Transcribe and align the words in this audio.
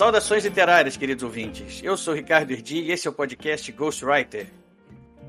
Saudações 0.00 0.46
literárias, 0.46 0.96
queridos 0.96 1.22
ouvintes. 1.22 1.82
Eu 1.84 1.94
sou 1.94 2.14
Ricardo 2.14 2.50
Erdi 2.52 2.78
e 2.78 2.90
esse 2.90 3.06
é 3.06 3.10
o 3.10 3.12
podcast 3.12 3.70
Ghostwriter. 3.70 4.46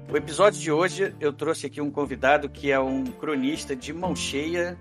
O 0.10 0.16
episódio 0.16 0.62
de 0.62 0.72
hoje 0.72 1.14
eu 1.20 1.34
trouxe 1.34 1.66
aqui 1.66 1.82
um 1.82 1.92
convidado 1.92 2.48
que 2.48 2.72
é 2.72 2.80
um 2.80 3.04
cronista 3.04 3.76
de 3.76 3.92
mão 3.92 4.16
cheia. 4.16 4.78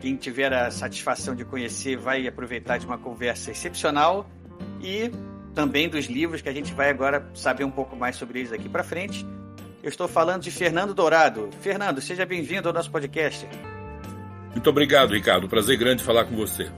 Quem 0.00 0.16
tiver 0.16 0.52
a 0.52 0.72
satisfação 0.72 1.36
de 1.36 1.44
conhecer 1.44 1.96
vai 1.96 2.26
aproveitar 2.26 2.78
de 2.78 2.86
uma 2.86 2.98
conversa 2.98 3.52
excepcional 3.52 4.28
e 4.82 5.08
também 5.54 5.88
dos 5.88 6.06
livros 6.06 6.42
que 6.42 6.48
a 6.48 6.52
gente 6.52 6.74
vai 6.74 6.90
agora 6.90 7.24
saber 7.32 7.62
um 7.62 7.70
pouco 7.70 7.94
mais 7.94 8.16
sobre 8.16 8.40
eles 8.40 8.52
aqui 8.52 8.68
para 8.68 8.82
frente. 8.82 9.24
Eu 9.84 9.88
estou 9.88 10.08
falando 10.08 10.42
de 10.42 10.50
Fernando 10.50 10.92
Dourado. 10.92 11.48
Fernando, 11.60 12.00
seja 12.00 12.26
bem-vindo 12.26 12.66
ao 12.66 12.74
nosso 12.74 12.90
podcast. 12.90 13.46
Muito 14.50 14.68
obrigado, 14.68 15.14
Ricardo. 15.14 15.48
Prazer 15.48 15.78
grande 15.78 16.02
falar 16.02 16.24
com 16.24 16.34
você. 16.34 16.68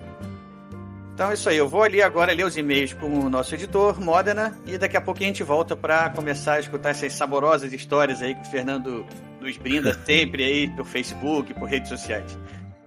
Então 1.20 1.30
é 1.30 1.34
isso 1.34 1.50
aí, 1.50 1.58
eu 1.58 1.68
vou 1.68 1.82
ali 1.82 2.00
agora 2.00 2.32
ler 2.32 2.46
os 2.46 2.56
e-mails 2.56 2.94
com 2.94 3.06
o 3.06 3.28
nosso 3.28 3.54
editor, 3.54 4.00
Modena, 4.00 4.58
e 4.64 4.78
daqui 4.78 4.96
a 4.96 5.02
pouquinho 5.02 5.28
a 5.28 5.32
gente 5.34 5.42
volta 5.42 5.76
para 5.76 6.08
começar 6.08 6.54
a 6.54 6.60
escutar 6.60 6.88
essas 6.88 7.12
saborosas 7.12 7.74
histórias 7.74 8.22
aí 8.22 8.34
que 8.34 8.40
o 8.40 8.50
Fernando 8.50 9.04
nos 9.38 9.58
brinda 9.58 9.92
sempre 10.06 10.42
aí 10.42 10.70
pelo 10.70 10.86
Facebook, 10.86 11.52
por 11.52 11.68
redes 11.68 11.90
sociais. 11.90 12.38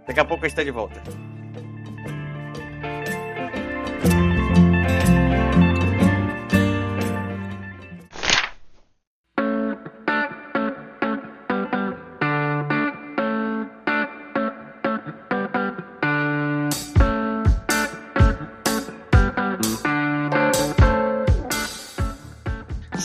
Daqui 0.08 0.20
a 0.20 0.26
pouco 0.26 0.44
a 0.44 0.48
gente 0.48 0.54
está 0.54 0.64
de 0.64 0.72
volta. 0.72 1.00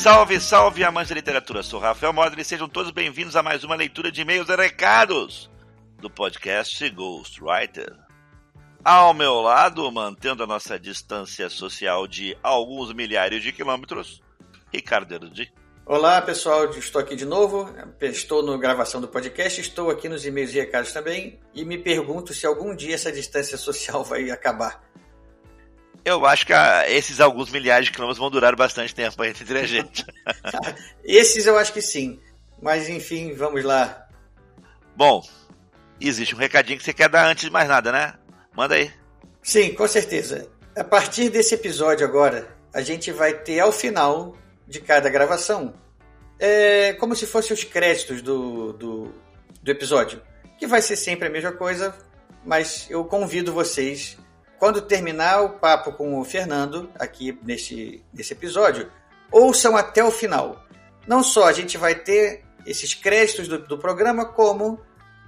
Salve, 0.09 0.41
salve, 0.41 0.85
amantes 0.85 1.11
da 1.11 1.17
literatura. 1.17 1.63
Sou 1.63 1.79
Rafael 1.79 2.15
Modri 2.15 2.41
e 2.41 2.45
sejam 2.45 2.67
todos 2.67 2.91
bem-vindos 2.91 3.37
a 3.37 3.43
mais 3.43 3.63
uma 3.63 3.75
leitura 3.75 4.11
de 4.11 4.23
e-mails 4.23 4.49
e 4.49 4.57
recados 4.57 5.51
do 6.01 6.09
podcast 6.09 6.89
Ghostwriter. 6.89 7.95
Ao 8.83 9.13
meu 9.13 9.35
lado, 9.43 9.93
mantendo 9.93 10.43
a 10.43 10.47
nossa 10.47 10.79
distância 10.81 11.51
social 11.51 12.07
de 12.07 12.35
alguns 12.43 12.91
milhares 12.95 13.43
de 13.43 13.53
quilômetros, 13.53 14.23
Ricardo 14.73 15.13
Erudi. 15.13 15.53
Olá, 15.85 16.23
pessoal, 16.23 16.71
estou 16.71 17.03
aqui 17.03 17.15
de 17.15 17.27
novo. 17.27 17.71
Estou 18.01 18.43
na 18.43 18.57
gravação 18.57 19.03
do 19.03 19.09
podcast, 19.09 19.61
estou 19.61 19.91
aqui 19.91 20.09
nos 20.09 20.25
e-mails 20.25 20.55
e 20.55 20.61
recados 20.61 20.91
também 20.91 21.39
e 21.55 21.67
me 21.67 21.77
pergunto 21.77 22.33
se 22.33 22.47
algum 22.47 22.75
dia 22.75 22.95
essa 22.95 23.13
distância 23.13 23.59
social 23.59 24.03
vai 24.03 24.31
acabar. 24.31 24.88
Eu 26.09 26.25
acho 26.27 26.47
que 26.47 26.53
ah, 26.53 26.85
esses 26.89 27.21
alguns 27.21 27.51
milhares 27.51 27.87
de 27.87 27.93
quilômetros 27.93 28.19
vão 28.19 28.31
durar 28.31 28.57
bastante 28.57 28.95
tempo 28.95 29.23
entre 29.25 29.59
a 29.59 29.67
gente. 29.67 30.05
Esses 31.05 31.47
eu 31.47 31.59
acho 31.59 31.73
que 31.73 31.83
sim. 31.83 32.19
Mas 32.61 32.89
enfim, 32.89 33.33
vamos 33.35 33.63
lá. 33.65 34.07
Bom, 34.97 35.23
existe 36.01 36.35
um 36.35 36.39
recadinho 36.39 36.79
que 36.79 36.85
você 36.85 36.93
quer 36.93 37.09
dar 37.09 37.27
antes 37.27 37.45
de 37.45 37.51
mais 37.51 37.69
nada, 37.69 37.93
né? 37.93 38.15
Manda 38.57 38.75
aí. 38.75 38.91
Sim, 39.43 39.75
com 39.75 39.87
certeza. 39.87 40.51
A 40.77 40.83
partir 40.83 41.29
desse 41.29 41.55
episódio 41.55 42.07
agora, 42.07 42.57
a 42.73 42.81
gente 42.81 43.13
vai 43.13 43.35
ter 43.35 43.61
ao 43.61 43.71
final 43.71 44.37
de 44.67 44.81
cada 44.81 45.09
gravação 45.09 45.75
é 46.39 46.93
como 46.95 47.17
se 47.17 47.27
fossem 47.27 47.53
os 47.53 47.65
créditos 47.65 48.23
do, 48.23 48.73
do, 48.73 49.15
do 49.61 49.71
episódio. 49.71 50.23
Que 50.57 50.67
vai 50.67 50.81
ser 50.81 50.97
sempre 50.97 51.29
a 51.29 51.31
mesma 51.31 51.53
coisa, 51.53 51.95
mas 52.45 52.87
eu 52.89 53.05
convido 53.05 53.53
vocês 53.53 54.17
quando 54.59 54.83
terminar 54.83 55.43
o 55.43 55.51
papo 55.51 55.93
com 55.93 56.19
o 56.19 56.25
Fernando, 56.25 56.91
aqui 56.99 57.39
neste, 57.43 58.05
nesse 58.13 58.33
episódio, 58.33 58.91
ouçam 59.31 59.77
até 59.77 60.03
o 60.03 60.11
final. 60.11 60.65
Não 61.07 61.23
só 61.23 61.47
a 61.47 61.53
gente 61.53 61.79
vai 61.79 61.95
ter 61.95 62.45
esses 62.67 62.93
créditos 62.93 63.49
do, 63.49 63.59
do 63.59 63.79
programa, 63.79 64.27
como 64.27 64.81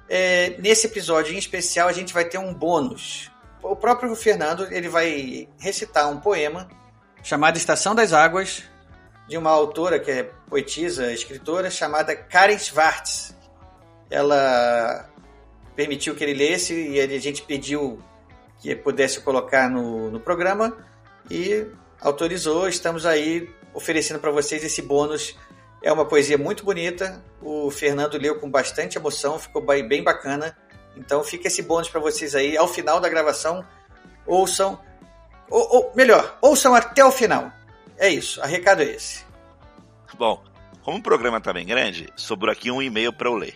é, 0.09 0.57
nesse 0.59 0.87
episódio 0.87 1.33
em 1.33 1.39
especial 1.39 1.89
a 1.89 1.93
gente 1.93 2.13
vai 2.13 2.25
ter 2.25 2.39
um 2.39 2.53
bônus. 2.53 3.31
O 3.63 3.77
próprio 3.77 4.15
Fernando 4.17 4.67
ele 4.71 4.89
vai 4.89 5.49
recitar 5.59 6.11
um 6.11 6.19
poema 6.19 6.69
chamado 7.23 7.57
Estação 7.57 7.95
das 7.95 8.13
Águas, 8.13 8.65
de 9.29 9.37
uma 9.37 9.51
autora 9.51 10.01
que 10.01 10.11
é 10.11 10.23
poetisa, 10.49 11.13
escritora, 11.13 11.71
chamada 11.71 12.17
Karen 12.17 12.59
Schwartz. 12.59 13.35
Ela 14.11 15.09
permitiu 15.77 16.17
que 16.17 16.25
ele 16.25 16.35
lesse 16.35 16.75
e 16.75 17.01
a 17.01 17.19
gente 17.19 17.43
pediu 17.43 18.03
que 18.61 18.77
pudesse 18.77 19.21
colocar 19.21 19.69
no, 19.69 20.11
no 20.11 20.21
programa 20.21 20.77
e 21.31 21.67
autorizou. 22.01 22.69
Estamos 22.69 23.07
aí 23.07 23.51
oferecendo 23.73 24.21
para 24.21 24.31
vocês 24.31 24.63
esse 24.63 24.83
bônus. 24.83 25.37
É 25.83 25.91
uma 25.91 26.05
poesia 26.05 26.37
muito 26.37 26.65
bonita. 26.65 27.25
O 27.41 27.71
Fernando 27.71 28.19
leu 28.19 28.39
com 28.39 28.51
bastante 28.51 28.99
emoção, 28.99 29.39
ficou 29.39 29.63
bem 29.63 30.05
bacana. 30.05 30.57
Então 30.97 31.25
fica 31.25 31.49
esse 31.49 31.63
bônus 31.63 31.89
para 31.89 32.01
vocês 32.01 32.35
aí. 32.35 32.57
Ao 32.57 32.69
final 32.69 33.01
da 33.01 33.09
gravação, 33.09 33.65
ouçam. 34.27 34.79
Ou, 35.49 35.77
ou, 35.77 35.93
melhor, 35.97 36.39
ouçam 36.43 36.75
até 36.75 37.05
o 37.05 37.11
final. 37.11 37.51
É 37.97 38.09
isso, 38.09 38.41
a 38.43 38.47
recado 38.47 38.83
é 38.83 38.87
esse. 38.87 39.25
Bom, 40.17 40.43
como 40.83 40.99
o 40.99 41.03
programa 41.03 41.39
está 41.39 41.53
bem 41.53 41.67
grande, 41.67 42.09
sobrou 42.15 42.53
aqui 42.53 42.71
um 42.71 42.81
e-mail 42.81 43.13
para 43.13 43.29
eu 43.29 43.35
ler. 43.35 43.55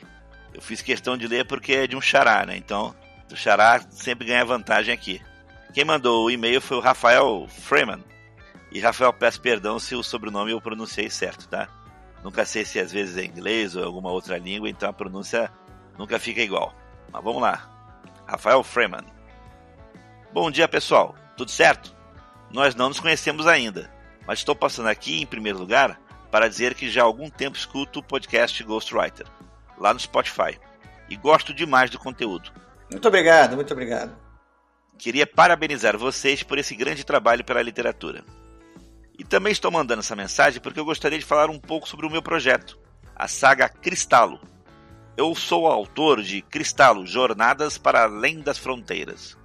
Eu 0.52 0.62
fiz 0.62 0.80
questão 0.80 1.16
de 1.16 1.26
ler 1.26 1.46
porque 1.46 1.72
é 1.72 1.86
de 1.86 1.96
um 1.96 2.00
xará, 2.00 2.46
né? 2.46 2.56
Então 2.56 2.94
o 3.32 3.36
Xará 3.36 3.80
sempre 3.90 4.26
ganha 4.26 4.44
vantagem 4.44 4.92
aqui. 4.92 5.20
Quem 5.72 5.84
mandou 5.84 6.24
o 6.24 6.30
e-mail 6.30 6.60
foi 6.60 6.76
o 6.76 6.80
Rafael 6.80 7.46
Freeman. 7.48 8.04
E 8.70 8.80
Rafael, 8.80 9.12
peço 9.12 9.40
perdão 9.40 9.78
se 9.78 9.94
o 9.94 10.02
sobrenome 10.02 10.52
eu 10.52 10.60
pronunciei 10.60 11.08
certo, 11.08 11.48
tá? 11.48 11.68
Nunca 12.22 12.44
sei 12.44 12.64
se 12.64 12.80
às 12.80 12.90
vezes 12.90 13.16
é 13.16 13.24
inglês 13.24 13.76
ou 13.76 13.84
alguma 13.84 14.10
outra 14.10 14.38
língua, 14.38 14.68
então 14.68 14.88
a 14.88 14.92
pronúncia 14.92 15.50
nunca 15.98 16.18
fica 16.18 16.40
igual. 16.40 16.74
Mas 17.12 17.22
vamos 17.22 17.42
lá. 17.42 17.70
Rafael 18.26 18.62
Freeman. 18.62 19.04
Bom 20.32 20.50
dia, 20.50 20.66
pessoal. 20.66 21.14
Tudo 21.36 21.50
certo? 21.50 21.94
Nós 22.50 22.74
não 22.74 22.88
nos 22.88 23.00
conhecemos 23.00 23.46
ainda, 23.46 23.90
mas 24.26 24.38
estou 24.38 24.54
passando 24.54 24.88
aqui, 24.88 25.20
em 25.20 25.26
primeiro 25.26 25.58
lugar, 25.58 26.00
para 26.30 26.48
dizer 26.48 26.74
que 26.74 26.88
já 26.88 27.02
há 27.02 27.04
algum 27.04 27.28
tempo 27.28 27.56
escuto 27.56 27.98
o 27.98 28.02
podcast 28.02 28.62
Ghostwriter, 28.62 29.26
lá 29.78 29.92
no 29.92 30.00
Spotify, 30.00 30.58
e 31.08 31.16
gosto 31.16 31.52
demais 31.52 31.90
do 31.90 31.98
conteúdo. 31.98 32.52
Muito 32.90 33.08
obrigado, 33.08 33.56
muito 33.56 33.72
obrigado. 33.72 34.16
Queria 34.98 35.26
parabenizar 35.26 35.98
vocês 35.98 36.42
por 36.42 36.58
esse 36.58 36.74
grande 36.74 37.04
trabalho 37.04 37.44
pela 37.44 37.62
literatura. 37.62 38.24
E 39.18 39.24
também 39.24 39.52
estou 39.52 39.70
mandando 39.70 40.00
essa 40.00 40.16
mensagem 40.16 40.60
porque 40.60 40.78
eu 40.78 40.84
gostaria 40.84 41.18
de 41.18 41.24
falar 41.24 41.50
um 41.50 41.58
pouco 41.58 41.88
sobre 41.88 42.06
o 42.06 42.10
meu 42.10 42.22
projeto, 42.22 42.78
a 43.14 43.28
saga 43.28 43.68
Cristalo. 43.68 44.40
Eu 45.16 45.34
sou 45.34 45.66
autor 45.66 46.22
de 46.22 46.42
Cristalo 46.42 47.06
Jornadas 47.06 47.78
para 47.78 48.02
Além 48.02 48.40
das 48.40 48.58
Fronteiras, 48.58 49.36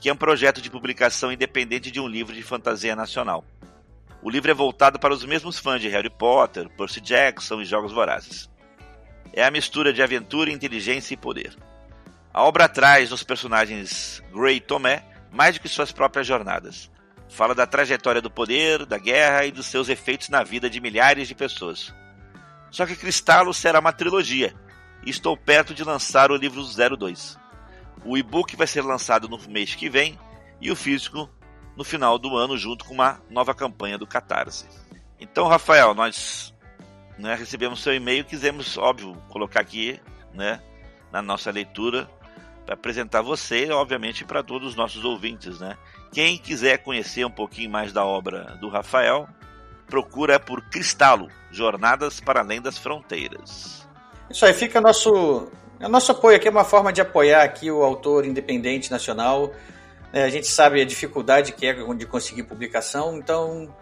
que 0.00 0.08
é 0.08 0.12
um 0.12 0.16
projeto 0.16 0.60
de 0.60 0.70
publicação 0.70 1.32
independente 1.32 1.90
de 1.90 1.98
um 1.98 2.06
livro 2.06 2.34
de 2.34 2.42
fantasia 2.42 2.94
nacional. 2.94 3.44
O 4.22 4.30
livro 4.30 4.50
é 4.52 4.54
voltado 4.54 5.00
para 5.00 5.12
os 5.12 5.24
mesmos 5.24 5.58
fãs 5.58 5.80
de 5.80 5.88
Harry 5.88 6.10
Potter, 6.10 6.68
Percy 6.76 7.00
Jackson 7.00 7.60
e 7.60 7.64
Jogos 7.64 7.90
Vorazes. 7.90 8.48
É 9.32 9.44
a 9.44 9.50
mistura 9.50 9.92
de 9.92 10.00
aventura, 10.00 10.52
inteligência 10.52 11.14
e 11.14 11.16
poder. 11.16 11.56
A 12.34 12.42
obra 12.42 12.66
traz 12.68 13.10
nos 13.10 13.22
personagens 13.22 14.22
Grey 14.32 14.56
e 14.56 14.60
Tomé 14.60 15.04
mais 15.30 15.54
do 15.54 15.60
que 15.60 15.68
suas 15.68 15.92
próprias 15.92 16.26
jornadas. 16.26 16.90
Fala 17.28 17.54
da 17.54 17.66
trajetória 17.66 18.22
do 18.22 18.30
poder, 18.30 18.86
da 18.86 18.98
guerra 18.98 19.44
e 19.44 19.52
dos 19.52 19.66
seus 19.66 19.88
efeitos 19.88 20.28
na 20.28 20.42
vida 20.42 20.68
de 20.68 20.80
milhares 20.80 21.28
de 21.28 21.34
pessoas. 21.34 21.94
Só 22.70 22.86
que 22.86 22.96
Cristalo 22.96 23.52
será 23.52 23.80
uma 23.80 23.92
trilogia, 23.92 24.54
e 25.04 25.10
estou 25.10 25.36
perto 25.36 25.74
de 25.74 25.84
lançar 25.84 26.30
o 26.30 26.36
livro 26.36 26.62
02. 26.62 27.38
O 28.04 28.16
e-book 28.16 28.56
vai 28.56 28.66
ser 28.66 28.82
lançado 28.82 29.28
no 29.28 29.38
mês 29.48 29.74
que 29.74 29.90
vem 29.90 30.18
e 30.60 30.70
o 30.70 30.76
físico 30.76 31.28
no 31.76 31.84
final 31.84 32.18
do 32.18 32.36
ano, 32.36 32.56
junto 32.56 32.84
com 32.84 32.94
uma 32.94 33.20
nova 33.28 33.54
campanha 33.54 33.98
do 33.98 34.06
Catarse. 34.06 34.66
Então, 35.18 35.48
Rafael, 35.48 35.94
nós 35.94 36.54
né, 37.18 37.34
recebemos 37.34 37.82
seu 37.82 37.94
e-mail, 37.94 38.24
quisemos, 38.24 38.76
óbvio, 38.76 39.14
colocar 39.28 39.60
aqui 39.60 40.00
né, 40.34 40.60
na 41.10 41.22
nossa 41.22 41.50
leitura 41.50 42.08
para 42.64 42.74
apresentar 42.74 43.22
você, 43.22 43.70
obviamente, 43.70 44.24
para 44.24 44.42
todos 44.42 44.68
os 44.68 44.76
nossos 44.76 45.04
ouvintes, 45.04 45.58
né? 45.60 45.76
Quem 46.12 46.38
quiser 46.38 46.78
conhecer 46.78 47.24
um 47.24 47.30
pouquinho 47.30 47.70
mais 47.70 47.92
da 47.92 48.04
obra 48.04 48.56
do 48.60 48.68
Rafael, 48.68 49.28
procura 49.86 50.38
por 50.38 50.62
Cristalo, 50.70 51.28
Jornadas 51.50 52.20
para 52.20 52.40
Além 52.40 52.60
das 52.60 52.78
Fronteiras. 52.78 53.86
Isso 54.30 54.46
aí, 54.46 54.52
fica 54.52 54.80
nosso, 54.80 55.50
o 55.80 55.88
nosso 55.88 56.12
apoio 56.12 56.36
aqui, 56.36 56.48
é 56.48 56.50
uma 56.50 56.64
forma 56.64 56.92
de 56.92 57.00
apoiar 57.00 57.42
aqui 57.42 57.70
o 57.70 57.82
autor 57.82 58.24
independente 58.24 58.90
nacional. 58.90 59.52
É, 60.12 60.22
a 60.24 60.30
gente 60.30 60.46
sabe 60.46 60.80
a 60.80 60.84
dificuldade 60.84 61.52
que 61.52 61.66
é 61.66 61.74
de 61.74 62.06
conseguir 62.06 62.44
publicação, 62.44 63.16
então 63.16 63.74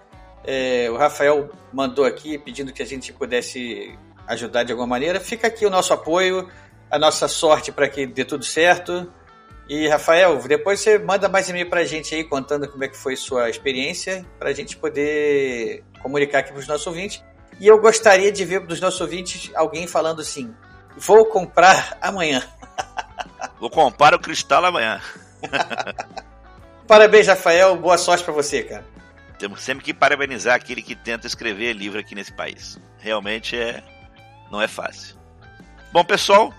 é, 0.45 0.89
o 0.91 0.97
Rafael 0.97 1.51
mandou 1.73 2.05
aqui 2.05 2.39
pedindo 2.39 2.73
que 2.73 2.83
a 2.83 2.87
gente 2.87 3.13
pudesse 3.13 3.97
ajudar 4.27 4.63
de 4.63 4.73
alguma 4.73 4.89
maneira. 4.89 5.21
Fica 5.21 5.49
aqui 5.49 5.67
o 5.67 5.71
nosso 5.71 5.93
apoio, 5.93 6.49
a 6.91 6.99
nossa 6.99 7.29
sorte 7.29 7.71
para 7.71 7.89
que 7.89 8.07
dê 8.07 8.25
tudo 8.25 8.45
certo. 8.45 9.13
E, 9.69 9.87
Rafael, 9.87 10.37
depois 10.49 10.81
você 10.81 10.99
manda 10.99 11.29
mais 11.29 11.49
e-mail 11.49 11.71
para 11.71 11.81
a 11.81 11.85
gente 11.85 12.15
aí 12.15 12.25
contando 12.25 12.69
como 12.69 12.83
é 12.83 12.89
que 12.89 12.97
foi 12.97 13.15
sua 13.15 13.49
experiência, 13.49 14.27
para 14.39 14.51
a 14.51 14.53
gente 14.53 14.77
poder 14.77 15.85
comunicar 16.03 16.41
aqui 16.41 16.51
para 16.51 16.59
os 16.59 16.67
nossos 16.67 16.87
ouvintes. 16.87 17.23
E 17.61 17.69
eu 17.69 17.81
gostaria 17.81 18.33
de 18.33 18.45
ver 18.45 18.67
dos 18.67 18.81
nossos 18.81 19.01
ouvintes 19.01 19.51
alguém 19.55 19.87
falando 19.87 20.21
assim: 20.21 20.53
vou 20.97 21.27
comprar 21.27 21.97
amanhã. 22.01 22.43
Vou 23.61 23.69
comprar 23.69 24.15
o 24.15 24.19
cristal 24.19 24.65
amanhã. 24.65 25.03
Parabéns, 26.89 27.27
Rafael. 27.27 27.77
Boa 27.77 27.99
sorte 27.99 28.25
para 28.25 28.33
você, 28.33 28.63
cara. 28.63 28.87
Temos 29.39 29.63
sempre 29.63 29.85
que 29.85 29.93
parabenizar 29.93 30.55
aquele 30.55 30.81
que 30.81 30.95
tenta 30.95 31.27
escrever 31.27 31.75
livro 31.75 32.01
aqui 32.01 32.15
nesse 32.15 32.33
país. 32.33 32.79
Realmente 32.99 33.57
é 33.57 33.83
não 34.51 34.61
é 34.61 34.67
fácil. 34.67 35.17
Bom, 35.93 36.05
pessoal, 36.05 36.55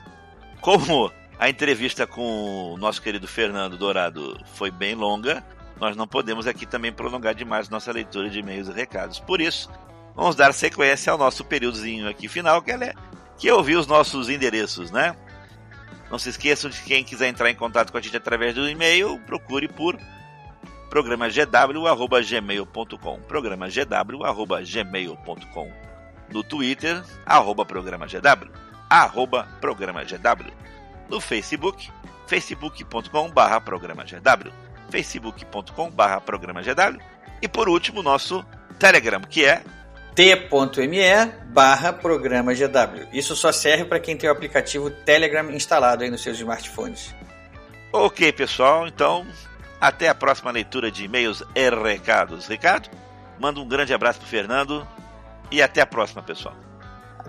como 0.61 1.11
a 1.37 1.49
entrevista 1.49 2.07
com 2.07 2.73
o 2.73 2.77
nosso 2.77 3.01
querido 3.01 3.27
Fernando 3.27 3.77
Dourado 3.77 4.39
foi 4.53 4.69
bem 4.69 4.93
longa. 4.95 5.43
Nós 5.79 5.97
não 5.97 6.07
podemos 6.07 6.45
aqui 6.45 6.67
também 6.67 6.93
prolongar 6.93 7.33
demais 7.33 7.67
nossa 7.67 7.91
leitura 7.91 8.29
de 8.29 8.37
e-mails 8.39 8.67
e 8.67 8.71
recados. 8.71 9.19
Por 9.19 9.41
isso, 9.41 9.67
vamos 10.15 10.35
dar 10.35 10.53
sequência 10.53 11.11
ao 11.11 11.17
nosso 11.17 11.43
períodozinho 11.43 12.07
aqui 12.07 12.27
final, 12.27 12.61
que 12.61 12.69
é 12.71 12.93
que 13.37 13.51
ouvir 13.51 13.75
os 13.75 13.87
nossos 13.87 14.29
endereços, 14.29 14.91
né? 14.91 15.15
Não 16.11 16.19
se 16.19 16.29
esqueçam 16.29 16.69
de 16.69 16.79
quem 16.81 17.03
quiser 17.03 17.27
entrar 17.27 17.49
em 17.49 17.55
contato 17.55 17.91
com 17.91 17.97
a 17.97 18.01
gente 18.01 18.15
através 18.15 18.53
do 18.53 18.69
e-mail, 18.69 19.19
procure 19.25 19.67
por 19.67 19.97
programagw.gmail.com 20.91 23.19
programagw.gmail.com 23.21 25.71
No 26.31 26.43
Twitter, 26.43 27.03
arroba 27.25 27.65
programagw, 27.65 28.21
arroba 28.91 29.47
programagw 29.61 30.51
no 31.07 31.21
Facebook, 31.21 31.89
facebook.com 32.27 33.29
barra 33.31 33.61
programa 33.61 34.03
GW, 34.03 34.51
facebook.com 34.89 35.89
barra 35.89 36.19
programa 36.19 36.61
GW 36.61 37.01
e 37.41 37.47
por 37.47 37.69
último 37.69 38.03
nosso 38.03 38.45
Telegram, 38.77 39.21
que 39.21 39.45
é 39.45 39.63
t.me 40.13 41.25
barra 41.45 41.93
programa 41.93 42.53
GW. 42.53 43.07
Isso 43.13 43.33
só 43.33 43.51
serve 43.53 43.85
para 43.85 43.99
quem 43.99 44.17
tem 44.17 44.29
o 44.29 44.33
aplicativo 44.33 44.91
Telegram 44.91 45.49
instalado 45.51 46.03
aí 46.03 46.11
nos 46.11 46.21
seus 46.21 46.37
smartphones. 46.37 47.15
Ok, 47.93 48.33
pessoal, 48.33 48.87
então 48.87 49.25
até 49.79 50.09
a 50.09 50.15
próxima 50.15 50.51
leitura 50.51 50.91
de 50.91 51.05
e-mails 51.05 51.41
e 51.55 51.69
recados. 51.69 52.47
Ricardo, 52.47 52.89
manda 53.39 53.59
um 53.61 53.67
grande 53.67 53.93
abraço 53.93 54.19
para 54.19 54.27
Fernando 54.27 54.85
e 55.49 55.61
até 55.61 55.81
a 55.81 55.85
próxima, 55.85 56.21
pessoal. 56.21 56.70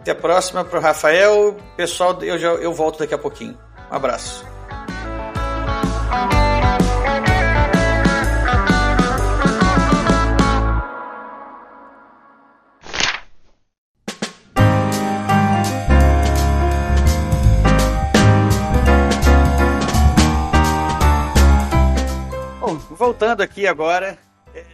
Até 0.02 0.10
a 0.10 0.16
próxima 0.16 0.64
para 0.64 0.80
o 0.80 0.82
Rafael. 0.82 1.56
Pessoal, 1.76 2.20
eu, 2.24 2.36
já, 2.36 2.48
eu 2.54 2.74
volto 2.74 2.98
daqui 2.98 3.14
a 3.14 3.18
pouquinho. 3.18 3.56
Um 3.88 3.94
abraço. 3.94 4.44
Bom, 22.60 22.76
voltando 22.90 23.40
aqui 23.40 23.68
agora, 23.68 24.18
é, 24.52 24.64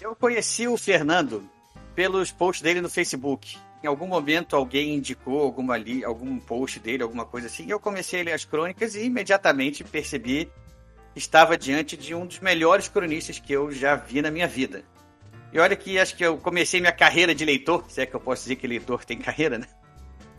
eu 0.00 0.16
conheci 0.16 0.66
o 0.66 0.76
Fernando 0.76 1.48
pelos 1.94 2.32
posts 2.32 2.62
dele 2.62 2.80
no 2.80 2.90
Facebook 2.90 3.56
em 3.84 3.86
algum 3.86 4.06
momento 4.06 4.56
alguém 4.56 4.94
indicou 4.94 5.42
alguma 5.42 5.76
li, 5.76 6.02
algum 6.02 6.38
post 6.38 6.80
dele, 6.80 7.02
alguma 7.02 7.26
coisa 7.26 7.48
assim, 7.48 7.66
e 7.66 7.70
eu 7.70 7.78
comecei 7.78 8.22
a 8.22 8.24
ler 8.24 8.32
as 8.32 8.44
crônicas 8.44 8.94
e 8.94 9.04
imediatamente 9.04 9.84
percebi 9.84 10.50
que 11.12 11.18
estava 11.18 11.56
diante 11.56 11.94
de 11.94 12.14
um 12.14 12.26
dos 12.26 12.40
melhores 12.40 12.88
cronistas 12.88 13.38
que 13.38 13.52
eu 13.52 13.70
já 13.70 13.94
vi 13.94 14.22
na 14.22 14.30
minha 14.30 14.48
vida. 14.48 14.82
E 15.52 15.58
olha 15.58 15.76
que 15.76 15.98
acho 15.98 16.16
que 16.16 16.24
eu 16.24 16.38
comecei 16.38 16.80
minha 16.80 16.92
carreira 16.92 17.34
de 17.34 17.44
leitor, 17.44 17.84
se 17.88 18.00
é 18.00 18.06
que 18.06 18.14
eu 18.16 18.20
posso 18.20 18.42
dizer 18.42 18.56
que 18.56 18.66
leitor 18.66 19.04
tem 19.04 19.18
carreira, 19.18 19.58
né? 19.58 19.66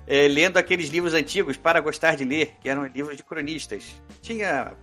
É, 0.07 0.27
lendo 0.27 0.57
aqueles 0.57 0.89
livros 0.89 1.13
antigos 1.13 1.56
para 1.56 1.80
gostar 1.80 2.15
de 2.15 2.25
ler, 2.25 2.56
que 2.59 2.68
eram 2.68 2.86
livros 2.88 3.15
de 3.15 3.24
cronistas. 3.24 3.95
Tinha 4.21 4.74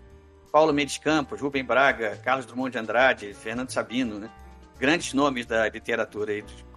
Paulo 0.53 0.73
Mendes 0.73 0.99
Campos, 0.99 1.41
Rubem 1.41 1.65
Braga, 1.65 2.17
Carlos 2.25 2.47
Drummond 2.47 2.71
de 2.71 2.79
Andrade, 2.79 3.35
Fernando 3.35 3.71
Sabino, 3.71 4.21
né? 4.21 4.31
Grandes 4.79 5.13
nomes 5.13 5.47
da 5.47 5.69
literatura 5.69 6.33
aí, 6.33 6.43
de 6.43 6.72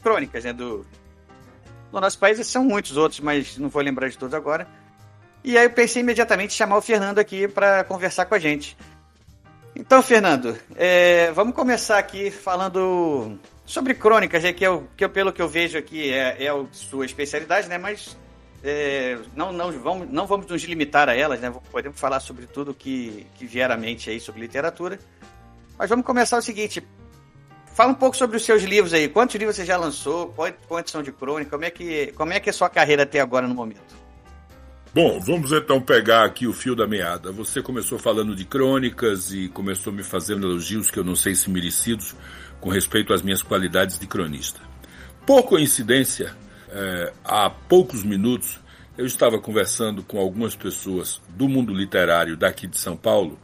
crônicas, 0.00 0.44
né? 0.44 0.52
Do, 0.52 0.86
do 1.92 2.00
nosso 2.00 2.18
país, 2.18 2.44
são 2.46 2.64
muitos 2.64 2.96
outros, 2.96 3.20
mas 3.20 3.56
não 3.58 3.68
vou 3.68 3.82
lembrar 3.82 4.08
de 4.08 4.18
todos 4.18 4.34
agora. 4.34 4.66
E 5.42 5.56
aí 5.56 5.64
eu 5.64 5.70
pensei 5.70 6.02
imediatamente 6.02 6.52
em 6.52 6.56
chamar 6.56 6.76
o 6.76 6.82
Fernando 6.82 7.18
aqui 7.18 7.48
para 7.48 7.84
conversar 7.84 8.26
com 8.26 8.34
a 8.34 8.38
gente. 8.38 8.76
Então, 9.74 10.02
Fernando, 10.02 10.58
é, 10.76 11.30
vamos 11.32 11.54
começar 11.54 11.98
aqui 11.98 12.30
falando 12.30 13.38
sobre 13.64 13.94
crônicas, 13.94 14.44
é, 14.44 14.52
que, 14.52 14.64
eu, 14.64 14.88
que 14.96 15.04
eu, 15.04 15.08
pelo 15.08 15.32
que 15.32 15.40
eu 15.40 15.48
vejo 15.48 15.78
aqui 15.78 16.12
é, 16.12 16.44
é 16.44 16.48
a 16.48 16.66
sua 16.72 17.06
especialidade, 17.06 17.68
né? 17.68 17.78
Mas 17.78 18.16
é, 18.62 19.18
não, 19.34 19.52
não, 19.52 19.72
vamos, 19.72 20.10
não 20.10 20.26
vamos 20.26 20.46
nos 20.46 20.62
limitar 20.64 21.08
a 21.08 21.14
elas, 21.14 21.40
né? 21.40 21.52
Podemos 21.70 21.98
falar 21.98 22.20
sobre 22.20 22.46
tudo 22.46 22.74
que, 22.74 23.26
que 23.36 23.46
vier 23.46 23.70
à 23.70 23.76
mente 23.76 24.10
aí 24.10 24.20
sobre 24.20 24.40
literatura. 24.40 24.98
Mas 25.78 25.88
vamos 25.88 26.04
começar 26.04 26.36
o 26.36 26.42
seguinte: 26.42 26.86
Fala 27.80 27.92
um 27.92 27.94
pouco 27.94 28.14
sobre 28.14 28.36
os 28.36 28.44
seus 28.44 28.62
livros 28.62 28.92
aí. 28.92 29.08
Quantos 29.08 29.36
livros 29.36 29.56
você 29.56 29.64
já 29.64 29.78
lançou? 29.78 30.34
Quantos 30.68 30.92
são 30.92 31.02
de 31.02 31.10
crônica? 31.10 31.50
Como 31.52 31.64
é 31.64 31.70
que, 31.70 32.12
como 32.12 32.30
é, 32.30 32.38
que 32.38 32.50
é 32.50 32.52
a 32.52 32.52
sua 32.52 32.68
carreira 32.68 33.04
até 33.04 33.20
agora 33.20 33.48
no 33.48 33.54
momento? 33.54 33.96
Bom, 34.92 35.18
vamos 35.18 35.50
então 35.50 35.80
pegar 35.80 36.26
aqui 36.26 36.46
o 36.46 36.52
fio 36.52 36.76
da 36.76 36.86
meada. 36.86 37.32
Você 37.32 37.62
começou 37.62 37.98
falando 37.98 38.36
de 38.36 38.44
crônicas 38.44 39.32
e 39.32 39.48
começou 39.48 39.94
me 39.94 40.02
fazendo 40.02 40.46
elogios 40.46 40.90
que 40.90 40.98
eu 40.98 41.04
não 41.04 41.16
sei 41.16 41.34
se 41.34 41.48
merecidos 41.48 42.14
com 42.60 42.68
respeito 42.68 43.14
às 43.14 43.22
minhas 43.22 43.42
qualidades 43.42 43.98
de 43.98 44.06
cronista. 44.06 44.60
Por 45.24 45.44
coincidência, 45.44 46.36
é, 46.68 47.14
há 47.24 47.48
poucos 47.48 48.04
minutos 48.04 48.60
eu 48.98 49.06
estava 49.06 49.38
conversando 49.38 50.02
com 50.02 50.18
algumas 50.18 50.54
pessoas 50.54 51.18
do 51.30 51.48
mundo 51.48 51.72
literário 51.72 52.36
daqui 52.36 52.66
de 52.66 52.76
São 52.76 52.94
Paulo, 52.94 53.38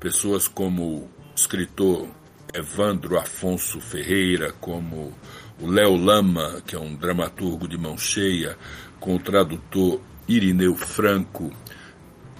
pessoas 0.00 0.48
como 0.48 0.82
o 0.82 1.10
escritor 1.36 2.08
Evandro 2.56 3.18
Afonso 3.18 3.80
Ferreira, 3.80 4.52
como 4.60 5.12
o 5.60 5.66
Léo 5.70 5.94
Lama, 5.96 6.62
que 6.66 6.74
é 6.74 6.78
um 6.78 6.94
dramaturgo 6.94 7.68
de 7.68 7.76
mão 7.76 7.98
cheia, 7.98 8.56
com 8.98 9.16
o 9.16 9.18
tradutor 9.18 10.00
Irineu 10.26 10.74
Franco, 10.74 11.52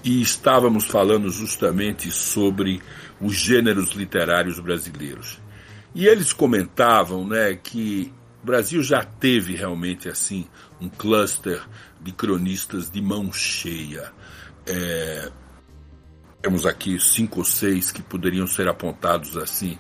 e 0.03 0.23
estávamos 0.23 0.87
falando 0.87 1.31
justamente 1.31 2.11
sobre 2.11 2.81
os 3.21 3.35
gêneros 3.35 3.91
literários 3.91 4.59
brasileiros. 4.59 5.39
E 5.95 6.07
eles 6.07 6.33
comentavam 6.33 7.27
né, 7.27 7.55
que 7.55 8.13
o 8.43 8.47
Brasil 8.47 8.83
já 8.83 9.03
teve 9.03 9.55
realmente 9.55 10.09
assim 10.09 10.47
um 10.81 10.89
cluster 10.89 11.63
de 12.01 12.13
cronistas 12.13 12.91
de 12.91 13.03
mão 13.03 13.33
cheia. 13.33 14.13
É, 14.67 15.31
temos 16.43 16.65
aqui 16.65 17.01
cinco 17.01 17.41
ou 17.41 17.45
seis 17.45 17.91
que 17.91 18.01
poderiam 18.01 18.47
ser 18.47 18.69
apontados 18.69 19.37
assim 19.37 19.77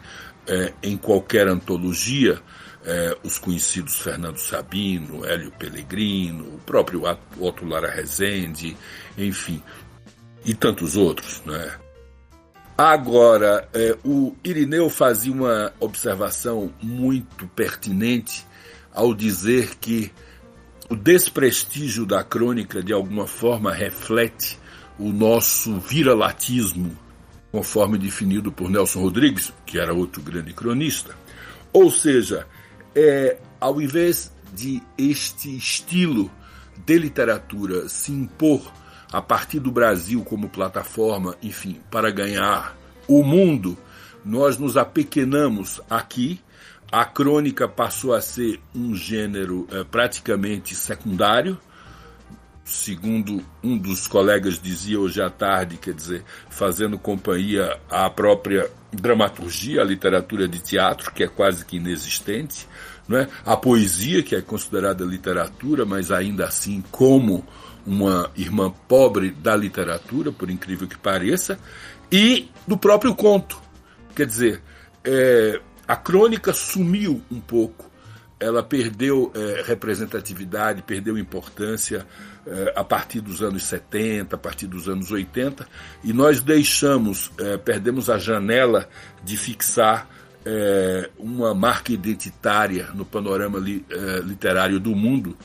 é, 0.49 0.73
em 0.83 0.97
qualquer 0.97 1.49
antologia, 1.49 2.41
é, 2.85 3.17
os 3.25 3.39
conhecidos 3.39 3.97
Fernando 3.97 4.39
Sabino, 4.39 5.25
Hélio 5.25 5.51
Pellegrino, 5.53 6.55
o 6.55 6.59
próprio 6.59 7.03
Otto 7.41 7.67
Lara 7.67 7.91
Rezende, 7.91 8.77
enfim, 9.19 9.63
e 10.45 10.55
tantos 10.55 10.97
outros, 10.97 11.43
né? 11.45 11.75
Agora, 12.79 13.67
é, 13.73 13.97
o 14.05 14.37
Irineu 14.45 14.91
fazia 14.91 15.33
uma 15.33 15.73
observação 15.81 16.73
muito 16.83 17.47
pertinente 17.49 18.45
ao 18.93 19.15
dizer 19.15 19.77
que 19.81 20.13
o 20.91 20.95
desprestígio 20.95 22.05
da 22.07 22.23
crônica 22.23 22.83
de 22.83 22.93
alguma 22.93 23.27
forma 23.27 23.73
reflete 23.73 24.59
o 24.99 25.11
nosso 25.11 25.81
viralatismo, 25.81 26.97
conforme 27.57 27.97
definido 27.97 28.53
por 28.53 28.69
Nelson 28.69 29.01
Rodrigues, 29.01 29.51
que 29.65 29.79
era 29.79 29.95
outro 29.95 30.21
grande 30.21 30.53
cronista. 30.53 31.17
Ou 31.73 31.91
seja, 31.91 32.47
é, 32.95 33.39
ao 33.59 33.81
invés 33.81 34.31
de 34.53 34.83
este 34.99 35.57
estilo 35.57 36.31
de 36.85 36.99
literatura 36.99 37.89
se 37.89 38.13
impor 38.13 38.71
a 39.11 39.23
partir 39.23 39.59
do 39.59 39.73
Brasil 39.73 40.23
como 40.23 40.51
plataforma, 40.51 41.35
enfim, 41.43 41.81
para 41.91 42.11
ganhar 42.11 42.77
o 43.09 43.23
mundo, 43.23 43.79
nós 44.23 44.59
nos 44.59 44.77
apequenamos 44.77 45.81
aqui 45.89 46.39
a 46.93 47.07
crônica 47.07 47.67
passou 47.67 48.13
a 48.13 48.21
ser 48.21 48.61
um 48.75 48.95
gênero 48.95 49.67
é, 49.73 49.83
praticamente 49.83 50.75
secundário, 50.75 51.59
segundo 52.67 53.45
um 53.63 53.79
dos 53.79 54.09
colegas 54.09 54.59
dizia 54.59 54.99
hoje 54.99 55.23
à 55.23 55.31
tarde, 55.31 55.77
quer 55.77 55.95
dizer, 55.95 56.25
fazendo 56.51 56.99
companhia 56.99 57.79
à 57.89 58.11
própria 58.11 58.69
dramaturgia, 58.93 59.81
a 59.81 59.85
literatura 59.85 60.49
de 60.49 60.59
teatro, 60.59 61.13
que 61.13 61.23
é 61.23 61.29
quase 61.29 61.65
que 61.65 61.77
inexistente, 61.77 62.67
não 63.07 63.19
é? 63.19 63.29
a 63.45 63.57
poesia, 63.57 64.21
que 64.21 64.35
é 64.35 64.43
considerada 64.43 65.05
literatura, 65.05 65.85
mas 65.85 66.11
ainda 66.11 66.45
assim 66.45 66.83
como 66.91 67.47
uma 67.87 68.33
irmã 68.37 68.75
pobre 68.89 69.31
da 69.31 69.55
literatura, 69.55 70.33
por 70.33 70.51
incrível 70.51 70.89
que 70.89 70.99
pareça, 70.99 71.57
e 72.11 72.51
do 72.67 72.77
próprio 72.77 73.15
conto. 73.15 73.63
Quer 74.13 74.27
dizer, 74.27 74.61
é, 75.05 75.61
a 75.87 75.95
crônica 75.95 76.53
sumiu 76.53 77.23
um 77.31 77.41
pouco, 77.41 77.89
ela 78.41 78.61
perdeu 78.61 79.31
é, 79.37 79.63
representatividade, 79.65 80.83
perdeu 80.83 81.17
importância 81.17 82.05
a 82.75 82.85
partir 82.85 83.21
dos 83.21 83.43
anos 83.43 83.65
70, 83.65 84.37
a 84.37 84.39
partir 84.39 84.67
dos 84.67 84.89
anos 84.89 85.11
80, 85.11 85.67
e 86.05 86.13
nós 86.13 86.41
deixamos, 86.41 87.31
é, 87.39 87.57
perdemos 87.57 88.09
a 88.09 88.19
janela 88.19 88.89
de 89.25 89.37
fixar 89.37 90.09
é, 90.45 91.11
uma 91.19 91.55
marca 91.55 91.93
identitária 91.93 92.89
no 92.95 93.05
panorama 93.05 93.59
li, 93.59 93.85
literário 94.25 94.79
do 94.79 94.95
mundo 94.95 95.37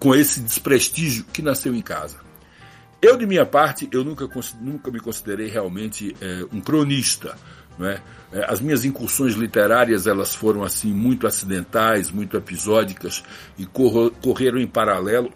com 0.00 0.14
esse 0.14 0.40
desprestígio 0.40 1.24
que 1.32 1.40
nasceu 1.40 1.74
em 1.74 1.82
casa. 1.82 2.18
Eu, 3.00 3.16
de 3.16 3.24
minha 3.26 3.46
parte, 3.46 3.88
eu 3.92 4.02
nunca, 4.02 4.28
nunca 4.60 4.90
me 4.90 4.98
considerei 4.98 5.48
realmente 5.48 6.14
um 6.52 6.60
cronista, 6.60 7.36
é? 7.80 8.00
As 8.48 8.60
minhas 8.60 8.84
incursões 8.84 9.34
literárias 9.34 10.06
elas 10.06 10.34
foram 10.34 10.62
assim 10.62 10.92
muito 10.92 11.26
acidentais, 11.26 12.10
muito 12.10 12.36
episódicas 12.36 13.24
e 13.58 13.66
correram 13.66 14.58
em 14.58 14.66
paralelo 14.66 15.32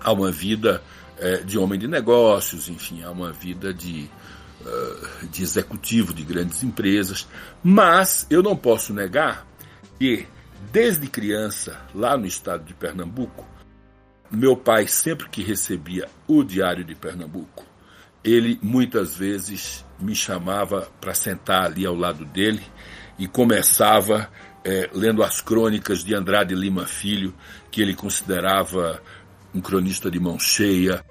a 0.00 0.12
uma 0.12 0.30
vida 0.30 0.82
é, 1.18 1.38
de 1.38 1.58
homem 1.58 1.78
de 1.78 1.86
negócios, 1.86 2.68
enfim, 2.68 3.02
a 3.02 3.10
uma 3.10 3.32
vida 3.32 3.72
de, 3.74 4.10
uh, 4.62 5.26
de 5.26 5.42
executivo 5.42 6.14
de 6.14 6.22
grandes 6.22 6.62
empresas. 6.62 7.28
Mas 7.62 8.26
eu 8.30 8.42
não 8.42 8.56
posso 8.56 8.94
negar 8.94 9.46
que, 9.98 10.26
desde 10.72 11.06
criança, 11.06 11.78
lá 11.94 12.16
no 12.16 12.26
estado 12.26 12.64
de 12.64 12.72
Pernambuco, 12.72 13.46
meu 14.30 14.56
pai, 14.56 14.86
sempre 14.86 15.28
que 15.28 15.42
recebia 15.42 16.08
o 16.26 16.42
Diário 16.42 16.84
de 16.84 16.94
Pernambuco, 16.94 17.66
ele 18.22 18.58
muitas 18.62 19.16
vezes 19.16 19.84
me 19.98 20.14
chamava 20.14 20.88
para 21.00 21.14
sentar 21.14 21.64
ali 21.64 21.84
ao 21.84 21.94
lado 21.94 22.24
dele 22.24 22.62
e 23.18 23.26
começava 23.26 24.30
é, 24.64 24.88
lendo 24.92 25.22
as 25.22 25.40
crônicas 25.40 26.04
de 26.04 26.14
Andrade 26.14 26.54
Lima 26.54 26.86
Filho, 26.86 27.34
que 27.70 27.80
ele 27.80 27.94
considerava 27.94 29.02
um 29.54 29.60
cronista 29.60 30.10
de 30.10 30.20
mão 30.20 30.38
cheia, 30.38 31.04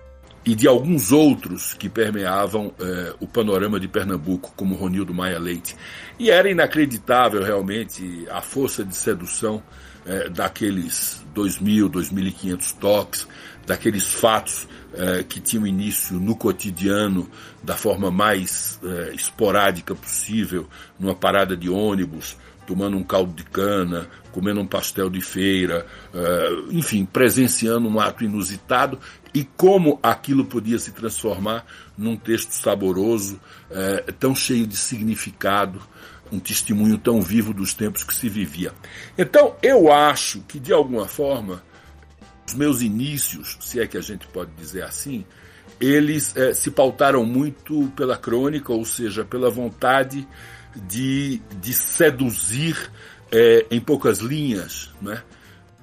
e 0.46 0.56
de 0.56 0.68
alguns 0.68 1.12
outros 1.12 1.74
que 1.74 1.90
permeavam 1.90 2.74
é, 2.80 3.14
o 3.20 3.28
panorama 3.28 3.80
de 3.80 3.88
Pernambuco, 3.88 4.54
como 4.56 4.76
Ronildo 4.76 5.14
Maia 5.14 5.38
Leite. 5.38 5.76
E 6.18 6.32
era 6.32 6.50
inacreditável 6.50 7.44
realmente 7.44 8.26
a 8.32 8.42
força 8.42 8.84
de 8.84 8.96
sedução 8.96 9.62
é, 10.06 10.30
daqueles 10.30 11.24
2.000, 11.36 11.90
2.500 11.90 12.76
toques, 12.80 13.28
daqueles 13.66 14.06
fatos 14.06 14.68
é, 14.94 15.24
que 15.24 15.40
tinham 15.40 15.68
início 15.68 16.16
no 16.16 16.36
cotidiano, 16.36 17.30
da 17.62 17.76
forma 17.76 18.10
mais 18.10 18.80
é, 18.84 19.14
esporádica 19.14 19.94
possível, 19.94 20.68
numa 21.00 21.14
parada 21.14 21.56
de 21.56 21.70
ônibus, 21.70 22.38
tomando 22.70 22.96
um 22.96 23.04
caldo 23.04 23.34
de 23.34 23.44
cana, 23.46 24.08
comendo 24.32 24.62
um 24.62 24.68
pastel 24.68 25.10
de 25.10 25.22
feira, 25.22 25.88
é, 26.14 26.50
enfim, 26.70 27.04
presenciando 27.04 27.90
um 27.90 28.00
ato 28.00 28.24
inusitado 28.24 29.00
e 29.34 29.44
como 29.44 30.00
aquilo 30.04 30.46
podia 30.46 30.78
se 30.78 30.92
transformar 30.92 31.66
num 31.98 32.16
texto 32.16 32.52
saboroso, 32.52 33.42
é, 33.72 34.12
tão 34.20 34.36
cheio 34.36 34.68
de 34.68 34.78
significado, 34.78 35.82
um 36.32 36.38
testemunho 36.38 37.00
tão 37.00 37.24
vivo 37.24 37.56
dos 37.56 37.74
tempos 37.74 38.04
que 38.04 38.14
se 38.14 38.30
vivia. 38.30 38.72
Então, 39.18 39.56
eu 39.64 39.92
acho 39.92 40.42
que, 40.42 40.60
de 40.60 40.72
alguma 40.72 41.08
forma, 41.08 41.64
os 42.48 42.54
meus 42.54 42.84
inícios, 42.84 43.58
se 43.62 43.80
é 43.80 43.88
que 43.88 43.98
a 43.98 44.02
gente 44.02 44.28
pode 44.28 44.52
dizer 44.52 44.84
assim, 44.84 45.26
eles 45.82 46.38
é, 46.38 46.54
se 46.54 46.70
pautaram 46.70 47.26
muito 47.26 47.92
pela 47.96 48.16
crônica, 48.16 48.72
ou 48.72 48.86
seja, 48.86 49.26
pela 49.26 49.50
vontade 49.50 50.28
de, 50.88 51.42
de 51.60 51.74
seduzir 51.74 52.92
é, 53.32 53.66
em 53.70 53.80
poucas 53.80 54.20
linhas, 54.20 54.92
né? 55.02 55.24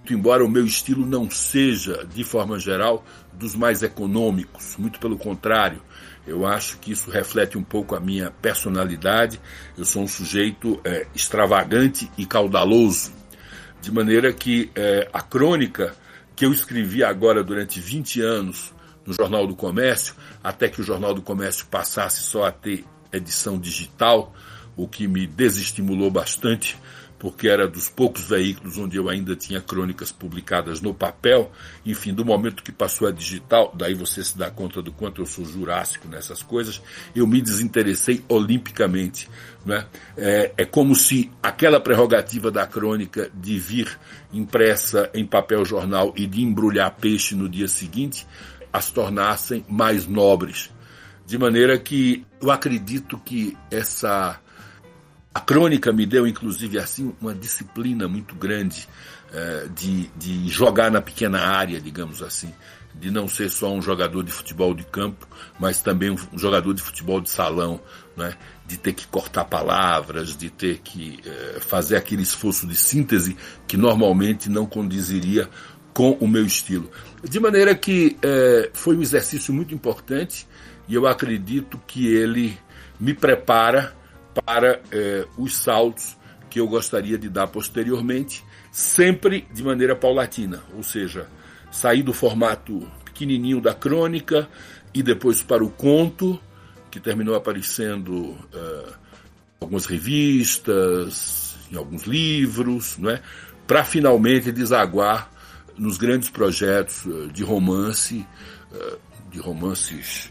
embora 0.09 0.45
o 0.45 0.49
meu 0.49 0.65
estilo 0.65 1.05
não 1.05 1.29
seja, 1.31 2.07
de 2.15 2.23
forma 2.23 2.59
geral, 2.59 3.05
dos 3.33 3.55
mais 3.55 3.83
econômicos, 3.83 4.77
muito 4.77 4.99
pelo 4.99 5.19
contrário, 5.19 5.83
eu 6.27 6.45
acho 6.45 6.79
que 6.79 6.91
isso 6.91 7.11
reflete 7.11 7.57
um 7.57 7.63
pouco 7.63 7.95
a 7.95 8.01
minha 8.01 8.31
personalidade. 8.31 9.41
Eu 9.79 9.85
sou 9.85 10.03
um 10.03 10.09
sujeito 10.09 10.81
é, 10.85 11.07
extravagante 11.15 12.11
e 12.19 12.27
caudaloso, 12.27 13.13
de 13.81 13.93
maneira 13.93 14.33
que 14.33 14.71
é, 14.75 15.09
a 15.13 15.23
crônica 15.23 15.95
que 16.35 16.45
eu 16.45 16.53
escrevi 16.53 17.05
agora 17.05 17.45
durante 17.45 17.81
20 17.81 18.21
anos 18.21 18.75
no 19.07 19.13
Jornal 19.13 19.47
do 19.47 19.55
Comércio, 19.55 20.17
até 20.43 20.69
que 20.69 20.81
o 20.81 20.85
Jornal 20.85 21.15
do 21.15 21.23
Comércio 21.23 21.67
passasse 21.67 22.23
só 22.23 22.45
a 22.45 22.51
ter 22.51 22.85
edição 23.13 23.57
digital, 23.57 24.35
o 24.77 24.87
que 24.87 25.09
me 25.09 25.27
desestimulou 25.27 26.11
bastante 26.11 26.77
porque 27.19 27.49
era 27.49 27.67
dos 27.67 27.89
poucos 27.89 28.29
veículos 28.29 28.77
onde 28.77 28.97
eu 28.97 29.09
ainda 29.09 29.35
tinha 29.35 29.61
crônicas 29.61 30.13
publicadas 30.13 30.81
no 30.81 30.93
papel. 30.93 31.51
Enfim, 31.85 32.13
do 32.13 32.25
momento 32.25 32.63
que 32.63 32.73
passou 32.73 33.09
a 33.09 33.11
digital, 33.11 33.73
daí 33.77 33.95
você 33.95 34.23
se 34.23 34.37
dá 34.37 34.51
conta 34.51 34.83
do 34.83 34.93
quanto 34.93 35.23
eu 35.23 35.27
sou 35.27 35.45
jurássico 35.45 36.09
nessas 36.09 36.43
coisas, 36.43 36.81
eu 37.15 37.27
me 37.27 37.41
desinteressei 37.41 38.23
olimpicamente. 38.29 39.29
Né? 39.65 39.87
É, 40.17 40.53
é 40.59 40.65
como 40.65 40.95
se 40.95 41.31
aquela 41.43 41.81
prerrogativa 41.81 42.51
da 42.51 42.67
crônica 42.67 43.31
de 43.35 43.59
vir 43.59 43.99
impressa 44.33 45.11
em 45.15 45.25
papel 45.25 45.65
jornal 45.65 46.13
e 46.17 46.27
de 46.27 46.43
embrulhar 46.43 46.95
peixe 46.97 47.35
no 47.35 47.49
dia 47.49 47.69
seguinte 47.69 48.27
as 48.73 48.91
tornassem 48.91 49.65
mais 49.69 50.07
nobres. 50.07 50.71
De 51.27 51.39
maneira 51.39 51.79
que 51.79 52.25
eu 52.41 52.51
acredito 52.51 53.19
que 53.19 53.57
essa 53.71 54.39
a 55.37 55.41
crônica 55.41 55.93
me 55.93 56.07
deu, 56.07 56.27
inclusive, 56.27 56.79
assim, 56.79 57.15
uma 57.21 57.35
disciplina 57.35 58.09
muito 58.09 58.35
grande 58.35 58.89
é, 59.31 59.69
de, 59.69 60.07
de 60.17 60.49
jogar 60.49 60.91
na 60.91 61.03
pequena 61.03 61.41
área, 61.41 61.79
digamos 61.79 62.23
assim, 62.23 62.51
de 62.95 63.11
não 63.11 63.29
ser 63.29 63.51
só 63.51 63.71
um 63.71 63.83
jogador 63.83 64.23
de 64.23 64.33
futebol 64.33 64.73
de 64.73 64.83
campo, 64.85 65.29
mas 65.61 65.83
também 65.83 66.11
um 66.11 66.39
jogador 66.39 66.73
de 66.73 66.81
futebol 66.81 67.21
de 67.21 67.29
salão, 67.29 67.79
né? 68.17 68.35
de 68.67 68.79
ter 68.79 68.95
que 68.95 69.07
cortar 69.09 69.45
palavras, 69.45 70.35
de 70.35 70.49
ter 70.49 70.79
que 70.79 71.21
é, 71.27 71.61
fazer 71.61 71.97
aquele 71.97 72.23
esforço 72.23 72.67
de 72.67 72.75
síntese 72.75 73.37
que 73.69 73.77
normalmente 73.77 74.49
não 74.49 74.65
condiziria 74.65 75.51
com 75.93 76.13
o 76.13 76.27
meu 76.27 76.47
estilo. 76.47 76.91
De 77.23 77.39
maneira 77.39 77.75
que 77.75 78.17
é, 78.23 78.71
foi 78.73 78.97
um 78.97 79.03
exercício 79.03 79.53
muito 79.53 79.75
importante 79.75 80.49
e 80.89 80.95
eu 80.95 81.07
acredito 81.07 81.79
que 81.87 82.07
ele 82.07 82.59
me 82.99 83.13
prepara 83.13 83.95
para 84.45 84.81
é, 84.91 85.27
os 85.39 85.57
saltos 85.57 86.17
que 86.49 86.61
eu 86.61 86.69
gostaria 86.69 87.19
de 87.19 87.29
dar 87.29 87.47
posteriormente, 87.47 88.45
sempre 88.71 89.47
de 89.53 89.63
maneira 89.63 89.97
paulatina, 89.97 90.63
ou 90.75 90.83
seja, 90.83 91.29
sair 91.71 92.03
do 92.03 92.13
formato 92.13 92.87
pequenininho 93.05 93.61
da 93.61 93.75
crônica 93.75 94.49
e 94.95 95.03
depois 95.03 95.43
para 95.43 95.65
o 95.65 95.71
conto, 95.71 96.41
que 96.91 97.01
terminou 97.01 97.35
aparecendo 97.35 98.37
é, 98.55 98.89
em 98.89 99.65
algumas 99.65 99.87
revistas, 99.87 101.57
em 101.71 101.77
alguns 101.77 102.05
livros, 102.05 102.97
não 102.99 103.11
é? 103.11 103.21
para 103.67 103.85
finalmente 103.85 104.53
desaguar 104.53 105.31
nos 105.77 105.99
grandes 105.99 106.31
projetos 106.31 107.05
é, 107.07 107.33
de 107.33 107.43
romance, 107.43 108.27
de 109.31 109.39
romances 109.39 110.31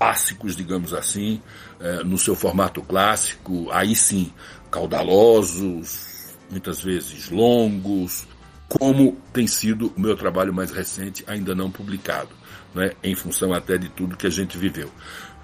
clássicos, 0.00 0.56
digamos 0.56 0.94
assim, 0.94 1.42
é, 1.78 2.02
no 2.02 2.16
seu 2.16 2.34
formato 2.34 2.80
clássico, 2.80 3.68
aí 3.70 3.94
sim, 3.94 4.32
caudalosos, 4.70 6.34
muitas 6.50 6.80
vezes 6.80 7.28
longos, 7.28 8.26
como 8.66 9.18
tem 9.30 9.46
sido 9.46 9.92
o 9.94 10.00
meu 10.00 10.16
trabalho 10.16 10.54
mais 10.54 10.70
recente, 10.70 11.22
ainda 11.26 11.54
não 11.54 11.70
publicado, 11.70 12.30
né, 12.74 12.92
em 13.04 13.14
função 13.14 13.52
até 13.52 13.76
de 13.76 13.90
tudo 13.90 14.16
que 14.16 14.26
a 14.26 14.30
gente 14.30 14.56
viveu. 14.56 14.90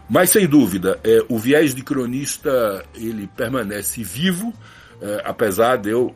Mas 0.08 0.30
sem 0.30 0.46
dúvida, 0.46 0.98
é, 1.04 1.22
o 1.28 1.38
viés 1.38 1.74
de 1.74 1.82
cronista 1.82 2.82
ele 2.94 3.26
permanece 3.36 4.02
vivo, 4.02 4.54
é, 5.02 5.22
apesar 5.26 5.76
de 5.76 5.90
eu 5.90 6.14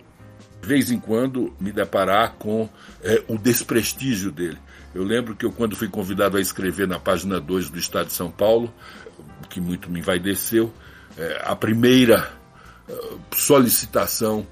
de 0.62 0.68
vez 0.68 0.90
em 0.90 0.98
quando 0.98 1.54
me 1.58 1.72
deparar 1.72 2.34
com 2.38 2.68
o 3.28 3.38
desprestígio 3.38 4.30
dele. 4.30 4.58
Eu 4.94 5.04
lembro 5.04 5.36
que 5.36 5.46
eu, 5.46 5.52
quando 5.52 5.76
fui 5.76 5.88
convidado 5.88 6.36
a 6.36 6.40
escrever 6.40 6.88
na 6.88 6.98
página 6.98 7.40
2 7.40 7.70
do 7.70 7.78
Estado 7.78 8.08
de 8.08 8.12
São 8.12 8.30
Paulo, 8.30 8.72
que 9.48 9.60
muito 9.60 9.90
me 9.90 10.00
envaideceu, 10.00 10.72
é, 11.16 11.42
a 11.44 11.54
primeira 11.54 12.32
é, 12.88 12.94
solicitação 13.34 14.46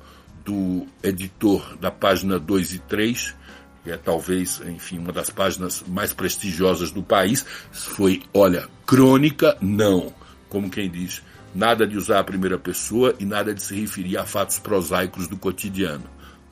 do 0.45 0.87
editor 1.03 1.77
da 1.77 1.91
página 1.91 2.39
2 2.39 2.75
e 2.75 2.79
3, 2.81 3.35
que 3.83 3.91
é 3.91 3.97
talvez, 3.97 4.61
enfim, 4.65 4.99
uma 4.99 5.13
das 5.13 5.29
páginas 5.29 5.83
mais 5.87 6.13
prestigiosas 6.13 6.91
do 6.91 7.03
país, 7.03 7.45
foi, 7.73 8.23
olha, 8.33 8.69
crônica, 8.87 9.57
não. 9.61 10.15
Como 10.49 10.71
quem 10.71 10.89
diz, 10.89 11.23
nada 11.55 11.87
de 11.87 11.97
usar 11.97 12.21
a 12.21 12.25
primeira 12.25 12.59
pessoa 12.59 13.15
e 13.19 13.25
nada 13.25 13.53
de 13.53 13.63
se 13.63 13.79
referir 13.79 14.17
a 14.17 14.25
fatos 14.25 14.59
prosaicos 14.59 15.27
do 15.27 15.37
cotidiano. 15.37 16.05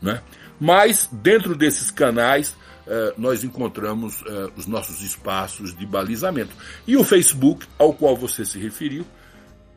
Né? 0.02 0.20
Mas, 0.60 1.08
dentro 1.12 1.54
desses 1.54 1.90
canais, 1.90 2.54
eh, 2.86 3.14
nós 3.16 3.42
encontramos 3.42 4.22
eh, 4.26 4.50
os 4.56 4.66
nossos 4.66 5.02
espaços 5.02 5.74
de 5.74 5.84
balizamento. 5.84 6.54
E 6.86 6.96
o 6.96 7.02
Facebook, 7.02 7.66
ao 7.78 7.92
qual 7.92 8.16
você 8.16 8.44
se 8.44 8.58
referiu, 8.58 9.04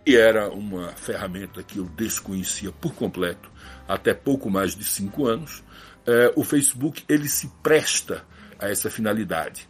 que 0.06 0.16
era 0.16 0.50
uma 0.50 0.90
ferramenta 0.90 1.64
que 1.64 1.78
eu 1.78 1.86
desconhecia 1.86 2.72
por 2.72 2.94
completo 2.94 3.52
até 3.88 4.14
pouco 4.14 4.50
mais 4.50 4.76
de 4.76 4.84
cinco 4.84 5.26
anos, 5.26 5.64
eh, 6.06 6.32
o 6.36 6.44
Facebook 6.44 7.04
ele 7.10 7.28
se 7.28 7.48
presta 7.64 8.24
a 8.60 8.70
essa 8.70 8.90
finalidade. 8.90 9.68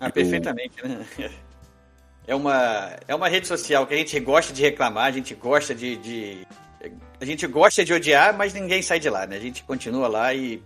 Ah, 0.00 0.10
perfeitamente, 0.10 0.76
né? 0.82 1.04
É 2.24 2.36
uma, 2.36 2.96
é 3.08 3.14
uma 3.16 3.28
rede 3.28 3.48
social 3.48 3.84
que 3.84 3.94
a 3.94 3.96
gente 3.96 4.18
gosta 4.20 4.52
de 4.52 4.62
reclamar, 4.62 5.06
a 5.06 5.10
gente 5.10 5.34
gosta 5.34 5.74
de, 5.74 5.96
de 5.96 6.46
a 7.20 7.24
gente 7.24 7.46
gosta 7.48 7.84
de 7.84 7.92
odiar, 7.92 8.36
mas 8.36 8.54
ninguém 8.54 8.80
sai 8.80 9.00
de 9.00 9.10
lá, 9.10 9.26
né? 9.26 9.36
A 9.36 9.40
gente 9.40 9.64
continua 9.64 10.06
lá 10.06 10.32
e, 10.32 10.62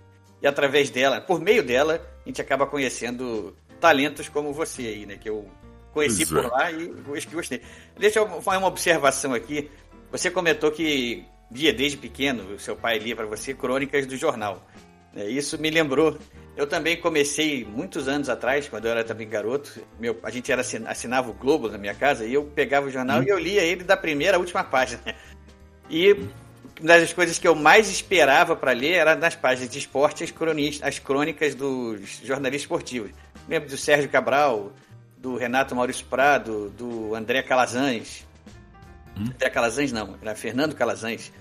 e 0.47 0.49
através 0.49 0.91
dela, 0.91 1.21
por 1.21 1.41
meio 1.41 1.61
dela, 1.61 2.01
a 2.25 2.29
gente 2.29 2.41
acaba 2.41 2.69
conhecendo 2.69 3.57
talentos 3.81 4.29
como 4.29 4.53
você 4.53 4.83
aí, 4.83 5.05
né? 5.05 5.17
Que 5.17 5.29
eu 5.29 5.51
conheci 5.93 6.25
por 6.25 6.45
é. 6.45 6.47
lá 6.47 6.71
e 6.71 6.87
gostei. 7.33 7.61
Deixa 7.99 8.21
eu 8.21 8.41
fazer 8.41 8.59
uma 8.59 8.69
observação 8.69 9.35
aqui. 9.35 9.69
Você 10.13 10.31
comentou 10.31 10.71
que 10.71 11.25
via 11.51 11.73
desde 11.73 11.99
pequeno, 11.99 12.57
seu 12.61 12.77
pai 12.77 12.97
lia 13.01 13.17
para 13.17 13.27
você 13.27 13.55
crônicas 13.55 14.07
do 14.07 14.17
jornal. 14.17 14.65
É, 15.17 15.29
isso 15.29 15.61
me 15.61 15.69
lembrou. 15.69 16.17
Eu 16.57 16.69
também 16.69 16.97
comecei 16.97 17.65
muitos 17.65 18.07
anos 18.07 18.29
atrás, 18.29 18.69
quando 18.69 18.85
eu 18.85 18.93
era 18.93 19.03
também 19.03 19.29
garoto. 19.29 19.81
Meu, 19.99 20.17
a 20.23 20.31
gente 20.31 20.53
era, 20.53 20.63
assinava 20.63 21.29
o 21.29 21.35
Globo 21.35 21.69
na 21.69 21.77
minha 21.77 21.95
casa 21.95 22.25
e 22.25 22.35
eu 22.35 22.45
pegava 22.45 22.87
o 22.87 22.91
jornal 22.91 23.19
hum. 23.19 23.25
e 23.25 23.29
eu 23.31 23.39
lia 23.39 23.63
ele 23.63 23.83
da 23.83 23.97
primeira 23.97 24.37
à 24.37 24.41
última 24.41 24.63
página. 24.63 25.03
E 25.91 26.17
uma 26.81 26.99
das 27.01 27.13
coisas 27.13 27.39
que 27.39 27.49
eu 27.49 27.55
mais 27.55 27.89
esperava 27.89 28.55
para 28.55 28.73
ler 28.73 28.93
era 28.93 29.17
nas 29.17 29.35
páginas 29.35 29.71
de 29.71 29.79
esporte 29.79 30.25
as, 30.25 30.31
cronistas, 30.31 30.87
as 30.87 30.99
crônicas 30.99 31.55
dos 31.55 32.21
jornalistas 32.23 32.63
esportivos. 32.63 33.11
Lembro 33.49 33.69
do 33.69 33.77
Sérgio 33.77 34.09
Cabral, 34.09 34.73
do 35.17 35.37
Renato 35.37 35.75
Maurício 35.75 36.05
Prado, 36.07 36.71
do 36.71 37.15
André 37.15 37.43
Calazans. 37.43 38.27
Hum? 39.17 39.31
André 39.35 39.51
Calazans 39.51 39.93
não, 39.93 40.17
era 40.21 40.35
Fernando 40.35 40.75
Calazans. 40.75 41.33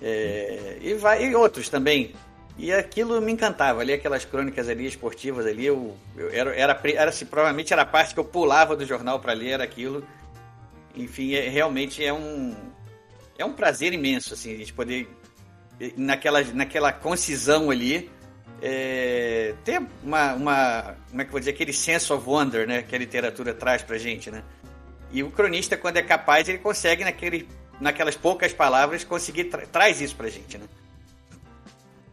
É, 0.00 0.78
e, 0.80 0.94
vai, 0.94 1.26
e 1.26 1.34
outros 1.34 1.68
também. 1.68 2.14
E 2.56 2.72
aquilo 2.72 3.20
me 3.20 3.32
encantava, 3.32 3.80
ali 3.80 3.92
aquelas 3.92 4.24
crônicas 4.24 4.68
ali 4.68 4.86
esportivas 4.86 5.46
ali, 5.46 5.66
eu, 5.66 5.96
eu 6.16 6.30
era, 6.30 6.54
era, 6.54 6.80
era 6.84 7.10
assim, 7.10 7.24
provavelmente 7.24 7.72
era 7.72 7.82
a 7.82 7.86
parte 7.86 8.12
que 8.12 8.20
eu 8.20 8.24
pulava 8.24 8.76
do 8.76 8.84
jornal 8.84 9.20
para 9.20 9.32
ler 9.32 9.50
era 9.50 9.64
aquilo. 9.64 10.04
Enfim, 10.94 11.34
é, 11.34 11.48
realmente 11.48 12.04
é 12.04 12.12
um 12.12 12.54
é 13.38 13.44
um 13.44 13.52
prazer 13.52 13.92
imenso 13.92 14.34
assim 14.34 14.54
a 14.54 14.56
gente 14.56 14.72
poder 14.72 15.08
naquela 15.96 16.42
naquela 16.42 16.92
concisão 16.92 17.70
ali 17.70 18.10
é, 18.60 19.54
ter 19.64 19.82
uma, 20.04 20.34
uma 20.34 20.96
como 21.10 21.20
é 21.20 21.24
que 21.24 21.28
eu 21.28 21.32
vou 21.32 21.40
dizer 21.40 21.50
aquele 21.50 21.72
sense 21.72 22.12
of 22.12 22.28
wonder, 22.28 22.66
né, 22.66 22.82
que 22.82 22.94
a 22.94 22.98
literatura 22.98 23.52
traz 23.52 23.82
pra 23.82 23.98
gente, 23.98 24.30
né? 24.30 24.44
E 25.10 25.22
o 25.22 25.30
cronista 25.32 25.76
quando 25.76 25.96
é 25.96 26.02
capaz, 26.02 26.48
ele 26.48 26.58
consegue 26.58 27.02
naquele 27.02 27.48
naquelas 27.80 28.16
poucas 28.16 28.52
palavras 28.52 29.02
conseguir 29.02 29.44
tra 29.44 29.66
traz 29.66 30.00
isso 30.00 30.14
pra 30.14 30.28
gente, 30.28 30.58
né? 30.58 30.64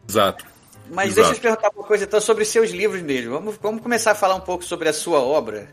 Exato. 0.08 0.44
Mas 0.90 1.10
Exato. 1.10 1.14
deixa 1.14 1.30
eu 1.30 1.34
te 1.36 1.40
perguntar 1.40 1.70
uma 1.72 1.84
coisa 1.84 2.04
então 2.04 2.20
sobre 2.20 2.44
seus 2.44 2.70
livros 2.70 3.00
mesmo. 3.00 3.30
Vamos, 3.30 3.56
vamos 3.62 3.80
começar 3.80 4.10
a 4.10 4.14
falar 4.16 4.34
um 4.34 4.40
pouco 4.40 4.64
sobre 4.64 4.88
a 4.88 4.92
sua 4.92 5.20
obra. 5.20 5.72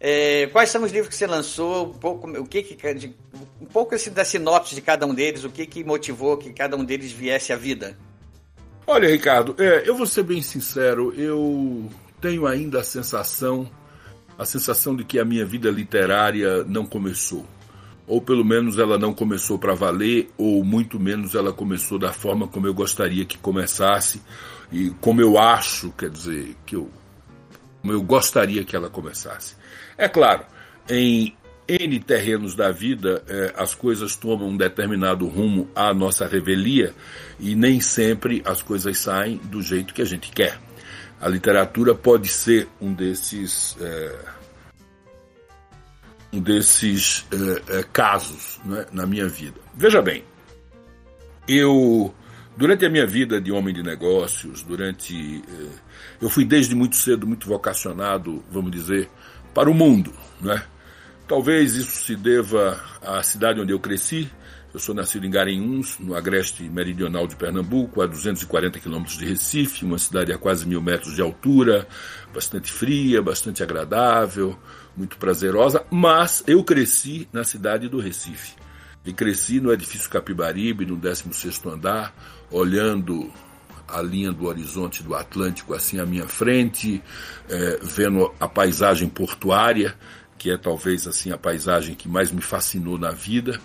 É, 0.00 0.46
quais 0.52 0.70
são 0.70 0.82
os 0.84 0.92
livros 0.92 1.08
que 1.08 1.16
você 1.16 1.26
lançou? 1.26 1.86
Um 1.86 1.94
pouco, 1.94 2.30
o 2.30 2.46
que, 2.46 2.62
que 2.62 3.14
um 3.60 3.66
pouco 3.66 3.94
assim, 3.94 4.10
da 4.10 4.24
sinopse 4.24 4.74
de 4.74 4.80
cada 4.80 5.06
um 5.06 5.14
deles, 5.14 5.44
o 5.44 5.50
que, 5.50 5.66
que 5.66 5.82
motivou 5.82 6.36
que 6.36 6.52
cada 6.52 6.76
um 6.76 6.84
deles 6.84 7.10
viesse 7.10 7.52
à 7.52 7.56
vida? 7.56 7.98
Olha, 8.86 9.08
Ricardo, 9.08 9.54
é, 9.58 9.88
eu 9.88 9.96
vou 9.96 10.06
ser 10.06 10.22
bem 10.22 10.40
sincero, 10.40 11.12
eu 11.14 11.90
tenho 12.20 12.46
ainda 12.46 12.80
a 12.80 12.84
sensação, 12.84 13.68
a 14.38 14.44
sensação 14.44 14.96
de 14.96 15.04
que 15.04 15.18
a 15.18 15.24
minha 15.24 15.44
vida 15.44 15.68
literária 15.70 16.64
não 16.64 16.86
começou 16.86 17.44
ou 18.08 18.22
pelo 18.22 18.44
menos 18.44 18.78
ela 18.78 18.98
não 18.98 19.12
começou 19.12 19.58
para 19.58 19.74
valer, 19.74 20.30
ou 20.38 20.64
muito 20.64 20.98
menos 20.98 21.34
ela 21.34 21.52
começou 21.52 21.98
da 21.98 22.10
forma 22.10 22.48
como 22.48 22.66
eu 22.66 22.72
gostaria 22.72 23.26
que 23.26 23.36
começasse, 23.36 24.22
e 24.72 24.90
como 25.02 25.20
eu 25.20 25.38
acho, 25.38 25.90
quer 25.92 26.08
dizer, 26.08 26.56
que 26.64 26.74
eu, 26.74 26.90
como 27.80 27.92
eu 27.92 28.02
gostaria 28.02 28.64
que 28.64 28.76
ela 28.76 28.90
começasse. 28.90 29.56
É 29.96 30.08
claro, 30.08 30.44
em 30.88 31.36
N 31.68 32.00
terrenos 32.00 32.54
da 32.54 32.70
vida, 32.70 33.22
eh, 33.28 33.52
as 33.56 33.74
coisas 33.74 34.16
tomam 34.16 34.48
um 34.48 34.56
determinado 34.56 35.26
rumo 35.26 35.68
à 35.74 35.92
nossa 35.92 36.26
revelia 36.26 36.94
e 37.38 37.54
nem 37.54 37.80
sempre 37.80 38.42
as 38.44 38.62
coisas 38.62 38.98
saem 38.98 39.36
do 39.36 39.60
jeito 39.60 39.92
que 39.92 40.00
a 40.00 40.06
gente 40.06 40.30
quer. 40.30 40.58
A 41.20 41.28
literatura 41.28 41.94
pode 41.94 42.28
ser 42.28 42.68
um 42.80 42.94
desses. 42.94 43.76
Eh, 43.80 44.24
um 46.32 46.40
desses 46.40 47.20
uh, 47.20 47.88
casos 47.90 48.60
né, 48.62 48.86
na 48.92 49.06
minha 49.06 49.26
vida. 49.26 49.58
Veja 49.74 50.02
bem, 50.02 50.22
eu, 51.48 52.14
durante 52.54 52.84
a 52.84 52.90
minha 52.90 53.06
vida 53.06 53.40
de 53.40 53.50
homem 53.50 53.74
de 53.74 53.82
negócios, 53.82 54.62
durante. 54.62 55.42
Eu 56.20 56.28
fui 56.28 56.44
desde 56.44 56.74
muito 56.74 56.96
cedo 56.96 57.26
muito 57.26 57.46
vocacionado, 57.46 58.42
vamos 58.50 58.72
dizer, 58.72 59.08
para 59.54 59.70
o 59.70 59.74
mundo. 59.74 60.12
Né? 60.40 60.62
Talvez 61.28 61.74
isso 61.74 62.04
se 62.04 62.16
deva 62.16 62.80
à 63.00 63.22
cidade 63.22 63.60
onde 63.60 63.72
eu 63.72 63.78
cresci. 63.78 64.30
Eu 64.72 64.80
sou 64.80 64.94
nascido 64.94 65.26
em 65.26 65.30
Garanhuns, 65.30 65.98
no 65.98 66.14
agreste 66.14 66.62
meridional 66.64 67.26
de 67.26 67.36
Pernambuco, 67.36 68.02
a 68.02 68.06
240 68.06 68.78
quilômetros 68.78 69.16
de 69.16 69.24
Recife, 69.24 69.84
uma 69.84 69.96
cidade 69.96 70.30
a 70.30 70.36
quase 70.36 70.66
mil 70.66 70.82
metros 70.82 71.14
de 71.14 71.22
altura, 71.22 71.88
bastante 72.34 72.70
fria, 72.70 73.22
bastante 73.22 73.62
agradável, 73.62 74.58
muito 74.94 75.16
prazerosa, 75.16 75.84
mas 75.90 76.44
eu 76.46 76.62
cresci 76.62 77.26
na 77.32 77.44
cidade 77.44 77.88
do 77.88 77.98
Recife. 77.98 78.56
E 79.06 79.12
cresci 79.12 79.58
no 79.58 79.72
edifício 79.72 80.10
Capibaribe, 80.10 80.84
no 80.84 80.98
16º 80.98 81.72
andar, 81.72 82.14
olhando 82.50 83.32
a 83.88 84.02
linha 84.02 84.32
do 84.32 84.46
horizonte 84.46 85.02
do 85.02 85.14
Atlântico 85.14 85.74
assim 85.74 85.98
à 85.98 86.06
minha 86.06 86.28
frente, 86.28 87.02
é, 87.48 87.78
vendo 87.82 88.32
a 88.38 88.46
paisagem 88.46 89.08
portuária, 89.08 89.94
que 90.36 90.50
é 90.50 90.56
talvez 90.56 91.06
assim 91.06 91.32
a 91.32 91.38
paisagem 91.38 91.94
que 91.94 92.08
mais 92.08 92.30
me 92.30 92.40
fascinou 92.40 92.98
na 92.98 93.10
vida. 93.10 93.58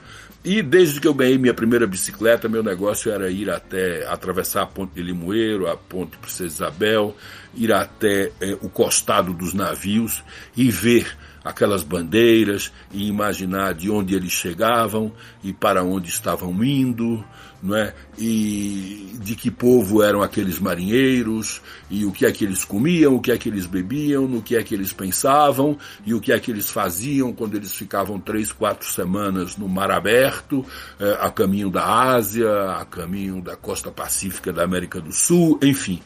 E 0.44 0.62
desde 0.62 1.00
que 1.00 1.08
eu 1.08 1.14
ganhei 1.14 1.38
minha 1.38 1.54
primeira 1.54 1.88
bicicleta, 1.88 2.50
meu 2.50 2.62
negócio 2.62 3.10
era 3.12 3.30
ir 3.30 3.50
até 3.50 4.06
atravessar 4.08 4.64
a 4.64 4.66
Ponte 4.66 4.94
de 4.94 5.02
Limoeiro, 5.02 5.70
a 5.70 5.78
Ponte 5.78 6.18
Princesa 6.18 6.46
Isabel, 6.66 7.16
ir 7.56 7.72
até 7.72 8.32
é, 8.42 8.58
o 8.62 8.68
costado 8.68 9.34
dos 9.34 9.54
navios 9.54 10.22
e 10.56 10.70
ver 10.70 11.08
aquelas 11.44 11.84
bandeiras 11.84 12.74
e 12.92 13.08
imaginar 13.08 13.74
de 13.74 13.90
onde 13.90 14.16
eles 14.16 14.32
chegavam 14.32 15.14
e 15.44 15.54
para 15.54 15.84
onde 15.84 16.10
estavam 16.10 16.64
indo, 16.64 17.24
não 17.64 17.78
é? 17.78 17.94
E 18.20 19.16
de 19.22 19.36
que 19.36 19.50
povo 19.50 20.04
eram 20.04 20.22
aqueles 20.22 20.60
marinheiros 20.60 21.62
e 21.90 22.06
o 22.06 22.12
que 22.12 22.26
é 22.26 22.32
que 22.32 22.44
eles 22.44 22.66
comiam, 22.66 23.16
o 23.16 23.22
que 23.22 23.32
é 23.32 23.38
que 23.38 23.48
eles 23.48 23.66
bebiam, 23.66 24.28
no 24.28 24.42
que 24.42 24.58
é 24.58 24.62
que 24.62 24.76
eles 24.76 24.92
pensavam 24.92 25.78
e 26.06 26.14
o 26.14 26.20
que 26.20 26.34
é 26.34 26.40
que 26.40 26.52
eles 26.52 26.70
faziam 26.70 27.32
quando 27.32 27.56
eles 27.56 27.74
ficavam 27.74 28.20
três, 28.20 28.52
quatro 28.52 28.92
semanas 28.92 29.56
no 29.56 29.70
mar 29.70 29.92
aberto, 29.92 30.66
é, 31.00 31.18
a 31.22 31.32
caminho 31.32 31.70
da 31.70 31.86
Ásia, 31.86 32.74
a 32.74 32.86
caminho 32.86 33.42
da 33.42 33.56
costa 33.56 33.90
pacífica 33.90 34.52
da 34.52 34.64
América 34.64 35.00
do 35.00 35.14
Sul, 35.14 35.58
enfim. 35.64 36.02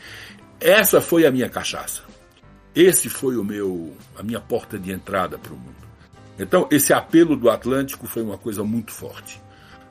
Essa 0.60 1.02
foi 1.02 1.26
a 1.26 1.32
minha 1.32 1.50
cachaça. 1.50 2.04
Esse 2.76 3.10
foi 3.10 3.36
o 3.36 3.44
meu, 3.44 3.98
a 4.16 4.22
minha 4.22 4.40
porta 4.40 4.78
de 4.78 4.92
entrada 4.92 5.40
para 5.40 5.54
o 5.54 5.58
mundo. 5.58 5.76
Então, 6.38 6.68
esse 6.70 6.94
apelo 6.94 7.36
do 7.36 7.50
Atlântico 7.50 8.06
foi 8.06 8.22
uma 8.22 8.38
coisa 8.38 8.64
muito 8.64 8.92
forte. 8.92 9.42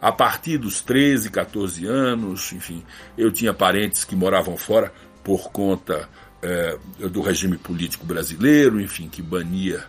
A 0.00 0.12
partir 0.12 0.58
dos 0.58 0.80
13, 0.80 1.30
14 1.30 1.86
anos, 1.86 2.52
enfim, 2.52 2.82
eu 3.16 3.30
tinha 3.32 3.54
parentes 3.54 4.04
que 4.04 4.14
moravam 4.14 4.56
fora 4.56 4.92
por 5.24 5.50
conta 5.50 6.08
é, 6.42 6.78
do 7.08 7.20
regime 7.20 7.56
político 7.56 8.04
brasileiro, 8.06 8.80
enfim, 8.80 9.08
que 9.08 9.22
bania 9.22 9.84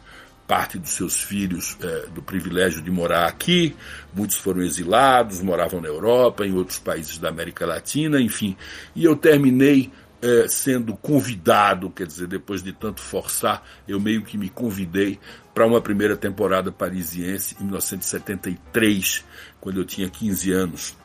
parte 0.48 0.80
dos 0.80 0.92
seus 0.92 1.22
filhos 1.22 1.78
é, 1.82 2.08
do 2.08 2.22
privilégio 2.22 2.82
de 2.82 2.90
morar 2.90 3.28
aqui. 3.28 3.76
Muitos 4.14 4.38
foram 4.38 4.62
exilados, 4.62 5.42
moravam 5.42 5.82
na 5.82 5.90
Europa, 5.90 6.48
em 6.48 6.54
outros 6.54 6.80
países 6.80 7.18
da 7.18 7.30
América 7.30 7.66
Latina, 7.66 8.20
enfim. 8.22 8.56
E 8.96 9.04
eu 9.04 9.16
terminei 9.16 9.92
é, 10.22 10.48
sendo 10.48 10.96
convidado, 10.96 11.90
quer 11.90 12.08
dizer, 12.08 12.28
depois 12.28 12.64
de 12.64 12.72
tanto 12.72 13.02
forçar, 13.02 13.64
eu 13.88 14.00
meio 14.00 14.24
que 14.24 14.38
me 14.38 14.50
convidei 14.50 15.20
para 15.54 15.68
uma 15.68 15.82
primeira 15.82 16.16
temporada 16.16 16.72
parisiense 16.72 17.56
em 17.60 17.66
1973, 17.66 19.26
quando 19.60 19.80
eu 19.80 19.86
tinha 19.86 20.10
15 20.10 20.52
anos. 20.52 20.96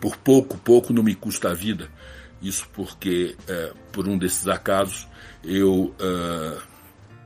por 0.00 0.16
pouco, 0.16 0.58
pouco 0.58 0.92
não 0.92 1.02
me 1.02 1.14
custa 1.14 1.50
a 1.50 1.54
vida. 1.54 1.88
Isso 2.42 2.68
porque, 2.72 3.36
é, 3.46 3.72
por 3.92 4.08
um 4.08 4.18
desses 4.18 4.48
acasos, 4.48 5.06
eu 5.44 5.94
uh, 5.94 6.60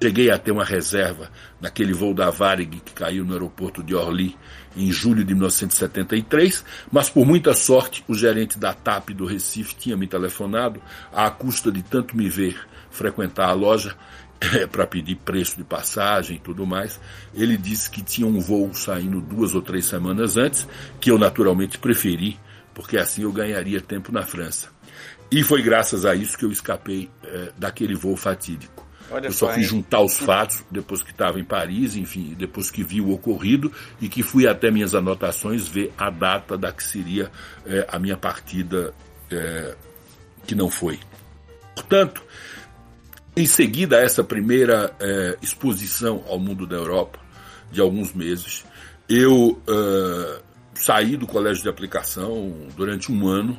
cheguei 0.03 0.31
a 0.31 0.39
ter 0.39 0.53
uma 0.53 0.65
reserva 0.65 1.31
naquele 1.59 1.95
voo 1.95 2.13
da 2.13 2.29
Varig 2.29 2.81
que 2.81 2.93
caiu 2.93 3.25
no 3.25 3.33
aeroporto 3.33 3.83
de 3.83 3.95
Orly 3.95 4.37
em 4.77 4.93
julho 4.93 5.25
de 5.25 5.33
1973, 5.33 6.65
mas 6.93 7.09
por 7.09 7.27
muita 7.27 7.55
sorte 7.55 8.05
o 8.07 8.15
gerente 8.15 8.59
da 8.59 8.75
TAP 8.75 9.11
do 9.11 9.25
Recife 9.25 9.75
tinha 9.75 9.97
me 9.97 10.07
telefonado 10.07 10.83
à 11.13 11.31
custa 11.31 11.73
de 11.73 11.83
tanto 11.83 12.15
me 12.15 12.29
ver 12.29 12.59
frequentar 12.91 13.49
a 13.49 13.55
loja 13.55 13.97
é, 14.41 14.67
para 14.67 14.87
pedir 14.87 15.17
preço 15.17 15.57
de 15.57 15.65
passagem 15.65 16.37
e 16.37 16.41
tudo 16.41 16.67
mais. 16.67 17.01
Ele 17.35 17.57
disse 17.57 17.91
que 17.91 18.03
tinha 18.03 18.27
um 18.27 18.41
voo 18.41 18.73
saindo 18.75 19.21
duas 19.21 19.55
ou 19.55 19.63
três 19.63 19.87
semanas 19.87 20.37
antes, 20.37 20.67
que 21.01 21.11
eu 21.11 21.19
naturalmente 21.19 21.79
preferi, 21.79 22.39
porque 22.75 22.99
assim 22.99 23.23
eu 23.23 23.33
ganharia 23.33 23.81
tempo 23.81 24.13
na 24.13 24.23
França. 24.23 24.69
E 25.31 25.43
foi 25.43 25.63
graças 25.63 26.05
a 26.07 26.15
isso 26.15 26.39
que 26.39 26.45
eu 26.45 26.53
escapei 26.53 27.11
é, 27.25 27.53
daquele 27.57 27.95
voo 27.95 28.17
fatídico. 28.17 28.87
Olha 29.11 29.29
eu 29.29 29.33
só 29.33 29.53
fui 29.53 29.63
juntar 29.63 30.01
os 30.01 30.19
fatos 30.19 30.65
depois 30.71 31.01
que 31.01 31.13
estava 31.13 31.39
em 31.39 31.45
Paris, 31.45 31.95
enfim, 31.97 32.35
depois 32.37 32.71
que 32.71 32.83
vi 32.83 33.01
o 33.01 33.13
ocorrido 33.13 33.73
e 34.01 34.09
que 34.09 34.23
fui 34.23 34.49
até 34.49 34.71
minhas 34.71 34.95
anotações 34.95 35.69
ver 35.69 35.93
a 35.97 36.11
data 36.11 36.59
da 36.59 36.73
que 36.73 36.83
seria 36.83 37.31
é, 37.65 37.87
a 37.89 37.99
minha 37.99 38.17
partida 38.17 38.93
é, 39.31 39.75
que 40.45 40.55
não 40.55 40.69
foi. 40.69 40.99
Portanto, 41.75 42.23
em 43.37 43.47
seguida 43.47 43.99
a 43.99 44.01
essa 44.01 44.25
primeira 44.25 44.95
é, 44.99 45.37
exposição 45.43 46.25
ao 46.29 46.39
mundo 46.39 46.67
da 46.67 46.77
Europa, 46.77 47.19
de 47.71 47.81
alguns 47.81 48.15
meses, 48.15 48.65
eu 49.09 49.61
saí 50.75 51.17
do 51.17 51.27
colégio 51.27 51.63
de 51.63 51.69
aplicação 51.69 52.69
durante 52.77 53.11
um 53.11 53.27
ano, 53.29 53.59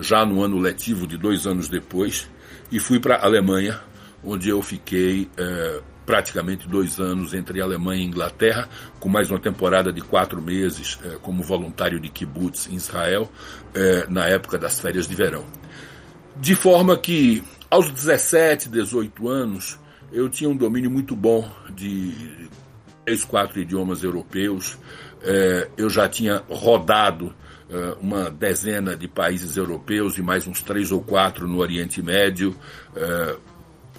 já 0.00 0.24
no 0.26 0.42
ano 0.42 0.58
letivo 0.58 1.06
de 1.06 1.16
dois 1.16 1.46
anos 1.46 1.68
depois, 1.68 2.28
e 2.70 2.78
fui 2.78 3.00
para 3.00 3.16
a 3.16 3.24
Alemanha 3.24 3.80
onde 4.26 4.48
eu 4.48 4.60
fiquei 4.60 5.30
é, 5.36 5.80
praticamente 6.04 6.68
dois 6.68 6.98
anos 6.98 7.32
entre 7.32 7.60
Alemanha 7.60 8.02
e 8.02 8.06
Inglaterra, 8.06 8.68
com 8.98 9.08
mais 9.08 9.30
uma 9.30 9.38
temporada 9.38 9.92
de 9.92 10.00
quatro 10.00 10.42
meses 10.42 10.98
é, 11.04 11.16
como 11.22 11.42
voluntário 11.42 12.00
de 12.00 12.08
kibbutz 12.08 12.68
em 12.68 12.74
Israel, 12.74 13.30
é, 13.72 14.06
na 14.08 14.26
época 14.26 14.58
das 14.58 14.80
férias 14.80 15.06
de 15.06 15.14
verão. 15.14 15.44
De 16.36 16.54
forma 16.54 16.96
que, 16.98 17.42
aos 17.70 17.90
17, 17.90 18.68
18 18.68 19.28
anos, 19.28 19.78
eu 20.12 20.28
tinha 20.28 20.48
um 20.48 20.56
domínio 20.56 20.90
muito 20.90 21.16
bom 21.16 21.50
de 21.74 22.48
três, 23.04 23.24
quatro 23.24 23.60
idiomas 23.60 24.02
europeus. 24.02 24.78
É, 25.22 25.68
eu 25.76 25.88
já 25.88 26.08
tinha 26.08 26.42
rodado 26.48 27.34
é, 27.68 27.96
uma 28.00 28.30
dezena 28.30 28.96
de 28.96 29.08
países 29.08 29.56
europeus 29.56 30.18
e 30.18 30.22
mais 30.22 30.46
uns 30.46 30.62
três 30.62 30.92
ou 30.92 31.00
quatro 31.00 31.48
no 31.48 31.58
Oriente 31.58 32.02
Médio. 32.02 32.54
É, 32.94 33.36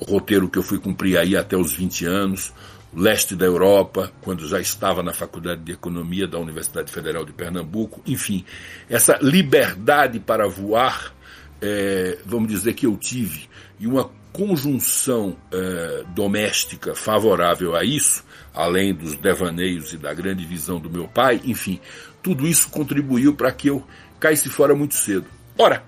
roteiro 0.05 0.49
que 0.49 0.57
eu 0.57 0.63
fui 0.63 0.77
cumprir 0.77 1.17
aí 1.17 1.35
até 1.35 1.57
os 1.57 1.73
20 1.73 2.05
anos, 2.05 2.53
leste 2.93 3.35
da 3.35 3.45
Europa, 3.45 4.11
quando 4.21 4.47
já 4.47 4.59
estava 4.59 5.01
na 5.01 5.13
Faculdade 5.13 5.61
de 5.61 5.71
Economia 5.71 6.27
da 6.27 6.37
Universidade 6.37 6.91
Federal 6.91 7.25
de 7.25 7.33
Pernambuco, 7.33 8.01
enfim, 8.05 8.45
essa 8.89 9.17
liberdade 9.21 10.19
para 10.19 10.47
voar, 10.47 11.13
é, 11.61 12.19
vamos 12.25 12.49
dizer 12.49 12.73
que 12.73 12.85
eu 12.85 12.95
tive, 12.97 13.49
e 13.79 13.87
uma 13.87 14.09
conjunção 14.31 15.35
é, 15.51 16.03
doméstica 16.09 16.93
favorável 16.93 17.75
a 17.75 17.83
isso, 17.83 18.23
além 18.53 18.93
dos 18.93 19.15
devaneios 19.15 19.93
e 19.93 19.97
da 19.97 20.13
grande 20.13 20.45
visão 20.45 20.79
do 20.79 20.89
meu 20.89 21.07
pai, 21.07 21.41
enfim, 21.43 21.79
tudo 22.21 22.47
isso 22.47 22.69
contribuiu 22.69 23.33
para 23.33 23.51
que 23.51 23.69
eu 23.69 23.83
caísse 24.19 24.49
fora 24.49 24.75
muito 24.75 24.95
cedo. 24.95 25.25
Ora, 25.57 25.83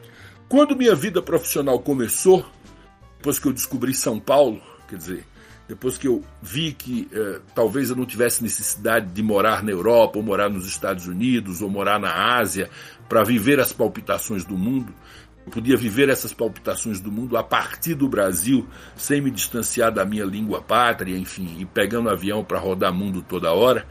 quando 0.47 0.75
minha 0.75 0.95
vida 0.95 1.21
profissional 1.21 1.79
começou, 1.79 2.43
depois 3.17 3.37
que 3.37 3.47
eu 3.47 3.53
descobri 3.53 3.93
São 3.93 4.19
Paulo, 4.19 4.61
quer 4.87 4.95
dizer, 4.95 5.25
depois 5.67 5.99
que 5.99 6.07
eu 6.07 6.23
vi 6.41 6.71
que 6.71 7.07
eh, 7.13 7.41
talvez 7.53 7.91
eu 7.91 7.95
não 7.95 8.05
tivesse 8.05 8.41
necessidade 8.41 9.05
de 9.13 9.21
morar 9.21 9.61
na 9.61 9.69
Europa, 9.69 10.17
ou 10.17 10.23
morar 10.23 10.49
nos 10.49 10.65
Estados 10.65 11.05
Unidos, 11.05 11.61
ou 11.61 11.69
morar 11.69 11.99
na 11.99 12.37
Ásia, 12.39 12.71
para 13.07 13.23
viver 13.23 13.59
as 13.59 13.71
palpitações 13.71 14.43
do 14.43 14.57
mundo, 14.57 14.91
eu 15.49 15.51
podia 15.51 15.75
viver 15.75 16.09
essas 16.09 16.31
palpitações 16.31 17.01
do 17.01 17.11
mundo 17.11 17.35
a 17.35 17.43
partir 17.43 17.95
do 17.95 18.07
Brasil, 18.07 18.67
sem 18.95 19.19
me 19.19 19.31
distanciar 19.31 19.91
da 19.91 20.05
minha 20.05 20.23
língua 20.23 20.61
pátria, 20.61 21.17
enfim, 21.17 21.57
e 21.59 21.65
pegando 21.65 22.09
avião 22.09 22.43
para 22.43 22.59
rodar 22.59 22.93
mundo 22.93 23.25
toda 23.27 23.51
hora, 23.51 23.87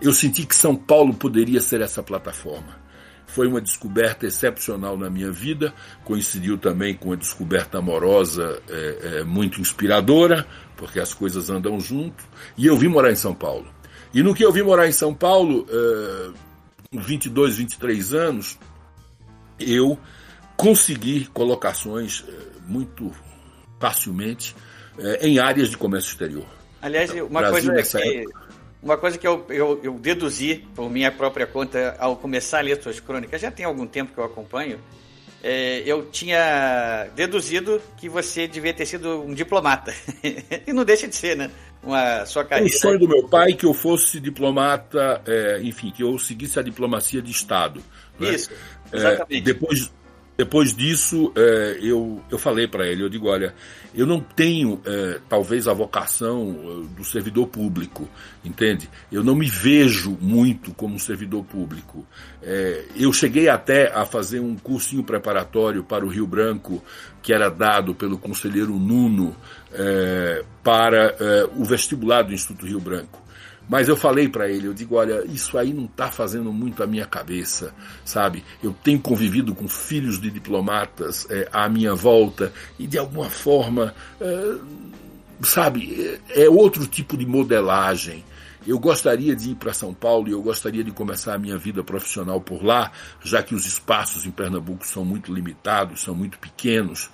eu 0.00 0.12
senti 0.12 0.46
que 0.46 0.54
São 0.54 0.76
Paulo 0.76 1.12
poderia 1.12 1.60
ser 1.60 1.80
essa 1.80 2.00
plataforma. 2.00 2.78
Foi 3.26 3.46
uma 3.46 3.60
descoberta 3.60 4.26
excepcional 4.26 4.96
na 4.96 5.10
minha 5.10 5.30
vida, 5.30 5.74
coincidiu 6.04 6.56
também 6.56 6.94
com 6.94 7.08
uma 7.08 7.16
descoberta 7.16 7.78
amorosa 7.78 8.60
é, 8.68 8.98
é, 9.02 9.24
muito 9.24 9.60
inspiradora, 9.60 10.46
porque 10.76 11.00
as 11.00 11.12
coisas 11.12 11.50
andam 11.50 11.78
junto, 11.80 12.24
e 12.56 12.66
eu 12.66 12.76
vim 12.76 12.88
morar 12.88 13.10
em 13.10 13.16
São 13.16 13.34
Paulo. 13.34 13.66
E 14.14 14.22
no 14.22 14.34
que 14.34 14.44
eu 14.44 14.52
vim 14.52 14.62
morar 14.62 14.88
em 14.88 14.92
São 14.92 15.12
Paulo, 15.12 15.66
é, 15.68 16.30
com 16.92 17.00
22, 17.00 17.56
23 17.56 18.14
anos, 18.14 18.58
eu 19.58 19.98
consegui 20.60 21.24
colocações 21.32 22.22
é, 22.28 22.32
muito 22.66 23.10
facilmente 23.80 24.54
é, 24.98 25.26
em 25.26 25.38
áreas 25.38 25.70
de 25.70 25.76
comércio 25.76 26.10
exterior. 26.10 26.44
Aliás, 26.82 27.10
uma 27.12 27.40
Brasil, 27.40 27.72
coisa 27.72 27.98
que, 27.98 28.08
época, 28.08 28.40
uma 28.82 28.96
coisa 28.98 29.18
que 29.18 29.26
eu, 29.26 29.46
eu, 29.48 29.80
eu, 29.82 29.94
deduzi 29.94 30.66
por 30.74 30.90
minha 30.90 31.10
própria 31.10 31.46
conta 31.46 31.96
ao 31.98 32.16
começar 32.16 32.58
a 32.58 32.60
ler 32.60 32.82
suas 32.82 33.00
crônicas, 33.00 33.40
já 33.40 33.50
tem 33.50 33.64
algum 33.64 33.86
tempo 33.86 34.12
que 34.12 34.18
eu 34.18 34.24
acompanho, 34.24 34.78
é, 35.42 35.82
eu 35.86 36.10
tinha 36.10 37.08
deduzido 37.16 37.80
que 37.96 38.08
você 38.08 38.46
devia 38.46 38.74
ter 38.74 38.84
sido 38.84 39.22
um 39.22 39.32
diplomata. 39.32 39.94
e 40.66 40.72
não 40.72 40.84
deixa 40.84 41.08
de 41.08 41.16
ser, 41.16 41.36
né? 41.36 41.50
Uma 41.82 42.26
sua 42.26 42.44
carreira. 42.44 42.74
O 42.74 42.78
sonho 42.78 42.98
do 42.98 43.08
meu 43.08 43.26
pai 43.26 43.54
que 43.54 43.64
eu 43.64 43.72
fosse 43.72 44.20
diplomata, 44.20 45.22
é, 45.26 45.60
enfim, 45.62 45.90
que 45.90 46.02
eu 46.02 46.18
seguisse 46.18 46.58
a 46.58 46.62
diplomacia 46.62 47.22
de 47.22 47.30
Estado. 47.30 47.82
Né? 48.18 48.34
Isso, 48.34 48.50
exatamente. 48.92 49.38
É, 49.38 49.40
depois, 49.40 49.90
depois 50.40 50.74
disso, 50.74 51.30
é, 51.36 51.80
eu, 51.82 52.18
eu 52.30 52.38
falei 52.38 52.66
para 52.66 52.86
ele, 52.86 53.02
eu 53.02 53.10
digo, 53.10 53.28
olha, 53.28 53.54
eu 53.94 54.06
não 54.06 54.20
tenho 54.20 54.80
é, 54.86 55.20
talvez 55.28 55.68
a 55.68 55.74
vocação 55.74 56.56
é, 56.58 56.96
do 56.96 57.04
servidor 57.04 57.46
público, 57.48 58.08
entende? 58.42 58.88
Eu 59.12 59.22
não 59.22 59.34
me 59.34 59.46
vejo 59.46 60.16
muito 60.18 60.72
como 60.72 60.98
servidor 60.98 61.44
público. 61.44 62.06
É, 62.42 62.86
eu 62.96 63.12
cheguei 63.12 63.50
até 63.50 63.92
a 63.94 64.06
fazer 64.06 64.40
um 64.40 64.56
cursinho 64.56 65.04
preparatório 65.04 65.84
para 65.84 66.06
o 66.06 66.08
Rio 66.08 66.26
Branco, 66.26 66.82
que 67.22 67.34
era 67.34 67.50
dado 67.50 67.94
pelo 67.94 68.16
conselheiro 68.16 68.72
Nuno 68.78 69.36
é, 69.70 70.42
para 70.64 71.16
é, 71.20 71.50
o 71.54 71.66
vestibular 71.66 72.22
do 72.22 72.32
Instituto 72.32 72.64
Rio 72.64 72.80
Branco. 72.80 73.20
Mas 73.70 73.88
eu 73.88 73.96
falei 73.96 74.28
para 74.28 74.48
ele, 74.48 74.66
eu 74.66 74.74
digo, 74.74 74.96
olha, 74.96 75.24
isso 75.26 75.56
aí 75.56 75.72
não 75.72 75.84
está 75.84 76.10
fazendo 76.10 76.52
muito 76.52 76.82
a 76.82 76.88
minha 76.88 77.06
cabeça, 77.06 77.72
sabe? 78.04 78.42
Eu 78.60 78.74
tenho 78.82 78.98
convivido 78.98 79.54
com 79.54 79.68
filhos 79.68 80.20
de 80.20 80.28
diplomatas 80.28 81.24
é, 81.30 81.48
à 81.52 81.68
minha 81.68 81.94
volta 81.94 82.52
e 82.80 82.86
de 82.88 82.98
alguma 82.98 83.30
forma, 83.30 83.94
é, 84.20 84.54
sabe, 85.40 86.18
é, 86.30 86.46
é 86.46 86.50
outro 86.50 86.84
tipo 86.84 87.16
de 87.16 87.24
modelagem. 87.24 88.24
Eu 88.66 88.76
gostaria 88.76 89.36
de 89.36 89.52
ir 89.52 89.54
para 89.54 89.72
São 89.72 89.94
Paulo 89.94 90.28
e 90.28 90.32
eu 90.32 90.42
gostaria 90.42 90.82
de 90.82 90.90
começar 90.90 91.34
a 91.34 91.38
minha 91.38 91.56
vida 91.56 91.84
profissional 91.84 92.40
por 92.40 92.64
lá, 92.64 92.90
já 93.22 93.40
que 93.40 93.54
os 93.54 93.66
espaços 93.66 94.26
em 94.26 94.32
Pernambuco 94.32 94.84
são 94.84 95.04
muito 95.04 95.32
limitados, 95.32 96.02
são 96.02 96.14
muito 96.14 96.40
pequenos 96.40 97.08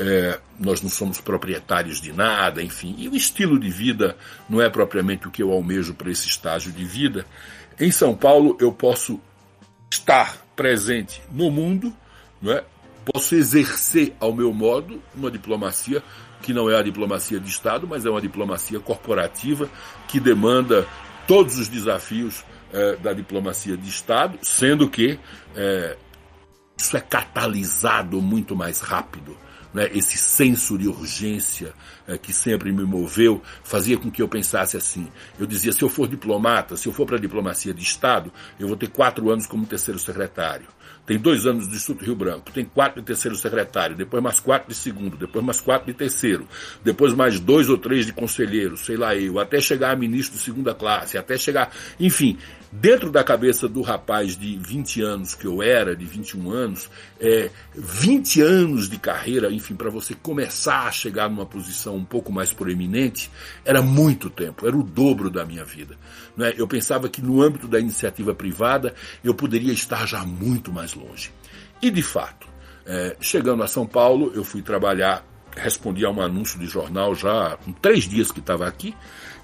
é, 0.00 0.40
nós 0.58 0.80
não 0.80 0.88
somos 0.88 1.20
proprietários 1.20 2.00
de 2.00 2.10
nada, 2.10 2.62
enfim, 2.62 2.94
e 2.96 3.06
o 3.06 3.14
estilo 3.14 3.60
de 3.60 3.68
vida 3.68 4.16
não 4.48 4.60
é 4.60 4.70
propriamente 4.70 5.28
o 5.28 5.30
que 5.30 5.42
eu 5.42 5.52
almejo 5.52 5.92
para 5.92 6.10
esse 6.10 6.26
estágio 6.26 6.72
de 6.72 6.84
vida. 6.86 7.26
Em 7.78 7.90
São 7.90 8.16
Paulo 8.16 8.56
eu 8.58 8.72
posso 8.72 9.20
estar 9.92 10.38
presente 10.56 11.20
no 11.30 11.50
mundo, 11.50 11.94
não 12.40 12.52
é? 12.52 12.64
posso 13.04 13.34
exercer 13.34 14.14
ao 14.18 14.32
meu 14.32 14.54
modo 14.54 15.02
uma 15.14 15.30
diplomacia 15.30 16.02
que 16.40 16.54
não 16.54 16.70
é 16.70 16.78
a 16.78 16.82
diplomacia 16.82 17.38
de 17.38 17.50
Estado, 17.50 17.86
mas 17.86 18.06
é 18.06 18.10
uma 18.10 18.22
diplomacia 18.22 18.80
corporativa 18.80 19.68
que 20.08 20.18
demanda 20.18 20.86
todos 21.26 21.58
os 21.58 21.68
desafios 21.68 22.42
é, 22.72 22.96
da 22.96 23.12
diplomacia 23.12 23.76
de 23.76 23.88
Estado, 23.90 24.38
sendo 24.40 24.88
que 24.88 25.18
é, 25.54 25.98
isso 26.78 26.96
é 26.96 27.00
catalisado 27.00 28.22
muito 28.22 28.56
mais 28.56 28.80
rápido 28.80 29.36
né, 29.72 29.88
esse 29.92 30.18
senso 30.18 30.76
de 30.76 30.88
urgência 30.88 31.72
é, 32.06 32.18
que 32.18 32.32
sempre 32.32 32.72
me 32.72 32.84
moveu, 32.84 33.42
fazia 33.62 33.96
com 33.96 34.10
que 34.10 34.22
eu 34.22 34.28
pensasse 34.28 34.76
assim. 34.76 35.08
Eu 35.38 35.46
dizia, 35.46 35.72
se 35.72 35.82
eu 35.82 35.88
for 35.88 36.08
diplomata, 36.08 36.76
se 36.76 36.88
eu 36.88 36.92
for 36.92 37.06
para 37.06 37.16
a 37.16 37.20
diplomacia 37.20 37.72
de 37.72 37.82
Estado, 37.82 38.32
eu 38.58 38.66
vou 38.66 38.76
ter 38.76 38.88
quatro 38.88 39.30
anos 39.30 39.46
como 39.46 39.66
terceiro 39.66 39.98
secretário 39.98 40.66
tem 41.10 41.18
dois 41.18 41.44
anos 41.44 41.68
de 41.68 41.74
Instituto 41.74 42.04
Rio 42.04 42.14
Branco, 42.14 42.52
tem 42.52 42.64
quatro 42.64 43.00
de 43.00 43.06
terceiro 43.08 43.36
secretário, 43.36 43.96
depois 43.96 44.22
mais 44.22 44.38
quatro 44.38 44.68
de 44.68 44.76
segundo, 44.76 45.16
depois 45.16 45.44
mais 45.44 45.60
quatro 45.60 45.88
de 45.88 45.92
terceiro, 45.92 46.46
depois 46.84 47.12
mais 47.12 47.40
dois 47.40 47.68
ou 47.68 47.76
três 47.76 48.06
de 48.06 48.12
conselheiro, 48.12 48.76
sei 48.76 48.96
lá 48.96 49.16
eu, 49.16 49.40
até 49.40 49.60
chegar 49.60 49.90
a 49.90 49.96
ministro 49.96 50.38
de 50.38 50.44
segunda 50.44 50.72
classe, 50.72 51.18
até 51.18 51.36
chegar, 51.36 51.74
enfim, 51.98 52.38
dentro 52.70 53.10
da 53.10 53.24
cabeça 53.24 53.68
do 53.68 53.82
rapaz 53.82 54.36
de 54.36 54.56
20 54.56 55.02
anos 55.02 55.34
que 55.34 55.48
eu 55.48 55.60
era, 55.60 55.96
de 55.96 56.04
21 56.04 56.48
anos, 56.48 56.88
é, 57.18 57.50
20 57.74 58.42
anos 58.42 58.88
de 58.88 58.96
carreira, 58.96 59.50
enfim, 59.50 59.74
para 59.74 59.90
você 59.90 60.14
começar 60.14 60.86
a 60.86 60.92
chegar 60.92 61.28
numa 61.28 61.44
posição 61.44 61.96
um 61.96 62.04
pouco 62.04 62.30
mais 62.30 62.52
proeminente, 62.52 63.28
era 63.64 63.82
muito 63.82 64.30
tempo, 64.30 64.64
era 64.64 64.76
o 64.76 64.84
dobro 64.84 65.28
da 65.28 65.44
minha 65.44 65.64
vida. 65.64 65.98
Né? 66.40 66.54
Eu 66.56 66.66
pensava 66.66 67.06
que 67.06 67.20
no 67.20 67.42
âmbito 67.42 67.68
da 67.68 67.78
iniciativa 67.78 68.34
privada 68.34 68.94
eu 69.22 69.34
poderia 69.34 69.74
estar 69.74 70.06
já 70.06 70.24
muito 70.24 70.72
mais 70.72 70.94
longe. 70.94 71.30
E 71.82 71.90
de 71.90 72.02
fato, 72.02 72.48
é, 72.86 73.14
chegando 73.20 73.62
a 73.62 73.66
São 73.66 73.86
Paulo, 73.86 74.32
eu 74.34 74.42
fui 74.42 74.62
trabalhar, 74.62 75.22
respondi 75.54 76.02
a 76.06 76.10
um 76.10 76.22
anúncio 76.22 76.58
de 76.58 76.66
jornal 76.66 77.14
já 77.14 77.58
com 77.62 77.72
três 77.72 78.08
dias 78.08 78.32
que 78.32 78.40
estava 78.40 78.66
aqui, 78.66 78.96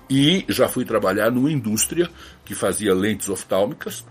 e 0.08 0.46
já 0.48 0.68
fui 0.68 0.86
trabalhar 0.86 1.30
numa 1.30 1.52
indústria 1.52 2.08
que 2.46 2.54
fazia 2.54 2.94
lentes 2.94 3.28
oftálmicas, 3.28 4.02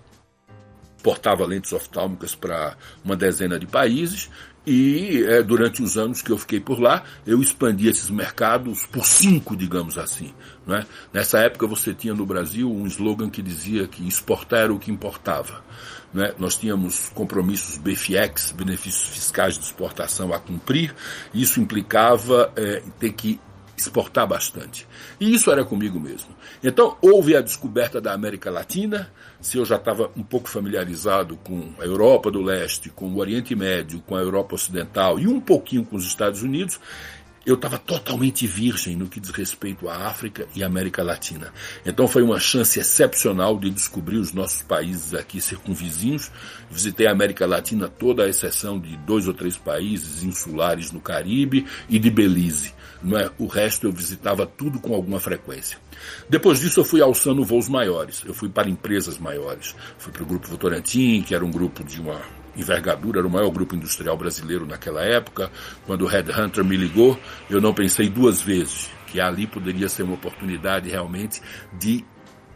portava 1.01 1.43
lentes 1.43 1.73
oftálmicas 1.73 2.35
para 2.35 2.77
uma 3.03 3.15
dezena 3.15 3.57
de 3.57 3.65
países 3.65 4.29
e 4.65 5.23
é, 5.23 5.43
durante 5.43 5.84
os 5.84 5.97
anos 5.97 6.21
que 6.21 6.32
eu 6.32 6.38
fiquei 6.38 6.60
por 6.60 6.80
lá, 6.80 7.04
eu 7.25 7.41
expandi 7.41 7.88
esses 7.88 8.10
mercados 8.10 8.86
por 8.88 9.06
cinco, 9.06 9.56
digamos 9.56 9.97
assim. 9.97 10.34
Né? 10.65 10.86
Nessa 11.13 11.39
época 11.39 11.67
você 11.67 11.93
tinha 11.93 12.13
no 12.13 12.25
Brasil 12.25 12.71
um 12.71 12.88
slogan 12.88 13.30
que 13.30 13.41
dizia 13.41 13.88
que 13.88 14.08
exportar 14.08 14.62
era 14.62 14.73
o 14.73 14.80
que 14.80 14.91
importava. 14.91 15.63
Né? 16.13 16.34
Nós 16.39 16.58
tínhamos 16.58 17.10
compromissos 17.13 17.78
BFX, 17.78 18.51
benefícios 18.51 19.10
fiscais 19.10 19.58
de 19.58 19.65
exportação 19.65 20.34
a 20.34 20.39
cumprir. 20.39 20.95
Isso 21.34 21.60
implicava 21.60 22.51
é, 22.56 22.82
ter 22.99 23.13
que 23.13 23.39
exportar 23.78 24.28
bastante. 24.28 24.88
E 25.19 25.34
isso 25.34 25.51
era 25.51 25.63
comigo 25.63 25.99
mesmo. 25.99 26.34
Então, 26.63 26.97
houve 27.01 27.35
a 27.35 27.41
descoberta 27.41 28.01
da 28.01 28.13
América 28.13 28.49
Latina. 28.49 29.11
Se 29.39 29.57
eu 29.57 29.65
já 29.65 29.75
estava 29.75 30.09
um 30.15 30.23
pouco 30.23 30.49
familiarizado 30.49 31.37
com 31.37 31.73
a 31.79 31.85
Europa 31.85 32.31
do 32.31 32.41
Leste, 32.41 32.89
com 32.89 33.07
o 33.07 33.17
Oriente 33.17 33.55
Médio, 33.55 34.01
com 34.01 34.15
a 34.15 34.21
Europa 34.21 34.55
Ocidental 34.55 35.19
e 35.19 35.27
um 35.27 35.39
pouquinho 35.39 35.85
com 35.85 35.95
os 35.95 36.05
Estados 36.05 36.41
Unidos, 36.41 36.79
eu 37.45 37.53
estava 37.53 37.77
totalmente 37.77 38.47
virgem 38.47 38.95
no 38.95 39.07
que 39.07 39.19
diz 39.19 39.29
respeito 39.29 39.87
à 39.87 40.07
África 40.07 40.47
e 40.55 40.63
América 40.63 41.03
Latina. 41.03 41.53
Então 41.85 42.07
foi 42.07 42.23
uma 42.23 42.39
chance 42.39 42.79
excepcional 42.79 43.59
de 43.59 43.69
descobrir 43.69 44.17
os 44.17 44.33
nossos 44.33 44.63
países 44.63 45.13
aqui 45.13 45.39
circunvizinhos. 45.39 46.31
Visitei 46.71 47.05
a 47.05 47.11
América 47.11 47.45
Latina 47.45 47.87
toda, 47.87 48.23
a 48.23 48.29
exceção 48.29 48.79
de 48.79 48.97
dois 48.97 49.27
ou 49.27 49.33
três 49.33 49.55
países 49.55 50.23
insulares 50.23 50.91
no 50.91 50.99
Caribe 50.99 51.67
e 51.87 51.99
de 51.99 52.09
Belize. 52.09 52.73
Não 53.03 53.15
é? 53.15 53.29
O 53.37 53.45
resto 53.45 53.85
eu 53.85 53.91
visitava 53.91 54.47
tudo 54.47 54.79
com 54.79 54.95
alguma 54.95 55.19
frequência. 55.19 55.77
Depois 56.29 56.59
disso 56.59 56.79
eu 56.79 56.85
fui 56.85 57.01
alçando 57.01 57.43
voos 57.43 57.69
maiores. 57.69 58.23
Eu 58.25 58.33
fui 58.33 58.49
para 58.49 58.69
empresas 58.69 59.17
maiores. 59.17 59.75
Fui 59.97 60.11
para 60.11 60.23
o 60.23 60.25
Grupo 60.25 60.47
Votorantim, 60.47 61.21
que 61.21 61.35
era 61.35 61.45
um 61.45 61.51
grupo 61.51 61.83
de 61.83 61.99
uma 61.99 62.21
envergadura, 62.55 63.19
era 63.19 63.27
o 63.27 63.31
maior 63.31 63.49
grupo 63.49 63.75
industrial 63.75 64.17
brasileiro 64.17 64.65
naquela 64.65 65.03
época. 65.03 65.51
Quando 65.85 66.03
o 66.03 66.07
Headhunter 66.07 66.63
me 66.63 66.77
ligou, 66.77 67.19
eu 67.49 67.59
não 67.59 67.73
pensei 67.73 68.09
duas 68.09 68.41
vezes 68.41 68.89
que 69.07 69.19
ali 69.19 69.47
poderia 69.47 69.87
ser 69.87 70.03
uma 70.03 70.15
oportunidade 70.15 70.89
realmente 70.89 71.41
de 71.73 72.03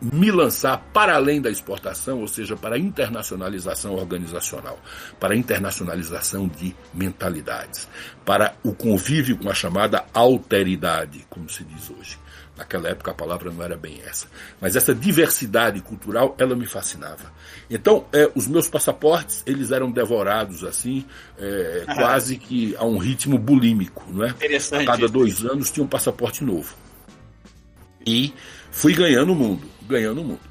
me 0.02 0.30
lançar 0.30 0.78
para 0.94 1.16
além 1.16 1.42
da 1.42 1.50
exportação, 1.50 2.20
ou 2.20 2.28
seja, 2.28 2.56
para 2.56 2.76
a 2.76 2.80
internacionalização 2.80 3.96
organizacional, 3.96 4.78
para 5.20 5.34
a 5.34 5.38
internacionalização 5.38 6.48
de 6.50 6.76
mentalidades, 6.94 7.88
para 8.26 8.56
o 8.62 8.74
convívio 8.74 9.38
com 9.38 9.50
a 9.50 9.54
chamada 9.54 10.06
alteridade, 10.14 11.26
como 11.30 11.50
se 11.50 11.64
diz 11.64 11.90
hoje. 11.90 12.19
Naquela 12.60 12.90
época 12.90 13.12
a 13.12 13.14
palavra 13.14 13.50
não 13.50 13.64
era 13.64 13.78
bem 13.78 14.02
essa. 14.06 14.28
Mas 14.60 14.76
essa 14.76 14.94
diversidade 14.94 15.80
cultural, 15.80 16.36
ela 16.38 16.58
me 16.58 16.68
fascinava. 16.68 17.32
Então, 17.70 18.06
é, 18.12 18.30
os 18.36 18.48
meus 18.48 18.68
passaportes, 18.68 19.42
eles 19.46 19.72
eram 19.72 19.90
devorados 19.90 20.66
assim, 20.66 21.06
é, 21.40 21.86
ah. 21.88 21.96
quase 21.96 22.36
que 22.36 22.76
a 22.76 22.84
um 22.84 22.98
ritmo 22.98 23.38
bulímico, 23.38 24.04
não 24.10 24.26
é? 24.26 24.32
Interessante. 24.32 24.84
A 24.84 24.86
cada 24.86 25.08
dois 25.08 25.46
anos 25.46 25.72
tinha 25.72 25.86
um 25.86 25.88
passaporte 25.88 26.44
novo. 26.44 26.76
E 28.06 28.34
fui 28.72 28.94
ganhando 28.94 29.32
o 29.32 29.36
mundo, 29.36 29.66
ganhando 29.88 30.20
o 30.20 30.26
mundo. 30.26 30.42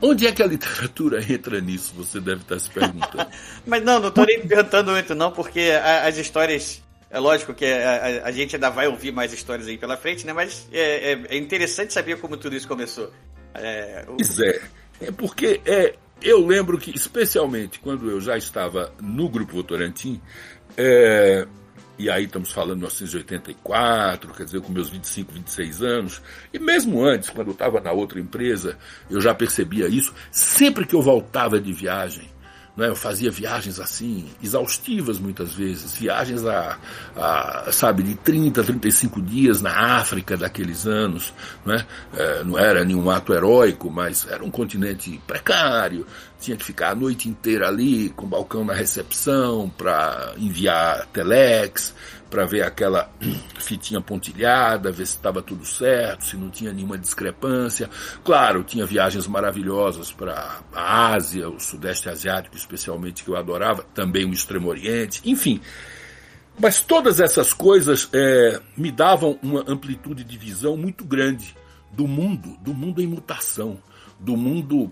Onde 0.00 0.24
é 0.28 0.30
que 0.30 0.40
a 0.40 0.46
literatura 0.46 1.18
entra 1.28 1.60
nisso? 1.60 1.94
Você 1.96 2.20
deve 2.20 2.42
estar 2.42 2.60
se 2.60 2.70
perguntando. 2.70 3.26
Mas 3.66 3.82
não, 3.82 3.98
não 3.98 4.08
estou 4.08 4.24
nem 4.24 4.46
perguntando 4.46 4.92
muito 4.92 5.16
não, 5.16 5.32
porque 5.32 5.72
as 6.04 6.16
histórias 6.16 6.80
é 7.10 7.18
lógico 7.18 7.54
que 7.54 7.64
a, 7.64 8.24
a, 8.24 8.28
a, 8.28 8.32
gente 8.32 8.56
ainda 8.56 8.70
vai 8.70 8.88
ouvir 8.88 9.12
mais 9.12 9.32
histórias 9.32 9.68
aí 9.68 9.78
pela 9.78 9.96
frente, 9.96 10.26
né? 10.26 10.32
Mas 10.32 10.68
é, 10.72 11.12
é, 11.12 11.22
é 11.30 11.36
interessante 11.36 11.92
saber 11.92 12.18
como 12.18 12.36
tudo 12.36 12.56
isso 12.56 12.66
começou. 12.66 13.12
É, 13.54 14.04
o... 14.08 14.16
Pois 14.16 14.40
é. 14.40 14.62
É 15.00 15.10
porque 15.12 15.60
é, 15.64 15.94
eu 16.22 16.44
lembro 16.44 16.78
que, 16.78 16.90
especialmente 16.94 17.78
quando 17.78 18.10
eu 18.10 18.20
já 18.20 18.36
estava 18.36 18.92
no 19.00 19.28
Grupo 19.28 19.52
Votorantim, 19.52 20.20
é, 20.76 21.46
e 21.98 22.10
aí 22.10 22.24
estamos 22.24 22.52
falando 22.52 22.80
de 22.80 22.86
1984, 22.86 24.34
quer 24.34 24.44
dizer, 24.44 24.60
com 24.60 24.72
meus 24.72 24.88
25, 24.90 25.32
26 25.32 25.82
anos, 25.82 26.22
e 26.52 26.58
mesmo 26.58 27.02
antes, 27.02 27.30
quando 27.30 27.48
eu 27.48 27.52
estava 27.52 27.80
na 27.80 27.92
outra 27.92 28.20
empresa, 28.20 28.76
eu 29.10 29.20
já 29.20 29.34
percebia 29.34 29.86
isso. 29.86 30.14
Sempre 30.30 30.86
que 30.86 30.94
eu 30.94 31.00
voltava 31.00 31.60
de 31.60 31.72
viagem, 31.72 32.28
né? 32.76 32.88
Eu 32.88 32.96
fazia 32.96 33.30
viagens 33.30 33.80
assim, 33.80 34.26
exaustivas 34.42 35.18
muitas 35.18 35.54
vezes, 35.54 35.94
viagens 35.94 36.44
a, 36.44 36.78
a, 37.16 37.72
sabe, 37.72 38.02
de 38.02 38.14
30, 38.16 38.62
35 38.62 39.22
dias 39.22 39.62
na 39.62 39.96
África 39.96 40.36
daqueles 40.36 40.86
anos. 40.86 41.32
Né? 41.64 41.86
É, 42.14 42.44
não 42.44 42.58
era 42.58 42.84
nenhum 42.84 43.08
ato 43.08 43.32
heróico, 43.32 43.90
mas 43.90 44.26
era 44.30 44.44
um 44.44 44.50
continente 44.50 45.20
precário, 45.26 46.06
tinha 46.38 46.56
que 46.56 46.64
ficar 46.64 46.90
a 46.90 46.94
noite 46.94 47.28
inteira 47.28 47.66
ali, 47.66 48.10
com 48.10 48.26
balcão 48.26 48.64
na 48.64 48.74
recepção, 48.74 49.70
para 49.70 50.34
enviar 50.36 51.06
telex, 51.06 51.94
para 52.30 52.44
ver 52.44 52.62
aquela 52.62 53.10
fitinha 53.58 54.00
pontilhada, 54.00 54.90
ver 54.90 55.06
se 55.06 55.16
estava 55.16 55.42
tudo 55.42 55.64
certo, 55.64 56.24
se 56.24 56.36
não 56.36 56.50
tinha 56.50 56.72
nenhuma 56.72 56.98
discrepância. 56.98 57.88
Claro, 58.24 58.64
tinha 58.64 58.86
viagens 58.86 59.26
maravilhosas 59.26 60.10
para 60.12 60.60
a 60.72 61.14
Ásia, 61.14 61.48
o 61.48 61.60
Sudeste 61.60 62.08
Asiático, 62.08 62.56
especialmente, 62.56 63.24
que 63.24 63.30
eu 63.30 63.36
adorava, 63.36 63.84
também 63.94 64.24
o 64.24 64.32
Extremo 64.32 64.68
Oriente, 64.68 65.20
enfim. 65.24 65.60
Mas 66.58 66.80
todas 66.80 67.20
essas 67.20 67.52
coisas 67.52 68.08
é, 68.12 68.60
me 68.76 68.90
davam 68.90 69.38
uma 69.42 69.64
amplitude 69.66 70.24
de 70.24 70.38
visão 70.38 70.76
muito 70.76 71.04
grande 71.04 71.54
do 71.92 72.06
mundo, 72.06 72.56
do 72.60 72.72
mundo 72.72 73.02
em 73.02 73.06
mutação 73.06 73.78
do 74.18 74.36
mundo 74.36 74.90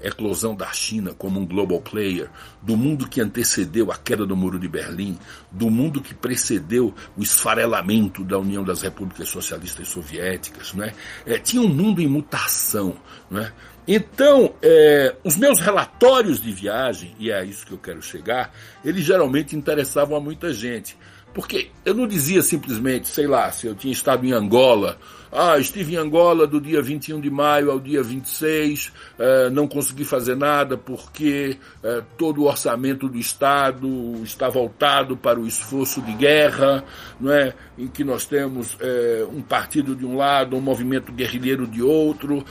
pré-eclosão 0.00 0.54
da 0.54 0.72
China 0.72 1.14
como 1.16 1.38
um 1.38 1.46
global 1.46 1.80
player, 1.80 2.28
do 2.62 2.76
mundo 2.76 3.08
que 3.08 3.20
antecedeu 3.20 3.92
a 3.92 3.96
queda 3.96 4.26
do 4.26 4.34
Muro 4.34 4.58
de 4.58 4.68
Berlim, 4.68 5.18
do 5.52 5.70
mundo 5.70 6.00
que 6.00 6.14
precedeu 6.14 6.94
o 7.16 7.22
esfarelamento 7.22 8.24
da 8.24 8.38
União 8.38 8.64
das 8.64 8.82
Repúblicas 8.82 9.28
Socialistas 9.28 9.88
Soviéticas, 9.88 10.72
né? 10.72 10.94
É, 11.26 11.38
tinha 11.38 11.62
um 11.62 11.68
mundo 11.68 12.00
em 12.00 12.08
mutação, 12.08 12.96
né? 13.30 13.52
Então, 13.86 14.54
é, 14.62 15.16
os 15.24 15.36
meus 15.36 15.58
relatórios 15.58 16.40
de 16.40 16.52
viagem, 16.52 17.14
e 17.18 17.30
é 17.30 17.38
a 17.38 17.44
isso 17.44 17.66
que 17.66 17.72
eu 17.72 17.78
quero 17.78 18.00
chegar, 18.00 18.52
eles 18.84 19.04
geralmente 19.04 19.56
interessavam 19.56 20.16
a 20.16 20.20
muita 20.20 20.52
gente. 20.52 20.96
Porque 21.32 21.70
eu 21.84 21.94
não 21.94 22.06
dizia 22.06 22.42
simplesmente, 22.42 23.08
sei 23.08 23.26
lá, 23.26 23.50
se 23.52 23.66
eu 23.66 23.74
tinha 23.74 23.92
estado 23.92 24.26
em 24.26 24.32
Angola 24.32 24.98
ah, 25.32 25.58
estive 25.58 25.94
em 25.94 25.96
Angola 25.96 26.44
do 26.44 26.60
dia 26.60 26.82
21 26.82 27.20
de 27.20 27.30
maio 27.30 27.70
ao 27.70 27.78
dia 27.78 28.02
26, 28.02 28.92
eh, 29.16 29.50
não 29.50 29.68
consegui 29.68 30.04
fazer 30.04 30.34
nada 30.34 30.76
porque 30.76 31.56
eh, 31.84 32.02
todo 32.18 32.42
o 32.42 32.46
orçamento 32.46 33.08
do 33.08 33.16
Estado 33.16 33.88
está 34.24 34.48
voltado 34.48 35.16
para 35.16 35.38
o 35.38 35.46
esforço 35.46 36.02
de 36.02 36.12
guerra, 36.14 36.84
não 37.20 37.32
é? 37.32 37.54
em 37.78 37.86
que 37.86 38.02
nós 38.02 38.24
temos 38.26 38.76
eh, 38.80 39.24
um 39.32 39.40
partido 39.40 39.94
de 39.94 40.04
um 40.04 40.16
lado, 40.16 40.56
um 40.56 40.60
movimento 40.60 41.12
guerrilheiro 41.12 41.66
de 41.66 41.80
outro, 41.80 42.44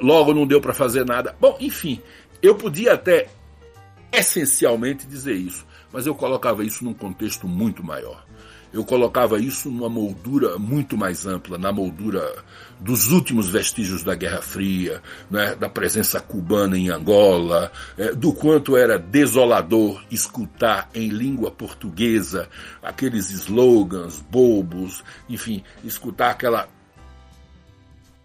logo 0.00 0.32
não 0.32 0.46
deu 0.46 0.60
para 0.60 0.72
fazer 0.72 1.04
nada. 1.04 1.34
Bom, 1.40 1.56
enfim, 1.60 2.00
eu 2.40 2.54
podia 2.54 2.94
até 2.94 3.28
essencialmente 4.12 5.06
dizer 5.06 5.34
isso, 5.34 5.66
mas 5.92 6.06
eu 6.06 6.14
colocava 6.14 6.64
isso 6.64 6.84
num 6.84 6.94
contexto 6.94 7.48
muito 7.48 7.82
maior. 7.82 8.24
Eu 8.72 8.84
colocava 8.84 9.38
isso 9.38 9.70
numa 9.70 9.88
moldura 9.88 10.58
muito 10.58 10.96
mais 10.96 11.26
ampla, 11.26 11.58
na 11.58 11.72
moldura 11.72 12.32
dos 12.78 13.10
últimos 13.10 13.48
vestígios 13.48 14.02
da 14.02 14.14
Guerra 14.14 14.40
Fria, 14.40 15.02
né, 15.30 15.54
da 15.54 15.68
presença 15.68 16.20
cubana 16.20 16.78
em 16.78 16.88
Angola, 16.88 17.70
é, 17.98 18.14
do 18.14 18.32
quanto 18.32 18.76
era 18.76 18.98
desolador 18.98 20.02
escutar 20.10 20.88
em 20.94 21.08
língua 21.08 21.50
portuguesa 21.50 22.48
aqueles 22.82 23.30
slogans 23.30 24.20
bobos, 24.30 25.02
enfim, 25.28 25.62
escutar 25.84 26.30
aquela 26.30 26.68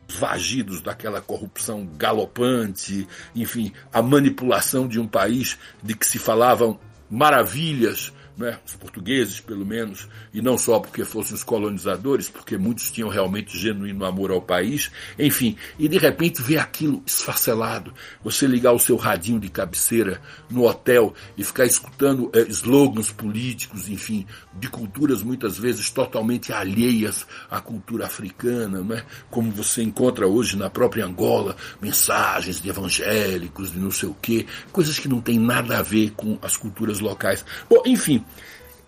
vagidos 0.08 0.82
daquela 0.82 1.20
corrupção 1.20 1.86
galopante, 1.98 3.08
enfim, 3.36 3.74
a 3.92 4.04
manipulação 4.04 4.88
de 4.88 5.00
um 5.00 5.08
país 5.08 5.58
de 5.82 5.96
que 5.96 6.06
se 6.06 6.20
falavam 6.20 6.80
maravilhas 7.10 8.14
né, 8.38 8.60
os 8.66 8.76
portugueses 8.76 9.40
pelo 9.40 9.66
menos, 9.66 10.08
e 10.34 10.42
não 10.42 10.58
só 10.58 10.80
porque 10.80 11.06
fossem 11.06 11.36
os 11.36 11.44
colonizadores, 11.44 12.30
porque 12.30 12.58
muitos 12.58 12.92
tinham 12.92 13.10
realmente 13.10 13.58
genuíno 13.58 14.06
amor 14.06 14.32
ao 14.32 14.42
país, 14.42 14.92
enfim, 15.18 15.56
e 15.80 15.88
de 15.88 15.98
repente 15.98 16.42
ver 16.42 16.58
aquilo 16.58 17.02
esfacelado, 17.06 17.94
você 18.24 18.46
ligar 18.46 18.74
o 18.74 18.80
seu 18.80 18.98
radinho 18.98 19.40
de 19.40 19.50
cabeceira 19.50 20.22
no 20.50 20.68
hotel 20.68 21.14
e 21.38 21.44
ficar 21.44 21.66
escutando 21.66 22.30
é, 22.34 22.42
slogans 22.50 23.12
políticos, 23.12 23.88
enfim, 23.88 24.26
de 24.54 24.68
culturas 24.68 25.24
muitas 25.24 25.58
vezes 25.58 25.90
totalmente 25.90 26.52
alheias 26.52 27.26
à 27.50 27.62
cultura 27.62 28.06
africana, 28.06 28.82
né, 28.82 29.04
como 29.30 29.52
você 29.52 29.82
encontra 29.82 30.28
hoje 30.28 30.58
na 30.58 30.70
própria 30.70 31.06
Angola, 31.06 31.56
mensagens 31.82 32.62
de 32.62 32.70
evangélicos, 32.70 33.72
de 33.72 33.80
não 33.80 33.92
sei 33.92 34.10
o 34.10 34.18
quê, 34.22 34.46
coisas 34.72 35.00
que 35.00 35.08
não 35.08 35.22
têm 35.22 35.40
nada 35.40 35.78
a 35.78 35.82
ver 35.82 36.12
com 36.12 36.38
as 36.42 36.58
culturas 36.58 37.00
locais. 37.00 37.46
Bom, 37.70 37.82
enfim, 37.86 38.25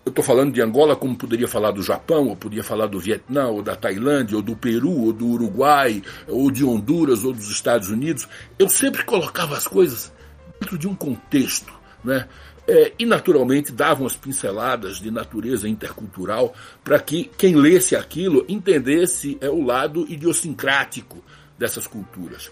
eu 0.08 0.10
estou 0.10 0.24
falando 0.24 0.54
de 0.54 0.62
Angola 0.62 0.96
como 0.96 1.18
poderia 1.18 1.50
falar 1.50 1.72
do 1.72 1.84
Japão, 1.84 2.30
ou 2.30 2.36
poderia 2.36 2.64
falar 2.64 2.88
do 2.88 2.98
Vietnã, 2.98 3.48
ou 3.48 3.62
da 3.62 3.76
Tailândia, 3.76 4.38
ou 4.38 4.42
do 4.42 4.56
Peru, 4.56 4.90
ou 4.90 5.12
do 5.12 5.28
Uruguai, 5.28 6.02
ou 6.30 6.50
de 6.50 6.64
Honduras, 6.64 7.26
ou 7.26 7.34
dos 7.34 7.52
Estados 7.52 7.90
Unidos. 7.90 8.26
Eu 8.58 8.70
sempre 8.70 9.04
colocava 9.04 9.58
as 9.58 9.68
coisas 9.68 10.14
dentro 10.62 10.78
de 10.78 10.88
um 10.88 10.96
contexto, 10.96 11.74
né? 12.04 12.26
É, 12.66 12.94
e 12.98 13.06
naturalmente 13.06 13.72
davam 13.72 14.06
as 14.08 14.16
pinceladas 14.16 14.98
de 14.98 15.12
natureza 15.12 15.68
intercultural 15.68 16.54
para 16.84 17.00
que 17.00 17.30
quem 17.38 17.56
lesse 17.56 17.96
aquilo 17.96 18.46
entendesse 18.48 19.38
é, 19.42 19.50
o 19.50 19.62
lado 19.62 20.06
idiosincrático 20.10 21.22
dessas 21.58 21.86
culturas. 21.86 22.50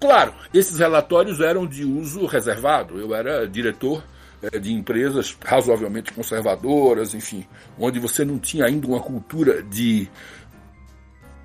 Claro, 0.00 0.34
esses 0.52 0.78
relatórios 0.78 1.40
eram 1.40 1.66
de 1.66 1.84
uso 1.84 2.26
reservado. 2.26 2.98
Eu 2.98 3.14
era 3.14 3.48
diretor 3.48 4.02
de 4.50 4.72
empresas 4.72 5.36
razoavelmente 5.44 6.12
conservadoras, 6.12 7.14
enfim, 7.14 7.46
onde 7.78 7.98
você 7.98 8.24
não 8.24 8.38
tinha 8.38 8.64
ainda 8.64 8.86
uma 8.86 9.00
cultura 9.00 9.62
de 9.62 10.08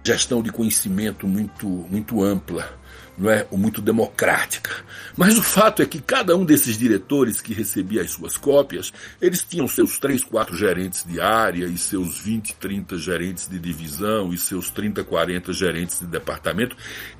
gestão 0.04 0.42
de 0.42 0.52
conhecimento 0.52 1.28
muito, 1.28 1.68
muito 1.68 2.24
ampla 2.24 2.80
não 3.20 3.30
é, 3.30 3.46
muito 3.52 3.82
democrática. 3.82 4.72
Mas 5.16 5.38
o 5.38 5.44
fato 5.44 5.82
é 5.82 5.86
que 5.86 6.00
cada 6.00 6.36
um 6.38 6.46
desses 6.46 6.78
diretores 6.78 7.42
que 7.42 7.54
recebia 7.54 8.02
as 8.02 8.12
suas 8.12 8.38
cópias, 8.38 8.94
eles 9.22 9.44
tinham 9.44 9.68
seus 9.68 10.00
três, 10.00 10.24
quatro 10.24 10.56
gerentes 10.56 11.04
de 11.06 11.20
área 11.20 11.66
e 11.66 11.78
seus 11.78 12.18
20, 12.20 12.56
30 12.56 12.98
gerentes 12.98 13.48
de 13.48 13.60
divisão 13.60 14.34
e 14.34 14.38
seus 14.38 14.70
30, 14.70 15.04
40 15.04 15.52
gerentes 15.52 16.00
de 16.00 16.08
departamento. 16.08 16.78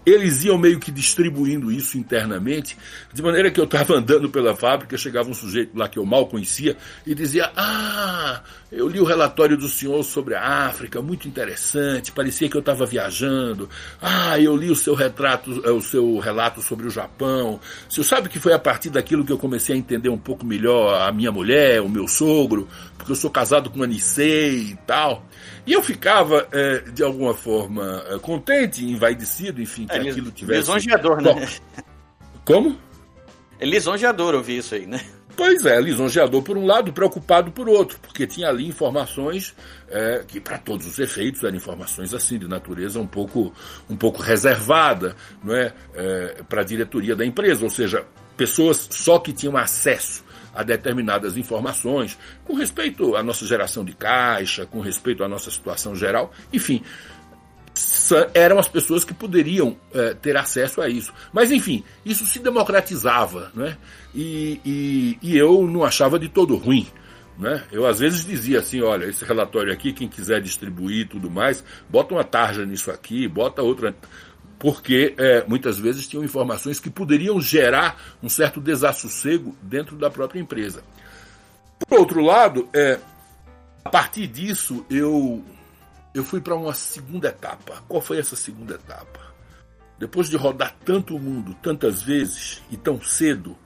Eles 0.10 0.44
iam 0.44 0.58
meio 0.58 0.80
que 0.80 0.92
distribuindo 0.92 1.72
isso 1.72 1.98
internamente, 1.98 2.76
de 3.14 3.22
maneira 3.22 3.52
que 3.52 3.60
eu 3.60 3.66
estava 3.66 3.94
andando 3.94 4.30
pela 4.30 4.56
fábrica, 4.56 4.98
chegava 4.98 5.30
um 5.30 5.34
sujeito 5.34 5.78
lá 5.78 5.88
que 5.88 6.00
eu 6.00 6.06
mal 6.06 6.28
conhecia 6.28 6.76
e 7.06 7.14
dizia: 7.14 7.52
"Ah, 7.56 8.42
eu 8.72 8.88
li 8.88 9.00
o 9.00 9.04
relatório 9.04 9.58
do 9.58 9.68
senhor 9.68 10.04
sobre 10.04 10.36
a 10.36 10.68
África, 10.68 11.02
muito 11.02 11.28
interessante, 11.28 12.12
parecia 12.12 12.50
que 12.50 12.56
eu 12.56 12.60
estava 12.60 12.86
viajando. 12.86 13.70
Ah, 14.02 14.40
eu 14.40 14.56
li 14.56 14.70
o 14.70 14.76
seu 14.76 14.94
retrato, 14.94 15.50
o 15.52 15.82
seu 15.82 16.18
relato 16.20 16.62
sobre 16.62 16.88
o 16.88 16.90
Japão. 16.90 17.60
O 17.90 17.94
senhor 17.94 18.06
sabe 18.06 18.30
que 18.30 18.40
foi 18.40 18.54
a 18.54 18.60
partir 18.60 18.90
daquilo 18.90 19.26
que 19.26 19.32
eu 19.32 19.38
comecei 19.38 19.76
a 19.76 19.78
entender 19.78 20.10
um 20.10 20.18
pouco 20.18 20.46
melhor 20.46 21.02
a 21.02 21.12
minha 21.12 21.32
mulher, 21.32 21.82
o 21.82 21.90
meu 21.90 22.08
sogro, 22.08 22.68
porque 23.00 23.14
eu 23.14 23.16
sou 23.16 23.32
casado 23.32 23.70
com 23.70 23.78
uma 23.78 23.88
Nisei 23.88 24.72
e 24.72 24.76
tal. 24.86 25.26
E 25.66 25.72
eu 25.72 25.82
ficava, 25.82 26.46
é, 26.52 26.80
de 26.92 27.02
alguma 27.02 27.34
forma, 27.34 28.04
é, 28.10 28.20
contente, 28.20 28.84
envaidecido, 28.84 29.62
enfim, 29.62 29.88
que 29.88 29.96
é, 29.96 30.02
aquilo 30.02 30.30
tivesse... 30.32 30.60
Lisonjeador, 30.60 31.22
né? 31.22 31.48
Como? 32.44 32.78
É 33.58 33.66
lisonjeador 33.66 34.36
ouvir 34.36 34.58
isso 34.58 34.76
aí, 34.76 34.86
né? 34.86 35.02
Pois 35.36 35.66
é, 35.66 35.80
lisonjeador 35.80 36.42
por 36.42 36.58
um 36.58 36.66
lado, 36.66 36.92
preocupado 36.92 37.50
por 37.52 37.70
outro, 37.70 37.98
porque 38.02 38.28
tinha 38.28 38.50
ali 38.50 38.68
informações 38.68 39.56
é, 39.88 40.26
que, 40.28 40.42
para 40.42 40.58
todos 40.58 40.86
os 40.86 41.00
efeitos, 41.00 41.42
eram 41.46 41.56
informações 41.56 42.14
assim, 42.14 42.38
de 42.38 42.46
natureza 42.46 43.00
um 43.00 43.08
pouco, 43.08 43.54
um 43.90 43.96
pouco 43.96 44.22
reservada 44.22 45.16
não 45.42 45.56
é, 45.56 45.74
é 45.94 46.44
para 46.50 46.60
a 46.60 46.66
diretoria 46.66 47.16
da 47.16 47.26
empresa, 47.26 47.64
ou 47.64 47.70
seja, 47.70 48.06
pessoas 48.36 48.90
só 48.92 49.18
que 49.18 49.32
tinham 49.32 49.56
acesso 49.56 50.28
a 50.54 50.64
determinadas 50.64 51.38
informações 51.38 52.18
com 52.46 52.54
respeito 52.54 53.16
à 53.16 53.24
nossa 53.24 53.46
geração 53.46 53.84
de 53.84 53.94
caixa, 53.94 54.66
com 54.66 54.80
respeito 54.80 55.24
à 55.24 55.28
nossa 55.28 55.52
situação 55.52 55.96
geral, 55.96 56.32
enfim, 56.52 56.84
eram 58.34 58.60
as 58.60 58.68
pessoas 58.68 59.04
que 59.04 59.14
poderiam 59.14 59.78
é, 59.94 60.14
ter 60.14 60.36
acesso 60.36 60.82
a 60.82 60.90
isso. 60.90 61.14
Mas, 61.32 61.52
enfim, 61.52 61.84
isso 62.06 62.26
se 62.26 62.40
democratizava, 62.40 63.52
né? 63.54 63.78
E, 64.14 64.60
e, 64.66 65.18
e, 65.22 65.38
eu 65.38 65.68
não 65.68 65.84
achava 65.84 66.20
de 66.20 66.28
todo 66.28 66.56
ruim. 66.56 66.88
Né? 67.38 67.64
Eu 67.72 67.88
às 67.88 68.00
vezes 68.00 68.26
dizia 68.26 68.60
assim, 68.60 68.82
olha, 68.82 69.06
esse 69.06 69.24
relatório 69.24 69.72
aqui, 69.72 69.94
quem 69.94 70.10
quiser 70.10 70.42
distribuir 70.42 71.02
e 71.02 71.06
tudo 71.06 71.32
mais, 71.32 71.64
bota 71.88 72.14
uma 72.14 72.24
tarja 72.24 72.66
nisso 72.66 72.92
aqui, 72.92 73.28
bota 73.28 73.62
outra. 73.62 73.96
Porque 74.60 75.16
é, 75.18 75.46
muitas 75.48 75.80
vezes 75.80 76.06
tinham 76.06 76.24
informações 76.24 76.80
que 76.80 76.90
poderiam 76.90 77.40
gerar 77.40 78.00
um 78.22 78.28
certo 78.28 78.60
desassossego 78.60 79.56
dentro 79.62 79.96
da 79.96 80.10
própria 80.10 80.40
empresa. 80.40 80.84
Por 81.88 81.98
outro 81.98 82.22
lado, 82.22 82.68
é, 82.74 83.00
a 83.84 83.90
partir 83.90 84.28
disso, 84.28 84.86
eu 84.90 85.44
eu 86.14 86.24
fui 86.24 86.42
para 86.42 86.56
uma 86.56 86.74
segunda 86.74 87.30
etapa. 87.30 87.84
Qual 87.88 88.02
foi 88.02 88.18
essa 88.18 88.36
segunda 88.36 88.76
etapa? 88.76 89.20
Depois 89.98 90.30
de 90.30 90.36
rodar 90.36 90.76
tanto 90.84 91.16
o 91.16 91.20
mundo, 91.20 91.56
tantas 91.62 92.02
vezes 92.02 92.62
e 92.72 92.78
tão 92.78 93.02
cedo, 93.02 93.58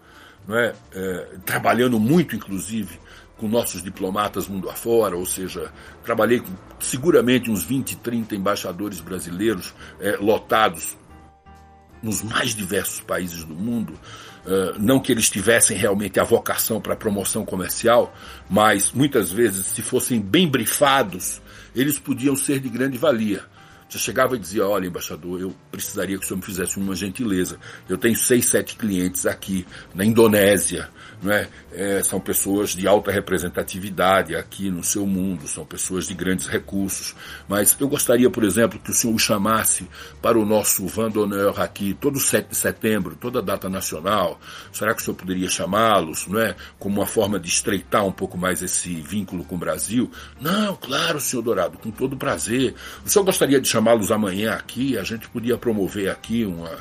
não 0.47 0.57
é? 0.57 0.73
é 0.91 1.37
trabalhando 1.45 1.99
muito, 1.99 2.35
inclusive, 2.35 2.99
com 3.37 3.47
nossos 3.47 3.83
diplomatas 3.83 4.47
mundo 4.47 4.69
afora, 4.69 5.17
ou 5.17 5.25
seja, 5.25 5.71
trabalhei 6.03 6.39
com 6.39 6.51
seguramente 6.79 7.49
uns 7.49 7.63
20, 7.63 7.97
30 7.97 8.35
embaixadores 8.35 8.99
brasileiros 8.99 9.73
é, 9.99 10.17
lotados 10.17 10.95
nos 12.01 12.21
mais 12.21 12.53
diversos 12.53 12.99
países 12.99 13.43
do 13.43 13.55
mundo. 13.55 13.93
Uh, 14.45 14.77
não 14.77 14.99
que 14.99 15.09
eles 15.09 15.29
tivessem 15.29 15.77
realmente 15.77 16.19
a 16.19 16.23
vocação 16.25 16.81
para 16.81 16.97
promoção 16.97 17.45
comercial, 17.45 18.13
mas 18.49 18.91
muitas 18.91 19.31
vezes, 19.31 19.67
se 19.67 19.81
fossem 19.81 20.19
bem 20.19 20.49
brifados, 20.49 21.41
eles 21.73 21.97
podiam 21.97 22.35
ser 22.35 22.59
de 22.59 22.67
grande 22.67 22.97
valia. 22.97 23.45
Você 23.93 23.99
chegava 23.99 24.35
e 24.35 24.39
dizia: 24.39 24.67
Olha, 24.67 24.87
embaixador, 24.87 25.39
eu 25.39 25.55
precisaria 25.71 26.17
que 26.17 26.25
o 26.25 26.27
senhor 26.27 26.37
me 26.37 26.43
fizesse 26.43 26.77
uma 26.77 26.95
gentileza. 26.95 27.59
Eu 27.87 27.95
tenho 27.95 28.15
seis, 28.15 28.47
sete 28.47 28.75
clientes 28.75 29.27
aqui 29.27 29.67
na 29.93 30.03
Indonésia, 30.03 30.89
não 31.21 31.31
é? 31.31 31.47
são 32.03 32.19
pessoas 32.19 32.71
de 32.71 32.87
alta 32.87 33.11
representatividade 33.11 34.35
aqui 34.35 34.71
no 34.71 34.83
seu 34.83 35.05
mundo, 35.05 35.47
são 35.47 35.63
pessoas 35.63 36.07
de 36.07 36.13
grandes 36.15 36.47
recursos. 36.47 37.15
Mas 37.47 37.75
eu 37.79 37.87
gostaria, 37.87 38.29
por 38.31 38.43
exemplo, 38.43 38.79
que 38.79 38.89
o 38.89 38.93
senhor 38.93 39.13
o 39.13 39.19
chamasse 39.19 39.87
para 40.21 40.39
o 40.39 40.45
nosso 40.45 40.87
Van 40.87 41.11
d'Honneur 41.11 41.61
aqui, 41.61 41.93
todo 41.93 42.19
7 42.19 42.49
de 42.49 42.55
setembro, 42.55 43.15
toda 43.15 43.43
data 43.43 43.69
nacional. 43.69 44.39
Será 44.71 44.93
que 44.95 45.01
o 45.01 45.05
senhor 45.05 45.15
poderia 45.15 45.49
chamá-los, 45.49 46.27
é? 46.35 46.55
Como 46.79 46.99
uma 46.99 47.05
forma 47.05 47.39
de 47.39 47.47
estreitar 47.47 48.03
um 48.05 48.11
pouco 48.11 48.37
mais 48.39 48.63
esse 48.63 48.89
vínculo 49.01 49.43
com 49.43 49.55
o 49.55 49.59
Brasil? 49.59 50.09
Não, 50.41 50.75
claro, 50.75 51.19
senhor 51.19 51.43
Dourado, 51.43 51.77
com 51.77 51.91
todo 51.91 52.17
prazer. 52.17 52.73
O 53.05 53.09
senhor 53.09 53.23
gostaria 53.23 53.61
de 53.61 53.67
chamá-los 53.83 54.11
amanhã 54.11 54.53
aqui? 54.53 54.97
A 54.97 55.03
gente 55.03 55.27
podia 55.27 55.57
promover 55.57 56.09
aqui 56.09 56.45
uma, 56.45 56.71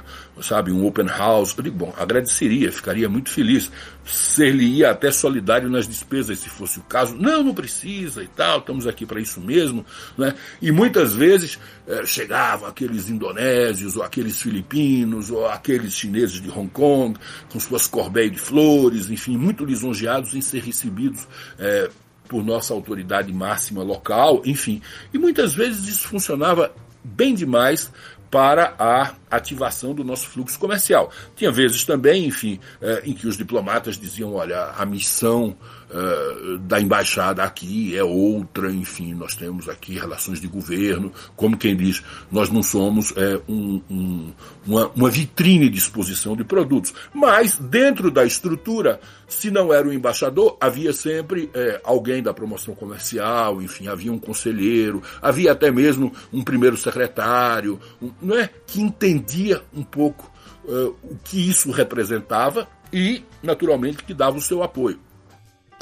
sabe, 0.41 0.71
um 0.71 0.87
open 0.87 1.07
house. 1.07 1.55
Eu 1.57 1.65
digo, 1.65 1.77
bom, 1.77 1.95
agradeceria, 1.99 2.71
ficaria 2.71 3.09
muito 3.09 3.31
feliz 3.31 3.71
ser-lhe-ia 4.05 4.91
até 4.91 5.11
solidário 5.11 5.69
nas 5.69 5.89
despesas, 5.89 6.39
se 6.39 6.49
fosse 6.49 6.79
o 6.79 6.83
caso. 6.83 7.17
Não, 7.17 7.43
não 7.43 7.55
precisa 7.55 8.23
e 8.23 8.29
tal, 8.29 8.61
estamos 8.61 8.87
aqui 8.87 9.05
para 9.05 9.21
isso 9.21 9.41
mesmo. 9.41 9.85
Né? 10.17 10.35
E 10.61 10.71
muitas 10.71 11.13
vezes 11.13 11.59
é, 11.87 12.07
chegavam 12.07 12.69
aqueles 12.69 13.11
indonésios, 13.11 13.97
ou 13.97 14.03
aqueles 14.03 14.41
filipinos, 14.41 15.31
ou 15.31 15.47
aqueles 15.47 15.95
chineses 15.95 16.41
de 16.41 16.51
Hong 16.51 16.71
Kong, 16.71 17.19
com 17.51 17.59
suas 17.59 17.87
corbeilles 17.89 18.33
de 18.33 18.39
flores, 18.39 19.11
enfim, 19.11 19.37
muito 19.37 19.65
lisonjeados 19.65 20.35
em 20.35 20.41
ser 20.41 20.63
recebidos 20.63 21.27
é, 21.59 21.91
por 22.33 22.43
nossa 22.43 22.73
autoridade 22.73 23.31
máxima 23.31 23.83
local, 23.83 24.41
enfim. 24.47 24.81
E 25.13 25.19
muitas 25.19 25.53
vezes 25.53 25.87
isso 25.87 26.09
funcionava 26.09 26.73
bem 27.05 27.35
demais 27.35 27.91
para 28.31 28.75
a 28.79 29.13
ativação 29.31 29.95
do 29.95 30.03
nosso 30.03 30.27
fluxo 30.27 30.59
comercial. 30.59 31.13
Tinha 31.37 31.53
vezes 31.53 31.85
também, 31.85 32.25
enfim, 32.25 32.59
eh, 32.81 33.03
em 33.05 33.13
que 33.13 33.27
os 33.29 33.37
diplomatas 33.37 33.99
diziam: 33.99 34.35
olha, 34.35 34.73
a 34.77 34.87
missão 34.87 35.55
eh, 35.95 36.59
da 36.61 36.81
embaixada 36.81 37.43
aqui 37.43 37.95
é 37.95 38.03
outra, 38.03 38.73
enfim, 38.73 39.13
nós 39.13 39.35
temos 39.35 39.69
aqui 39.69 39.93
relações 39.93 40.41
de 40.41 40.49
governo, 40.49 41.13
como 41.37 41.55
quem 41.55 41.77
diz, 41.77 42.03
nós 42.31 42.49
não 42.49 42.63
somos 42.63 43.13
é, 43.15 43.39
um, 43.47 43.83
um, 43.91 44.33
uma, 44.67 44.89
uma 44.97 45.11
vitrine 45.11 45.69
de 45.69 45.77
exposição 45.77 46.35
de 46.35 46.45
produtos. 46.45 46.95
Mas, 47.13 47.59
dentro 47.59 48.11
da 48.11 48.25
estrutura, 48.25 49.01
se 49.29 49.51
não 49.51 49.71
era 49.71 49.87
o 49.87 49.93
embaixador, 49.93 50.57
havia 50.59 50.95
sempre 50.95 51.51
é, 51.53 51.79
alguém 51.85 52.23
da 52.23 52.33
promoção 52.33 52.75
comercial, 52.75 53.61
enfim, 53.61 53.87
havia 53.87 54.11
um 54.11 54.19
conselheiro, 54.19 55.03
havia 55.21 55.53
até 55.53 55.71
mesmo 55.71 56.11
um 56.33 56.43
primeiro 56.43 56.79
secretário, 56.79 57.79
um, 58.01 58.11
não 58.23 58.39
é, 58.39 58.49
que 58.67 58.81
entendia 58.81 59.61
um 59.75 59.83
pouco 59.83 60.33
uh, 60.65 60.97
o 61.03 61.19
que 61.23 61.51
isso 61.51 61.71
representava 61.71 62.67
e, 62.91 63.23
naturalmente, 63.43 64.05
que 64.05 64.15
dava 64.15 64.39
o 64.39 64.43
seu 64.43 64.63
apoio. 64.63 64.99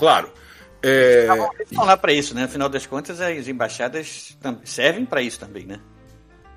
Claro. 0.01 0.33
É... 0.83 1.29
Estão 1.61 1.85
lá 1.85 1.95
para 1.95 2.11
isso, 2.11 2.35
né? 2.35 2.45
Afinal 2.45 2.71
das 2.71 2.87
contas, 2.87 3.21
as 3.21 3.47
embaixadas 3.47 4.35
servem 4.65 5.05
para 5.05 5.21
isso 5.21 5.39
também, 5.39 5.67
né? 5.67 5.79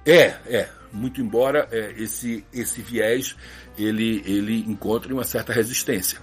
É, 0.06 0.38
é. 0.48 0.70
Muito 0.94 1.20
embora 1.20 1.68
é, 1.72 1.94
esse, 1.98 2.46
esse 2.54 2.82
viés 2.82 3.36
ele, 3.78 4.24
ele 4.26 4.60
encontre 4.60 5.12
uma 5.12 5.26
certa 5.26 5.52
resistência. 5.52 6.20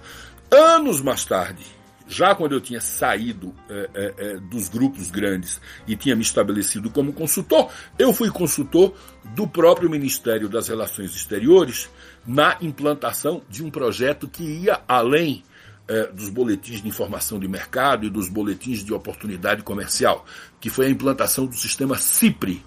Anos 0.49 0.99
mais 0.99 1.23
tarde, 1.25 1.63
já 2.07 2.33
quando 2.33 2.53
eu 2.53 2.61
tinha 2.61 2.81
saído 2.81 3.53
é, 3.69 3.89
é, 3.93 4.13
é, 4.17 4.37
dos 4.37 4.67
grupos 4.67 5.11
grandes 5.11 5.61
e 5.85 5.95
tinha 5.95 6.15
me 6.15 6.23
estabelecido 6.23 6.89
como 6.89 7.13
consultor, 7.13 7.69
eu 7.99 8.11
fui 8.13 8.31
consultor 8.31 8.95
do 9.35 9.47
próprio 9.47 9.89
Ministério 9.89 10.49
das 10.49 10.69
Relações 10.69 11.13
Exteriores 11.13 11.87
na 12.25 12.57
implantação 12.61 13.43
de 13.47 13.63
um 13.63 13.69
projeto 13.69 14.27
que 14.27 14.43
ia 14.43 14.81
além 14.87 15.43
é, 15.87 16.07
dos 16.07 16.29
boletins 16.29 16.81
de 16.81 16.87
informação 16.87 17.39
de 17.39 17.47
mercado 17.47 18.05
e 18.05 18.09
dos 18.09 18.29
boletins 18.29 18.83
de 18.83 18.93
oportunidade 18.93 19.63
comercial, 19.63 20.25
que 20.59 20.69
foi 20.69 20.87
a 20.87 20.89
implantação 20.89 21.45
do 21.45 21.55
sistema 21.55 21.97
CIPRE. 21.97 22.63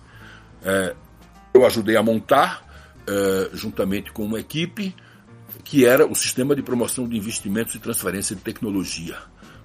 É, 0.62 0.94
eu 1.52 1.64
ajudei 1.64 1.96
a 1.96 2.02
montar, 2.02 2.64
é, 3.06 3.50
juntamente 3.54 4.12
com 4.12 4.24
uma 4.24 4.40
equipe, 4.40 4.94
que 5.62 5.86
era 5.86 6.06
o 6.06 6.14
sistema 6.14 6.54
de 6.54 6.62
promoção 6.62 7.08
de 7.08 7.16
investimentos 7.16 7.74
e 7.74 7.78
transferência 7.78 8.36
de 8.36 8.42
tecnologia. 8.42 9.16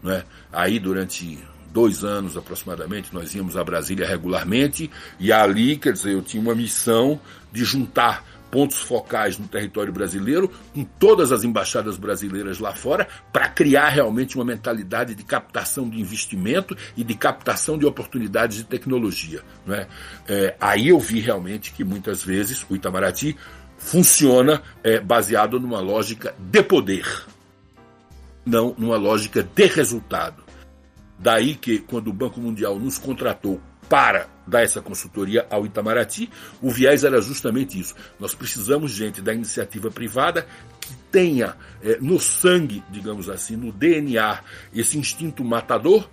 Né? 0.02 0.24
Aí, 0.52 0.80
durante 0.80 1.38
dois 1.72 2.04
anos 2.04 2.38
aproximadamente, 2.38 3.14
nós 3.14 3.34
íamos 3.36 3.58
a 3.58 3.64
Brasília 3.64 4.08
regularmente, 4.08 4.90
e 5.20 5.32
ali, 5.32 5.78
quer 5.78 5.94
dizer, 5.94 6.14
eu 6.14 6.22
tinha 6.22 6.42
uma 6.42 6.56
missão 6.56 7.20
de 7.52 7.64
juntar 7.64 8.24
pontos 8.52 8.78
focais 8.78 9.38
no 9.38 9.48
território 9.48 9.92
brasileiro, 9.94 10.52
com 10.74 10.84
todas 10.84 11.32
as 11.32 11.44
embaixadas 11.44 11.98
brasileiras 11.98 12.60
lá 12.60 12.74
fora, 12.74 13.08
para 13.32 13.48
criar 13.48 13.90
realmente 13.90 14.36
uma 14.36 14.46
mentalidade 14.46 15.16
de 15.16 15.24
captação 15.24 15.90
de 15.90 16.00
investimento 16.00 16.76
e 16.96 17.04
de 17.04 17.16
captação 17.16 17.78
de 17.78 17.86
oportunidades 17.86 18.58
de 18.58 18.64
tecnologia. 18.64 19.42
Não 19.66 19.76
é? 19.76 19.88
É, 20.28 20.56
aí 20.60 20.90
eu 20.90 21.00
vi 21.00 21.20
realmente 21.20 21.72
que 21.72 21.84
muitas 21.84 22.24
vezes 22.24 22.66
o 22.70 22.76
Itamaraty 22.76 23.36
funciona 23.78 24.62
é, 24.84 25.00
baseado 25.00 25.60
numa 25.60 25.80
lógica 25.80 26.36
de 26.38 26.62
poder, 26.62 27.06
não 28.46 28.76
numa 28.78 28.98
lógica 28.98 29.42
de 29.42 29.66
resultado. 29.68 30.44
Daí 31.18 31.56
que, 31.56 31.80
quando 31.80 32.10
o 32.10 32.14
Banco 32.14 32.40
Mundial 32.40 32.80
nos 32.80 32.98
contratou 32.98 33.60
para 33.90 34.30
dar 34.46 34.62
essa 34.62 34.82
consultoria 34.82 35.46
ao 35.50 35.66
Itamaraty, 35.66 36.30
o 36.62 36.70
viés 36.70 37.04
era 37.04 37.20
justamente 37.20 37.80
isso. 37.80 37.96
Nós 38.20 38.36
precisamos 38.36 38.92
gente 38.92 39.22
da 39.22 39.34
iniciativa 39.34 39.90
privada 39.90 40.48
que 40.80 40.94
tenha 41.12 41.58
é, 41.82 41.98
no 42.00 42.20
sangue, 42.20 42.84
digamos 42.90 43.28
assim, 43.30 43.56
no 43.56 43.72
DNA, 43.72 44.40
esse 44.74 44.98
instinto 44.98 45.44
matador 45.44 46.08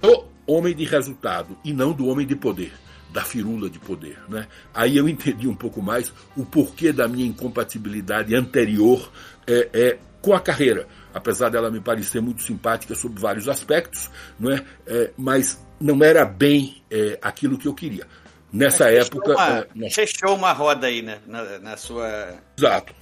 do 0.00 0.24
homem 0.46 0.74
de 0.74 0.84
resultado 0.84 1.56
e 1.64 1.72
não 1.72 1.92
do 1.92 2.06
homem 2.08 2.26
de 2.26 2.34
poder 2.34 2.72
da 3.12 3.22
firula 3.22 3.68
de 3.68 3.78
poder. 3.78 4.18
Né? 4.28 4.46
Aí 4.72 4.96
eu 4.96 5.08
entendi 5.08 5.46
um 5.46 5.54
pouco 5.54 5.82
mais 5.82 6.12
o 6.36 6.44
porquê 6.46 6.92
da 6.92 7.06
minha 7.06 7.26
incompatibilidade 7.26 8.34
anterior 8.34 9.12
é, 9.46 9.68
é, 9.72 9.98
com 10.20 10.32
a 10.32 10.40
carreira. 10.40 10.88
Apesar 11.12 11.50
dela 11.50 11.70
me 11.70 11.80
parecer 11.80 12.22
muito 12.22 12.42
simpática 12.42 12.94
sob 12.94 13.20
vários 13.20 13.48
aspectos, 13.48 14.10
não 14.40 14.50
é? 14.50 14.64
é 14.86 15.12
mas 15.16 15.62
não 15.82 16.02
era 16.04 16.24
bem 16.24 16.82
é, 16.90 17.18
aquilo 17.20 17.58
que 17.58 17.66
eu 17.66 17.74
queria. 17.74 18.06
Nessa 18.52 18.84
Mas 18.84 19.06
época. 19.06 19.32
Uma, 19.32 19.58
é, 19.58 19.66
nós... 19.74 19.94
Fechou 19.94 20.34
uma 20.34 20.52
roda 20.52 20.86
aí 20.86 21.02
né, 21.02 21.18
na, 21.26 21.58
na 21.58 21.76
sua. 21.76 22.34
Exato. 22.56 22.94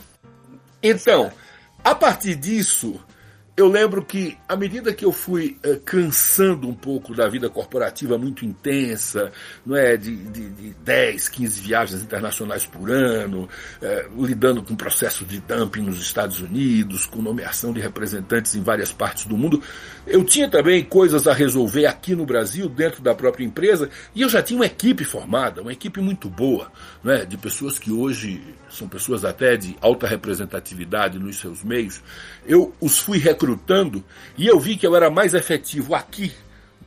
Então, 0.83 1.31
a 1.85 1.95
partir 1.95 2.37
disso, 2.37 3.01
eu 3.57 3.69
lembro 3.69 4.05
que, 4.05 4.39
à 4.49 4.57
medida 4.57 4.93
que 4.93 5.05
eu 5.05 5.13
fui 5.13 5.59
uh, 5.65 5.79
cansando 5.81 6.69
um 6.69 6.75
pouco 6.75 7.15
da 7.15 7.29
vida 7.29 7.51
corporativa 7.51 8.17
muito 8.17 8.45
intensa, 8.45 9.33
não 9.67 9.77
é, 9.77 9.97
de, 9.97 10.17
de, 10.17 10.49
de 10.51 10.71
10, 10.83 11.29
15 11.29 11.61
viagens 11.61 12.03
internacionais 12.03 12.65
por 12.65 12.91
ano, 12.91 13.49
uh, 13.83 14.25
lidando 14.25 14.63
com 14.63 14.75
processo 14.75 15.25
de 15.25 15.41
dumping 15.41 15.83
nos 15.83 16.01
Estados 16.01 16.41
Unidos, 16.41 17.05
com 17.05 17.21
nomeação 17.21 17.73
de 17.73 17.81
representantes 17.81 18.55
em 18.55 18.63
várias 18.63 18.93
partes 18.93 19.27
do 19.27 19.37
mundo, 19.37 19.63
eu 20.07 20.25
tinha 20.25 20.49
também 20.49 20.83
coisas 20.83 21.27
a 21.27 21.35
resolver 21.35 21.87
aqui 21.87 22.15
no 22.15 22.25
Brasil, 22.25 22.69
dentro 22.69 23.03
da 23.03 23.15
própria 23.15 23.45
empresa, 23.45 23.91
e 24.15 24.23
eu 24.23 24.29
já 24.29 24.43
tinha 24.43 24.59
uma 24.59 24.67
equipe 24.67 25.05
formada, 25.05 25.61
uma 25.61 25.73
equipe 25.73 26.01
muito 26.01 26.29
boa, 26.29 26.73
não 27.05 27.13
é, 27.13 27.25
de 27.25 27.37
pessoas 27.37 27.79
que 27.79 27.93
hoje 27.93 28.43
são 28.71 28.89
pessoas 28.89 29.25
até 29.25 29.57
de 29.57 29.77
alta 29.81 30.07
representatividade 30.07 31.19
nos 31.19 31.39
seus 31.39 31.63
meios. 31.63 32.01
Eu 32.47 32.73
os 32.81 32.99
fui 32.99 33.19
recrutando 33.41 34.05
e 34.37 34.47
eu 34.47 34.61
vi 34.61 34.77
que 34.77 34.87
eu 34.87 34.95
era 34.95 35.11
mais 35.11 35.33
efetivo 35.33 35.95
aqui, 35.95 36.33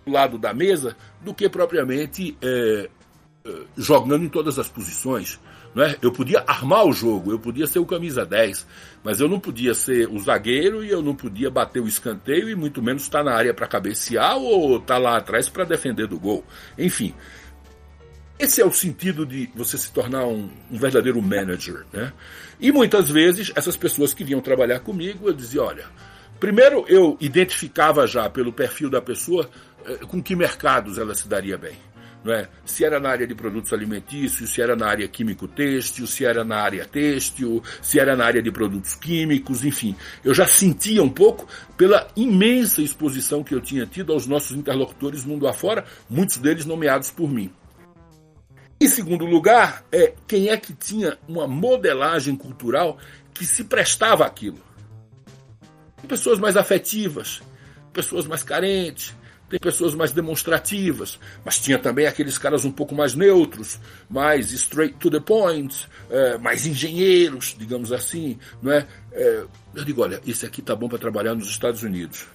do 0.05 0.11
lado 0.11 0.37
da 0.37 0.53
mesa, 0.53 0.95
do 1.21 1.33
que 1.33 1.49
propriamente 1.49 2.37
é, 2.41 2.89
é 3.45 3.51
jogando 3.75 4.23
em 4.23 4.29
todas 4.29 4.59
as 4.59 4.69
posições. 4.69 5.39
Né? 5.73 5.95
Eu 6.01 6.11
podia 6.11 6.43
armar 6.45 6.85
o 6.85 6.93
jogo, 6.93 7.31
eu 7.31 7.39
podia 7.39 7.65
ser 7.65 7.79
o 7.79 7.85
camisa 7.85 8.23
10, 8.23 8.67
mas 9.03 9.19
eu 9.19 9.27
não 9.27 9.39
podia 9.39 9.73
ser 9.73 10.07
o 10.07 10.19
zagueiro 10.19 10.83
e 10.83 10.89
eu 10.89 11.01
não 11.01 11.15
podia 11.15 11.49
bater 11.49 11.81
o 11.81 11.87
escanteio 11.87 12.47
e 12.47 12.55
muito 12.55 12.81
menos 12.81 13.03
estar 13.03 13.23
na 13.23 13.33
área 13.33 13.53
para 13.53 13.65
cabecear 13.65 14.37
ou 14.37 14.77
estar 14.77 14.99
lá 14.99 15.17
atrás 15.17 15.49
para 15.49 15.63
defender 15.63 16.05
do 16.07 16.19
gol. 16.19 16.45
Enfim, 16.77 17.15
esse 18.37 18.61
é 18.61 18.65
o 18.65 18.71
sentido 18.71 19.25
de 19.25 19.49
você 19.55 19.77
se 19.77 19.91
tornar 19.91 20.27
um, 20.27 20.49
um, 20.69 20.77
verdadeiro 20.77 21.19
manager. 21.21 21.85
Né? 21.91 22.13
E 22.59 22.71
muitas 22.71 23.09
vezes 23.09 23.51
essas 23.55 23.75
pessoas 23.75 24.13
que 24.13 24.23
vinham 24.23 24.41
trabalhar 24.41 24.79
comigo, 24.81 25.27
eu 25.27 25.33
dizia, 25.33 25.63
olha, 25.63 25.85
Primeiro, 26.43 26.83
eu 26.89 27.15
identificava 27.21 28.05
já 28.05 28.29
pelo 28.29 28.51
perfil 28.51 28.89
da 28.89 29.01
pessoa 29.01 29.49
eh, 29.85 29.99
com 30.05 30.21
que 30.21 30.35
mercados 30.35 30.97
ela 30.97 31.15
se 31.15 31.25
daria 31.25 31.57
bem. 31.57 31.77
É? 32.25 32.49
Se 32.65 32.83
era 32.83 32.99
na 32.99 33.11
área 33.11 33.25
de 33.25 33.33
produtos 33.33 33.71
alimentícios, 33.71 34.49
se 34.49 34.61
era 34.61 34.75
na 34.75 34.87
área 34.87 35.07
químico-têxtil, 35.07 36.05
se 36.05 36.25
era 36.25 36.43
na 36.43 36.57
área 36.57 36.85
têxtil, 36.85 37.63
se 37.81 37.97
era 37.97 38.13
na 38.13 38.25
área 38.25 38.43
de 38.43 38.51
produtos 38.51 38.93
químicos, 38.93 39.63
enfim. 39.63 39.95
Eu 40.21 40.33
já 40.33 40.45
sentia 40.45 41.01
um 41.01 41.07
pouco 41.07 41.47
pela 41.77 42.09
imensa 42.13 42.81
exposição 42.81 43.41
que 43.41 43.55
eu 43.55 43.61
tinha 43.61 43.85
tido 43.85 44.11
aos 44.11 44.27
nossos 44.27 44.51
interlocutores 44.51 45.23
mundo 45.23 45.47
afora, 45.47 45.85
muitos 46.09 46.35
deles 46.39 46.65
nomeados 46.65 47.09
por 47.09 47.31
mim. 47.31 47.53
Em 48.81 48.87
segundo 48.89 49.23
lugar, 49.25 49.85
é 49.93 50.13
quem 50.27 50.49
é 50.49 50.57
que 50.57 50.73
tinha 50.73 51.17
uma 51.25 51.47
modelagem 51.47 52.35
cultural 52.35 52.97
que 53.33 53.45
se 53.45 53.63
prestava 53.63 54.25
àquilo. 54.25 54.72
Tem 56.03 56.09
pessoas 56.09 56.37
mais 56.37 56.57
afetivas, 56.57 57.41
pessoas 57.93 58.27
mais 58.27 58.43
carentes, 58.43 59.15
tem 59.49 59.57
pessoas 59.57 59.95
mais 59.95 60.11
demonstrativas, 60.11 61.17
mas 61.45 61.59
tinha 61.59 61.79
também 61.79 62.07
aqueles 62.07 62.37
caras 62.37 62.65
um 62.65 62.71
pouco 62.71 62.93
mais 62.93 63.15
neutros, 63.15 63.79
mais 64.09 64.51
straight 64.51 64.95
to 64.95 65.09
the 65.09 65.21
point, 65.21 65.87
é, 66.09 66.37
mais 66.37 66.65
engenheiros, 66.65 67.55
digamos 67.57 67.93
assim, 67.93 68.37
não 68.61 68.73
é? 68.73 68.85
é? 69.13 69.45
Eu 69.73 69.85
digo, 69.85 70.01
olha, 70.01 70.19
esse 70.27 70.45
aqui 70.45 70.61
tá 70.61 70.75
bom 70.75 70.89
para 70.89 70.97
trabalhar 70.97 71.35
nos 71.35 71.47
Estados 71.47 71.83
Unidos. 71.83 72.25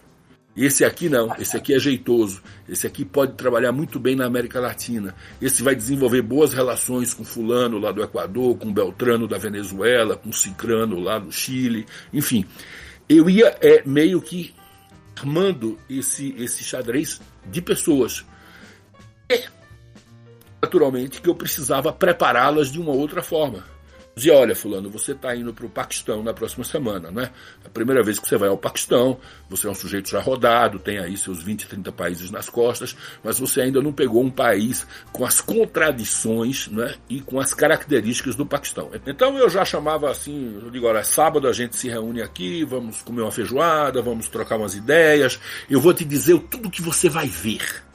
Esse 0.56 0.82
aqui 0.82 1.10
não, 1.10 1.36
esse 1.38 1.54
aqui 1.54 1.74
é 1.74 1.78
jeitoso, 1.78 2.42
esse 2.66 2.86
aqui 2.86 3.04
pode 3.04 3.34
trabalhar 3.34 3.70
muito 3.70 4.00
bem 4.00 4.16
na 4.16 4.24
América 4.24 4.58
Latina, 4.58 5.14
esse 5.42 5.62
vai 5.62 5.74
desenvolver 5.74 6.22
boas 6.22 6.54
relações 6.54 7.12
com 7.12 7.22
fulano 7.22 7.78
lá 7.78 7.92
do 7.92 8.02
Equador, 8.02 8.56
com 8.56 8.72
Beltrano 8.72 9.28
da 9.28 9.36
Venezuela, 9.36 10.16
com 10.16 10.32
Cicrano 10.32 10.98
lá 10.98 11.18
do 11.18 11.30
Chile, 11.30 11.84
enfim 12.14 12.46
eu 13.08 13.28
ia 13.30 13.56
é, 13.60 13.82
meio 13.84 14.20
que 14.20 14.54
armando 15.16 15.78
esse, 15.88 16.34
esse 16.38 16.62
xadrez 16.62 17.20
de 17.46 17.60
pessoas. 17.60 18.24
E, 19.28 19.44
naturalmente, 20.62 21.20
que 21.20 21.28
eu 21.28 21.34
precisava 21.34 21.92
prepará-las 21.92 22.70
de 22.70 22.80
uma 22.80 22.92
outra 22.92 23.22
forma. 23.22 23.64
Dizia, 24.18 24.34
olha, 24.34 24.54
fulano, 24.54 24.90
você 24.90 25.12
está 25.12 25.34
indo 25.34 25.54
para 25.54 25.64
o 25.64 25.70
Paquistão 25.70 26.22
na 26.22 26.34
próxima 26.34 26.64
semana, 26.64 27.10
né? 27.10 27.30
A 27.64 27.68
primeira 27.68 28.02
vez 28.02 28.18
que 28.18 28.28
você 28.28 28.36
vai 28.36 28.48
ao 28.48 28.58
Paquistão, 28.58 29.18
você 29.48 29.66
é 29.66 29.70
um 29.70 29.74
sujeito 29.74 30.10
já 30.10 30.20
rodado, 30.20 30.78
tem 30.78 30.98
aí 30.98 31.16
seus 31.16 31.42
20, 31.42 31.66
30 31.66 31.92
países 31.92 32.30
nas 32.30 32.50
costas, 32.50 32.94
mas 33.24 33.38
você 33.38 33.62
ainda 33.62 33.80
não 33.80 33.92
pegou 33.92 34.22
um 34.22 34.30
país 34.30 34.86
com 35.12 35.24
as 35.24 35.40
contradições 35.40 36.68
né, 36.68 36.94
e 37.08 37.20
com 37.20 37.40
as 37.40 37.54
características 37.54 38.34
do 38.34 38.44
Paquistão. 38.44 38.90
Então 39.06 39.38
eu 39.38 39.48
já 39.48 39.64
chamava 39.64 40.10
assim, 40.10 40.60
eu 40.62 40.70
digo, 40.70 40.86
olha, 40.86 41.02
sábado 41.02 41.48
a 41.48 41.52
gente 41.52 41.76
se 41.76 41.88
reúne 41.88 42.20
aqui, 42.20 42.64
vamos 42.64 43.00
comer 43.02 43.22
uma 43.22 43.32
feijoada, 43.32 44.02
vamos 44.02 44.28
trocar 44.28 44.56
umas 44.56 44.74
ideias, 44.74 45.40
eu 45.70 45.80
vou 45.80 45.94
te 45.94 46.04
dizer 46.04 46.38
tudo 46.50 46.70
que 46.70 46.82
você 46.82 47.08
vai 47.08 47.26
ver. 47.26 47.88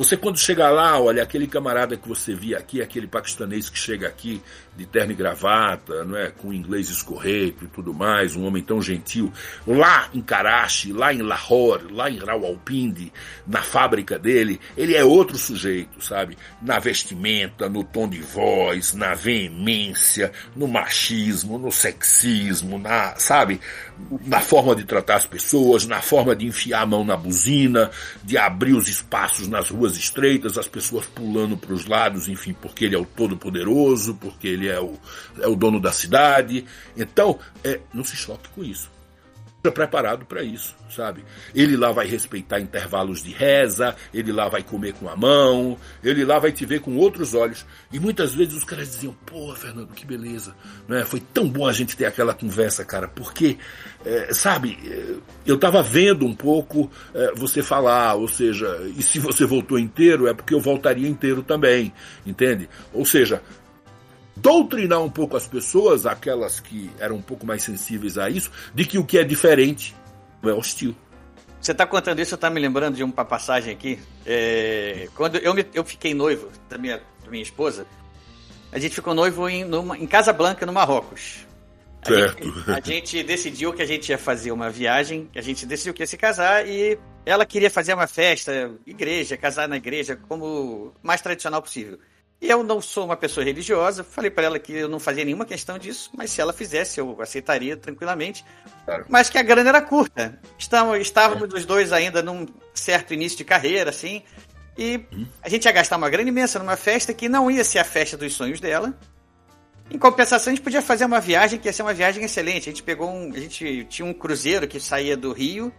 Você 0.00 0.16
quando 0.16 0.38
chegar 0.38 0.70
lá, 0.70 0.98
olha, 0.98 1.22
aquele 1.22 1.46
camarada 1.46 1.94
que 1.94 2.08
você 2.08 2.34
via 2.34 2.56
aqui, 2.56 2.80
aquele 2.80 3.06
paquistanês 3.06 3.68
que 3.68 3.76
chega 3.76 4.08
aqui 4.08 4.40
de 4.80 4.86
terno 4.86 5.12
e 5.12 5.14
gravata, 5.14 6.04
não 6.06 6.16
é, 6.16 6.30
com 6.30 6.54
inglês 6.54 6.88
escorreto 6.88 7.64
e 7.64 7.68
tudo 7.68 7.92
mais, 7.92 8.34
um 8.34 8.46
homem 8.46 8.62
tão 8.62 8.80
gentil, 8.80 9.30
lá 9.66 10.08
em 10.14 10.22
Karachi, 10.22 10.90
lá 10.90 11.12
em 11.12 11.20
Lahore, 11.20 11.92
lá 11.92 12.10
em 12.10 12.16
Rawalpindi, 12.16 13.12
na 13.46 13.60
fábrica 13.60 14.18
dele, 14.18 14.58
ele 14.78 14.96
é 14.96 15.04
outro 15.04 15.36
sujeito, 15.36 16.02
sabe? 16.02 16.38
Na 16.62 16.78
vestimenta, 16.78 17.68
no 17.68 17.84
tom 17.84 18.08
de 18.08 18.20
voz, 18.20 18.94
na 18.94 19.12
veemência, 19.12 20.32
no 20.56 20.66
machismo, 20.66 21.58
no 21.58 21.70
sexismo, 21.70 22.78
na, 22.78 23.14
sabe? 23.16 23.60
Na 24.24 24.40
forma 24.40 24.74
de 24.74 24.84
tratar 24.84 25.16
as 25.16 25.26
pessoas, 25.26 25.84
na 25.86 26.00
forma 26.00 26.34
de 26.34 26.46
enfiar 26.46 26.82
a 26.82 26.86
mão 26.86 27.04
na 27.04 27.18
buzina, 27.18 27.90
de 28.24 28.38
abrir 28.38 28.72
os 28.72 28.88
espaços 28.88 29.46
nas 29.46 29.68
ruas 29.68 29.94
estreitas, 29.94 30.56
as 30.56 30.66
pessoas 30.66 31.04
pulando 31.04 31.54
para 31.54 31.74
os 31.74 31.84
lados, 31.84 32.28
enfim, 32.28 32.54
porque 32.54 32.86
ele 32.86 32.96
é 32.96 32.98
o 32.98 33.04
todo-poderoso, 33.04 34.14
porque 34.14 34.48
ele 34.48 34.68
é 34.68 34.69
o, 34.78 34.98
é 35.40 35.48
o 35.48 35.56
dono 35.56 35.80
da 35.80 35.92
cidade. 35.92 36.64
Então, 36.96 37.38
é, 37.64 37.80
não 37.92 38.04
se 38.04 38.16
choque 38.16 38.48
com 38.50 38.62
isso. 38.62 38.90
Esteja 39.60 39.72
preparado 39.74 40.24
para 40.24 40.42
isso, 40.42 40.74
sabe? 40.88 41.22
Ele 41.54 41.76
lá 41.76 41.92
vai 41.92 42.06
respeitar 42.06 42.60
intervalos 42.60 43.22
de 43.22 43.30
reza, 43.30 43.94
ele 44.12 44.32
lá 44.32 44.48
vai 44.48 44.62
comer 44.62 44.94
com 44.94 45.06
a 45.06 45.14
mão, 45.14 45.76
ele 46.02 46.24
lá 46.24 46.38
vai 46.38 46.50
te 46.50 46.64
ver 46.64 46.80
com 46.80 46.96
outros 46.96 47.34
olhos. 47.34 47.66
E 47.92 48.00
muitas 48.00 48.34
vezes 48.34 48.54
os 48.54 48.64
caras 48.64 48.88
diziam: 48.88 49.14
Pô, 49.26 49.54
Fernando, 49.54 49.92
que 49.92 50.06
beleza, 50.06 50.54
não 50.88 50.96
é? 50.96 51.04
Foi 51.04 51.20
tão 51.20 51.46
bom 51.46 51.66
a 51.66 51.72
gente 51.74 51.94
ter 51.94 52.06
aquela 52.06 52.32
conversa, 52.32 52.86
cara, 52.86 53.06
porque, 53.06 53.58
é, 54.02 54.32
sabe, 54.32 54.78
é, 54.82 55.16
eu 55.44 55.56
estava 55.56 55.82
vendo 55.82 56.24
um 56.24 56.34
pouco 56.34 56.90
é, 57.12 57.34
você 57.34 57.62
falar, 57.62 58.14
ou 58.14 58.28
seja, 58.28 58.66
e 58.96 59.02
se 59.02 59.18
você 59.18 59.44
voltou 59.44 59.78
inteiro 59.78 60.26
é 60.26 60.32
porque 60.32 60.54
eu 60.54 60.60
voltaria 60.60 61.06
inteiro 61.06 61.42
também, 61.42 61.92
entende? 62.24 62.66
Ou 62.94 63.04
seja, 63.04 63.42
doutrinar 64.40 65.00
um 65.00 65.10
pouco 65.10 65.36
as 65.36 65.46
pessoas, 65.46 66.06
aquelas 66.06 66.60
que 66.60 66.90
eram 66.98 67.16
um 67.16 67.22
pouco 67.22 67.46
mais 67.46 67.62
sensíveis 67.62 68.18
a 68.18 68.28
isso, 68.28 68.50
de 68.74 68.84
que 68.84 68.98
o 68.98 69.04
que 69.04 69.18
é 69.18 69.24
diferente 69.24 69.94
é 70.42 70.52
hostil. 70.52 70.94
Você 71.60 71.72
está 71.72 71.86
contando 71.86 72.20
isso, 72.20 72.34
eu 72.34 72.38
tá 72.38 72.48
me 72.48 72.58
lembrando 72.58 72.96
de 72.96 73.04
uma 73.04 73.24
passagem 73.24 73.72
aqui. 73.72 74.00
É, 74.24 75.08
quando 75.14 75.36
eu, 75.36 75.52
me, 75.52 75.66
eu 75.74 75.84
fiquei 75.84 76.14
noivo 76.14 76.48
da 76.70 76.78
minha, 76.78 77.02
da 77.22 77.30
minha 77.30 77.42
esposa, 77.42 77.86
a 78.72 78.78
gente 78.78 78.94
ficou 78.94 79.14
noivo 79.14 79.46
em, 79.48 79.64
numa, 79.64 79.98
em 79.98 80.06
Casablanca, 80.06 80.64
no 80.64 80.72
Marrocos. 80.72 81.46
A 82.02 82.08
certo. 82.08 82.44
Gente, 82.44 82.70
a 82.70 82.80
gente 82.80 83.22
decidiu 83.22 83.72
que 83.74 83.82
a 83.82 83.86
gente 83.86 84.08
ia 84.08 84.16
fazer 84.16 84.52
uma 84.52 84.70
viagem, 84.70 85.28
a 85.36 85.42
gente 85.42 85.66
decidiu 85.66 85.92
que 85.92 86.02
ia 86.02 86.06
se 86.06 86.16
casar 86.16 86.66
e 86.66 86.98
ela 87.26 87.44
queria 87.44 87.70
fazer 87.70 87.92
uma 87.92 88.06
festa, 88.06 88.70
igreja, 88.86 89.36
casar 89.36 89.68
na 89.68 89.76
igreja, 89.76 90.16
como 90.16 90.94
mais 91.02 91.20
tradicional 91.20 91.60
possível. 91.60 91.98
E 92.40 92.48
eu 92.48 92.62
não 92.62 92.80
sou 92.80 93.04
uma 93.04 93.16
pessoa 93.16 93.44
religiosa, 93.44 94.02
falei 94.02 94.30
para 94.30 94.44
ela 94.44 94.58
que 94.58 94.72
eu 94.72 94.88
não 94.88 94.98
fazia 94.98 95.24
nenhuma 95.24 95.44
questão 95.44 95.78
disso, 95.78 96.10
mas 96.16 96.30
se 96.30 96.40
ela 96.40 96.54
fizesse, 96.54 96.98
eu 96.98 97.20
aceitaria 97.20 97.76
tranquilamente. 97.76 98.44
Claro. 98.86 99.04
Mas 99.08 99.28
que 99.28 99.36
a 99.36 99.42
grana 99.42 99.68
era 99.68 99.82
curta. 99.82 100.38
Estávamos, 100.58 101.00
estávamos 101.00 101.52
os 101.52 101.66
dois 101.66 101.92
ainda 101.92 102.22
num 102.22 102.46
certo 102.72 103.12
início 103.12 103.36
de 103.36 103.44
carreira, 103.44 103.90
assim, 103.90 104.22
e 104.78 105.04
a 105.42 105.48
gente 105.50 105.66
ia 105.66 105.72
gastar 105.72 105.98
uma 105.98 106.08
grana 106.08 106.30
imensa 106.30 106.58
numa 106.58 106.76
festa 106.76 107.12
que 107.12 107.28
não 107.28 107.50
ia 107.50 107.62
ser 107.62 107.78
a 107.78 107.84
festa 107.84 108.16
dos 108.16 108.32
sonhos 108.32 108.60
dela. 108.60 108.98
Em 109.90 109.98
compensação, 109.98 110.50
a 110.50 110.54
gente 110.54 110.64
podia 110.64 110.80
fazer 110.80 111.04
uma 111.04 111.20
viagem 111.20 111.58
que 111.58 111.68
ia 111.68 111.72
ser 111.72 111.82
uma 111.82 111.92
viagem 111.92 112.24
excelente. 112.24 112.70
A 112.70 112.72
gente 112.72 112.82
pegou 112.82 113.10
um. 113.10 113.32
A 113.34 113.38
gente 113.38 113.84
tinha 113.90 114.06
um 114.06 114.14
cruzeiro 114.14 114.66
que 114.66 114.80
saía 114.80 115.16
do 115.16 115.32
Rio, 115.32 115.70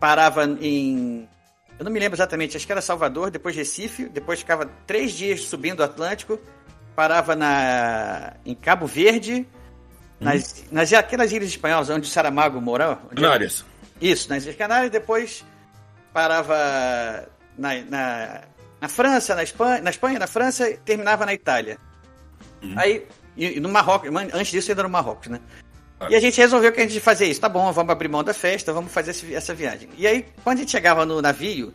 parava 0.00 0.44
em 0.60 1.28
eu 1.78 1.84
não 1.84 1.92
me 1.92 1.98
lembro 2.00 2.16
exatamente, 2.16 2.56
acho 2.56 2.66
que 2.66 2.72
era 2.72 2.80
Salvador, 2.80 3.30
depois 3.30 3.54
Recife, 3.54 4.08
depois 4.08 4.40
ficava 4.40 4.66
três 4.86 5.12
dias 5.12 5.42
subindo 5.42 5.80
o 5.80 5.84
Atlântico, 5.84 6.38
parava 6.96 7.36
na, 7.36 8.34
em 8.44 8.54
Cabo 8.54 8.86
Verde, 8.86 9.46
nas, 10.20 10.64
nas 10.72 10.92
aquelas 10.92 11.30
ilhas 11.30 11.48
espanholas 11.48 11.88
onde 11.90 12.08
o 12.08 12.10
Saramago 12.10 12.58
onde- 12.58 13.22
Canárias. 13.22 13.64
Isso, 14.00 14.28
nas 14.28 14.44
Ilhas 14.44 14.56
Canárias, 14.56 14.90
depois 14.90 15.44
parava 16.12 17.28
na, 17.56 17.74
na, 17.82 18.40
na 18.80 18.88
França, 18.88 19.34
na 19.34 19.42
Espanha, 19.42 19.80
na 19.80 19.90
Espanha, 19.90 20.18
na 20.18 20.26
França, 20.26 20.68
e 20.68 20.76
terminava 20.76 21.24
na 21.26 21.34
Itália. 21.34 21.78
Aí, 22.76 23.06
e, 23.36 23.56
e 23.56 23.60
no 23.60 23.68
Marrocos, 23.68 24.10
antes 24.32 24.48
disso 24.50 24.70
ainda 24.70 24.82
no 24.82 24.88
Marrocos, 24.88 25.28
né? 25.28 25.40
E 26.08 26.14
a 26.14 26.20
gente 26.20 26.38
resolveu 26.38 26.72
que 26.72 26.80
a 26.80 26.82
gente 26.84 26.94
ia 26.94 27.00
fazer 27.00 27.26
isso. 27.26 27.40
Tá 27.40 27.48
bom, 27.48 27.72
vamos 27.72 27.90
abrir 27.90 28.08
mão 28.08 28.22
da 28.22 28.32
festa, 28.32 28.72
vamos 28.72 28.92
fazer 28.92 29.14
essa 29.32 29.54
viagem. 29.54 29.88
E 29.96 30.06
aí, 30.06 30.24
quando 30.44 30.58
a 30.58 30.60
gente 30.60 30.70
chegava 30.70 31.04
no 31.04 31.20
navio, 31.20 31.74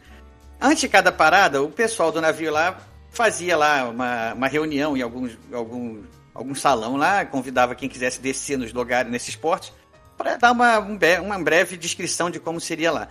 antes 0.61 0.81
de 0.81 0.87
cada 0.87 1.11
parada, 1.11 1.61
o 1.61 1.69
pessoal 1.69 2.11
do 2.11 2.21
navio 2.21 2.51
lá 2.51 2.77
fazia 3.11 3.57
lá 3.57 3.89
uma, 3.89 4.33
uma 4.33 4.47
reunião 4.47 4.95
em 4.95 5.01
algum, 5.01 5.29
algum, 5.51 6.01
algum 6.33 6.55
salão 6.55 6.95
lá, 6.95 7.25
convidava 7.25 7.75
quem 7.75 7.89
quisesse 7.89 8.19
descer 8.21 8.57
nos 8.57 8.71
lugares, 8.71 9.11
nesses 9.11 9.35
portos, 9.35 9.73
para 10.17 10.37
dar 10.37 10.51
uma, 10.51 10.79
um 10.79 10.97
uma 11.23 11.39
breve 11.39 11.75
descrição 11.75 12.29
de 12.29 12.39
como 12.39 12.59
seria 12.61 12.91
lá. 12.91 13.09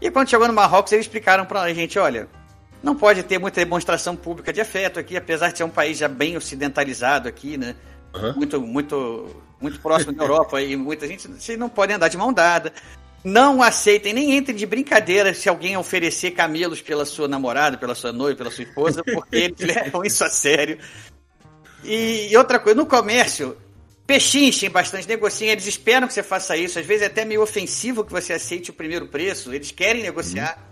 E 0.00 0.10
quando 0.10 0.28
chegou 0.28 0.46
no 0.46 0.52
Marrocos, 0.52 0.92
eles 0.92 1.06
explicaram 1.06 1.46
pra 1.46 1.72
gente, 1.72 1.98
olha, 1.98 2.28
não 2.82 2.94
pode 2.94 3.22
ter 3.22 3.38
muita 3.38 3.60
demonstração 3.60 4.14
pública 4.14 4.52
de 4.52 4.60
afeto 4.60 4.98
aqui, 4.98 5.16
apesar 5.16 5.50
de 5.50 5.58
ser 5.58 5.64
um 5.64 5.70
país 5.70 5.98
já 5.98 6.08
bem 6.08 6.36
ocidentalizado 6.36 7.28
aqui, 7.28 7.56
né? 7.56 7.74
Aham. 8.14 8.34
Muito, 8.36 8.60
muito, 8.60 9.42
muito 9.60 9.80
próximo 9.80 10.12
da 10.12 10.24
Europa 10.24 10.60
e 10.60 10.76
muita 10.76 11.06
gente, 11.06 11.28
vocês 11.28 11.58
não 11.58 11.68
podem 11.68 11.96
andar 11.96 12.08
de 12.08 12.16
mão 12.16 12.32
dada. 12.32 12.72
Não 13.24 13.62
aceitem, 13.62 14.12
nem 14.12 14.36
entrem 14.36 14.56
de 14.56 14.64
brincadeira 14.64 15.34
se 15.34 15.48
alguém 15.48 15.76
oferecer 15.76 16.30
camelos 16.30 16.80
pela 16.80 17.04
sua 17.04 17.26
namorada, 17.26 17.76
pela 17.76 17.94
sua 17.94 18.12
noiva, 18.12 18.38
pela 18.38 18.50
sua 18.50 18.64
esposa, 18.64 19.02
porque 19.02 19.36
eles 19.36 19.58
levam 19.60 20.04
isso 20.04 20.24
a 20.24 20.30
sério. 20.30 20.78
E, 21.82 22.28
e 22.30 22.36
outra 22.36 22.58
coisa, 22.60 22.76
no 22.76 22.86
comércio, 22.86 23.56
pechinchem 24.06 24.70
bastante, 24.70 25.08
negociem, 25.08 25.50
eles 25.50 25.66
esperam 25.66 26.06
que 26.06 26.14
você 26.14 26.22
faça 26.22 26.56
isso. 26.56 26.78
Às 26.78 26.86
vezes 26.86 27.02
é 27.02 27.06
até 27.06 27.24
meio 27.24 27.42
ofensivo 27.42 28.04
que 28.04 28.12
você 28.12 28.32
aceite 28.32 28.70
o 28.70 28.74
primeiro 28.74 29.08
preço, 29.08 29.52
eles 29.52 29.72
querem 29.72 30.02
negociar. 30.02 30.64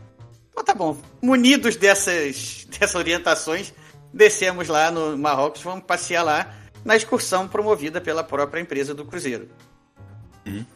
Então 0.50 0.64
tá 0.64 0.74
bom, 0.74 0.96
munidos 1.20 1.76
dessas, 1.76 2.66
dessas 2.70 2.94
orientações, 2.94 3.74
descemos 4.14 4.68
lá 4.68 4.90
no 4.90 5.18
Marrocos, 5.18 5.62
vamos 5.62 5.84
passear 5.84 6.22
lá 6.22 6.65
na 6.86 6.96
excursão 6.96 7.48
promovida 7.48 8.00
pela 8.00 8.22
própria 8.22 8.60
empresa 8.60 8.94
do 8.94 9.04
cruzeiro. 9.04 9.48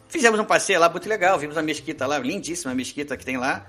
Fizemos 0.09 0.37
um 0.39 0.43
passeio 0.43 0.79
lá 0.79 0.89
muito 0.89 1.07
legal, 1.07 1.39
vimos 1.39 1.57
a 1.57 1.61
mesquita 1.61 2.05
lá, 2.05 2.19
lindíssima 2.19 2.75
mesquita 2.75 3.15
que 3.15 3.23
tem 3.25 3.37
lá. 3.37 3.65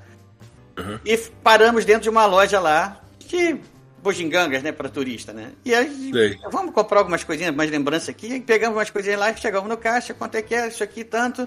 E 1.05 1.12
f- 1.12 1.30
paramos 1.43 1.84
dentro 1.84 2.03
de 2.03 2.11
uma 2.11 2.26
loja 2.26 2.59
lá 2.59 3.01
de 3.20 3.61
bogingangas, 4.03 4.61
né, 4.64 4.72
para 4.72 4.88
turista, 4.88 5.32
né? 5.32 5.53
E 5.64 5.72
aí, 5.72 6.11
Sei. 6.12 6.40
vamos 6.51 6.74
comprar 6.74 6.99
algumas 6.99 7.22
coisinhas, 7.22 7.55
mais 7.55 7.70
lembrança 7.70 8.11
aqui. 8.11 8.26
E 8.34 8.40
pegamos 8.40 8.76
umas 8.76 8.90
coisinhas 8.90 9.20
lá, 9.20 9.32
chegamos 9.36 9.68
no 9.68 9.76
caixa, 9.76 10.12
quanto 10.12 10.34
é 10.34 10.43
que 10.43 10.53
é 10.57 10.66
isso 10.66 10.82
aqui, 10.82 11.05
tanto. 11.05 11.47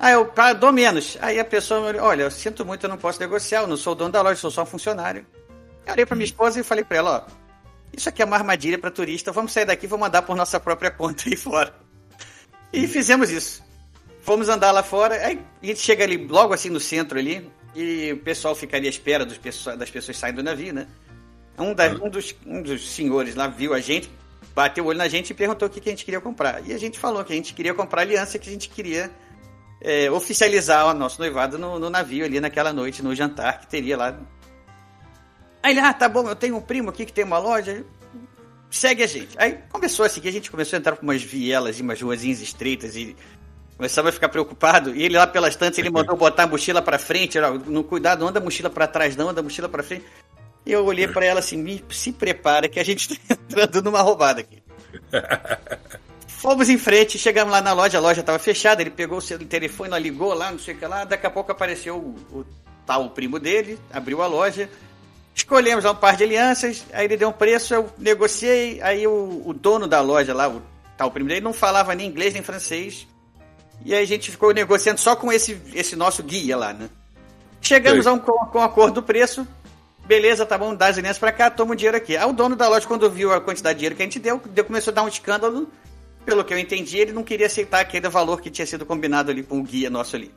Aí 0.00 0.14
eu, 0.14 0.24
pá, 0.24 0.54
dou 0.54 0.72
menos. 0.72 1.18
Aí 1.20 1.38
a 1.38 1.44
pessoa, 1.44 1.80
olha, 1.82 2.02
olha, 2.02 2.22
eu 2.22 2.30
sinto 2.30 2.64
muito, 2.64 2.84
eu 2.86 2.88
não 2.88 2.96
posso 2.96 3.20
negociar, 3.20 3.60
eu 3.60 3.66
não 3.66 3.76
sou 3.76 3.92
o 3.92 3.96
dono 3.96 4.10
da 4.12 4.22
loja, 4.22 4.40
sou 4.40 4.50
só 4.50 4.62
um 4.62 4.66
funcionário. 4.66 5.26
Eu 5.86 5.92
olhei 5.92 6.06
pra 6.06 6.16
minha 6.16 6.24
esposa 6.24 6.58
e 6.58 6.62
falei 6.62 6.82
pra 6.84 6.96
ela, 6.96 7.26
ó, 7.28 7.43
isso 7.96 8.08
aqui 8.08 8.22
é 8.22 8.24
uma 8.24 8.36
armadilha 8.36 8.78
para 8.78 8.90
turista, 8.90 9.32
vamos 9.32 9.52
sair 9.52 9.64
daqui 9.64 9.86
vamos 9.86 10.06
andar 10.06 10.22
por 10.22 10.36
nossa 10.36 10.58
própria 10.60 10.90
conta 10.90 11.24
aí 11.28 11.36
fora. 11.36 11.74
E 12.72 12.86
fizemos 12.86 13.30
isso. 13.30 13.62
Fomos 14.20 14.48
andar 14.48 14.72
lá 14.72 14.82
fora, 14.82 15.14
aí 15.16 15.40
a 15.62 15.66
gente 15.66 15.80
chega 15.80 16.02
ali 16.04 16.16
logo 16.16 16.54
assim 16.54 16.70
no 16.70 16.80
centro 16.80 17.18
ali, 17.18 17.48
e 17.74 18.12
o 18.12 18.18
pessoal 18.18 18.54
ficaria 18.54 18.88
à 18.88 18.90
espera 18.90 19.24
dos 19.24 19.38
das 19.76 19.90
pessoas 19.90 20.16
saindo 20.16 20.36
do 20.36 20.42
navio, 20.42 20.72
né? 20.72 20.86
Um, 21.58 21.74
da- 21.74 21.88
um 21.88 22.08
dos, 22.08 22.34
um 22.46 22.62
dos 22.62 22.90
senhores 22.90 23.34
lá 23.34 23.46
viu 23.46 23.74
a 23.74 23.80
gente, 23.80 24.10
bateu 24.54 24.84
o 24.84 24.88
olho 24.88 24.98
na 24.98 25.08
gente 25.08 25.30
e 25.30 25.34
perguntou 25.34 25.68
o 25.68 25.70
que, 25.70 25.80
que 25.80 25.88
a 25.88 25.92
gente 25.92 26.04
queria 26.04 26.20
comprar. 26.20 26.66
E 26.66 26.72
a 26.72 26.78
gente 26.78 26.98
falou 26.98 27.24
que 27.24 27.32
a 27.32 27.36
gente 27.36 27.52
queria 27.54 27.74
comprar 27.74 28.00
a 28.00 28.04
aliança 28.04 28.38
que 28.38 28.48
a 28.48 28.52
gente 28.52 28.68
queria 28.68 29.10
é, 29.80 30.10
oficializar 30.10 30.86
o 30.86 30.94
nosso 30.94 31.20
noivado 31.20 31.58
no, 31.58 31.78
no 31.78 31.90
navio 31.90 32.24
ali 32.24 32.40
naquela 32.40 32.72
noite, 32.72 33.02
no 33.02 33.14
jantar 33.14 33.60
que 33.60 33.66
teria 33.66 33.96
lá. 33.96 34.18
Aí 35.64 35.72
ele, 35.72 35.80
ah, 35.80 35.94
tá 35.94 36.10
bom, 36.10 36.28
eu 36.28 36.36
tenho 36.36 36.58
um 36.58 36.60
primo 36.60 36.90
aqui 36.90 37.06
que 37.06 37.12
tem 37.12 37.24
uma 37.24 37.38
loja, 37.38 37.86
segue 38.70 39.02
a 39.02 39.06
gente. 39.06 39.30
Aí 39.38 39.58
começou 39.70 40.04
a 40.04 40.10
seguir, 40.10 40.28
a 40.28 40.32
gente 40.32 40.50
começou 40.50 40.76
a 40.76 40.78
entrar 40.78 40.94
por 40.94 41.02
umas 41.02 41.22
vielas 41.22 41.78
e 41.78 41.82
umas 41.82 41.98
ruazinhas 42.02 42.42
estreitas 42.42 42.94
e 42.96 43.16
começava 43.74 44.10
a 44.10 44.12
ficar 44.12 44.28
preocupado. 44.28 44.94
E 44.94 45.02
ele 45.02 45.16
lá 45.16 45.26
pelas 45.26 45.56
tantas, 45.56 45.78
ele 45.78 45.88
mandou 45.88 46.18
botar 46.18 46.42
a 46.42 46.46
mochila 46.46 46.82
pra 46.82 46.98
frente, 46.98 47.38
ó, 47.38 47.54
no 47.54 47.82
cuidado, 47.82 48.20
não 48.20 48.28
anda 48.28 48.40
a 48.40 48.42
mochila 48.42 48.68
pra 48.68 48.86
trás, 48.86 49.16
não 49.16 49.30
anda 49.30 49.40
a 49.40 49.42
mochila 49.42 49.66
pra 49.66 49.82
frente. 49.82 50.04
E 50.66 50.70
eu 50.70 50.84
olhei 50.84 51.08
pra 51.08 51.24
ela 51.24 51.40
assim, 51.40 51.56
me, 51.56 51.82
se 51.88 52.12
prepara 52.12 52.68
que 52.68 52.78
a 52.78 52.84
gente 52.84 53.18
tá 53.26 53.34
entrando 53.34 53.80
numa 53.80 54.02
roubada 54.02 54.42
aqui. 54.42 54.62
Fomos 56.28 56.68
em 56.68 56.76
frente, 56.76 57.18
chegamos 57.18 57.50
lá 57.50 57.62
na 57.62 57.72
loja, 57.72 57.96
a 57.96 58.02
loja 58.02 58.20
estava 58.20 58.38
fechada, 58.38 58.82
ele 58.82 58.90
pegou 58.90 59.16
o 59.16 59.22
seu 59.22 59.38
telefone, 59.38 59.98
ligou 59.98 60.34
lá, 60.34 60.52
não 60.52 60.58
sei 60.58 60.74
o 60.74 60.76
que 60.76 60.84
lá, 60.84 61.06
daqui 61.06 61.26
a 61.26 61.30
pouco 61.30 61.50
apareceu 61.50 61.96
o, 61.96 62.38
o 62.38 62.44
tal 62.84 63.08
primo 63.08 63.38
dele, 63.38 63.78
abriu 63.90 64.20
a 64.20 64.26
loja, 64.26 64.68
escolhemos 65.34 65.84
lá 65.84 65.90
um 65.90 65.96
par 65.96 66.16
de 66.16 66.24
alianças, 66.24 66.84
aí 66.92 67.04
ele 67.06 67.16
deu 67.16 67.28
um 67.28 67.32
preço, 67.32 67.74
eu 67.74 67.90
negociei, 67.98 68.80
aí 68.80 69.06
o, 69.06 69.42
o 69.44 69.52
dono 69.52 69.86
da 69.86 70.00
loja 70.00 70.32
lá, 70.32 70.48
o 70.48 70.62
tal 70.96 71.10
primo 71.10 71.28
dele, 71.28 71.40
não 71.40 71.52
falava 71.52 71.94
nem 71.94 72.08
inglês 72.08 72.32
nem 72.32 72.42
francês, 72.42 73.06
e 73.84 73.92
aí 73.92 74.02
a 74.02 74.06
gente 74.06 74.30
ficou 74.30 74.54
negociando 74.54 75.00
só 75.00 75.16
com 75.16 75.32
esse, 75.32 75.60
esse 75.74 75.96
nosso 75.96 76.22
guia 76.22 76.56
lá, 76.56 76.72
né? 76.72 76.88
Chegamos 77.60 78.06
a 78.06 78.12
um, 78.12 78.18
com, 78.18 78.58
um 78.58 78.62
acordo 78.62 78.96
do 78.96 79.02
preço, 79.02 79.46
beleza, 80.06 80.46
tá 80.46 80.56
bom, 80.56 80.74
dá 80.74 80.86
as 80.86 80.98
alianças 80.98 81.18
pra 81.18 81.32
cá, 81.32 81.50
toma 81.50 81.72
o 81.72 81.76
dinheiro 81.76 81.96
aqui. 81.96 82.16
Aí 82.16 82.28
o 82.28 82.32
dono 82.32 82.54
da 82.54 82.68
loja, 82.68 82.86
quando 82.86 83.10
viu 83.10 83.32
a 83.32 83.40
quantidade 83.40 83.74
de 83.74 83.80
dinheiro 83.80 83.96
que 83.96 84.02
a 84.02 84.06
gente 84.06 84.18
deu, 84.18 84.40
deu 84.50 84.64
começou 84.64 84.92
a 84.92 84.94
dar 84.94 85.02
um 85.02 85.08
escândalo, 85.08 85.68
pelo 86.24 86.44
que 86.44 86.54
eu 86.54 86.58
entendi, 86.58 86.98
ele 86.98 87.12
não 87.12 87.22
queria 87.22 87.46
aceitar 87.46 87.80
aquele 87.80 88.08
valor 88.08 88.40
que 88.40 88.50
tinha 88.50 88.66
sido 88.66 88.86
combinado 88.86 89.30
ali 89.30 89.42
com 89.42 89.58
o 89.58 89.62
guia 89.62 89.90
nosso 89.90 90.16
ali. 90.16 90.30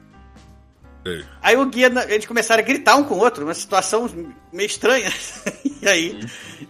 Ei. 1.07 1.23
Aí 1.41 1.55
o 1.55 1.65
guia, 1.65 1.89
eles 2.09 2.25
começaram 2.25 2.61
a 2.61 2.65
gritar 2.65 2.97
um 2.97 3.03
com 3.03 3.15
o 3.15 3.19
outro, 3.19 3.45
uma 3.45 3.53
situação 3.53 4.09
meio 4.51 4.67
estranha. 4.67 5.11
e 5.81 5.87
aí, 5.87 6.19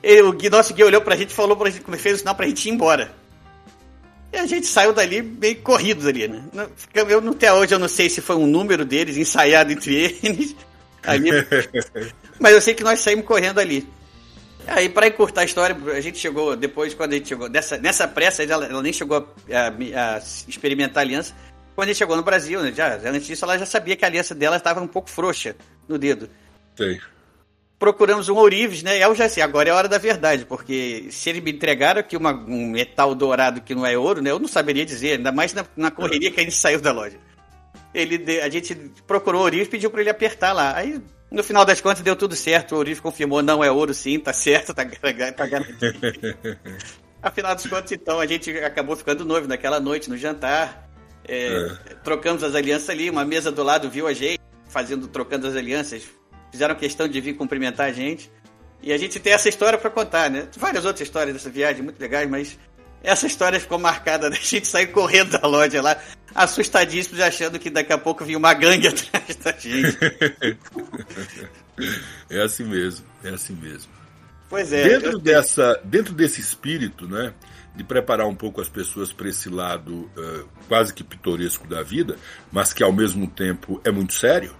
ele, 0.03 0.21
o 0.21 0.31
guia, 0.31 0.49
nosso 0.49 0.73
guia 0.73 0.85
olhou 0.85 1.01
pra 1.01 1.15
gente 1.15 1.31
e 1.31 1.33
falou 1.33 1.57
pra 1.57 1.71
gente, 1.71 1.83
fez 1.97 2.15
o 2.15 2.19
sinal 2.19 2.35
pra 2.35 2.45
gente 2.45 2.69
ir 2.69 2.71
embora. 2.71 3.11
E 4.31 4.37
a 4.37 4.45
gente 4.45 4.67
saiu 4.67 4.93
dali 4.93 5.21
meio 5.21 5.59
corridos 5.61 6.05
ali, 6.05 6.27
né? 6.27 6.43
Eu, 6.93 7.29
até 7.29 7.51
hoje 7.51 7.73
eu 7.73 7.79
não 7.79 7.87
sei 7.87 8.09
se 8.09 8.21
foi 8.21 8.35
um 8.35 8.45
número 8.45 8.85
deles 8.85 9.17
ensaiado 9.17 9.71
entre 9.71 9.95
eles. 10.21 10.55
Ali, 11.03 11.29
mas 12.39 12.53
eu 12.53 12.61
sei 12.61 12.73
que 12.73 12.83
nós 12.83 12.99
saímos 12.99 13.25
correndo 13.25 13.59
ali. 13.59 13.87
Aí, 14.67 14.89
para 14.89 15.07
encurtar 15.07 15.41
a 15.41 15.45
história, 15.45 15.75
a 15.93 16.01
gente 16.01 16.19
chegou, 16.19 16.53
depois, 16.57 16.93
quando 16.93 17.13
a 17.13 17.15
gente 17.15 17.29
chegou, 17.29 17.47
nessa, 17.47 17.77
nessa 17.77 18.05
pressa, 18.05 18.43
ela, 18.43 18.65
ela 18.65 18.83
nem 18.83 18.91
chegou 18.91 19.33
a, 19.49 19.57
a, 19.57 20.15
a, 20.15 20.21
experimentar 20.45 20.97
a 20.97 21.05
aliança. 21.05 21.33
Quando 21.77 21.89
gente 21.89 21.97
chegou 21.97 22.17
no 22.17 22.23
Brasil, 22.23 22.59
né, 22.63 22.73
já, 22.75 22.95
antes 22.95 23.27
disso, 23.27 23.45
ela 23.45 23.55
já 23.55 23.65
sabia 23.67 23.95
que 23.95 24.03
a 24.03 24.07
aliança 24.07 24.33
dela 24.33 24.57
estava 24.57 24.81
um 24.81 24.87
pouco 24.87 25.11
frouxa 25.11 25.55
no 25.87 25.99
dedo. 25.99 26.27
Procuramos 27.77 28.29
um 28.29 28.35
ourives, 28.35 28.81
né? 28.81 28.97
Eu 28.97 29.13
já 29.13 29.29
sei, 29.29 29.43
agora 29.43 29.69
é 29.69 29.71
a 29.71 29.75
hora 29.75 29.87
da 29.87 29.99
verdade, 29.99 30.43
porque 30.43 31.05
se 31.11 31.29
ele 31.29 31.39
me 31.39 31.51
entregaram 31.51 31.99
aqui 31.99 32.17
uma, 32.17 32.33
um 32.33 32.71
metal 32.71 33.13
dourado 33.13 33.61
que 33.61 33.75
não 33.75 33.85
é 33.85 33.95
ouro, 33.95 34.23
né? 34.23 34.31
Eu 34.31 34.39
não 34.39 34.47
saberia 34.47 34.83
dizer, 34.83 35.17
ainda 35.17 35.31
mais 35.31 35.53
na, 35.53 35.63
na 35.75 35.91
correria 35.91 36.31
que 36.31 36.39
a 36.39 36.43
gente 36.43 36.55
saiu 36.55 36.81
da 36.81 36.91
loja. 36.91 37.19
Ele, 37.93 38.41
a 38.41 38.49
gente 38.49 38.73
procurou 39.05 39.41
o 39.41 39.43
ourives 39.43 39.67
e 39.67 39.69
pediu 39.69 39.91
para 39.91 40.01
ele 40.01 40.09
apertar 40.09 40.53
lá. 40.53 40.75
Aí 40.75 40.99
no 41.29 41.43
final 41.43 41.63
das 41.63 41.79
contas 41.79 42.01
deu 42.01 42.15
tudo 42.15 42.35
certo, 42.35 42.71
o 42.71 42.77
Ourives 42.79 42.99
confirmou, 42.99 43.43
não 43.43 43.63
é 43.63 43.69
ouro 43.69 43.93
sim, 43.93 44.17
tá 44.17 44.33
certo, 44.33 44.73
tá, 44.73 44.83
tá 44.83 45.45
garantido. 45.45 45.79
Afinal 47.21 47.53
dos 47.53 47.67
contos, 47.67 47.91
então, 47.91 48.19
a 48.19 48.25
gente 48.25 48.49
acabou 48.59 48.95
ficando 48.95 49.25
noivo 49.25 49.47
naquela 49.47 49.79
noite, 49.79 50.09
no 50.09 50.17
jantar. 50.17 50.86
É, 51.27 51.47
é. 51.47 51.93
Trocamos 52.03 52.43
as 52.43 52.55
alianças 52.55 52.89
ali, 52.89 53.09
uma 53.09 53.25
mesa 53.25 53.51
do 53.51 53.63
lado 53.63 53.89
viu 53.89 54.07
a 54.07 54.13
gente, 54.13 54.39
fazendo, 54.69 55.07
trocando 55.07 55.47
as 55.47 55.55
alianças. 55.55 56.03
Fizeram 56.51 56.75
questão 56.75 57.07
de 57.07 57.19
vir 57.19 57.33
cumprimentar 57.33 57.87
a 57.87 57.91
gente. 57.91 58.31
E 58.81 58.93
a 58.93 58.97
gente 58.97 59.19
tem 59.19 59.33
essa 59.33 59.49
história 59.49 59.77
para 59.77 59.89
contar, 59.89 60.29
né? 60.29 60.47
Várias 60.55 60.85
outras 60.85 61.07
histórias 61.07 61.33
dessa 61.33 61.49
viagem, 61.49 61.83
muito 61.83 61.99
legais, 61.99 62.29
mas 62.29 62.57
essa 63.03 63.27
história 63.27 63.59
ficou 63.59 63.77
marcada, 63.77 64.29
né? 64.29 64.37
A 64.39 64.43
gente 64.45 64.67
saiu 64.67 64.91
correndo 64.91 65.37
da 65.37 65.47
loja 65.47 65.81
lá, 65.81 65.99
assustadíssimos, 66.33 67.19
achando 67.19 67.59
que 67.59 67.69
daqui 67.69 67.91
a 67.91 67.97
pouco 67.97 68.23
vinha 68.23 68.37
uma 68.37 68.53
gangue 68.53 68.87
atrás 68.89 69.35
da 69.37 69.51
gente. 69.51 69.97
é 72.29 72.41
assim 72.41 72.63
mesmo, 72.63 73.05
é 73.23 73.29
assim 73.29 73.53
mesmo. 73.53 73.91
Pois 74.49 74.71
é. 74.71 74.87
Dentro, 74.87 75.11
eu... 75.13 75.19
dessa, 75.19 75.81
dentro 75.83 76.13
desse 76.13 76.39
espírito, 76.39 77.07
né? 77.07 77.33
De 77.77 77.83
preparar 77.83 78.27
um 78.27 78.35
pouco 78.35 78.59
as 78.59 78.67
pessoas 78.67 79.13
para 79.13 79.29
esse 79.29 79.47
lado 79.47 80.09
uh, 80.17 80.47
quase 80.67 80.93
que 80.93 81.03
pitoresco 81.03 81.65
da 81.67 81.81
vida, 81.81 82.17
mas 82.51 82.73
que 82.73 82.83
ao 82.83 82.91
mesmo 82.91 83.27
tempo 83.27 83.79
é 83.85 83.91
muito 83.91 84.13
sério, 84.13 84.53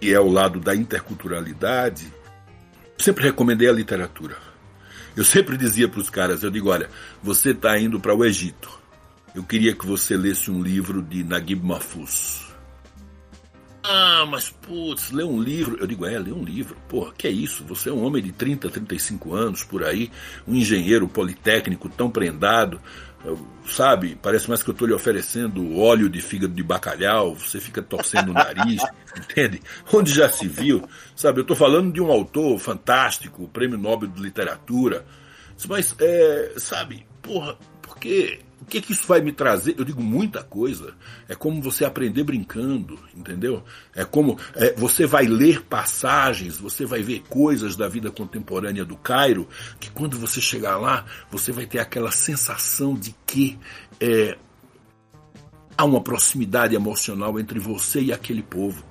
e 0.00 0.12
é 0.12 0.20
o 0.20 0.28
lado 0.28 0.60
da 0.60 0.76
interculturalidade, 0.76 2.12
sempre 2.98 3.24
recomendei 3.24 3.68
a 3.68 3.72
literatura 3.72 4.36
eu 5.14 5.24
sempre 5.24 5.56
dizia 5.56 5.88
para 5.88 6.00
os 6.00 6.08
caras, 6.08 6.42
eu 6.42 6.50
digo, 6.50 6.70
olha, 6.70 6.88
você 7.22 7.50
está 7.50 7.78
indo 7.78 8.00
para 8.00 8.14
o 8.14 8.24
Egito. 8.24 8.80
Eu 9.34 9.42
queria 9.42 9.74
que 9.74 9.86
você 9.86 10.16
lesse 10.16 10.50
um 10.50 10.62
livro 10.62 11.02
de 11.02 11.22
Naguib 11.22 11.62
Mahfouz. 11.64 12.51
Ah, 13.84 14.24
mas 14.28 14.48
putz, 14.48 15.10
lê 15.10 15.24
um 15.24 15.40
livro. 15.42 15.76
Eu 15.80 15.86
digo, 15.86 16.06
é, 16.06 16.18
lê 16.18 16.32
um 16.32 16.44
livro. 16.44 16.76
Porra, 16.88 17.12
que 17.16 17.26
é 17.26 17.30
isso? 17.30 17.64
Você 17.64 17.88
é 17.88 17.92
um 17.92 18.04
homem 18.04 18.22
de 18.22 18.32
30, 18.32 18.70
35 18.70 19.34
anos 19.34 19.64
por 19.64 19.84
aí, 19.84 20.10
um 20.46 20.54
engenheiro 20.54 21.08
politécnico 21.08 21.88
tão 21.88 22.10
prendado 22.10 22.80
sabe, 23.64 24.18
parece 24.20 24.48
mais 24.48 24.62
que 24.62 24.70
eu 24.70 24.72
estou 24.72 24.88
lhe 24.88 24.94
oferecendo 24.94 25.78
óleo 25.78 26.08
de 26.08 26.20
fígado 26.20 26.52
de 26.52 26.62
bacalhau, 26.62 27.34
você 27.34 27.60
fica 27.60 27.80
torcendo 27.80 28.30
o 28.30 28.34
nariz, 28.34 28.82
entende? 29.16 29.62
Onde 29.92 30.12
já 30.12 30.28
se 30.28 30.48
viu, 30.48 30.88
sabe? 31.14 31.38
Eu 31.38 31.42
estou 31.42 31.56
falando 31.56 31.92
de 31.92 32.00
um 32.00 32.10
autor 32.10 32.58
fantástico, 32.58 33.48
prêmio 33.48 33.78
Nobel 33.78 34.08
de 34.08 34.20
Literatura, 34.20 35.04
mas, 35.68 35.94
é, 36.00 36.54
sabe, 36.56 37.06
porra, 37.22 37.56
porque 37.80 38.40
o 38.62 38.64
que, 38.64 38.80
que 38.80 38.92
isso 38.92 39.08
vai 39.08 39.20
me 39.20 39.32
trazer? 39.32 39.74
Eu 39.76 39.84
digo 39.84 40.00
muita 40.00 40.40
coisa. 40.44 40.94
É 41.28 41.34
como 41.34 41.60
você 41.60 41.84
aprender 41.84 42.22
brincando, 42.22 42.96
entendeu? 43.12 43.64
É 43.92 44.04
como 44.04 44.38
é, 44.54 44.72
você 44.74 45.04
vai 45.04 45.26
ler 45.26 45.62
passagens, 45.62 46.58
você 46.58 46.86
vai 46.86 47.02
ver 47.02 47.24
coisas 47.28 47.74
da 47.74 47.88
vida 47.88 48.08
contemporânea 48.12 48.84
do 48.84 48.96
Cairo, 48.96 49.48
que 49.80 49.90
quando 49.90 50.16
você 50.16 50.40
chegar 50.40 50.76
lá, 50.76 51.04
você 51.28 51.50
vai 51.50 51.66
ter 51.66 51.80
aquela 51.80 52.12
sensação 52.12 52.94
de 52.94 53.12
que 53.26 53.58
é, 54.00 54.38
há 55.76 55.84
uma 55.84 56.00
proximidade 56.00 56.76
emocional 56.76 57.40
entre 57.40 57.58
você 57.58 58.00
e 58.00 58.12
aquele 58.12 58.44
povo. 58.44 58.84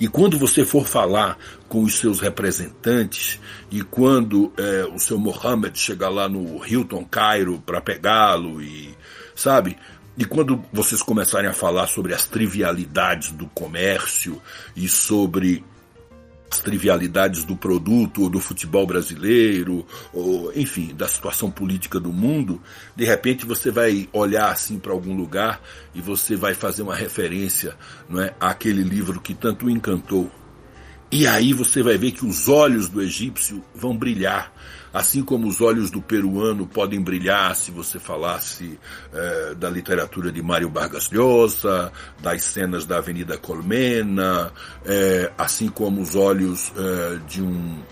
E 0.00 0.06
quando 0.08 0.38
você 0.38 0.64
for 0.64 0.86
falar 0.86 1.36
com 1.68 1.82
os 1.82 1.98
seus 1.98 2.20
representantes, 2.20 3.40
e 3.70 3.82
quando 3.82 4.52
é, 4.56 4.84
o 4.84 4.98
seu 4.98 5.18
Mohammed 5.18 5.76
chegar 5.78 6.08
lá 6.08 6.28
no 6.28 6.64
Hilton 6.64 7.04
Cairo 7.04 7.60
para 7.66 7.80
pegá-lo 7.80 8.62
e 8.62 8.95
sabe? 9.36 9.76
E 10.18 10.24
quando 10.24 10.64
vocês 10.72 11.02
começarem 11.02 11.48
a 11.48 11.52
falar 11.52 11.86
sobre 11.86 12.14
as 12.14 12.26
trivialidades 12.26 13.30
do 13.32 13.46
comércio 13.48 14.40
e 14.74 14.88
sobre 14.88 15.62
as 16.50 16.60
trivialidades 16.60 17.44
do 17.44 17.54
produto 17.54 18.22
ou 18.22 18.30
do 18.30 18.40
futebol 18.40 18.86
brasileiro, 18.86 19.86
ou 20.14 20.50
enfim, 20.56 20.94
da 20.94 21.06
situação 21.06 21.50
política 21.50 22.00
do 22.00 22.10
mundo, 22.10 22.62
de 22.94 23.04
repente 23.04 23.44
você 23.44 23.70
vai 23.70 24.08
olhar 24.10 24.50
assim 24.50 24.78
para 24.78 24.92
algum 24.92 25.14
lugar 25.14 25.60
e 25.94 26.00
você 26.00 26.34
vai 26.34 26.54
fazer 26.54 26.82
uma 26.82 26.94
referência, 26.94 27.76
não 28.08 28.22
é, 28.22 28.34
àquele 28.40 28.82
livro 28.82 29.20
que 29.20 29.34
tanto 29.34 29.66
o 29.66 29.70
encantou. 29.70 30.30
E 31.12 31.26
aí 31.26 31.52
você 31.52 31.82
vai 31.82 31.98
ver 31.98 32.12
que 32.12 32.24
os 32.24 32.48
olhos 32.48 32.88
do 32.88 33.02
egípcio 33.02 33.62
vão 33.74 33.96
brilhar 33.96 34.52
assim 34.96 35.22
como 35.22 35.46
os 35.46 35.60
olhos 35.60 35.90
do 35.90 36.00
peruano 36.00 36.66
podem 36.66 37.02
brilhar 37.02 37.54
se 37.54 37.70
você 37.70 37.98
falasse 37.98 38.78
é, 39.12 39.54
da 39.54 39.68
literatura 39.68 40.32
de 40.32 40.40
Mário 40.40 40.70
Vargas 40.70 41.10
Llosa, 41.10 41.92
das 42.18 42.42
cenas 42.44 42.86
da 42.86 42.96
Avenida 42.96 43.36
Colmena, 43.36 44.50
é, 44.86 45.30
assim 45.36 45.68
como 45.68 46.00
os 46.00 46.14
olhos 46.14 46.72
é, 46.74 47.18
de 47.28 47.42
um 47.42 47.82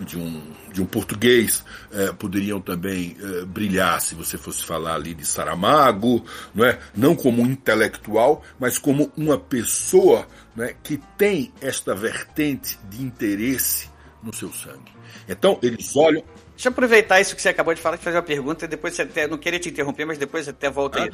de 0.00 0.18
um, 0.18 0.42
de 0.72 0.82
um 0.82 0.86
português 0.86 1.62
é, 1.92 2.10
poderiam 2.10 2.58
também 2.58 3.14
é, 3.20 3.44
brilhar 3.44 4.00
se 4.00 4.14
você 4.14 4.38
fosse 4.38 4.64
falar 4.64 4.94
ali 4.94 5.14
de 5.14 5.26
Saramago, 5.26 6.24
não 6.54 6.64
é? 6.64 6.78
Não 6.96 7.14
como 7.14 7.42
um 7.42 7.46
intelectual, 7.46 8.42
mas 8.58 8.78
como 8.78 9.12
uma 9.14 9.38
pessoa 9.38 10.26
é, 10.58 10.74
que 10.82 10.98
tem 11.18 11.52
esta 11.60 11.94
vertente 11.94 12.78
de 12.88 13.02
interesse 13.02 13.90
no 14.22 14.34
seu 14.34 14.50
sangue. 14.50 14.91
Então, 15.28 15.58
eles 15.62 15.94
olham. 15.96 16.22
Deixa 16.54 16.68
eu 16.68 16.72
aproveitar 16.72 17.20
isso 17.20 17.34
que 17.34 17.42
você 17.42 17.48
acabou 17.48 17.74
de 17.74 17.80
falar, 17.80 17.96
de 17.96 18.02
fazer 18.02 18.16
uma 18.16 18.22
pergunta, 18.22 18.64
e 18.64 18.68
depois 18.68 18.94
você 18.94 19.02
até. 19.02 19.26
Não 19.26 19.38
queria 19.38 19.58
te 19.58 19.68
interromper, 19.68 20.04
mas 20.04 20.18
depois 20.18 20.44
você 20.44 20.50
até 20.50 20.70
volta 20.70 21.00
ah, 21.00 21.04
aí. 21.04 21.10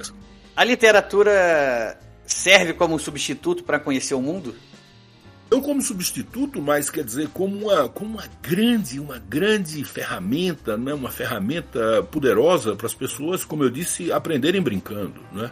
A 0.56 0.64
literatura 0.64 1.98
serve 2.26 2.74
como 2.74 2.98
substituto 2.98 3.64
para 3.64 3.78
conhecer 3.78 4.14
o 4.14 4.20
mundo? 4.20 4.54
Não 5.50 5.62
como 5.62 5.80
substituto, 5.80 6.60
mas 6.60 6.90
quer 6.90 7.02
dizer 7.02 7.28
como 7.32 7.68
uma, 7.68 7.88
como 7.88 8.14
uma 8.14 8.24
grande, 8.42 9.00
uma 9.00 9.18
grande 9.18 9.82
ferramenta, 9.82 10.76
né? 10.76 10.92
uma 10.92 11.10
ferramenta 11.10 12.02
poderosa 12.10 12.76
para 12.76 12.86
as 12.86 12.92
pessoas, 12.92 13.46
como 13.46 13.64
eu 13.64 13.70
disse, 13.70 14.12
aprenderem 14.12 14.60
brincando. 14.60 15.22
Né? 15.32 15.50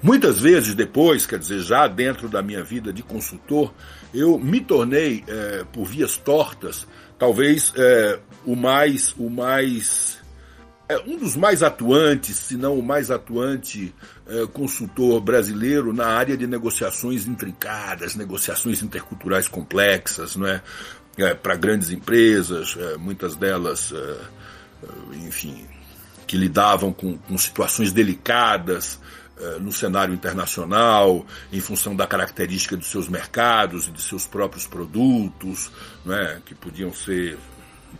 Muitas 0.00 0.38
vezes 0.38 0.76
depois, 0.76 1.26
quer 1.26 1.40
dizer, 1.40 1.58
já 1.60 1.88
dentro 1.88 2.28
da 2.28 2.40
minha 2.40 2.62
vida 2.62 2.92
de 2.92 3.02
consultor, 3.02 3.74
eu 4.14 4.38
me 4.38 4.60
tornei, 4.60 5.24
é, 5.26 5.64
por 5.72 5.86
vias 5.86 6.16
tortas, 6.16 6.86
talvez 7.22 7.72
é, 7.76 8.18
o 8.44 8.56
mais, 8.56 9.14
o 9.16 9.30
mais 9.30 10.18
é 10.88 10.98
um 11.06 11.16
dos 11.16 11.36
mais 11.36 11.62
atuantes, 11.62 12.34
se 12.34 12.56
não 12.56 12.76
o 12.76 12.82
mais 12.82 13.12
atuante 13.12 13.94
é, 14.26 14.44
consultor 14.48 15.20
brasileiro 15.20 15.92
na 15.92 16.08
área 16.08 16.36
de 16.36 16.48
negociações 16.48 17.28
intrincadas, 17.28 18.16
negociações 18.16 18.82
interculturais 18.82 19.46
complexas, 19.46 20.34
não 20.34 20.48
é? 20.48 20.60
é 21.16 21.32
para 21.32 21.54
grandes 21.54 21.90
empresas, 21.90 22.76
é, 22.76 22.96
muitas 22.96 23.36
delas, 23.36 23.92
é, 23.92 24.16
enfim, 25.24 25.64
que 26.26 26.36
lidavam 26.36 26.92
com, 26.92 27.16
com 27.16 27.38
situações 27.38 27.92
delicadas 27.92 28.98
no 29.60 29.72
cenário 29.72 30.14
internacional, 30.14 31.26
em 31.52 31.60
função 31.60 31.94
da 31.94 32.06
característica 32.06 32.76
dos 32.76 32.90
seus 32.90 33.08
mercados 33.08 33.88
e 33.88 33.90
de 33.90 34.00
seus 34.00 34.26
próprios 34.26 34.66
produtos, 34.66 35.70
né, 36.04 36.40
que 36.44 36.54
podiam 36.54 36.92
ser 36.92 37.38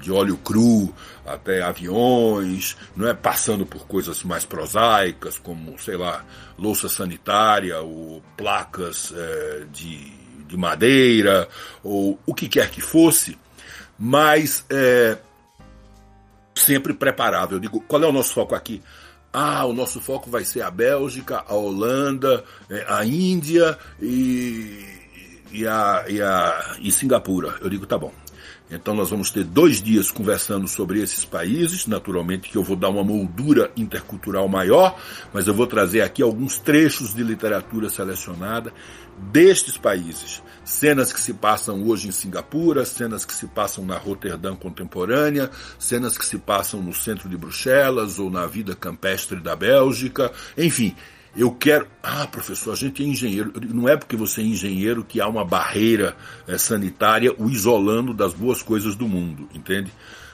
de 0.01 0.11
óleo 0.11 0.37
cru 0.37 0.95
até 1.25 1.63
aviões, 1.63 2.77
não 2.97 3.09
é 3.09 3.15
passando 3.15 3.65
por 3.65 3.87
coisas 3.87 4.23
mais 4.25 4.45
prosaicas 4.45 5.39
como 5.39 5.79
sei 5.79 5.97
lá 5.97 6.25
louça 6.59 6.89
sanitária 6.89 7.81
ou 7.81 8.23
placas 8.37 9.13
é, 9.15 9.65
de, 9.71 10.11
de 10.47 10.57
madeira 10.57 11.49
ou 11.83 12.19
o 12.27 12.35
que 12.35 12.49
quer 12.49 12.71
que 12.71 12.81
fosse, 12.81 13.39
mas 13.99 14.65
é, 14.71 15.19
sempre 16.55 16.93
preparado. 16.93 17.55
Eu 17.55 17.61
digo, 17.61 17.81
qual 17.81 18.03
é 18.03 18.07
o 18.07 18.13
nosso 18.13 18.35
foco 18.35 18.55
aqui? 18.55 18.83
Ah, 19.33 19.65
o 19.65 19.73
nosso 19.73 20.01
foco 20.01 20.29
vai 20.29 20.45
ser 20.45 20.61
a 20.61 20.71
Bélgica, 20.71 21.43
a 21.49 21.55
Holanda, 21.55 22.45
é, 22.69 22.85
a 22.87 23.03
Índia 23.05 23.79
e, 24.01 24.85
e, 25.51 25.67
a, 25.67 26.05
e, 26.07 26.21
a, 26.21 26.77
e 26.81 26.93
Singapura. 26.93 27.57
Eu 27.63 27.71
digo, 27.71 27.87
tá 27.87 27.97
bom. 27.97 28.13
Então 28.71 28.95
nós 28.95 29.11
vamos 29.11 29.31
ter 29.31 29.45
dois 29.45 29.83
dias 29.83 30.11
conversando 30.11 30.67
sobre 30.67 31.01
esses 31.03 31.27
países, 31.27 31.87
naturalmente 31.87 32.49
que 32.49 32.57
eu 32.57 32.63
vou 32.63 32.75
dar 32.75 32.89
uma 32.89 33.05
moldura 33.05 33.71
intercultural 33.77 34.49
maior, 34.49 34.99
mas 35.33 35.47
eu 35.47 35.53
vou 35.53 35.67
trazer 35.67 36.01
aqui 36.01 36.23
alguns 36.23 36.59
trechos 36.59 37.15
de 37.15 37.23
literatura 37.23 37.91
selecionada 37.91 38.73
destes 39.19 39.77
países. 39.77 40.43
Cenas 40.65 41.13
que 41.13 41.21
se 41.21 41.35
passam 41.35 41.83
hoje 41.87 42.09
em 42.09 42.13
Singapura, 42.13 42.85
cenas 42.85 43.25
que 43.25 43.35
se 43.35 43.47
passam 43.47 43.85
na 43.85 43.99
Roterdã 43.99 44.55
contemporânea, 44.55 45.51
cenas 45.79 46.17
que 46.17 46.25
se 46.25 46.39
passam 46.39 46.81
no 46.81 46.95
centro 46.95 47.29
de 47.29 47.37
Bruxelas 47.37 48.19
ou 48.19 48.31
na 48.31 48.47
vida 48.47 48.77
campestre 48.77 49.41
da 49.41 49.57
Bélgica, 49.57 50.33
enfim, 50.57 50.95
eu 51.37 51.51
quero. 51.51 51.89
Ah, 52.03 52.27
professor, 52.27 52.73
a 52.73 52.77
gente 52.77 53.03
é 53.03 53.07
engenheiro. 53.07 53.53
Não 53.73 53.89
é 53.89 53.97
porque 53.97 54.17
você 54.17 54.43
é 54.43 54.45
engenheiro 54.45 55.03
que 55.03 55.21
há 55.21 55.27
uma 55.27 55.45
barreira 55.45 56.17
é, 56.47 56.59
sanitária 56.59 57.35
o 57.39 57.49
isolando 57.49 58.13
das 58.13 58.35
boas 58.35 58.63
coisas 58.63 58.95
do 58.95 59.09
mundo, 59.09 59.49
entende? 59.55 59.93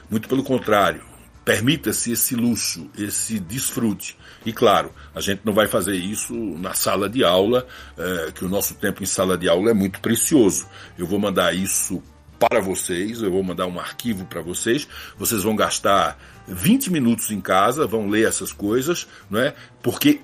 Muito 0.09 0.27
pelo 0.27 0.43
contrário. 0.43 1.01
Permita-se 1.45 2.11
esse 2.11 2.35
luxo, 2.35 2.89
esse 2.97 3.39
desfrute. 3.39 4.17
E 4.45 4.53
claro, 4.53 4.91
a 5.13 5.19
gente 5.19 5.41
não 5.43 5.53
vai 5.53 5.67
fazer 5.67 5.95
isso 5.95 6.33
na 6.33 6.73
sala 6.73 7.09
de 7.09 7.23
aula, 7.23 7.67
é, 7.97 8.31
que 8.31 8.45
o 8.45 8.49
nosso 8.49 8.75
tempo 8.75 9.03
em 9.03 9.05
sala 9.05 9.37
de 9.37 9.49
aula 9.49 9.71
é 9.71 9.73
muito 9.73 9.99
precioso. 9.99 10.65
Eu 10.97 11.05
vou 11.05 11.19
mandar 11.19 11.53
isso 11.53 12.01
para 12.39 12.61
vocês, 12.61 13.21
eu 13.21 13.29
vou 13.29 13.43
mandar 13.43 13.67
um 13.67 13.79
arquivo 13.79 14.25
para 14.25 14.41
vocês, 14.41 14.87
vocês 15.17 15.43
vão 15.43 15.55
gastar 15.55 16.17
20 16.47 16.89
minutos 16.89 17.29
em 17.31 17.41
casa, 17.41 17.85
vão 17.85 18.07
ler 18.07 18.27
essas 18.27 18.53
coisas, 18.53 19.07
não 19.29 19.39
é? 19.39 19.53
Porque 19.83 20.21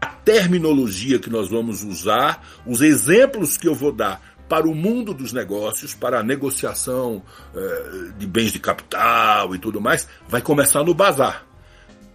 a 0.00 0.06
terminologia 0.06 1.18
que 1.18 1.30
nós 1.30 1.48
vamos 1.48 1.82
usar, 1.82 2.46
os 2.66 2.82
exemplos 2.82 3.56
que 3.56 3.66
eu 3.66 3.74
vou 3.74 3.90
dar 3.90 4.20
para 4.46 4.68
o 4.68 4.74
mundo 4.74 5.14
dos 5.14 5.32
negócios, 5.32 5.94
para 5.94 6.20
a 6.20 6.22
negociação 6.22 7.22
eh, 7.56 8.12
de 8.18 8.26
bens 8.26 8.52
de 8.52 8.58
capital 8.58 9.54
e 9.54 9.58
tudo 9.58 9.80
mais, 9.80 10.06
vai 10.28 10.42
começar 10.42 10.84
no 10.84 10.92
bazar. 10.92 11.46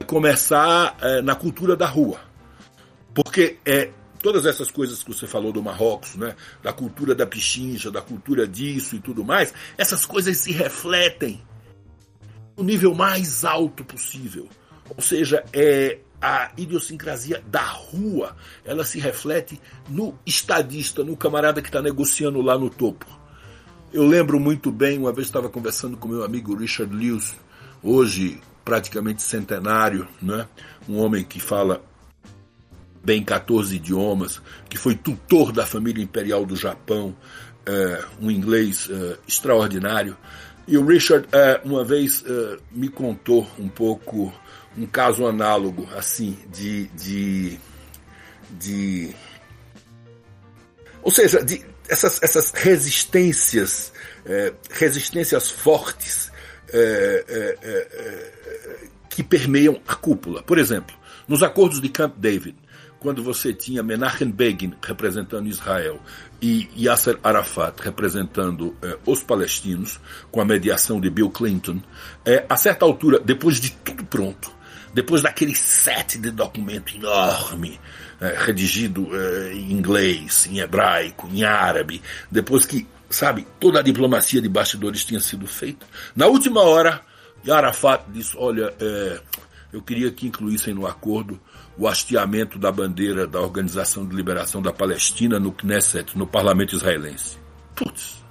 Começar 0.10 0.98
eh, 1.04 1.22
na 1.22 1.36
cultura 1.36 1.76
da 1.76 1.86
rua. 1.86 2.20
Porque 3.14 3.60
é, 3.64 3.92
todas 4.20 4.48
essas 4.48 4.72
coisas 4.72 5.04
que 5.04 5.14
você 5.14 5.28
falou 5.28 5.52
do 5.54 5.62
Marrocos, 5.62 6.16
né, 6.16 6.36
da 6.64 6.74
cultura 6.74 7.14
da 7.14 7.28
pichincha, 7.28 7.92
da 7.92 8.02
cultura 8.02 8.48
disso 8.48 8.96
e 8.96 9.00
tudo 9.00 9.24
mais, 9.24 9.54
essas 9.78 10.08
coisas 10.08 10.36
se 10.36 10.52
refletem 10.52 11.40
no 12.58 12.64
nível 12.64 12.96
mais 12.96 13.46
alto 13.46 13.86
possível. 13.86 14.50
Ou 14.98 15.00
seja, 15.00 15.46
é 15.54 16.00
a 16.20 16.54
idiosincrasia 16.58 17.44
da 17.46 17.62
rua, 17.62 18.36
ela 18.66 18.84
se 18.84 19.00
reflete 19.00 19.62
no 19.88 20.18
estadista, 20.26 21.04
no 21.04 21.16
camarada 21.16 21.62
que 21.62 21.70
está 21.70 21.84
negociando 21.84 22.42
lá 22.42 22.58
no 22.58 22.72
topo. 22.72 23.06
Eu 23.94 24.08
lembro 24.08 24.40
muito 24.40 24.72
bem, 24.72 24.98
uma 24.98 25.14
vez 25.14 25.28
estava 25.28 25.50
conversando 25.50 25.98
com 25.98 26.08
meu 26.08 26.24
amigo 26.24 26.56
Richard 26.56 26.92
Lewis, 26.96 27.38
hoje 27.84 28.42
praticamente 28.70 29.24
centenário, 29.24 30.08
né? 30.22 30.48
um 30.88 31.00
homem 31.00 31.24
que 31.24 31.40
fala 31.40 31.84
bem 33.04 33.24
14 33.24 33.76
idiomas, 33.76 34.40
que 34.70 34.78
foi 34.78 34.94
tutor 34.94 35.52
da 35.52 35.66
família 35.66 36.04
imperial 36.04 36.46
do 36.46 36.56
Japão, 36.56 37.18
é, 37.66 38.04
um 38.22 38.30
inglês 38.30 38.88
é, 38.92 39.18
extraordinário. 39.28 40.16
E 40.68 40.78
o 40.78 40.86
Richard, 40.86 41.28
é, 41.32 41.60
uma 41.66 41.84
vez, 41.84 42.24
me 42.72 42.90
contou 42.90 43.50
um 43.58 43.68
pouco 43.68 44.32
um 44.78 44.86
caso 44.86 45.26
análogo, 45.26 45.90
assim, 45.98 46.38
de. 46.52 46.86
de, 46.90 47.60
de 48.52 49.16
ou 51.02 51.10
seja, 51.10 51.44
de, 51.44 51.66
essas, 51.88 52.22
essas 52.22 52.52
resistências, 52.52 53.92
resistências 54.70 55.50
fortes 55.50 56.29
é, 56.74 57.26
é, 57.28 57.58
é, 57.62 57.88
é, 57.92 58.88
que 59.10 59.24
permeiam 59.24 59.80
a 59.88 59.96
cúpula. 59.96 60.44
Por 60.44 60.58
exemplo, 60.58 60.96
nos 61.28 61.44
acordos 61.44 61.82
de 61.82 61.90
Camp 61.90 62.16
David, 62.18 62.56
quando 63.00 63.24
você 63.24 63.54
tinha 63.54 63.82
Menachem 63.82 64.30
Begin 64.30 64.74
representando 64.82 65.48
Israel 65.48 66.00
e 66.42 66.70
Yasser 66.78 67.18
Arafat 67.24 67.80
representando 67.80 68.76
eh, 68.82 68.98
os 69.06 69.24
palestinos, 69.24 70.00
com 70.30 70.42
a 70.42 70.46
mediação 70.46 71.00
de 71.00 71.10
Bill 71.10 71.30
Clinton, 71.30 71.82
a 72.50 72.58
certa 72.58 72.84
altura, 72.84 73.20
depois 73.20 73.58
de 73.60 73.72
tudo 73.72 74.04
pronto, 74.04 74.52
depois 74.94 75.22
daquele 75.22 75.56
set 75.56 76.18
de 76.18 76.32
documento 76.32 76.96
enorme, 76.96 77.80
é, 78.20 78.36
redigido 78.38 79.08
é, 79.16 79.54
em 79.54 79.72
inglês, 79.72 80.48
em 80.52 80.60
hebraico, 80.60 81.30
em 81.32 81.44
árabe, 81.44 82.02
depois 82.30 82.66
que, 82.66 82.86
sabe, 83.10 83.48
toda 83.60 83.80
a 83.80 83.84
diplomacia 83.84 84.42
de 84.42 84.50
bastidores 84.50 85.04
tinha 85.04 85.20
sido 85.20 85.48
feita, 85.48 85.86
na 86.16 86.28
última 86.28 86.62
hora, 86.62 87.02
Arafat 87.50 88.04
disse: 88.10 88.36
Olha, 88.38 88.74
é, 88.80 89.22
eu 89.72 89.82
queria 89.82 90.12
que 90.12 90.28
incluíssem 90.28 90.74
no 90.74 90.86
acordo 90.86 91.40
o 91.78 91.88
hasteamento 91.88 92.60
da 92.60 92.72
bandeira 92.72 93.26
da 93.26 93.40
Organização 93.40 94.06
de 94.06 94.16
Liberação 94.16 94.62
da 94.62 94.74
Palestina 94.74 95.40
no 95.40 95.52
Knesset, 95.52 96.18
no 96.18 96.28
parlamento 96.28 96.76
israelense. 96.76 97.38
Putz. 97.76 98.24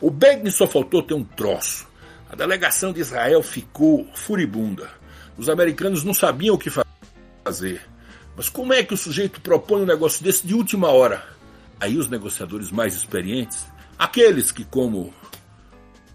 O 0.00 0.10
Begin 0.10 0.50
só 0.50 0.66
faltou 0.66 1.02
ter 1.02 1.14
um 1.14 1.24
troço. 1.24 1.88
A 2.30 2.36
delegação 2.36 2.92
de 2.92 3.00
Israel 3.00 3.42
ficou 3.42 4.06
furibunda. 4.14 4.90
Os 5.36 5.48
americanos 5.48 6.04
não 6.04 6.12
sabiam 6.12 6.54
o 6.54 6.58
que 6.58 6.70
fazer. 6.70 7.80
Mas 8.36 8.48
como 8.48 8.72
é 8.72 8.84
que 8.84 8.94
o 8.94 8.96
sujeito 8.96 9.40
propõe 9.40 9.82
um 9.82 9.86
negócio 9.86 10.22
desse 10.22 10.46
de 10.46 10.54
última 10.54 10.88
hora? 10.88 11.24
Aí 11.80 11.96
os 11.96 12.08
negociadores 12.08 12.70
mais 12.70 12.94
experientes, 12.94 13.66
aqueles 13.98 14.50
que, 14.50 14.64
como 14.64 15.00
o 15.00 15.14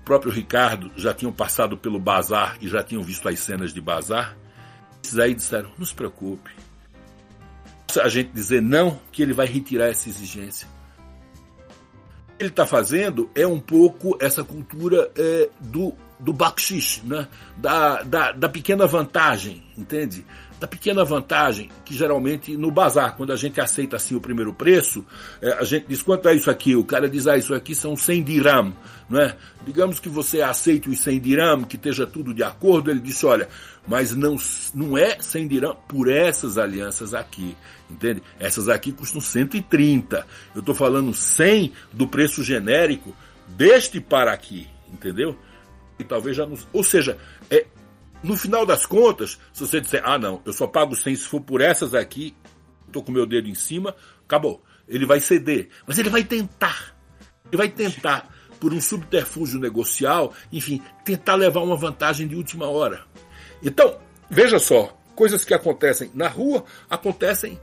próprio 0.04 0.32
Ricardo, 0.32 0.92
já 0.96 1.14
tinham 1.14 1.32
passado 1.32 1.78
pelo 1.78 2.00
bazar 2.00 2.58
e 2.62 2.68
já 2.68 2.84
tinham 2.84 3.02
visto 3.02 3.28
as 3.30 3.40
cenas 3.40 3.74
de 3.74 3.80
bazar, 3.80 4.38
esses 5.04 5.18
aí 5.18 5.34
disseram: 5.34 5.72
não 5.78 5.86
se 5.86 5.94
preocupe. 5.94 6.52
A 8.02 8.10
gente 8.10 8.32
dizer 8.32 8.62
não, 8.62 9.00
que 9.12 9.22
ele 9.22 9.34
vai 9.34 9.46
retirar 9.46 9.88
essa 9.88 10.10
exigência. 10.10 10.68
O 12.28 12.38
que 12.38 12.44
ele 12.44 12.50
está 12.50 12.66
fazendo 12.66 13.30
é 13.36 13.46
um 13.46 13.60
pouco 13.60 14.18
essa 14.20 14.44
cultura 14.44 15.12
é, 15.16 15.50
do 15.60 15.96
do 16.24 16.32
bakshish, 16.32 17.02
né? 17.04 17.28
da, 17.58 18.02
da, 18.04 18.32
da 18.32 18.48
pequena 18.48 18.88
vantagem, 18.88 19.62
entende? 19.78 20.26
Da 20.64 20.68
pequena 20.68 21.04
vantagem 21.04 21.70
que 21.84 21.94
geralmente 21.94 22.56
no 22.56 22.72
bazar, 22.72 23.18
quando 23.18 23.34
a 23.34 23.36
gente 23.36 23.60
aceita 23.60 23.98
assim 23.98 24.16
o 24.16 24.22
primeiro 24.22 24.54
preço, 24.54 25.06
é, 25.42 25.52
a 25.56 25.66
gente 25.66 25.88
diz 25.90 26.02
quanto 26.02 26.30
é 26.30 26.36
isso 26.36 26.50
aqui? 26.50 26.74
O 26.74 26.86
cara 26.86 27.10
diz, 27.10 27.28
ah, 27.28 27.36
isso 27.36 27.54
aqui 27.54 27.76
são 27.76 27.98
100 27.98 28.24
dirham, 28.24 28.74
não 29.10 29.20
é? 29.20 29.36
Digamos 29.66 30.00
que 30.00 30.08
você 30.08 30.42
aceite 30.42 30.90
os 30.90 31.02
100 31.02 31.20
dirham, 31.20 31.64
que 31.66 31.76
esteja 31.76 32.08
tudo 32.08 32.34
de 32.34 32.44
acordo, 32.44 32.90
ele 32.90 33.02
disse, 33.02 33.26
olha, 33.26 33.50
mas 33.86 34.16
não, 34.16 34.38
não 34.74 34.98
é 34.98 35.20
100 35.20 35.50
dirham 35.50 35.76
por 35.86 36.10
essas 36.10 36.58
alianças 36.58 37.14
aqui, 37.14 37.58
entende? 37.92 38.24
Essas 38.40 38.70
aqui 38.70 38.94
custam 38.94 39.20
130. 39.20 40.26
Eu 40.56 40.62
estou 40.62 40.74
falando 40.74 41.14
100 41.14 41.74
do 41.92 42.08
preço 42.08 42.42
genérico 42.42 43.14
deste 43.50 44.00
para 44.00 44.32
aqui, 44.32 44.66
entendeu? 44.90 45.38
e 46.00 46.04
talvez 46.04 46.36
já. 46.36 46.48
Ou 46.72 46.84
seja, 46.84 47.18
é, 47.50 47.66
no 48.24 48.38
final 48.38 48.66
das 48.66 48.86
contas, 48.86 49.38
se 49.52 49.60
você 49.68 49.82
disser, 49.82 50.02
ah, 50.06 50.18
não, 50.18 50.42
eu 50.46 50.54
só 50.54 50.66
pago 50.66 50.96
100 50.96 51.16
se 51.18 51.24
for 51.26 51.42
por 51.42 51.60
essas 51.60 51.94
aqui, 51.94 52.34
estou 52.88 53.04
com 53.04 53.12
meu 53.12 53.26
dedo 53.26 53.50
em 53.50 53.56
cima, 53.56 53.96
acabou. 54.24 54.64
Ele 54.88 55.06
vai 55.06 55.20
ceder. 55.20 55.70
Mas 55.86 55.98
ele 55.98 56.10
vai 56.10 56.24
tentar. 56.24 56.96
Ele 57.48 57.58
vai 57.58 57.70
tentar, 57.70 58.34
por 58.60 58.74
um 58.74 58.80
subterfúgio 58.80 59.60
negocial, 59.60 60.34
enfim, 60.52 60.82
tentar 61.04 61.36
levar 61.36 61.62
uma 61.62 61.76
vantagem 61.76 62.28
de 62.28 62.36
última 62.36 62.68
hora. 62.68 63.06
Então, 63.62 64.00
veja 64.30 64.58
só, 64.58 64.98
coisas 65.16 65.44
que 65.44 65.54
acontecem 65.54 66.10
na 66.14 66.28
rua 66.28 66.64
acontecem 66.90 67.60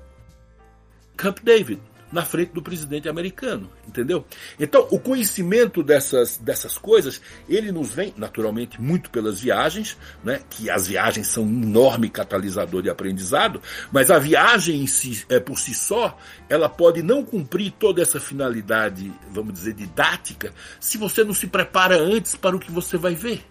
Camp 1.16 1.38
David. 1.42 1.80
Na 2.12 2.24
frente 2.24 2.52
do 2.52 2.62
presidente 2.62 3.08
americano, 3.08 3.70
entendeu? 3.86 4.24
Então, 4.58 4.86
o 4.90 4.98
conhecimento 4.98 5.82
dessas, 5.82 6.36
dessas 6.38 6.76
coisas, 6.76 7.20
ele 7.48 7.70
nos 7.70 7.90
vem, 7.90 8.12
naturalmente, 8.16 8.80
muito 8.80 9.10
pelas 9.10 9.40
viagens, 9.40 9.96
né? 10.24 10.40
que 10.50 10.68
as 10.70 10.88
viagens 10.88 11.28
são 11.28 11.44
um 11.44 11.62
enorme 11.62 12.08
catalisador 12.08 12.82
de 12.82 12.90
aprendizado, 12.90 13.62
mas 13.92 14.10
a 14.10 14.18
viagem 14.18 14.82
em 14.82 14.86
si, 14.86 15.24
é, 15.28 15.38
por 15.38 15.58
si 15.58 15.74
só, 15.74 16.18
ela 16.48 16.68
pode 16.68 17.02
não 17.02 17.24
cumprir 17.24 17.72
toda 17.72 18.02
essa 18.02 18.18
finalidade, 18.18 19.12
vamos 19.30 19.54
dizer, 19.54 19.74
didática, 19.74 20.52
se 20.78 20.98
você 20.98 21.24
não 21.24 21.34
se 21.34 21.46
prepara 21.46 21.96
antes 21.98 22.34
para 22.34 22.56
o 22.56 22.60
que 22.60 22.70
você 22.70 22.96
vai 22.96 23.14
ver. 23.14 23.44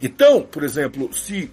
Então, 0.00 0.42
por 0.42 0.62
exemplo, 0.62 1.12
se. 1.12 1.50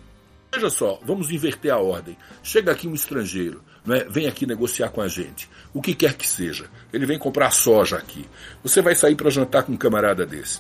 Veja 0.54 0.70
só, 0.70 1.00
vamos 1.06 1.32
inverter 1.32 1.72
a 1.72 1.78
ordem. 1.78 2.18
Chega 2.44 2.74
aqui 2.74 2.86
um 2.86 2.94
estrangeiro, 2.94 3.64
é? 3.90 4.04
vem 4.04 4.28
aqui 4.28 4.46
negociar 4.46 4.90
com 4.90 5.02
a 5.02 5.08
gente. 5.08 5.50
O 5.74 5.82
que 5.82 5.96
quer 5.96 6.14
que 6.14 6.28
seja. 6.28 6.66
Ele 6.92 7.06
vem 7.06 7.18
comprar 7.18 7.52
soja 7.52 7.98
aqui. 7.98 8.26
Você 8.64 8.82
vai 8.82 8.96
sair 8.96 9.16
para 9.16 9.30
jantar 9.30 9.64
com 9.64 9.72
um 9.72 9.78
camarada 9.78 10.26
desse 10.26 10.60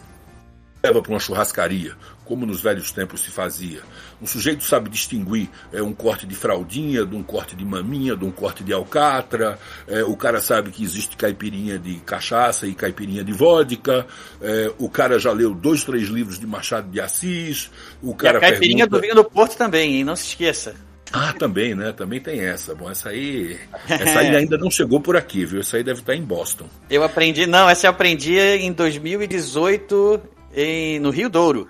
leva 0.84 1.02
para 1.02 1.12
uma 1.12 1.20
churrascaria, 1.20 1.94
como 2.26 2.46
nos 2.46 2.62
velhos 2.62 2.92
tempos 2.92 3.22
se 3.22 3.30
fazia. 3.30 3.82
Um 4.22 4.26
sujeito 4.26 4.64
sabe 4.64 4.90
distinguir 4.90 5.50
é, 5.72 5.82
um 5.82 5.94
corte 5.94 6.26
de 6.26 6.34
fraldinha 6.34 7.06
de 7.06 7.16
um 7.16 7.22
corte 7.22 7.56
de 7.56 7.64
maminha, 7.64 8.16
de 8.16 8.26
um 8.26 8.32
corte 8.32 8.64
de 8.64 8.74
alcatra. 8.74 9.60
É, 9.88 10.04
o 10.04 10.16
cara 10.16 10.42
sabe 10.42 10.72
que 10.72 10.84
existe 10.84 11.16
caipirinha 11.16 11.78
de 11.78 11.96
cachaça 11.98 12.66
e 12.66 12.74
caipirinha 12.74 13.24
de 13.24 13.32
vodka. 13.32 14.08
É, 14.42 14.72
o 14.80 14.90
cara 14.90 15.20
já 15.20 15.32
leu 15.32 15.54
dois, 15.54 15.84
três 15.84 16.08
livros 16.08 16.40
de 16.40 16.48
Machado 16.48 16.90
de 16.90 17.00
Assis. 17.00 17.70
O 18.02 18.16
cara 18.16 18.36
e 18.36 18.38
a 18.38 18.42
caipirinha 18.42 18.88
pergunta... 18.88 18.98
do 18.98 19.02
vinho 19.02 19.16
do 19.16 19.24
Porto 19.24 19.56
também, 19.56 19.98
hein? 19.98 20.04
Não 20.04 20.16
se 20.16 20.28
esqueça. 20.28 20.76
Ah, 21.14 21.34
também, 21.34 21.76
né? 21.76 21.92
Também 21.92 22.20
tem 22.20 22.40
essa. 22.40 22.74
Bom, 22.74 22.90
essa 22.90 23.10
aí, 23.10 23.60
essa 23.88 24.20
aí 24.20 24.36
ainda 24.36 24.58
não 24.58 24.72
chegou 24.72 25.00
por 25.00 25.18
aqui, 25.18 25.46
viu? 25.46 25.60
Essa 25.60 25.78
aí 25.78 25.84
deve 25.84 26.00
estar 26.00 26.16
em 26.16 26.24
Boston. 26.24 26.68
Eu 26.90 27.04
aprendi, 27.04 27.46
não, 27.46 27.70
essa 27.70 27.88
eu 27.88 27.92
aprendi 27.92 28.38
em 28.40 28.72
2018 28.72 30.22
em, 30.56 31.00
no 31.00 31.10
Rio 31.10 31.30
Douro. 31.30 31.68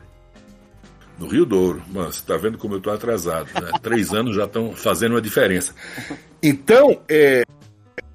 No 1.17 1.27
Rio 1.27 1.45
Douro. 1.45 1.83
Mano, 1.87 2.11
você 2.11 2.23
tá 2.25 2.35
vendo 2.37 2.57
como 2.57 2.75
eu 2.75 2.81
tô 2.81 2.89
atrasado. 2.89 3.47
Né? 3.53 3.71
Três 3.81 4.11
anos 4.11 4.35
já 4.35 4.45
estão 4.45 4.73
fazendo 4.73 5.13
uma 5.13 5.21
diferença. 5.21 5.73
Então, 6.43 6.99
é, 7.07 7.43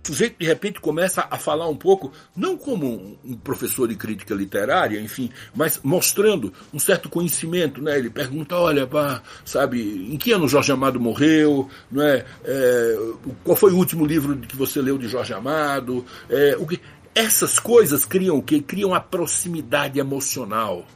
o 0.07 0.15
sujeito 0.15 0.39
de 0.39 0.47
repente 0.47 0.81
começa 0.81 1.27
a 1.29 1.37
falar 1.37 1.69
um 1.69 1.75
pouco, 1.75 2.13
não 2.37 2.57
como 2.57 3.19
um 3.25 3.35
professor 3.35 3.89
de 3.89 3.97
crítica 3.97 4.35
literária, 4.35 5.01
enfim, 5.01 5.31
mas 5.55 5.81
mostrando 5.83 6.53
um 6.73 6.79
certo 6.79 7.09
conhecimento, 7.09 7.83
né? 7.83 7.99
Ele 7.99 8.09
pergunta, 8.09 8.57
olha, 8.57 8.87
pá, 8.87 9.21
sabe, 9.45 9.81
em 10.13 10.17
que 10.17 10.31
ano 10.31 10.49
Jorge 10.49 10.71
Amado 10.71 11.01
morreu, 11.01 11.69
não 11.91 12.03
é? 12.03 12.25
é 12.45 12.99
qual 13.43 13.57
foi 13.57 13.73
o 13.73 13.77
último 13.77 14.07
livro 14.07 14.37
que 14.37 14.57
você 14.57 14.81
leu 14.81 14.97
de 14.97 15.09
Jorge 15.09 15.35
Amado? 15.35 16.05
É, 16.31 16.57
o 16.57 16.67
que 16.67 16.81
essas 17.13 17.59
coisas 17.59 18.05
criam 18.05 18.37
o 18.37 18.43
quê? 18.43 18.61
Criam 18.61 18.95
a 18.95 19.01
proximidade 19.01 19.99
emocional, 19.99 20.87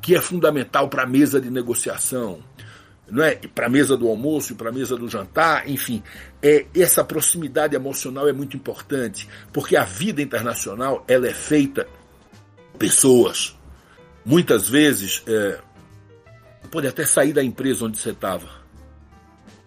que 0.00 0.14
é 0.14 0.20
fundamental 0.20 0.88
para 0.88 1.02
a 1.02 1.06
mesa 1.06 1.40
de 1.40 1.50
negociação, 1.50 2.38
não 3.10 3.22
é? 3.22 3.34
Para 3.34 3.66
a 3.66 3.70
mesa 3.70 3.96
do 3.96 4.08
almoço 4.08 4.54
para 4.54 4.70
a 4.70 4.72
mesa 4.72 4.96
do 4.96 5.08
jantar, 5.08 5.68
enfim, 5.68 6.02
é, 6.42 6.66
essa 6.74 7.04
proximidade 7.04 7.74
emocional 7.74 8.28
é 8.28 8.32
muito 8.32 8.56
importante, 8.56 9.28
porque 9.52 9.76
a 9.76 9.84
vida 9.84 10.22
internacional 10.22 11.04
ela 11.06 11.26
é 11.26 11.34
feita 11.34 11.86
pessoas. 12.78 13.56
Muitas 14.24 14.68
vezes 14.68 15.22
é, 15.26 15.58
pode 16.70 16.86
até 16.86 17.04
sair 17.04 17.32
da 17.32 17.42
empresa 17.42 17.84
onde 17.84 17.98
você 17.98 18.10
estava 18.10 18.64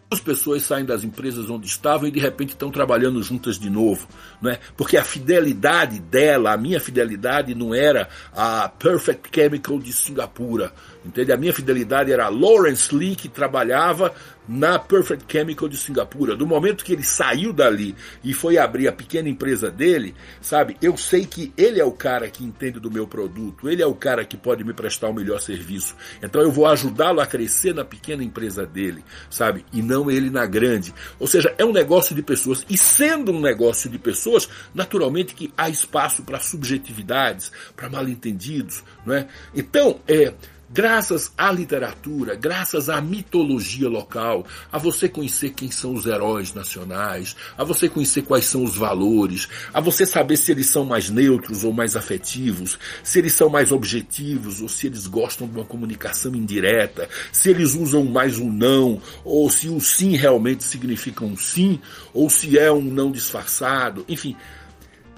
as 0.10 0.22
pessoas 0.22 0.64
saem 0.64 0.86
das 0.86 1.04
empresas 1.04 1.50
onde 1.50 1.68
estavam 1.68 2.08
e 2.08 2.12
de 2.12 2.20
repente 2.20 2.52
estão 2.52 2.72
trabalhando 2.72 3.22
juntas 3.22 3.60
de 3.60 3.70
novo, 3.70 4.08
não 4.42 4.52
é? 4.52 4.60
Porque 4.78 4.96
a 4.96 5.04
fidelidade 5.04 6.00
dela, 6.00 6.54
a 6.54 6.58
minha 6.58 6.80
fidelidade 6.80 7.54
não 7.54 7.74
era 7.76 8.08
a 8.34 8.70
Perfect 8.70 9.30
Chemical 9.34 9.78
de 9.80 9.92
Singapura, 9.92 10.72
entende? 11.08 11.32
A 11.32 11.38
minha 11.38 11.54
fidelidade 11.54 12.12
era 12.12 12.26
a 12.26 12.30
Lawrence 12.30 12.94
Lee 12.94 13.16
que 13.16 13.30
trabalhava 13.30 14.14
na 14.48 14.80
Perfect 14.80 15.26
Chemical 15.30 15.68
de 15.68 15.76
Singapura. 15.76 16.36
Do 16.36 16.48
momento 16.48 16.86
que 16.86 16.94
ele 16.94 17.04
saiu 17.04 17.52
dali 17.52 17.96
e 18.24 18.34
foi 18.34 18.58
abrir 18.58 18.88
a 18.88 18.92
pequena 18.92 19.28
empresa 19.28 19.70
dele, 19.70 20.16
sabe? 20.42 20.78
Eu 20.82 20.96
sei 20.96 21.26
que 21.26 21.52
ele 21.58 21.80
é 21.80 21.84
o 21.84 21.92
cara 21.92 22.30
que 22.30 22.44
entende 22.44 22.80
do 22.80 22.90
meu 22.90 23.06
produto, 23.06 23.70
ele 23.70 23.82
é 23.82 23.86
o 23.86 23.94
cara 23.94 24.24
que 24.24 24.38
pode 24.38 24.64
me 24.64 24.74
prestar 24.74 25.10
o 25.10 25.14
melhor 25.14 25.42
serviço. 25.42 25.96
Então 26.22 26.42
eu 26.42 26.52
vou 26.52 26.66
ajudá-lo 26.66 27.20
a 27.20 27.26
crescer 27.26 27.74
na 27.74 27.84
pequena 27.84 28.24
empresa 28.24 28.66
dele, 28.66 29.04
sabe? 29.30 29.66
E 29.74 29.82
não 29.82 30.10
ele 30.10 30.30
na 30.30 30.46
grande. 30.46 30.94
Ou 31.20 31.28
seja, 31.28 31.54
é 31.58 31.66
um 31.66 31.74
negócio 31.74 32.16
de 32.16 32.22
pessoas. 32.22 32.66
E 32.70 32.78
sendo 32.78 33.32
um 33.32 33.42
negócio 33.42 33.90
de 33.90 34.00
pessoas, 34.00 34.48
naturalmente 34.74 35.36
que 35.36 35.52
há 35.58 35.70
espaço 35.70 36.24
para 36.24 36.40
subjetividades, 36.40 37.52
para 37.76 37.90
mal-entendidos, 37.90 38.84
não 39.06 39.14
é? 39.14 39.28
Então, 39.54 40.00
é 40.08 40.34
Graças 40.70 41.32
à 41.38 41.50
literatura, 41.50 42.36
graças 42.36 42.90
à 42.90 43.00
mitologia 43.00 43.88
local, 43.88 44.46
a 44.70 44.78
você 44.78 45.08
conhecer 45.08 45.52
quem 45.52 45.72
são 45.72 45.94
os 45.94 46.06
heróis 46.06 46.54
nacionais, 46.54 47.38
a 47.58 47.64
você 47.64 47.88
conhecer 47.88 48.24
quais 48.24 48.44
são 48.46 48.66
os 48.66 48.76
valores, 48.76 49.48
a 49.74 49.80
você 49.80 50.06
saber 50.06 50.36
se 50.36 50.52
eles 50.52 50.68
são 50.68 50.84
mais 50.84 51.10
neutros 51.10 51.64
ou 51.64 51.72
mais 51.72 51.96
afetivos, 51.96 52.78
se 53.02 53.18
eles 53.18 53.32
são 53.32 53.48
mais 53.48 53.72
objetivos 53.72 54.62
ou 54.62 54.68
se 54.68 54.88
eles 54.88 55.08
gostam 55.08 55.48
de 55.48 55.56
uma 55.56 55.64
comunicação 55.64 56.36
indireta, 56.36 57.08
se 57.32 57.50
eles 57.50 57.74
usam 57.74 58.04
mais 58.04 58.38
um 58.38 58.52
não, 58.52 59.02
ou 59.24 59.50
se 59.50 59.70
o 59.70 59.80
sim 59.80 60.18
realmente 60.18 60.66
significa 60.66 61.24
um 61.24 61.38
sim, 61.38 61.80
ou 62.14 62.30
se 62.30 62.60
é 62.60 62.70
um 62.70 62.82
não 62.82 63.10
disfarçado, 63.10 64.04
enfim. 64.10 64.36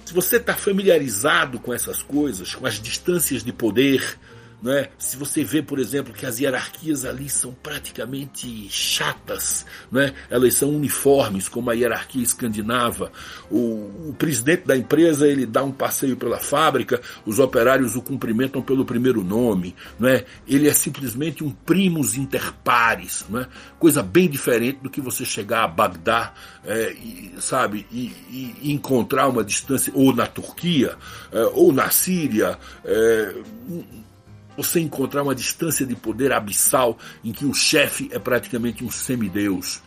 Se 0.05 0.13
você 0.13 0.37
está 0.37 0.53
familiarizado 0.53 1.59
com 1.59 1.73
essas 1.73 2.03
coisas, 2.03 2.53
com 2.53 2.67
as 2.67 2.79
distâncias 2.79 3.43
de 3.43 3.51
poder, 3.51 4.17
né? 4.61 4.89
Se 4.97 5.15
você 5.15 5.43
vê, 5.43 5.61
por 5.61 5.79
exemplo, 5.79 6.13
que 6.13 6.25
as 6.25 6.39
hierarquias 6.39 7.05
ali 7.05 7.29
são 7.29 7.53
praticamente 7.53 8.67
chatas, 8.69 9.65
né? 9.91 10.13
elas 10.29 10.53
são 10.53 10.69
uniformes, 10.69 11.47
como 11.47 11.69
a 11.69 11.73
hierarquia 11.73 12.21
escandinava. 12.21 13.11
O, 13.49 14.09
o, 14.09 14.15
presidente 14.17 14.65
da 14.65 14.75
empresa 14.75 15.27
ele 15.27 15.45
dá 15.45 15.63
um 15.63 15.71
passeio 15.71 16.17
pela 16.17 16.39
fábrica, 16.39 17.01
os 17.25 17.39
operários 17.39 17.95
o 17.95 18.01
cumprimentam 18.01 18.61
pelo 18.61 18.83
primeiro 18.83 19.23
nome. 19.23 19.75
Né? 19.97 20.25
Ele 20.47 20.67
é 20.67 20.73
simplesmente 20.73 21.43
um 21.43 21.51
primus 21.51 22.15
inter 22.15 22.53
pares, 22.63 23.25
coisa 23.79 24.03
bem 24.03 24.29
diferente 24.29 24.79
do 24.81 24.89
que 24.89 24.99
você 24.99 25.23
chegar 25.23 25.63
a 25.63 25.67
Bagdá, 25.67 26.33
é, 26.65 26.91
e, 26.93 27.33
sabe, 27.39 27.85
e, 27.91 28.13
e, 28.61 28.71
encontrar 28.73 29.27
uma 29.27 29.43
distância, 29.43 29.91
ou 29.95 30.13
na 30.13 30.27
Turquia, 30.27 30.97
é, 31.31 31.43
ou 31.53 31.71
na 31.71 31.89
Síria. 31.89 32.57
É, 32.83 33.35
você 34.63 34.81
encontrar 34.81 35.23
uma 35.23 35.33
distância 35.33 35.85
de 35.85 35.95
poder 35.95 36.33
abissal 36.33 36.97
em 37.23 37.31
que 37.31 37.45
o 37.45 37.53
chefe 37.53 38.09
é 38.11 38.19
praticamente 38.19 38.83
um 38.83 38.91
semideus. 38.91 39.81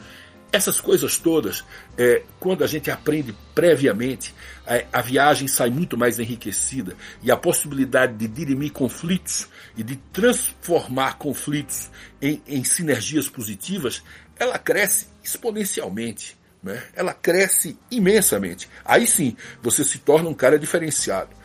Essas 0.50 0.80
coisas 0.80 1.18
todas, 1.18 1.62
é, 1.96 2.22
quando 2.40 2.64
a 2.64 2.66
gente 2.66 2.90
aprende 2.90 3.34
previamente, 3.54 4.34
é, 4.66 4.86
a 4.90 5.02
viagem 5.02 5.46
sai 5.46 5.68
muito 5.68 5.96
mais 5.96 6.18
enriquecida 6.18 6.96
e 7.22 7.30
a 7.30 7.36
possibilidade 7.36 8.14
de 8.14 8.26
dirimir 8.26 8.72
conflitos 8.72 9.46
e 9.76 9.82
de 9.82 9.96
transformar 10.10 11.18
conflitos 11.18 11.90
em, 12.20 12.42
em 12.46 12.64
sinergias 12.64 13.28
positivas, 13.28 14.02
ela 14.38 14.58
cresce 14.58 15.08
exponencialmente. 15.22 16.36
Né? 16.62 16.82
Ela 16.94 17.12
cresce 17.12 17.78
imensamente. 17.90 18.70
Aí 18.84 19.06
sim, 19.06 19.36
você 19.62 19.84
se 19.84 19.98
torna 19.98 20.30
um 20.30 20.34
cara 20.34 20.58
diferenciado 20.58 21.41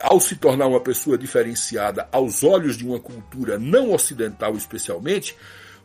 ao 0.00 0.18
se 0.20 0.36
tornar 0.36 0.66
uma 0.66 0.80
pessoa 0.80 1.18
diferenciada 1.18 2.08
aos 2.10 2.42
olhos 2.42 2.76
de 2.76 2.86
uma 2.86 2.98
cultura 2.98 3.58
não 3.58 3.92
ocidental, 3.92 4.56
especialmente, 4.56 5.36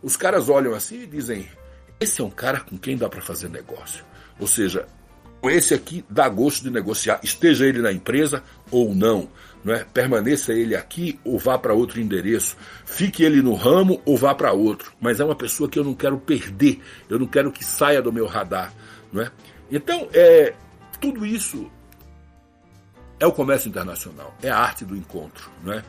os 0.02 0.16
caras 0.16 0.50
olham 0.50 0.74
assim 0.74 1.04
e 1.04 1.08
dizem: 1.08 1.48
esse 2.00 2.22
é 2.22 2.24
um 2.24 2.30
cara 2.30 2.60
com 2.60 2.78
quem 2.78 2.98
dá 2.98 3.10
para 3.10 3.22
fazer 3.22 3.50
negócio. 3.50 4.04
Ou 4.40 4.48
seja, 4.48 4.88
esse 5.44 5.74
aqui 5.74 6.04
dá 6.10 6.28
gosto 6.28 6.64
de 6.64 6.72
negociar, 6.72 7.20
esteja 7.24 7.66
ele 7.66 7.82
na 7.82 7.92
empresa 7.92 8.44
ou 8.72 8.94
não. 8.94 9.30
Não 9.64 9.74
é? 9.74 9.84
Permaneça 9.84 10.54
ele 10.54 10.76
aqui 10.76 11.20
ou 11.24 11.40
vá 11.40 11.58
para 11.58 11.74
outro 11.74 12.00
endereço. 12.00 12.56
Fique 12.86 13.24
ele 13.24 13.42
no 13.42 13.56
ramo 13.56 14.00
ou 14.06 14.16
vá 14.16 14.36
para 14.36 14.54
outro. 14.54 14.94
Mas 15.02 15.20
é 15.20 15.26
uma 15.26 15.36
pessoa 15.36 15.68
que 15.68 15.80
eu 15.80 15.84
não 15.84 15.96
quero 15.96 16.20
perder, 16.20 16.80
eu 17.10 17.18
não 17.18 17.26
quero 17.26 17.52
que 17.52 17.66
saia 17.66 18.02
do 18.02 18.14
meu 18.14 18.28
radar. 18.28 18.72
Não 19.12 19.24
é? 19.24 19.32
Então, 19.72 20.08
é, 20.14 20.54
tudo 21.02 21.26
isso 21.26 21.70
é 23.20 23.26
o 23.26 23.32
comércio 23.32 23.70
internacional, 23.70 24.36
é 24.42 24.50
a 24.50 24.58
arte 24.58 24.84
do 24.84 24.96
encontro, 24.96 25.50
não 25.64 25.74
é? 25.74 25.84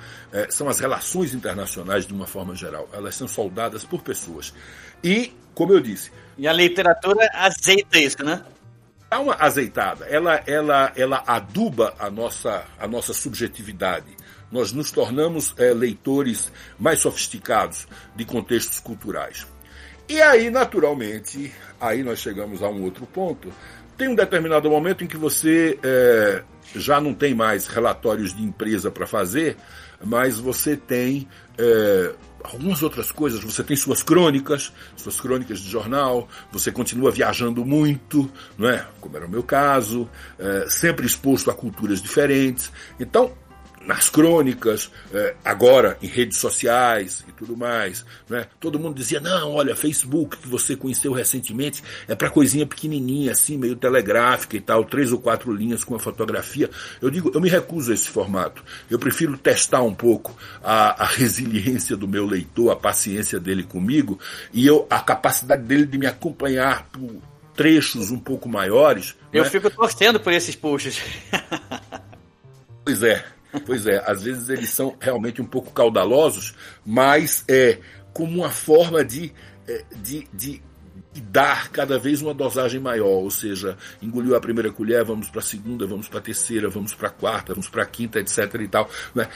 são 0.49 0.69
as 0.69 0.79
relações 0.79 1.35
internacionais 1.35 2.07
de 2.07 2.13
uma 2.13 2.27
forma 2.27 2.55
geral. 2.55 2.89
Elas 2.93 3.15
são 3.17 3.27
soldadas 3.27 3.85
por 3.85 4.03
pessoas. 4.03 4.55
E, 5.03 5.33
como 5.55 5.73
eu 5.73 5.81
disse. 5.81 6.13
E 6.39 6.47
a 6.47 6.53
literatura 6.53 7.29
azeita 7.33 7.99
isso, 7.99 8.23
né? 8.23 8.45
Dá 9.11 9.21
uma 9.21 9.35
azeitada. 9.35 10.05
Ela, 10.07 10.43
ela, 10.47 10.93
ela 10.97 11.23
aduba 11.27 11.95
a 11.99 12.11
nossa, 12.11 12.65
a 12.79 12.87
nossa 12.87 13.13
subjetividade. 13.13 14.17
Nós 14.51 14.73
nos 14.73 14.91
tornamos 14.91 15.55
é, 15.59 15.73
leitores 15.73 16.53
mais 16.79 17.01
sofisticados 17.01 17.87
de 18.15 18.25
contextos 18.25 18.79
culturais. 18.79 19.47
E 20.09 20.21
aí, 20.21 20.51
naturalmente, 20.51 21.53
aí 21.81 22.03
nós 22.03 22.21
chegamos 22.21 22.63
a 22.63 22.69
um 22.69 22.83
outro 22.83 23.07
ponto, 23.07 23.53
tem 23.97 24.09
um 24.09 24.15
determinado 24.15 24.71
momento 24.71 25.03
em 25.03 25.07
que 25.07 25.17
você 25.17 25.79
é, 25.83 26.43
já 26.75 27.01
não 27.01 27.15
tem 27.15 27.35
mais 27.35 27.67
relatórios 27.67 28.35
de 28.35 28.43
empresa 28.43 28.91
para 28.91 29.07
fazer, 29.07 29.57
mas 30.05 30.39
você 30.39 30.77
tem 30.77 31.29
é, 31.59 32.15
algumas 32.43 32.83
outras 32.83 33.11
coisas. 33.11 33.43
Você 33.43 33.63
tem 33.63 33.77
suas 33.77 34.03
crônicas, 34.03 34.73
suas 34.97 35.21
crônicas 35.21 35.61
de 35.61 35.69
jornal, 35.69 36.29
você 36.51 36.71
continua 36.71 37.11
viajando 37.11 37.65
muito, 37.65 38.31
não 38.59 38.69
é? 38.69 38.87
Como 39.01 39.17
era 39.17 39.27
o 39.27 39.31
meu 39.31 39.43
caso, 39.43 40.09
é, 40.39 40.67
sempre 40.69 41.07
exposto 41.07 41.51
a 41.51 41.55
culturas 41.55 42.01
diferentes. 42.01 42.71
Então, 42.99 43.33
nas 43.87 44.11
crônicas, 44.11 44.91
é, 45.13 45.37
agora 45.45 45.97
em 46.03 46.07
redes 46.07 46.39
sociais 46.39 47.25
e 47.29 47.33
tudo 47.33 47.57
mais. 47.57 48.05
Né? 48.29 48.47
Todo 48.59 48.79
mundo 48.79 48.97
dizia, 48.97 49.21
não, 49.21 49.53
olha, 49.53 49.77
Facebook 49.77 50.37
que 50.39 50.49
você 50.49 50.75
conheceu 50.77 51.13
recentemente 51.13 51.83
é 52.09 52.15
para 52.15 52.29
coisinha 52.29 52.67
pequenininha, 52.67 53.33
assim, 53.33 53.57
meio 53.57 53.77
telegráfica 53.77 54.57
e 54.57 54.61
tal, 54.61 54.85
três 54.85 55.13
ou 55.13 55.19
quatro 55.19 55.53
linhas 55.53 55.85
com 55.85 55.95
a 55.95 55.99
fotografia. 55.99 56.69
Eu 57.01 57.11
digo, 57.11 57.31
eu 57.33 57.41
me 57.41 57.49
recuso 57.49 57.93
a 57.93 57.95
esse 57.95 58.09
formato. 58.09 58.63
Eu 58.91 58.99
prefiro 58.99 59.39
testar 59.39 59.83
um 59.83 59.95
pouco 59.95 60.37
a, 60.63 61.05
a 61.05 61.07
resiliência 61.15 61.97
do 61.97 62.09
meu 62.09 62.27
leitor, 62.27 62.73
a 62.73 62.77
paciência 62.77 63.39
dele 63.39 63.63
comigo 63.63 64.19
e 64.53 64.67
eu, 64.67 64.87
a 64.91 65.01
capacidade 65.01 65.63
dele 65.63 65.87
de 65.87 65.97
me 65.97 66.07
acompanhar 66.07 66.89
por 66.91 67.23
trechos 67.55 68.11
um 68.11 68.19
pouco 68.19 68.49
maiores. 68.49 69.17
Eu 69.33 69.45
né? 69.45 69.51
fico 69.51 69.71
torcendo 69.71 70.21
por 70.21 70.33
esses 70.33 70.55
posts. 70.55 71.01
pois 72.85 73.03
é. 73.03 73.36
Pois 73.65 73.87
é, 73.87 74.03
às 74.07 74.23
vezes 74.23 74.49
eles 74.49 74.71
são 74.71 74.97
realmente 75.01 75.41
um 75.41 75.47
pouco 75.47 75.73
caudalosos, 75.73 76.55
mas 76.85 77.45
é 77.49 77.79
como 78.13 78.41
uma 78.41 78.51
forma 78.51 79.05
de, 79.05 79.33
é, 79.69 79.85
de, 79.97 80.29
de, 80.33 80.63
dar 81.23 81.71
cada 81.71 81.99
vez 81.99 82.21
uma 82.21 82.35
dosagem 82.35 82.79
maior, 82.81 83.23
ou 83.23 83.31
seja, 83.31 83.77
engoliu 84.03 84.37
a 84.37 84.41
primeira 84.41 84.71
colher, 84.71 85.05
vamos 85.05 85.31
para 85.31 85.41
a 85.41 85.45
segunda, 85.45 85.87
vamos 85.87 86.09
para 86.09 86.19
a 86.19 86.23
terceira, 86.23 86.69
vamos 86.69 86.95
para 86.95 87.09
a 87.09 87.11
quarta, 87.11 87.55
vamos 87.55 87.69
para 87.69 87.83
a 87.83 87.87
quinta, 87.87 88.19
etc. 88.21 88.55
e 88.61 88.69
tal, 88.69 88.91
né? 89.15 89.29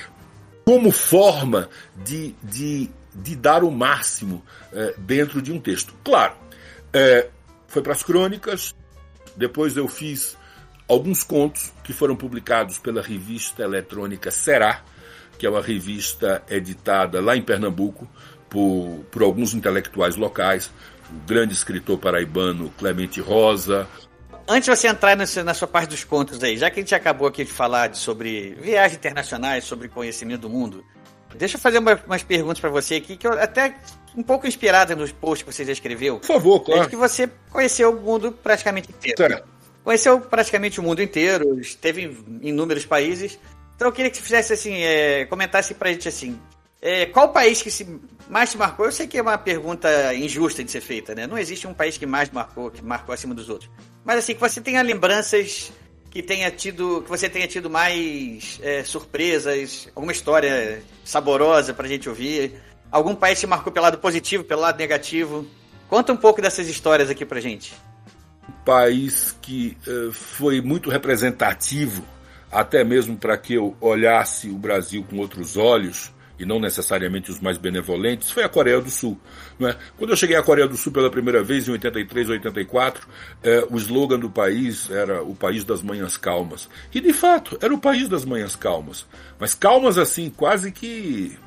como 0.65 0.91
forma 0.91 1.69
de, 2.05 2.35
de, 2.43 2.91
de 3.15 3.37
dar 3.37 3.65
o 3.65 3.71
máximo 3.71 4.45
é, 4.73 4.95
dentro 4.99 5.43
de 5.43 5.53
um 5.53 5.61
texto. 5.61 5.95
Claro, 6.05 6.35
é, 6.93 7.29
foi 7.67 7.83
para 7.83 7.93
as 7.93 8.03
crônicas, 8.03 8.75
depois 9.37 9.77
eu 9.77 9.89
fiz 9.89 10.37
alguns 10.91 11.23
contos 11.23 11.73
que 11.85 11.93
foram 11.93 12.17
publicados 12.17 12.79
pela 12.79 13.01
revista 13.01 13.63
eletrônica 13.63 14.31
Será, 14.31 14.83
que 15.39 15.47
é 15.47 15.51
uma 15.51 15.63
revista 15.63 16.43
editada 16.51 17.21
lá 17.21 17.37
em 17.37 17.43
Pernambuco 17.43 18.11
por, 18.49 19.05
por 19.11 19.23
alguns 19.23 19.55
intelectuais 19.55 20.17
locais, 20.17 20.71
o 21.09 21.27
grande 21.27 21.55
escritor 21.55 21.97
paraibano 21.97 22.71
Clemente 22.77 23.21
Rosa. 23.21 23.87
Antes 24.49 24.65
de 24.65 24.77
você 24.77 24.89
entrar 24.89 25.17
nessa, 25.17 25.45
na 25.45 25.55
sua 25.55 25.69
parte 25.69 25.91
dos 25.91 26.03
contos 26.03 26.43
aí, 26.43 26.57
já 26.57 26.69
que 26.69 26.81
a 26.81 26.83
gente 26.83 26.95
acabou 26.95 27.29
aqui 27.29 27.45
de 27.45 27.53
falar 27.53 27.95
sobre 27.95 28.57
viagens 28.61 28.99
internacionais, 28.99 29.63
sobre 29.63 29.89
conhecimento 29.89 30.41
do 30.41 30.51
mundo, 30.51 30.85
deixa 31.37 31.57
eu 31.57 31.61
fazer 31.61 31.79
uma, 31.79 31.95
umas 32.05 32.25
perguntas 32.25 32.59
para 32.59 32.69
você 32.69 32.97
aqui, 32.97 33.17
que 33.17 33.29
eu 33.29 33.33
até 33.35 33.77
um 34.17 34.25
pouco 34.25 34.45
inspirada 34.49 34.97
nos 34.97 35.13
posts 35.13 35.47
que 35.47 35.55
você 35.55 35.65
já 35.65 35.73
escreveu. 35.73 36.19
Por 36.19 36.27
favor, 36.27 36.61
claro. 36.61 36.81
Desde 36.81 36.91
que 36.91 36.97
você 36.97 37.31
conheceu 37.49 37.93
o 37.93 38.01
mundo 38.01 38.33
praticamente 38.33 38.91
inteiro. 38.91 39.17
Certo. 39.17 39.50
Conheceu 39.85 40.21
praticamente 40.21 40.79
o 40.79 40.83
mundo 40.83 41.03
inteiro, 41.03 41.59
esteve 41.59 42.05
em 42.43 42.49
inúmeros 42.49 42.85
países. 42.85 43.39
Então 43.75 43.89
eu 43.89 43.93
queria 43.93 44.11
que 44.11 44.17
você 44.19 44.23
fizesse 44.23 44.53
assim, 44.53 44.75
é, 44.83 45.25
comentasse 45.25 45.73
pra 45.75 45.91
gente 45.91 46.07
assim, 46.07 46.39
é, 46.83 47.07
qual 47.07 47.31
país 47.31 47.63
que 47.63 47.71
se, 47.71 47.87
mais 48.29 48.51
te 48.51 48.59
marcou? 48.59 48.87
Eu 48.87 48.93
sei 48.93 49.07
que 49.07 49.17
é 49.17 49.23
uma 49.23 49.39
pergunta 49.39 50.15
injusta 50.15 50.63
de 50.63 50.71
ser 50.71 50.81
feita, 50.81 51.15
né? 51.15 51.27
Não 51.27 51.39
existe 51.39 51.67
um 51.67 51.73
país 51.73 51.97
que 51.97 52.07
mais 52.07 52.31
marcou, 52.31 52.71
que 52.71 52.85
marcou 52.85 53.15
acima 53.15 53.35
dos 53.35 53.49
outros. 53.49 53.71
Mas 54.05 54.19
assim, 54.19 54.35
que 54.35 54.41
você 54.41 54.61
tenha 54.61 54.83
lembranças 54.83 55.73
que 56.11 56.23
tenha 56.23 56.51
tido, 56.51 57.03
que 57.03 57.09
você 57.09 57.29
tenha 57.29 57.47
tido 57.47 57.71
mais 57.71 58.59
é, 58.63 58.83
surpresas, 58.83 59.89
alguma 59.95 60.13
história 60.13 60.83
saborosa 61.05 61.73
pra 61.73 61.89
gente 61.89 62.09
ouvir. 62.09 62.61
Algum 62.91 63.15
país 63.15 63.39
que 63.39 63.47
marcou 63.47 63.73
pelo 63.73 63.85
lado 63.85 63.99
positivo, 63.99 64.43
pelo 64.45 64.61
lado 64.61 64.77
negativo. 64.77 65.47
Conta 65.89 66.13
um 66.13 66.17
pouco 66.17 66.43
dessas 66.43 66.69
histórias 66.69 67.09
aqui 67.09 67.25
pra 67.25 67.41
gente 67.41 67.73
país 68.65 69.37
que 69.41 69.77
uh, 69.87 70.13
foi 70.13 70.61
muito 70.61 70.91
representativo, 70.91 72.05
até 72.51 72.83
mesmo 72.85 73.17
para 73.17 73.37
que 73.37 73.55
eu 73.55 73.77
olhasse 73.81 74.49
o 74.49 74.57
Brasil 74.57 75.05
com 75.09 75.19
outros 75.19 75.57
olhos, 75.57 76.13
e 76.41 76.47
não 76.47 76.59
necessariamente 76.59 77.31
os 77.31 77.39
mais 77.39 77.59
benevolentes, 77.59 78.31
foi 78.31 78.43
a 78.43 78.49
Coreia 78.49 78.81
do 78.81 78.91
Sul. 78.91 79.21
Não 79.59 79.69
é? 79.69 79.77
Quando 79.99 80.11
eu 80.11 80.17
cheguei 80.17 80.37
à 80.37 80.43
Coreia 80.43 80.67
do 80.67 80.75
Sul 80.75 80.91
pela 80.91 81.11
primeira 81.11 81.43
vez, 81.43 81.69
em 81.69 81.73
83 81.73 82.29
ou 82.29 82.33
84, 82.33 83.07
eh, 83.43 83.67
o 83.71 83.77
slogan 83.77 84.19
do 84.19 84.31
país 84.31 84.89
era 84.91 85.23
o 85.23 85.35
país 85.35 85.65
das 85.65 85.83
manhãs 85.83 86.17
calmas. 86.17 86.67
E 86.95 87.01
de 87.01 87.13
fato, 87.13 87.59
era 87.61 87.75
o 87.75 87.79
país 87.79 88.09
das 88.09 88.25
manhãs 88.25 88.57
calmas. 88.57 89.07
Mas 89.39 89.53
calmas 89.53 89.99
assim, 89.99 90.31
quase 90.31 90.73
que 90.73 91.39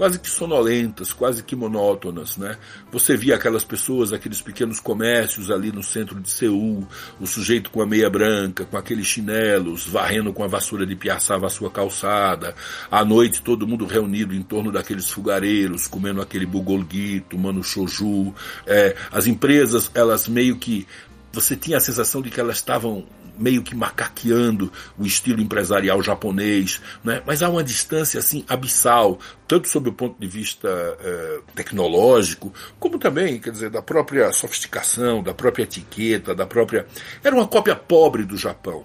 quase 0.00 0.18
que 0.18 0.30
sonolentas, 0.30 1.12
quase 1.12 1.42
que 1.42 1.54
monótonas, 1.54 2.38
né? 2.38 2.56
Você 2.90 3.14
via 3.18 3.34
aquelas 3.34 3.64
pessoas, 3.64 4.14
aqueles 4.14 4.40
pequenos 4.40 4.80
comércios 4.80 5.50
ali 5.50 5.70
no 5.70 5.82
centro 5.82 6.18
de 6.18 6.30
Seul, 6.30 6.88
o 7.20 7.26
sujeito 7.26 7.70
com 7.70 7.82
a 7.82 7.86
meia 7.86 8.08
branca, 8.08 8.64
com 8.64 8.78
aqueles 8.78 9.06
chinelos, 9.06 9.86
varrendo 9.86 10.32
com 10.32 10.42
a 10.42 10.46
vassoura 10.46 10.86
de 10.86 10.96
piaçava 10.96 11.46
a 11.46 11.50
sua 11.50 11.70
calçada, 11.70 12.54
à 12.90 13.04
noite 13.04 13.42
todo 13.42 13.66
mundo 13.66 13.84
reunido 13.84 14.34
em 14.34 14.42
torno 14.42 14.72
daqueles 14.72 15.10
fogareiros, 15.10 15.86
comendo 15.86 16.22
aquele 16.22 16.46
bulgogi, 16.46 17.22
tomando 17.28 17.62
shoju, 17.62 18.34
é, 18.66 18.96
as 19.12 19.26
empresas, 19.26 19.90
elas 19.94 20.26
meio 20.26 20.56
que 20.56 20.86
você 21.30 21.54
tinha 21.54 21.76
a 21.76 21.80
sensação 21.80 22.22
de 22.22 22.30
que 22.30 22.40
elas 22.40 22.56
estavam 22.56 23.04
meio 23.40 23.62
que 23.62 23.74
macaqueando 23.74 24.70
o 24.98 25.06
estilo 25.06 25.40
empresarial 25.40 26.02
japonês, 26.02 26.80
né? 27.02 27.22
mas 27.26 27.42
há 27.42 27.48
uma 27.48 27.64
distância 27.64 28.20
assim 28.20 28.44
abissal, 28.48 29.18
tanto 29.48 29.68
sob 29.68 29.88
o 29.88 29.92
ponto 29.92 30.20
de 30.20 30.26
vista 30.26 30.68
eh, 31.00 31.40
tecnológico, 31.54 32.52
como 32.78 32.98
também, 32.98 33.40
quer 33.40 33.50
dizer, 33.50 33.70
da 33.70 33.82
própria 33.82 34.30
sofisticação, 34.32 35.22
da 35.22 35.34
própria 35.34 35.64
etiqueta, 35.64 36.34
da 36.34 36.46
própria. 36.46 36.86
Era 37.24 37.34
uma 37.34 37.48
cópia 37.48 37.74
pobre 37.74 38.24
do 38.24 38.36
Japão. 38.36 38.84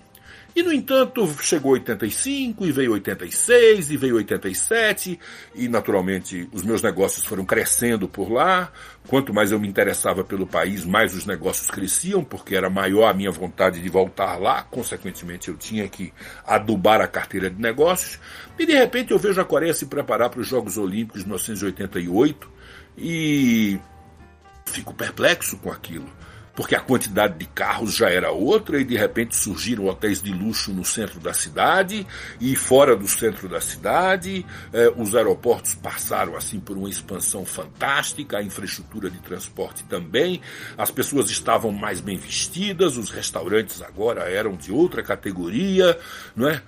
E, 0.55 0.63
no 0.63 0.71
entanto, 0.71 1.27
chegou 1.41 1.73
85, 1.73 2.65
e 2.65 2.71
veio 2.71 2.93
86, 2.93 3.91
e 3.91 3.97
veio 3.97 4.15
87, 4.15 5.19
e, 5.53 5.67
naturalmente, 5.67 6.47
os 6.53 6.63
meus 6.63 6.81
negócios 6.81 7.25
foram 7.25 7.43
crescendo 7.43 8.07
por 8.07 8.31
lá. 8.31 8.71
Quanto 9.05 9.33
mais 9.33 9.51
eu 9.51 9.59
me 9.59 9.67
interessava 9.67 10.23
pelo 10.23 10.47
país, 10.47 10.85
mais 10.85 11.13
os 11.13 11.25
negócios 11.25 11.69
cresciam, 11.69 12.23
porque 12.23 12.55
era 12.55 12.69
maior 12.69 13.09
a 13.09 13.13
minha 13.13 13.31
vontade 13.31 13.81
de 13.81 13.89
voltar 13.89 14.37
lá. 14.37 14.63
Consequentemente, 14.63 15.49
eu 15.49 15.57
tinha 15.57 15.89
que 15.89 16.13
adubar 16.47 17.01
a 17.01 17.07
carteira 17.07 17.49
de 17.49 17.61
negócios. 17.61 18.17
E, 18.57 18.65
de 18.65 18.75
repente, 18.75 19.11
eu 19.11 19.19
vejo 19.19 19.41
a 19.41 19.45
Coreia 19.45 19.73
se 19.73 19.87
preparar 19.87 20.29
para 20.29 20.39
os 20.39 20.47
Jogos 20.47 20.77
Olímpicos 20.77 21.23
de 21.23 21.27
1988 21.27 22.49
e 22.97 23.77
fico 24.65 24.93
perplexo 24.93 25.57
com 25.57 25.69
aquilo 25.69 26.14
porque 26.55 26.73
a 26.73 26.79
quantidade 26.79 27.37
de 27.37 27.45
carros 27.45 27.93
já 27.95 28.09
era 28.09 28.31
outra 28.31 28.79
e 28.79 28.83
de 28.83 28.95
repente 28.95 29.35
surgiram 29.35 29.87
hotéis 29.87 30.21
de 30.21 30.31
luxo 30.31 30.71
no 30.71 30.85
centro 30.85 31.19
da 31.19 31.33
cidade 31.33 32.07
e 32.39 32.55
fora 32.55 32.95
do 32.95 33.07
centro 33.07 33.49
da 33.49 33.59
cidade. 33.59 34.45
Eh, 34.71 34.93
os 34.95 35.13
aeroportos 35.15 35.75
passaram 35.75 36.35
assim 36.35 36.59
por 36.59 36.77
uma 36.77 36.89
expansão 36.89 37.45
fantástica, 37.45 38.37
a 38.37 38.43
infraestrutura 38.43 39.09
de 39.09 39.19
transporte 39.19 39.83
também. 39.83 40.41
As 40.77 40.89
pessoas 40.89 41.29
estavam 41.29 41.71
mais 41.71 41.99
bem 41.99 42.17
vestidas, 42.17 42.95
os 42.95 43.09
restaurantes 43.09 43.81
agora 43.81 44.21
eram 44.29 44.55
de 44.55 44.71
outra 44.71 45.03
categoria, 45.03 45.97
não 46.35 46.47
é? 46.47 46.61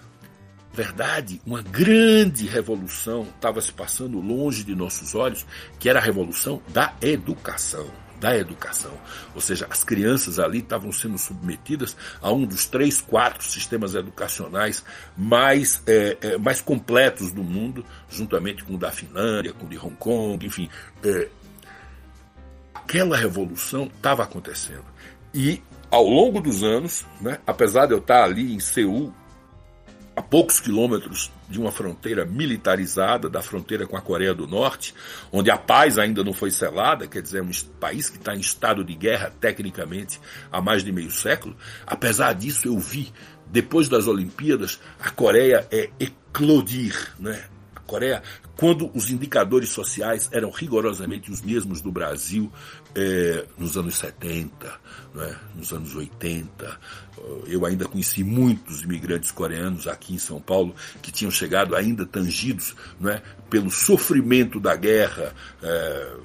verdade, 0.74 1.42
uma 1.44 1.64
grande 1.64 2.46
revolução 2.46 3.24
estava 3.36 3.60
se 3.62 3.74
passando 3.74 4.20
longe 4.20 4.64
de 4.64 4.76
nossos 4.76 5.16
olhos, 5.16 5.44
que 5.80 5.90
era 5.90 5.98
a 5.98 6.02
revolução 6.02 6.62
da 6.72 6.94
educação 7.02 7.88
da 8.20 8.36
educação. 8.38 8.94
Ou 9.34 9.42
seja, 9.42 9.68
as 9.70 9.84
crianças 9.84 10.40
ali 10.40 10.60
estavam 10.60 10.92
sendo 10.92 11.18
submetidas 11.18 11.96
a 12.22 12.32
um 12.32 12.46
dos 12.46 12.66
três, 12.66 13.02
quatro 13.02 13.44
sistemas 13.44 13.96
educacionais 13.96 14.84
mais, 15.16 15.82
é, 15.86 16.18
é, 16.22 16.38
mais 16.38 16.62
completos 16.62 17.32
do 17.32 17.44
mundo, 17.44 17.86
juntamente 18.10 18.64
com 18.64 18.76
o 18.76 18.78
da 18.78 18.92
Finlândia, 18.92 19.54
com 19.54 19.66
o 19.66 19.70
de 19.70 19.78
Hong 19.78 19.96
Kong, 19.96 20.46
enfim. 20.46 20.70
É, 21.04 21.30
aquela 22.74 23.18
revolução 23.18 23.86
estava 23.86 24.24
acontecendo. 24.24 24.86
E 25.34 25.62
ao 25.92 26.04
longo 26.08 26.42
dos 26.42 26.64
anos, 26.64 27.06
né, 27.22 27.40
apesar 27.46 27.86
de 27.86 27.94
eu 27.94 28.00
estar 28.00 28.24
ali 28.24 28.54
em 28.54 28.60
Seul 28.60 29.14
a 30.16 30.22
poucos 30.22 30.60
quilômetros 30.60 31.32
de 31.50 31.60
uma 31.60 31.72
fronteira 31.72 32.26
militarizada, 32.26 33.30
da 33.30 33.42
fronteira 33.42 33.88
com 33.88 33.96
a 33.96 34.02
Coreia 34.02 34.34
do 34.34 34.48
Norte, 34.48 34.94
onde 35.32 35.50
a 35.50 35.58
paz 35.58 35.98
ainda 35.98 36.24
não 36.24 36.34
foi 36.34 36.52
selada, 36.52 37.08
quer 37.08 37.22
dizer, 37.22 37.40
é 37.40 37.42
um 37.42 37.52
país 37.80 38.10
que 38.10 38.18
está 38.18 38.36
em 38.36 38.40
estado 38.40 38.84
de 38.84 38.94
guerra, 38.94 39.34
tecnicamente, 39.40 40.20
há 40.52 40.62
mais 40.62 40.84
de 40.84 40.92
meio 40.92 41.12
século. 41.12 41.56
Apesar 41.86 42.34
disso, 42.34 42.68
eu 42.68 42.78
vi, 42.78 43.14
depois 43.48 43.88
das 43.88 44.08
Olimpíadas, 44.08 44.80
a 45.00 45.10
Coreia 45.10 45.68
é 45.72 45.90
eclodir, 46.00 47.14
né? 47.18 47.46
A 47.76 47.80
Coreia, 47.80 48.22
quando 48.58 48.92
os 48.94 49.10
indicadores 49.10 49.70
sociais 49.70 50.30
eram 50.34 50.50
rigorosamente 50.50 51.32
os 51.32 51.42
mesmos 51.42 51.80
do 51.80 51.92
Brasil, 51.92 52.52
é, 52.98 53.46
nos 53.60 53.78
anos 53.78 53.96
70, 54.00 54.80
é? 55.18 55.36
nos 55.56 55.72
anos 55.72 55.96
80. 55.96 56.80
Eu 57.46 57.64
ainda 57.64 57.86
conheci 57.86 58.24
muitos 58.24 58.82
imigrantes 58.82 59.30
coreanos 59.30 59.88
aqui 59.88 60.16
em 60.16 60.18
São 60.18 60.42
Paulo 60.42 60.76
que 61.02 61.12
tinham 61.12 61.30
chegado 61.30 61.76
ainda 61.76 62.08
tangidos 62.08 62.76
é? 63.06 63.22
pelo 63.52 63.70
sofrimento 63.70 64.60
da 64.60 64.76
guerra. 64.76 65.34
É, 65.62 66.16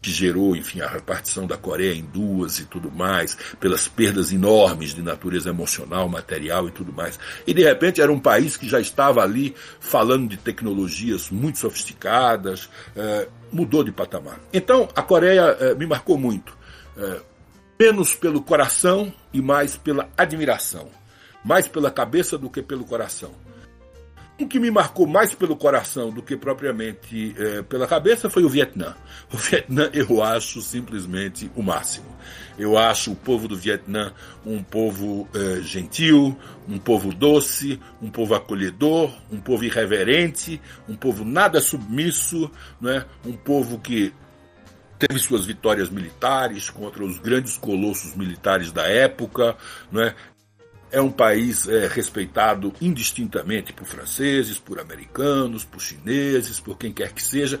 que 0.00 0.10
gerou, 0.10 0.56
enfim, 0.56 0.80
a 0.80 0.88
repartição 0.88 1.46
da 1.46 1.56
Coreia 1.56 1.94
em 1.94 2.02
duas 2.02 2.58
e 2.58 2.64
tudo 2.64 2.90
mais, 2.90 3.36
pelas 3.58 3.86
perdas 3.86 4.32
enormes 4.32 4.94
de 4.94 5.02
natureza 5.02 5.50
emocional, 5.50 6.08
material 6.08 6.68
e 6.68 6.70
tudo 6.70 6.92
mais. 6.92 7.18
E 7.46 7.52
de 7.52 7.62
repente 7.62 8.00
era 8.00 8.10
um 8.10 8.18
país 8.18 8.56
que 8.56 8.68
já 8.68 8.80
estava 8.80 9.22
ali 9.22 9.54
falando 9.78 10.28
de 10.28 10.36
tecnologias 10.36 11.28
muito 11.30 11.58
sofisticadas, 11.58 12.70
é, 12.96 13.28
mudou 13.52 13.84
de 13.84 13.92
patamar. 13.92 14.40
Então 14.52 14.88
a 14.94 15.02
Coreia 15.02 15.56
é, 15.60 15.74
me 15.74 15.86
marcou 15.86 16.16
muito, 16.16 16.56
é, 16.96 17.20
menos 17.78 18.14
pelo 18.14 18.40
coração 18.40 19.12
e 19.32 19.42
mais 19.42 19.76
pela 19.76 20.08
admiração, 20.16 20.88
mais 21.44 21.68
pela 21.68 21.90
cabeça 21.90 22.38
do 22.38 22.48
que 22.48 22.62
pelo 22.62 22.84
coração. 22.84 23.32
O 24.40 24.48
que 24.48 24.58
me 24.58 24.70
marcou 24.70 25.06
mais 25.06 25.34
pelo 25.34 25.54
coração 25.54 26.10
do 26.10 26.22
que 26.22 26.34
propriamente 26.34 27.34
é, 27.38 27.60
pela 27.60 27.86
cabeça 27.86 28.30
foi 28.30 28.42
o 28.42 28.48
Vietnã. 28.48 28.96
O 29.30 29.36
Vietnã 29.36 29.90
eu 29.92 30.22
acho 30.22 30.62
simplesmente 30.62 31.50
o 31.54 31.62
máximo. 31.62 32.06
Eu 32.58 32.78
acho 32.78 33.12
o 33.12 33.16
povo 33.16 33.46
do 33.46 33.54
Vietnã 33.54 34.14
um 34.44 34.62
povo 34.62 35.28
é, 35.34 35.60
gentil, 35.60 36.34
um 36.66 36.78
povo 36.78 37.12
doce, 37.14 37.78
um 38.00 38.10
povo 38.10 38.34
acolhedor, 38.34 39.12
um 39.30 39.38
povo 39.38 39.62
irreverente, 39.62 40.58
um 40.88 40.96
povo 40.96 41.22
nada 41.22 41.60
submisso, 41.60 42.50
né? 42.80 43.04
um 43.26 43.34
povo 43.34 43.78
que 43.78 44.10
teve 44.98 45.18
suas 45.18 45.44
vitórias 45.44 45.90
militares 45.90 46.70
contra 46.70 47.04
os 47.04 47.18
grandes 47.18 47.58
colossos 47.58 48.14
militares 48.14 48.72
da 48.72 48.86
época, 48.86 49.56
né? 49.92 50.14
É 50.92 51.00
um 51.00 51.10
país 51.10 51.68
é, 51.68 51.86
respeitado 51.86 52.72
indistintamente 52.80 53.72
por 53.72 53.86
franceses, 53.86 54.58
por 54.58 54.80
americanos, 54.80 55.64
por 55.64 55.80
chineses, 55.80 56.58
por 56.58 56.76
quem 56.76 56.92
quer 56.92 57.12
que 57.12 57.22
seja. 57.22 57.60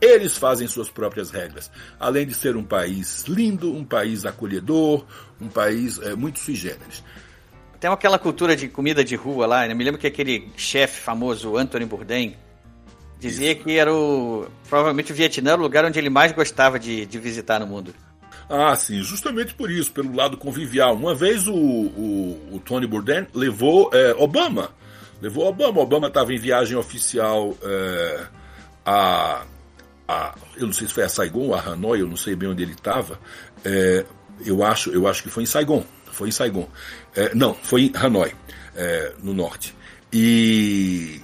Eles 0.00 0.36
fazem 0.36 0.66
suas 0.66 0.88
próprias 0.88 1.30
regras. 1.30 1.70
Além 1.98 2.26
de 2.26 2.34
ser 2.34 2.56
um 2.56 2.64
país 2.64 3.24
lindo, 3.28 3.74
um 3.74 3.84
país 3.84 4.24
acolhedor, 4.24 5.04
um 5.40 5.48
país 5.48 5.98
é, 5.98 6.14
muito 6.14 6.38
sui 6.38 6.54
generis. 6.54 7.04
Tem 7.78 7.90
aquela 7.90 8.18
cultura 8.18 8.56
de 8.56 8.68
comida 8.68 9.04
de 9.04 9.14
rua 9.14 9.46
lá, 9.46 9.66
né? 9.66 9.74
Me 9.74 9.84
lembro 9.84 10.00
que 10.00 10.06
aquele 10.06 10.50
chefe 10.56 11.00
famoso, 11.00 11.56
Anthony 11.56 11.86
Bourdain, 11.86 12.36
dizia 13.18 13.52
Isso. 13.52 13.62
que 13.62 13.78
era 13.78 13.92
o, 13.92 14.46
provavelmente 14.68 15.12
o 15.12 15.14
Vietnã 15.14 15.54
o 15.54 15.60
lugar 15.60 15.84
onde 15.84 15.98
ele 15.98 16.10
mais 16.10 16.32
gostava 16.32 16.78
de, 16.78 17.04
de 17.04 17.18
visitar 17.18 17.58
no 17.58 17.66
mundo. 17.66 17.94
Ah, 18.52 18.74
sim, 18.74 19.00
justamente 19.00 19.54
por 19.54 19.70
isso, 19.70 19.92
pelo 19.92 20.12
lado 20.12 20.36
convivial. 20.36 20.96
Uma 20.96 21.14
vez 21.14 21.46
o, 21.46 21.54
o, 21.54 22.48
o 22.54 22.60
Tony 22.64 22.84
Bourdain 22.84 23.24
levou 23.32 23.88
é, 23.94 24.12
Obama. 24.18 24.70
Levou 25.22 25.46
Obama. 25.46 25.80
Obama 25.80 26.08
estava 26.08 26.34
em 26.34 26.38
viagem 26.38 26.76
oficial 26.76 27.56
é, 27.62 28.26
a, 28.84 29.44
a. 30.08 30.34
Eu 30.56 30.66
não 30.66 30.72
sei 30.72 30.88
se 30.88 30.94
foi 30.94 31.04
a 31.04 31.08
Saigon 31.08 31.46
ou 31.46 31.54
a 31.54 31.60
Hanoi, 31.60 32.00
eu 32.00 32.08
não 32.08 32.16
sei 32.16 32.34
bem 32.34 32.48
onde 32.48 32.64
ele 32.64 32.72
estava. 32.72 33.20
É, 33.64 34.04
eu, 34.44 34.64
acho, 34.64 34.90
eu 34.90 35.06
acho 35.06 35.22
que 35.22 35.30
foi 35.30 35.44
em 35.44 35.46
Saigon. 35.46 35.84
Foi 36.10 36.28
em 36.28 36.32
Saigon. 36.32 36.68
É, 37.14 37.32
não, 37.32 37.54
foi 37.54 37.82
em 37.82 37.92
Hanoi, 37.94 38.34
é, 38.74 39.12
no 39.22 39.32
norte. 39.32 39.76
E 40.12 41.20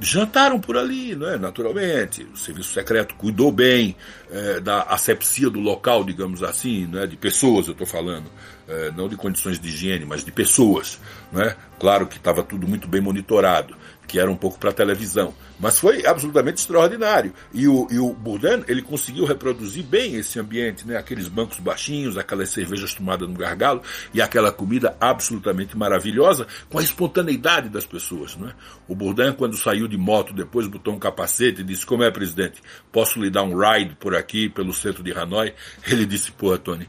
jantaram 0.00 0.60
por 0.60 0.76
ali, 0.76 1.14
não 1.14 1.28
é? 1.28 1.38
naturalmente. 1.38 2.26
O 2.32 2.36
serviço 2.36 2.72
secreto 2.72 3.14
cuidou 3.14 3.52
bem 3.52 3.96
é, 4.30 4.60
da 4.60 4.82
asepsia 4.82 5.50
do 5.50 5.60
local, 5.60 6.04
digamos 6.04 6.42
assim, 6.42 6.86
não 6.86 7.00
é? 7.00 7.06
de 7.06 7.16
pessoas, 7.16 7.66
eu 7.66 7.72
estou 7.72 7.86
falando. 7.86 8.30
É, 8.66 8.90
não 8.92 9.08
de 9.08 9.16
condições 9.16 9.58
de 9.58 9.68
higiene, 9.68 10.04
mas 10.04 10.24
de 10.24 10.32
pessoas. 10.32 10.98
Não 11.30 11.42
é? 11.42 11.56
Claro 11.78 12.06
que 12.06 12.16
estava 12.16 12.42
tudo 12.42 12.66
muito 12.66 12.88
bem 12.88 13.00
monitorado 13.00 13.76
que 14.06 14.18
era 14.18 14.30
um 14.30 14.36
pouco 14.36 14.58
para 14.58 14.72
televisão. 14.72 15.34
Mas 15.58 15.78
foi 15.78 16.04
absolutamente 16.04 16.60
extraordinário. 16.60 17.32
E 17.52 17.68
o, 17.68 17.86
e 17.90 17.98
o 17.98 18.12
Bourdain, 18.12 18.64
ele 18.66 18.82
conseguiu 18.82 19.24
reproduzir 19.24 19.84
bem 19.84 20.16
esse 20.16 20.38
ambiente, 20.38 20.86
né? 20.86 20.96
aqueles 20.96 21.28
bancos 21.28 21.58
baixinhos, 21.58 22.18
aquelas 22.18 22.50
cervejas 22.50 22.94
tomadas 22.94 23.28
no 23.28 23.34
gargalo 23.34 23.82
e 24.12 24.20
aquela 24.20 24.50
comida 24.50 24.96
absolutamente 25.00 25.76
maravilhosa 25.76 26.46
com 26.68 26.78
a 26.78 26.82
espontaneidade 26.82 27.68
das 27.68 27.86
pessoas. 27.86 28.36
Né? 28.36 28.52
O 28.88 28.94
Bourdain, 28.94 29.32
quando 29.32 29.56
saiu 29.56 29.86
de 29.86 29.96
moto, 29.96 30.32
depois 30.34 30.66
botou 30.66 30.94
um 30.94 30.98
capacete 30.98 31.60
e 31.60 31.64
disse, 31.64 31.86
como 31.86 32.02
é, 32.02 32.10
presidente, 32.10 32.60
posso 32.92 33.20
lhe 33.20 33.30
dar 33.30 33.42
um 33.42 33.56
ride 33.56 33.94
por 33.96 34.14
aqui, 34.14 34.48
pelo 34.48 34.72
centro 34.72 35.02
de 35.02 35.12
Hanoi? 35.12 35.54
Ele 35.86 36.04
disse, 36.04 36.32
porra, 36.32 36.58
Tony, 36.58 36.88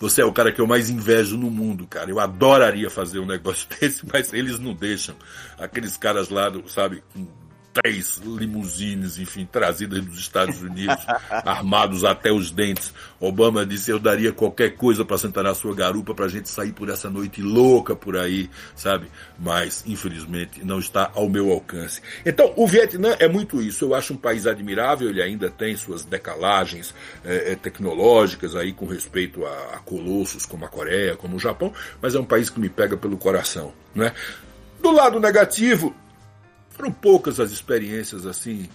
você 0.00 0.22
é 0.22 0.24
o 0.24 0.32
cara 0.32 0.50
que 0.50 0.60
eu 0.60 0.66
mais 0.66 0.88
invejo 0.88 1.36
no 1.36 1.50
mundo, 1.50 1.86
cara. 1.86 2.10
Eu 2.10 2.18
adoraria 2.18 2.88
fazer 2.88 3.18
um 3.18 3.26
negócio 3.26 3.68
desse, 3.78 4.04
mas 4.10 4.32
eles 4.32 4.58
não 4.58 4.72
deixam. 4.72 5.14
Aqueles 5.58 5.98
caras 5.98 6.30
lá, 6.30 6.50
sabe, 6.66 7.04
com 7.12 7.26
três 7.72 8.18
limusines, 8.18 9.18
enfim, 9.18 9.48
trazidas 9.50 10.04
dos 10.04 10.18
Estados 10.18 10.60
Unidos, 10.62 11.04
armados 11.30 12.04
até 12.04 12.32
os 12.32 12.50
dentes. 12.50 12.92
Obama 13.18 13.64
disse: 13.64 13.90
Eu 13.90 13.98
daria 13.98 14.32
qualquer 14.32 14.70
coisa 14.76 15.04
para 15.04 15.18
sentar 15.18 15.44
na 15.44 15.54
sua 15.54 15.74
garupa 15.74 16.14
para 16.14 16.26
a 16.26 16.28
gente 16.28 16.48
sair 16.48 16.72
por 16.72 16.88
essa 16.88 17.08
noite 17.08 17.42
louca 17.42 17.94
por 17.94 18.16
aí, 18.16 18.50
sabe? 18.74 19.06
Mas, 19.38 19.84
infelizmente, 19.86 20.64
não 20.64 20.78
está 20.78 21.10
ao 21.14 21.28
meu 21.28 21.50
alcance. 21.50 22.02
Então, 22.24 22.52
o 22.56 22.66
Vietnã 22.66 23.16
é 23.18 23.28
muito 23.28 23.62
isso. 23.62 23.84
Eu 23.84 23.94
acho 23.94 24.14
um 24.14 24.16
país 24.16 24.46
admirável, 24.46 25.08
ele 25.08 25.22
ainda 25.22 25.50
tem 25.50 25.76
suas 25.76 26.04
decalagens 26.04 26.94
é, 27.24 27.54
tecnológicas 27.54 28.56
aí 28.56 28.72
com 28.72 28.86
respeito 28.86 29.44
a, 29.46 29.74
a 29.74 29.78
colossos 29.78 30.46
como 30.46 30.64
a 30.64 30.68
Coreia, 30.68 31.16
como 31.16 31.36
o 31.36 31.38
Japão, 31.38 31.72
mas 32.00 32.14
é 32.14 32.20
um 32.20 32.24
país 32.24 32.50
que 32.50 32.60
me 32.60 32.68
pega 32.68 32.96
pelo 32.96 33.16
coração, 33.16 33.72
né? 33.94 34.12
Do 34.80 34.90
lado 34.90 35.20
negativo, 35.20 35.94
foram 36.80 36.90
poucas 36.90 37.38
as 37.38 37.50
experiências 37.50 38.24
assim 38.24 38.66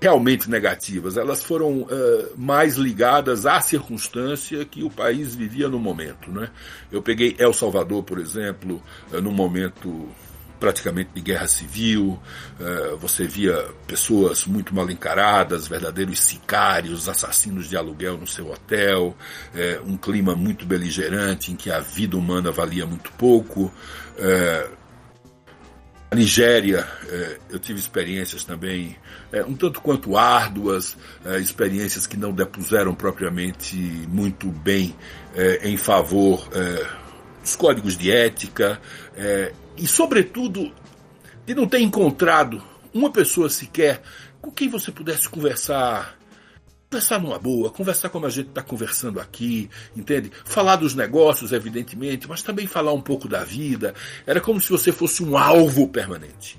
realmente 0.00 0.48
negativas. 0.48 1.16
Elas 1.18 1.44
foram 1.44 1.82
uh, 1.82 1.88
mais 2.36 2.76
ligadas 2.76 3.44
à 3.44 3.60
circunstância 3.60 4.64
que 4.64 4.82
o 4.82 4.88
país 4.88 5.34
vivia 5.34 5.68
no 5.68 5.78
momento. 5.78 6.30
Né? 6.30 6.48
Eu 6.90 7.02
peguei 7.02 7.36
El 7.38 7.52
Salvador, 7.52 8.02
por 8.02 8.18
exemplo, 8.18 8.82
uh, 9.12 9.20
num 9.20 9.32
momento 9.32 10.08
praticamente 10.58 11.10
de 11.14 11.20
guerra 11.20 11.46
civil, 11.46 12.18
uh, 12.58 12.96
você 12.96 13.24
via 13.26 13.54
pessoas 13.86 14.46
muito 14.46 14.74
mal 14.74 14.90
encaradas, 14.90 15.68
verdadeiros 15.68 16.20
sicários, 16.20 17.08
assassinos 17.08 17.68
de 17.68 17.76
aluguel 17.76 18.16
no 18.16 18.26
seu 18.26 18.50
hotel, 18.50 19.16
um 19.86 19.96
clima 19.96 20.34
muito 20.34 20.66
beligerante 20.66 21.52
em 21.52 21.56
que 21.56 21.70
a 21.70 21.78
vida 21.78 22.16
humana 22.16 22.50
valia 22.50 22.86
muito 22.86 23.12
pouco. 23.12 23.72
A 26.10 26.14
Nigéria, 26.14 26.88
é, 27.06 27.38
eu 27.50 27.58
tive 27.58 27.78
experiências 27.78 28.42
também 28.42 28.96
é, 29.30 29.44
um 29.44 29.54
tanto 29.54 29.78
quanto 29.82 30.16
árduas, 30.16 30.96
é, 31.22 31.38
experiências 31.38 32.06
que 32.06 32.16
não 32.16 32.32
depuseram 32.32 32.94
propriamente 32.94 33.76
muito 34.08 34.48
bem 34.48 34.96
em 35.62 35.76
favor 35.76 36.48
dos 37.40 37.54
códigos 37.54 37.96
de 37.96 38.10
ética 38.10 38.80
e, 39.76 39.86
sobretudo, 39.86 40.72
de 41.46 41.54
não 41.54 41.68
ter 41.68 41.78
encontrado 41.80 42.60
uma 42.92 43.12
pessoa 43.12 43.48
sequer 43.48 44.02
com 44.40 44.50
quem 44.50 44.68
você 44.68 44.90
pudesse 44.90 45.28
conversar 45.28 46.17
Conversar 46.90 47.20
numa 47.20 47.38
boa, 47.38 47.70
conversar 47.70 48.08
como 48.08 48.24
a 48.24 48.30
gente 48.30 48.48
está 48.48 48.62
conversando 48.62 49.20
aqui, 49.20 49.68
entende? 49.94 50.32
Falar 50.42 50.76
dos 50.76 50.94
negócios, 50.94 51.52
evidentemente, 51.52 52.26
mas 52.26 52.42
também 52.42 52.66
falar 52.66 52.94
um 52.94 53.00
pouco 53.00 53.28
da 53.28 53.44
vida. 53.44 53.94
Era 54.26 54.40
como 54.40 54.58
se 54.58 54.70
você 54.70 54.90
fosse 54.90 55.22
um 55.22 55.36
alvo 55.36 55.86
permanente. 55.86 56.58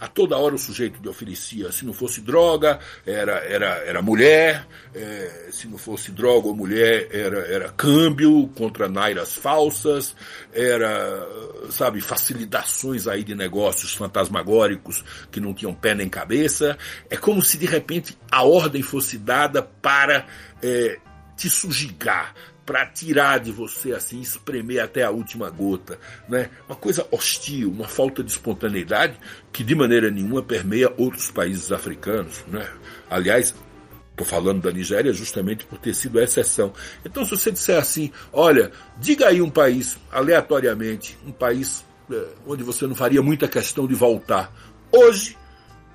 A 0.00 0.08
toda 0.08 0.38
hora 0.38 0.54
o 0.54 0.58
sujeito 0.58 1.02
lhe 1.02 1.08
oferecia, 1.08 1.70
se 1.70 1.84
não 1.84 1.92
fosse 1.92 2.20
droga, 2.20 2.78
era, 3.04 3.32
era, 3.44 3.66
era 3.84 4.00
mulher, 4.00 4.66
é, 4.94 5.48
se 5.50 5.68
não 5.68 5.76
fosse 5.76 6.10
droga 6.10 6.48
ou 6.48 6.56
mulher, 6.56 7.08
era, 7.10 7.38
era 7.46 7.68
câmbio 7.70 8.48
contra 8.56 8.88
nairas 8.88 9.34
falsas, 9.34 10.14
era, 10.52 11.26
sabe, 11.70 12.00
facilitações 12.00 13.06
aí 13.06 13.22
de 13.22 13.34
negócios 13.34 13.92
fantasmagóricos 13.94 15.04
que 15.30 15.40
não 15.40 15.52
tinham 15.52 15.74
pé 15.74 15.94
nem 15.94 16.08
cabeça. 16.08 16.78
É 17.10 17.16
como 17.16 17.42
se 17.42 17.58
de 17.58 17.66
repente 17.66 18.16
a 18.30 18.42
ordem 18.44 18.82
fosse 18.82 19.18
dada 19.18 19.62
para 19.62 20.26
é, 20.62 20.98
te 21.36 21.50
sujigar, 21.50 22.34
para 22.66 22.84
tirar 22.84 23.38
de 23.38 23.52
você 23.52 23.92
assim, 23.92 24.20
espremer 24.20 24.82
até 24.82 25.04
a 25.04 25.10
última 25.10 25.48
gota, 25.48 25.98
né? 26.28 26.50
Uma 26.68 26.74
coisa 26.76 27.06
hostil, 27.12 27.70
uma 27.70 27.86
falta 27.86 28.24
de 28.24 28.30
espontaneidade 28.30 29.16
que 29.52 29.62
de 29.62 29.74
maneira 29.74 30.10
nenhuma 30.10 30.42
permeia 30.42 30.92
outros 30.98 31.30
países 31.30 31.70
africanos, 31.70 32.44
né? 32.48 32.68
Aliás, 33.08 33.54
Estou 34.16 34.26
falando 34.26 34.62
da 34.62 34.72
Nigéria 34.72 35.12
justamente 35.12 35.66
por 35.66 35.76
ter 35.76 35.94
sido 35.94 36.18
a 36.18 36.22
exceção. 36.22 36.72
Então, 37.04 37.22
se 37.22 37.32
você 37.32 37.52
disser 37.52 37.78
assim, 37.78 38.10
olha, 38.32 38.72
diga 38.96 39.26
aí 39.26 39.42
um 39.42 39.50
país, 39.50 39.98
aleatoriamente, 40.10 41.18
um 41.26 41.32
país 41.32 41.84
é, 42.10 42.24
onde 42.46 42.62
você 42.62 42.86
não 42.86 42.94
faria 42.94 43.20
muita 43.20 43.46
questão 43.46 43.86
de 43.86 43.94
voltar. 43.94 44.50
Hoje, 44.90 45.36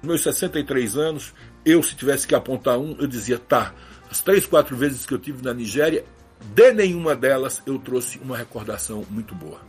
meus 0.03 0.21
63 0.21 0.97
anos, 0.97 1.33
eu, 1.65 1.81
se 1.81 1.95
tivesse 1.95 2.27
que 2.27 2.35
apontar 2.35 2.77
um, 2.77 2.95
eu 2.99 3.07
dizia, 3.07 3.39
tá, 3.39 3.73
As 4.11 4.21
três, 4.21 4.45
quatro 4.45 4.77
vezes 4.77 5.03
que 5.03 5.15
eu 5.15 5.17
tive 5.17 5.43
na 5.43 5.51
Nigéria, 5.51 6.05
de 6.43 6.73
nenhuma 6.73 7.15
delas 7.15 7.61
eu 7.65 7.77
trouxe 7.79 8.19
uma 8.19 8.37
recordação 8.37 9.05
muito 9.09 9.33
boa. 9.35 9.61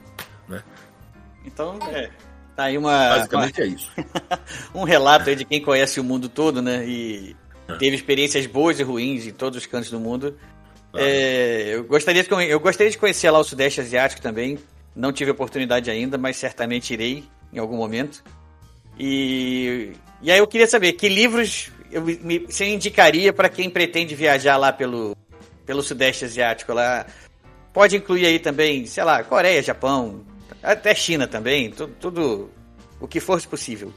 Né? 0.48 0.62
Então, 1.44 1.78
é. 1.90 2.10
Tá 2.56 2.64
aí 2.64 2.76
uma. 2.76 3.16
Basicamente 3.16 3.60
uma, 3.60 3.66
é 3.66 3.68
isso. 3.68 3.90
um 4.74 4.84
relato 4.84 5.30
aí 5.30 5.36
de 5.36 5.44
quem 5.44 5.60
conhece 5.60 5.98
o 5.98 6.04
mundo 6.04 6.28
todo, 6.28 6.60
né? 6.60 6.86
E 6.86 7.36
é. 7.68 7.74
teve 7.76 7.96
experiências 7.96 8.46
boas 8.46 8.78
e 8.78 8.82
ruins 8.82 9.26
em 9.26 9.32
todos 9.32 9.58
os 9.58 9.66
cantos 9.66 9.90
do 9.90 9.98
mundo. 9.98 10.36
Ah. 10.92 10.98
É, 11.00 11.74
eu, 11.74 11.84
gostaria 11.84 12.22
de, 12.22 12.30
eu 12.48 12.60
gostaria 12.60 12.90
de 12.90 12.98
conhecer 12.98 13.30
lá 13.30 13.38
o 13.38 13.44
Sudeste 13.44 13.80
Asiático 13.80 14.20
também. 14.20 14.58
Não 14.94 15.12
tive 15.12 15.30
oportunidade 15.30 15.90
ainda, 15.90 16.18
mas 16.18 16.36
certamente 16.36 16.92
irei 16.92 17.24
em 17.52 17.58
algum 17.58 17.76
momento. 17.76 18.22
E, 18.98 19.92
e 20.20 20.30
aí 20.30 20.38
eu 20.38 20.46
queria 20.46 20.66
saber 20.66 20.92
que 20.92 21.08
livros 21.08 21.70
eu, 21.90 22.02
me, 22.02 22.40
você 22.40 22.66
indicaria 22.66 23.32
para 23.32 23.48
quem 23.48 23.70
pretende 23.70 24.14
viajar 24.14 24.56
lá 24.56 24.72
pelo, 24.72 25.16
pelo 25.64 25.82
Sudeste 25.82 26.24
Asiático? 26.24 26.72
Lá 26.72 27.06
pode 27.72 27.96
incluir 27.96 28.26
aí 28.26 28.38
também, 28.38 28.86
sei 28.86 29.04
lá, 29.04 29.22
Coreia, 29.24 29.62
Japão, 29.62 30.24
até 30.62 30.94
China 30.94 31.26
também, 31.26 31.70
tudo, 31.70 31.94
tudo 31.98 32.50
o 33.00 33.08
que 33.08 33.20
for 33.20 33.40
possível. 33.46 33.92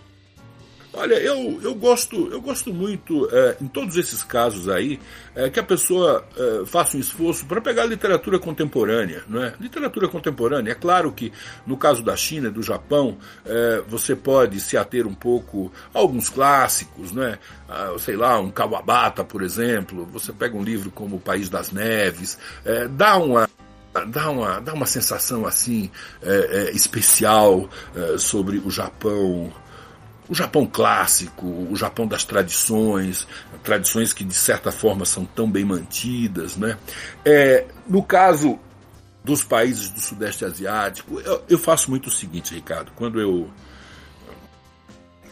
Olha, 0.98 1.16
eu, 1.16 1.60
eu 1.62 1.76
gosto 1.76 2.30
eu 2.32 2.40
gosto 2.40 2.74
muito, 2.74 3.28
é, 3.32 3.58
em 3.62 3.68
todos 3.68 3.98
esses 3.98 4.24
casos 4.24 4.70
aí, 4.70 4.98
é, 5.36 5.50
que 5.50 5.60
a 5.60 5.64
pessoa 5.64 6.26
é, 6.38 6.66
faça 6.66 6.96
um 6.96 7.00
esforço 7.00 7.46
para 7.46 7.60
pegar 7.60 7.86
literatura 7.86 8.40
contemporânea. 8.40 9.24
Não 9.28 9.44
é? 9.44 9.54
Literatura 9.60 10.08
contemporânea, 10.08 10.72
é 10.72 10.76
claro 10.76 11.12
que 11.12 11.34
no 11.68 11.76
caso 11.76 12.02
da 12.02 12.16
China 12.16 12.48
e 12.48 12.52
do 12.52 12.64
Japão, 12.64 13.18
é, 13.46 13.84
você 13.88 14.16
pode 14.16 14.60
se 14.62 14.78
ater 14.78 15.06
um 15.06 15.14
pouco 15.14 15.72
a 15.94 16.00
alguns 16.00 16.30
clássicos, 16.30 17.12
né? 17.12 17.40
sei 17.98 18.16
lá, 18.16 18.40
um 18.40 18.52
Kawabata, 18.52 19.24
por 19.24 19.42
exemplo. 19.42 20.06
Você 20.14 20.32
pega 20.32 20.56
um 20.56 20.64
livro 20.64 20.92
como 20.92 21.18
O 21.18 21.20
País 21.20 21.50
das 21.50 21.72
Neves, 21.72 22.38
é, 22.64 22.88
dá 22.88 23.18
uma 23.18 23.50
dá 24.08 24.30
uma, 24.30 24.60
dá 24.60 24.74
uma 24.74 24.86
sensação 24.86 25.46
assim 25.46 25.90
é, 26.22 26.68
é, 26.68 26.72
especial 26.72 27.70
é, 27.96 28.18
sobre 28.18 28.58
o 28.58 28.70
Japão 28.70 29.54
o 30.28 30.34
Japão 30.34 30.66
clássico, 30.66 31.46
o 31.46 31.76
Japão 31.76 32.08
das 32.08 32.24
tradições, 32.24 33.28
tradições 33.64 34.14
que 34.14 34.24
de 34.24 34.34
certa 34.34 34.72
forma 34.72 35.06
são 35.06 35.26
tão 35.26 35.50
bem 35.50 35.66
mantidas, 35.66 36.58
né? 36.58 36.78
É, 37.24 37.66
no 37.88 38.04
caso 38.04 38.60
dos 39.24 39.44
países 39.44 39.90
do 39.90 40.00
Sudeste 40.00 40.46
Asiático, 40.46 41.20
eu, 41.22 41.44
eu 41.50 41.58
faço 41.58 41.90
muito 41.90 42.08
o 42.08 42.12
seguinte, 42.12 42.54
Ricardo, 42.54 42.92
quando 42.96 43.20
eu 43.20 43.50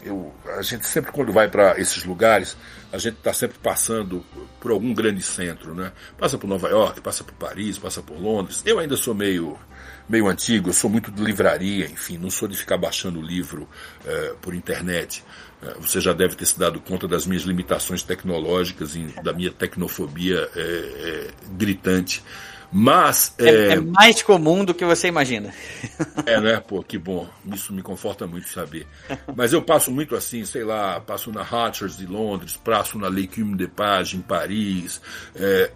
eu, 0.06 0.34
a 0.58 0.62
gente 0.62 0.86
sempre 0.86 1.12
quando 1.12 1.32
vai 1.32 1.48
para 1.48 1.80
esses 1.80 2.04
lugares, 2.04 2.58
a 2.92 2.98
gente 2.98 3.18
está 3.18 3.34
sempre 3.34 3.58
passando 3.58 4.24
por 4.60 4.72
algum 4.72 4.94
grande 4.94 5.22
centro, 5.22 5.74
né? 5.74 5.92
Passa 6.18 6.38
por 6.38 6.46
Nova 6.46 6.68
York, 6.70 7.00
passa 7.02 7.24
por 7.24 7.34
Paris, 7.36 7.78
passa 7.78 8.02
por 8.02 8.20
Londres. 8.20 8.62
Eu 8.66 8.80
ainda 8.80 8.98
sou 8.98 9.16
meio 9.16 9.58
meio 10.08 10.28
antigo, 10.28 10.70
eu 10.70 10.74
sou 10.74 10.90
muito 10.90 11.12
de 11.12 11.22
livraria, 11.22 11.86
enfim, 11.86 12.18
não 12.18 12.30
sou 12.30 12.48
de 12.48 12.56
ficar 12.56 12.78
baixando 12.78 13.22
livro 13.22 13.68
é, 14.06 14.34
por 14.42 14.54
internet. 14.54 15.24
É, 15.62 15.74
você 15.80 16.02
já 16.02 16.14
deve 16.14 16.36
ter 16.36 16.46
se 16.46 16.60
dado 16.60 16.80
conta 16.80 17.08
das 17.08 17.26
minhas 17.26 17.44
limitações 17.44 18.04
tecnológicas 18.04 18.96
e 18.96 19.06
da 19.24 19.34
minha 19.34 19.52
tecnofobia 19.52 20.50
é, 20.56 21.28
gritante. 21.52 22.24
Mas. 22.76 23.36
É, 23.38 23.46
é, 23.46 23.72
é, 23.74 23.80
mais 23.80 24.24
comum 24.24 24.66
do 24.66 24.74
que 24.74 24.84
você 24.84 25.08
imagina. 25.08 25.54
É, 26.26 26.40
né? 26.40 26.60
Pô, 26.60 26.82
que 26.82 26.98
bom. 26.98 27.28
Isso 27.54 27.74
me 27.74 27.82
conforta 27.82 28.26
muito 28.26 28.48
saber. 28.48 28.88
Mas 29.36 29.52
eu 29.52 29.62
passo 29.62 29.92
muito 29.92 30.16
assim, 30.16 30.46
sei 30.46 30.64
lá, 30.64 31.00
passo 31.02 31.32
na 31.32 31.42
Hatchers 31.42 31.98
de 31.98 32.06
Londres, 32.06 32.56
passo 32.56 32.98
na 32.98 33.10
L'Écume 33.10 33.58
de 33.58 33.68
Page 33.68 34.16
em 34.16 34.22
Paris. 34.22 35.02
É, 35.36 35.72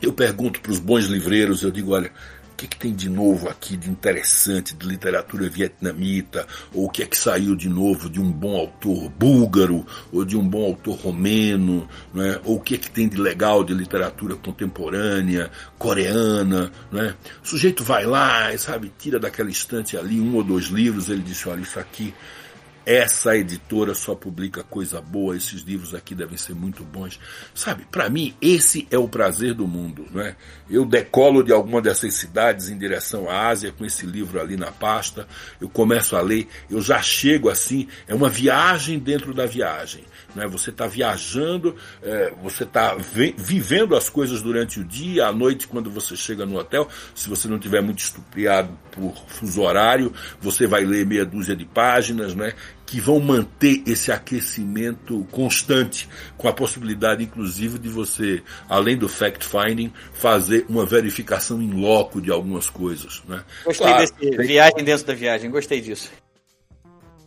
eu 0.00 0.12
pergunto 0.12 0.60
para 0.60 0.70
os 0.70 0.78
bons 0.78 1.06
livreiros, 1.06 1.62
eu 1.62 1.70
digo, 1.70 1.92
olha, 1.92 2.12
que, 2.56 2.66
que, 2.66 2.76
tem 2.76 2.94
de 2.94 3.08
novo 3.08 3.48
aqui 3.48 3.76
de 3.76 3.90
interessante 3.90 4.74
de 4.74 4.86
literatura 4.86 5.48
vietnamita, 5.48 6.46
ou 6.72 6.86
o 6.86 6.90
que 6.90 7.02
é 7.02 7.06
que 7.06 7.18
saiu 7.18 7.54
de 7.54 7.68
novo 7.68 8.08
de 8.08 8.20
um 8.20 8.30
bom 8.30 8.56
autor 8.56 9.08
búlgaro, 9.10 9.86
ou 10.12 10.24
de 10.24 10.36
um 10.36 10.46
bom 10.46 10.64
autor 10.64 10.96
romeno, 10.96 11.88
né? 12.14 12.40
ou 12.44 12.56
o 12.56 12.60
que 12.60 12.74
é 12.74 12.78
que 12.78 12.90
tem 12.90 13.08
de 13.08 13.16
legal 13.16 13.62
de 13.62 13.74
literatura 13.74 14.34
contemporânea, 14.36 15.50
coreana. 15.78 16.70
Né? 16.90 17.14
O 17.44 17.48
sujeito 17.48 17.84
vai 17.84 18.06
lá, 18.06 18.56
sabe, 18.58 18.92
tira 18.98 19.18
daquela 19.18 19.50
estante 19.50 19.96
ali 19.96 20.20
um 20.20 20.34
ou 20.36 20.42
dois 20.42 20.66
livros, 20.66 21.10
ele 21.10 21.22
diz, 21.22 21.46
olha, 21.46 21.60
isso 21.60 21.78
aqui 21.78 22.14
essa 22.86 23.36
editora 23.36 23.94
só 23.94 24.14
publica 24.14 24.62
coisa 24.62 25.00
boa, 25.00 25.36
esses 25.36 25.62
livros 25.62 25.92
aqui 25.92 26.14
devem 26.14 26.36
ser 26.36 26.54
muito 26.54 26.84
bons. 26.84 27.18
Sabe, 27.52 27.84
para 27.90 28.08
mim, 28.08 28.32
esse 28.40 28.86
é 28.92 28.96
o 28.96 29.08
prazer 29.08 29.54
do 29.54 29.66
mundo, 29.66 30.06
não 30.12 30.22
é? 30.22 30.36
Eu 30.70 30.86
decolo 30.86 31.42
de 31.42 31.52
alguma 31.52 31.82
dessas 31.82 32.14
cidades 32.14 32.68
em 32.68 32.78
direção 32.78 33.28
à 33.28 33.48
Ásia 33.48 33.72
com 33.72 33.84
esse 33.84 34.06
livro 34.06 34.40
ali 34.40 34.56
na 34.56 34.70
pasta, 34.70 35.26
eu 35.60 35.68
começo 35.68 36.14
a 36.14 36.20
ler, 36.20 36.46
eu 36.70 36.80
já 36.80 37.02
chego 37.02 37.50
assim, 37.50 37.88
é 38.06 38.14
uma 38.14 38.28
viagem 38.28 39.00
dentro 39.00 39.34
da 39.34 39.46
viagem. 39.46 40.04
Né? 40.36 40.46
Você 40.46 40.68
está 40.68 40.86
viajando, 40.86 41.74
é, 42.02 42.30
você 42.42 42.64
está 42.64 42.94
vivendo 42.94 43.96
as 43.96 44.10
coisas 44.10 44.42
durante 44.42 44.78
o 44.78 44.84
dia, 44.84 45.26
à 45.26 45.32
noite, 45.32 45.66
quando 45.66 45.90
você 45.90 46.14
chega 46.14 46.44
no 46.44 46.58
hotel. 46.58 46.86
Se 47.14 47.26
você 47.28 47.48
não 47.48 47.58
tiver 47.58 47.80
muito 47.80 48.00
estupriado 48.00 48.68
por 48.92 49.16
fuso 49.26 49.62
horário, 49.62 50.12
você 50.38 50.66
vai 50.66 50.84
ler 50.84 51.06
meia 51.06 51.24
dúzia 51.24 51.56
de 51.56 51.64
páginas, 51.64 52.34
né? 52.34 52.52
que 52.84 53.00
vão 53.00 53.18
manter 53.18 53.82
esse 53.84 54.12
aquecimento 54.12 55.26
constante, 55.32 56.08
com 56.36 56.46
a 56.46 56.52
possibilidade, 56.52 57.24
inclusive, 57.24 57.80
de 57.80 57.88
você, 57.88 58.42
além 58.68 58.96
do 58.96 59.08
fact-finding, 59.08 59.92
fazer 60.12 60.64
uma 60.68 60.86
verificação 60.86 61.60
em 61.60 61.72
loco 61.72 62.20
de 62.20 62.30
algumas 62.30 62.70
coisas. 62.70 63.24
Né? 63.26 63.42
Gostei 63.64 63.86
claro, 63.88 64.02
desse 64.02 64.12
tem... 64.14 64.46
viagem 64.46 64.84
dentro 64.84 65.04
da 65.04 65.14
viagem, 65.14 65.50
gostei 65.50 65.80
disso. 65.80 66.12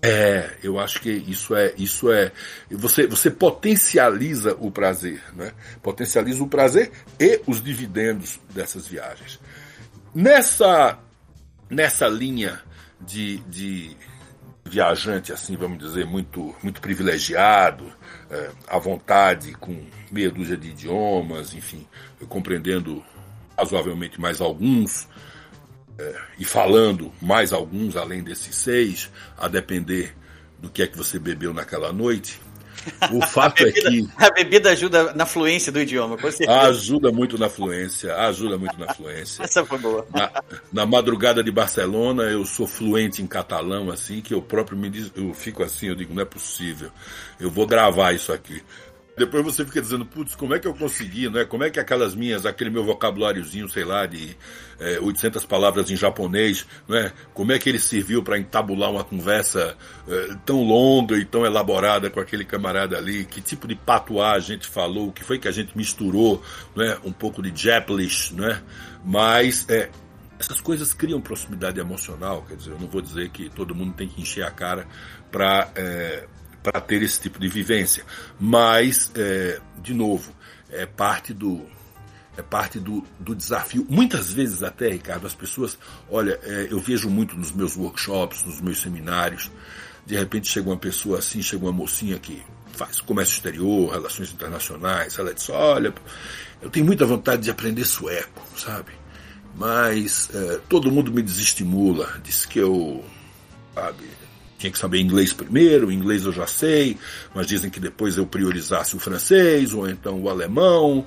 É, 0.02 0.58
eu 0.64 0.80
acho 0.80 1.02
que 1.02 1.12
isso 1.12 1.54
é, 1.54 1.74
isso 1.78 2.10
é, 2.10 2.32
você, 2.72 3.06
você 3.06 3.30
potencializa 3.30 4.56
o 4.60 4.72
prazer, 4.72 5.22
né? 5.34 5.52
Potencializa 5.84 6.42
o 6.42 6.48
prazer 6.48 6.92
e 7.20 7.42
os 7.46 7.62
dividendos 7.62 8.40
dessas 8.54 8.88
viagens. 8.88 9.40
Nessa, 10.16 10.98
nessa 11.70 12.08
linha 12.08 12.62
de, 13.02 13.40
de 13.42 13.98
viajante, 14.64 15.34
assim, 15.34 15.58
vamos 15.58 15.80
dizer, 15.80 16.06
muito, 16.06 16.56
muito 16.64 16.80
privilegiado, 16.80 17.92
é, 18.30 18.52
à 18.68 18.78
vontade, 18.78 19.54
com 19.54 19.86
meia 20.12 20.32
dúzia 20.32 20.56
de 20.56 20.70
idiomas, 20.70 21.54
enfim, 21.54 21.86
compreendendo 22.30 23.04
razoavelmente 23.58 24.22
mais 24.22 24.40
alguns, 24.40 25.08
é, 26.00 26.16
e 26.40 26.46
falando 26.46 27.12
mais 27.22 27.52
alguns 27.52 27.98
além 27.98 28.24
desses 28.24 28.56
seis, 28.56 29.12
a 29.38 29.50
depender 29.50 30.16
do 30.58 30.70
que 30.70 30.82
é 30.82 30.88
que 30.88 30.98
você 30.98 31.20
bebeu 31.20 31.54
naquela 31.54 31.92
noite. 31.92 32.40
O 33.12 33.20
fato 33.28 33.62
bebida, 33.62 33.90
é 33.90 33.92
que. 33.92 34.10
A 34.18 34.32
bebida 34.32 34.70
ajuda 34.72 35.14
na 35.14 35.26
fluência 35.26 35.74
do 35.74 35.82
idioma, 35.82 36.16
com 36.16 36.32
certeza. 36.32 36.62
Ajuda 36.62 37.12
muito 37.12 37.38
na 37.38 37.50
fluência, 37.50 38.16
ajuda 38.16 38.58
muito 38.58 38.80
na 38.80 38.94
fluência. 38.94 39.44
Essa 39.44 39.66
foi 39.66 39.78
boa. 39.78 40.08
Na, 40.14 40.32
na, 40.72 40.86
madrugada 40.86 41.44
de 41.44 41.52
Barcelona, 41.52 42.24
eu 42.24 42.46
sou 42.46 42.66
fluente 42.66 43.22
em 43.22 43.28
catalão, 43.28 43.92
assim, 43.92 44.22
que 44.22 44.34
eu 44.34 44.42
próprio 44.42 44.78
me 44.78 44.90
diz, 44.90 45.12
eu 45.14 45.34
fico 45.34 45.62
assim, 45.62 45.88
eu 45.88 45.96
digo, 45.96 46.14
não 46.14 46.22
é 46.22 46.26
possível. 46.26 46.90
Eu 47.38 47.52
vou 47.52 47.68
gravar 47.68 48.14
isso 48.14 48.32
aqui. 48.32 48.64
Depois 49.20 49.44
você 49.44 49.66
fica 49.66 49.82
dizendo, 49.82 50.06
putz, 50.06 50.34
como 50.34 50.56
é 50.56 50.60
que 50.60 50.66
eu 50.66 50.74
consegui, 50.74 51.30
né? 51.30 51.44
Como 51.44 51.62
é 51.62 51.70
que 51.70 51.78
aquelas 51.78 52.16
minhas, 52.16 52.46
aquele 52.46 52.70
meu 52.70 52.86
vocabuláriozinho, 52.86 53.68
sei 53.68 53.84
lá, 53.84 54.06
de 54.06 54.38
é, 54.80 54.98
800 55.02 55.46
palavras 55.46 55.92
em 55.92 55.98
japonês, 55.98 56.66
né? 56.88 57.12
Como 57.34 57.52
é 57.52 57.60
que 57.60 57.68
ele 57.68 57.80
serviu 57.80 58.24
para 58.24 58.40
entabular 58.40 58.90
uma 58.90 59.04
conversa 59.04 59.76
é, 60.08 60.36
tão 60.46 60.64
longa 60.64 61.18
e 61.18 61.26
tão 61.26 61.46
elaborada 61.46 62.10
com 62.10 62.22
aquele 62.22 62.46
camarada 62.46 62.98
ali? 62.98 63.26
Que 63.26 63.42
tipo 63.42 63.68
de 63.68 63.76
patuá 63.76 64.32
a 64.32 64.40
gente 64.40 64.66
falou? 64.66 65.10
O 65.10 65.12
que 65.12 65.22
foi 65.22 65.38
que 65.38 65.50
a 65.50 65.52
gente 65.52 65.78
misturou, 65.78 66.42
né? 66.74 66.98
Um 67.04 67.12
pouco 67.12 67.42
de 67.42 67.52
Japanese, 67.62 68.34
né? 68.34 68.62
Mas 69.04 69.66
é, 69.70 69.90
essas 70.40 70.62
coisas 70.62 70.94
criam 70.94 71.20
proximidade 71.20 71.78
emocional, 71.78 72.46
quer 72.48 72.56
dizer, 72.56 72.72
eu 72.72 72.80
não 72.80 72.88
vou 72.88 73.02
dizer 73.02 73.30
que 73.32 73.50
todo 73.50 73.76
mundo 73.76 73.94
tem 73.94 74.08
que 74.08 74.22
encher 74.22 74.46
a 74.46 74.52
cara 74.52 74.88
para 75.30 75.70
é, 75.76 76.26
para 76.64 76.80
ter 76.82 77.02
esse 77.02 77.22
tipo 77.22 77.40
de 77.40 77.48
vivência. 77.48 78.06
Mas, 78.40 79.12
é, 79.16 79.60
de 79.82 79.94
novo, 79.94 80.34
é 80.70 80.86
parte 80.86 81.34
do 81.34 81.66
é 82.38 82.42
parte 82.42 82.80
do, 82.80 83.04
do 83.20 83.36
desafio. 83.36 83.86
Muitas 83.90 84.32
vezes 84.32 84.64
até, 84.64 84.88
Ricardo, 84.88 85.28
as 85.28 85.36
pessoas, 85.36 85.78
olha, 86.10 86.40
é, 86.44 86.68
eu 86.72 86.80
vejo 86.80 87.10
muito 87.10 87.36
nos 87.36 87.52
meus 87.52 87.76
workshops, 87.76 88.46
nos 88.46 88.62
meus 88.62 88.80
seminários, 88.80 89.52
de 90.06 90.16
repente 90.16 90.48
chega 90.48 90.70
uma 90.70 90.78
pessoa 90.78 91.20
assim, 91.20 91.42
chega 91.42 91.66
uma 91.66 91.74
mocinha 91.74 92.18
que 92.18 92.42
faz 92.72 93.02
comércio 93.02 93.34
exterior, 93.34 93.92
relações 93.92 94.32
internacionais, 94.32 95.20
ela 95.20 95.34
diz, 95.34 95.50
olha, 95.50 95.94
eu 96.62 96.70
tenho 96.70 96.86
muita 96.86 97.06
vontade 97.06 97.44
de 97.44 97.52
aprender 97.52 97.84
sueco, 97.84 98.42
sabe? 98.58 98.94
Mas 99.54 100.30
é, 100.34 100.62
todo 100.70 100.90
mundo 100.90 101.12
me 101.12 101.22
desestimula, 101.22 102.22
diz 102.24 102.46
que 102.46 102.60
eu, 102.60 103.04
sabe, 103.76 104.06
tinha 104.60 104.72
que 104.72 104.78
saber 104.78 105.00
inglês 105.00 105.32
primeiro, 105.32 105.90
inglês 105.90 106.26
eu 106.26 106.34
já 106.34 106.46
sei, 106.46 106.98
mas 107.34 107.48
dizem 107.48 107.70
que 107.70 107.80
depois 107.80 108.18
eu 108.18 108.28
priorizasse 108.28 108.94
o 108.96 109.00
francês, 109.00 109.74
ou 109.74 109.90
então 109.90 110.22
o 110.22 110.30
alemão, 110.30 111.06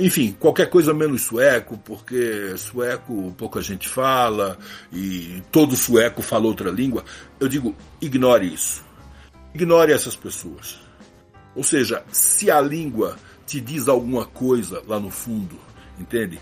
enfim, 0.00 0.34
qualquer 0.38 0.70
coisa 0.70 0.94
menos 0.94 1.22
sueco, 1.22 1.76
porque 1.84 2.56
sueco 2.56 3.34
pouca 3.36 3.60
gente 3.60 3.88
fala, 3.88 4.56
e 4.92 5.42
todo 5.50 5.76
sueco 5.76 6.22
fala 6.22 6.46
outra 6.46 6.70
língua. 6.70 7.04
Eu 7.40 7.48
digo, 7.48 7.74
ignore 8.00 8.54
isso. 8.54 8.84
Ignore 9.52 9.92
essas 9.92 10.14
pessoas. 10.14 10.78
Ou 11.54 11.64
seja, 11.64 12.04
se 12.12 12.50
a 12.50 12.60
língua 12.60 13.16
te 13.44 13.60
diz 13.60 13.88
alguma 13.88 14.24
coisa 14.24 14.82
lá 14.86 15.00
no 15.00 15.10
fundo, 15.10 15.58
entende? 15.98 16.40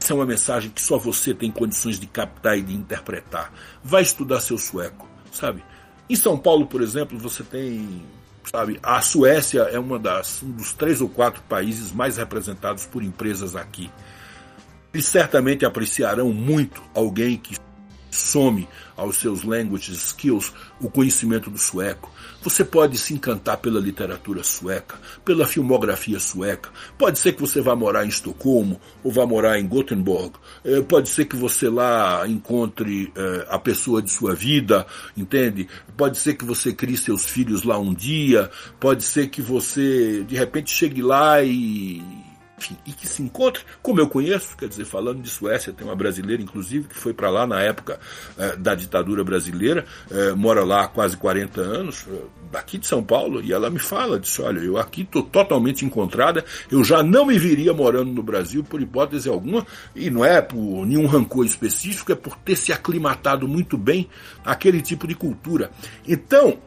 Essa 0.00 0.12
é 0.12 0.16
uma 0.16 0.26
mensagem 0.26 0.70
que 0.70 0.82
só 0.82 0.98
você 0.98 1.32
tem 1.34 1.50
condições 1.50 1.98
de 1.98 2.06
captar 2.06 2.58
e 2.58 2.62
de 2.62 2.74
interpretar. 2.74 3.52
Vai 3.82 4.02
estudar 4.02 4.40
seu 4.40 4.58
sueco 4.58 5.07
sabe? 5.32 5.62
Em 6.08 6.16
São 6.16 6.38
Paulo, 6.38 6.66
por 6.66 6.80
exemplo, 6.80 7.18
você 7.18 7.42
tem, 7.42 8.02
sabe, 8.44 8.78
a 8.82 9.00
Suécia 9.02 9.62
é 9.62 9.78
uma 9.78 9.98
das 9.98 10.42
um 10.42 10.50
dos 10.52 10.72
três 10.72 11.00
ou 11.00 11.08
quatro 11.08 11.42
países 11.42 11.92
mais 11.92 12.16
representados 12.16 12.86
por 12.86 13.02
empresas 13.02 13.54
aqui. 13.54 13.90
Eles 14.92 15.06
certamente 15.06 15.66
apreciarão 15.66 16.32
muito 16.32 16.82
alguém 16.94 17.36
que 17.36 17.56
some 18.10 18.66
aos 18.96 19.16
seus 19.16 19.42
language 19.44 19.92
skills 19.92 20.52
o 20.80 20.90
conhecimento 20.90 21.50
do 21.50 21.58
sueco, 21.58 22.10
você 22.48 22.64
pode 22.64 22.96
se 22.96 23.12
encantar 23.12 23.58
pela 23.58 23.78
literatura 23.78 24.42
sueca, 24.42 24.96
pela 25.24 25.46
filmografia 25.46 26.18
sueca. 26.18 26.70
Pode 26.96 27.18
ser 27.18 27.34
que 27.34 27.40
você 27.40 27.60
vá 27.60 27.76
morar 27.76 28.06
em 28.06 28.08
Estocolmo 28.08 28.80
ou 29.04 29.12
vá 29.12 29.26
morar 29.26 29.58
em 29.58 29.68
Gothenburg. 29.68 30.32
É, 30.64 30.80
pode 30.80 31.10
ser 31.10 31.26
que 31.26 31.36
você 31.36 31.68
lá 31.68 32.26
encontre 32.26 33.12
é, 33.14 33.46
a 33.50 33.58
pessoa 33.58 34.00
de 34.00 34.10
sua 34.10 34.34
vida, 34.34 34.86
entende? 35.14 35.68
Pode 35.96 36.16
ser 36.16 36.34
que 36.34 36.44
você 36.44 36.72
crie 36.72 36.96
seus 36.96 37.26
filhos 37.26 37.64
lá 37.64 37.78
um 37.78 37.92
dia. 37.92 38.50
Pode 38.80 39.04
ser 39.04 39.28
que 39.28 39.42
você 39.42 40.24
de 40.24 40.34
repente 40.34 40.70
chegue 40.70 41.02
lá 41.02 41.42
e 41.42 42.02
enfim, 42.58 42.76
e 42.84 42.92
que 42.92 43.06
se 43.06 43.22
encontre, 43.22 43.62
como 43.80 44.00
eu 44.00 44.08
conheço, 44.08 44.56
quer 44.56 44.68
dizer, 44.68 44.84
falando 44.84 45.22
de 45.22 45.30
Suécia, 45.30 45.72
tem 45.72 45.86
uma 45.86 45.94
brasileira, 45.94 46.42
inclusive, 46.42 46.88
que 46.88 46.96
foi 46.96 47.14
para 47.14 47.30
lá 47.30 47.46
na 47.46 47.60
época 47.60 47.98
eh, 48.36 48.56
da 48.56 48.74
ditadura 48.74 49.22
brasileira, 49.22 49.86
eh, 50.10 50.32
mora 50.32 50.64
lá 50.64 50.84
há 50.84 50.88
quase 50.88 51.16
40 51.16 51.60
anos, 51.60 52.04
eh, 52.08 52.20
daqui 52.50 52.76
de 52.76 52.86
São 52.86 53.02
Paulo, 53.02 53.40
e 53.40 53.52
ela 53.52 53.70
me 53.70 53.78
fala, 53.78 54.18
disse, 54.18 54.42
olha, 54.42 54.58
eu 54.58 54.76
aqui 54.76 55.02
estou 55.02 55.22
totalmente 55.22 55.84
encontrada, 55.84 56.44
eu 56.70 56.82
já 56.82 57.02
não 57.02 57.26
me 57.26 57.38
viria 57.38 57.72
morando 57.72 58.12
no 58.12 58.22
Brasil 58.22 58.64
por 58.64 58.82
hipótese 58.82 59.28
alguma, 59.28 59.64
e 59.94 60.10
não 60.10 60.24
é 60.24 60.42
por 60.42 60.84
nenhum 60.84 61.06
rancor 61.06 61.46
específico, 61.46 62.12
é 62.12 62.16
por 62.16 62.36
ter 62.36 62.56
se 62.56 62.72
aclimatado 62.72 63.46
muito 63.46 63.78
bem 63.78 64.08
àquele 64.44 64.82
tipo 64.82 65.06
de 65.06 65.14
cultura. 65.14 65.70
Então, 66.06 66.58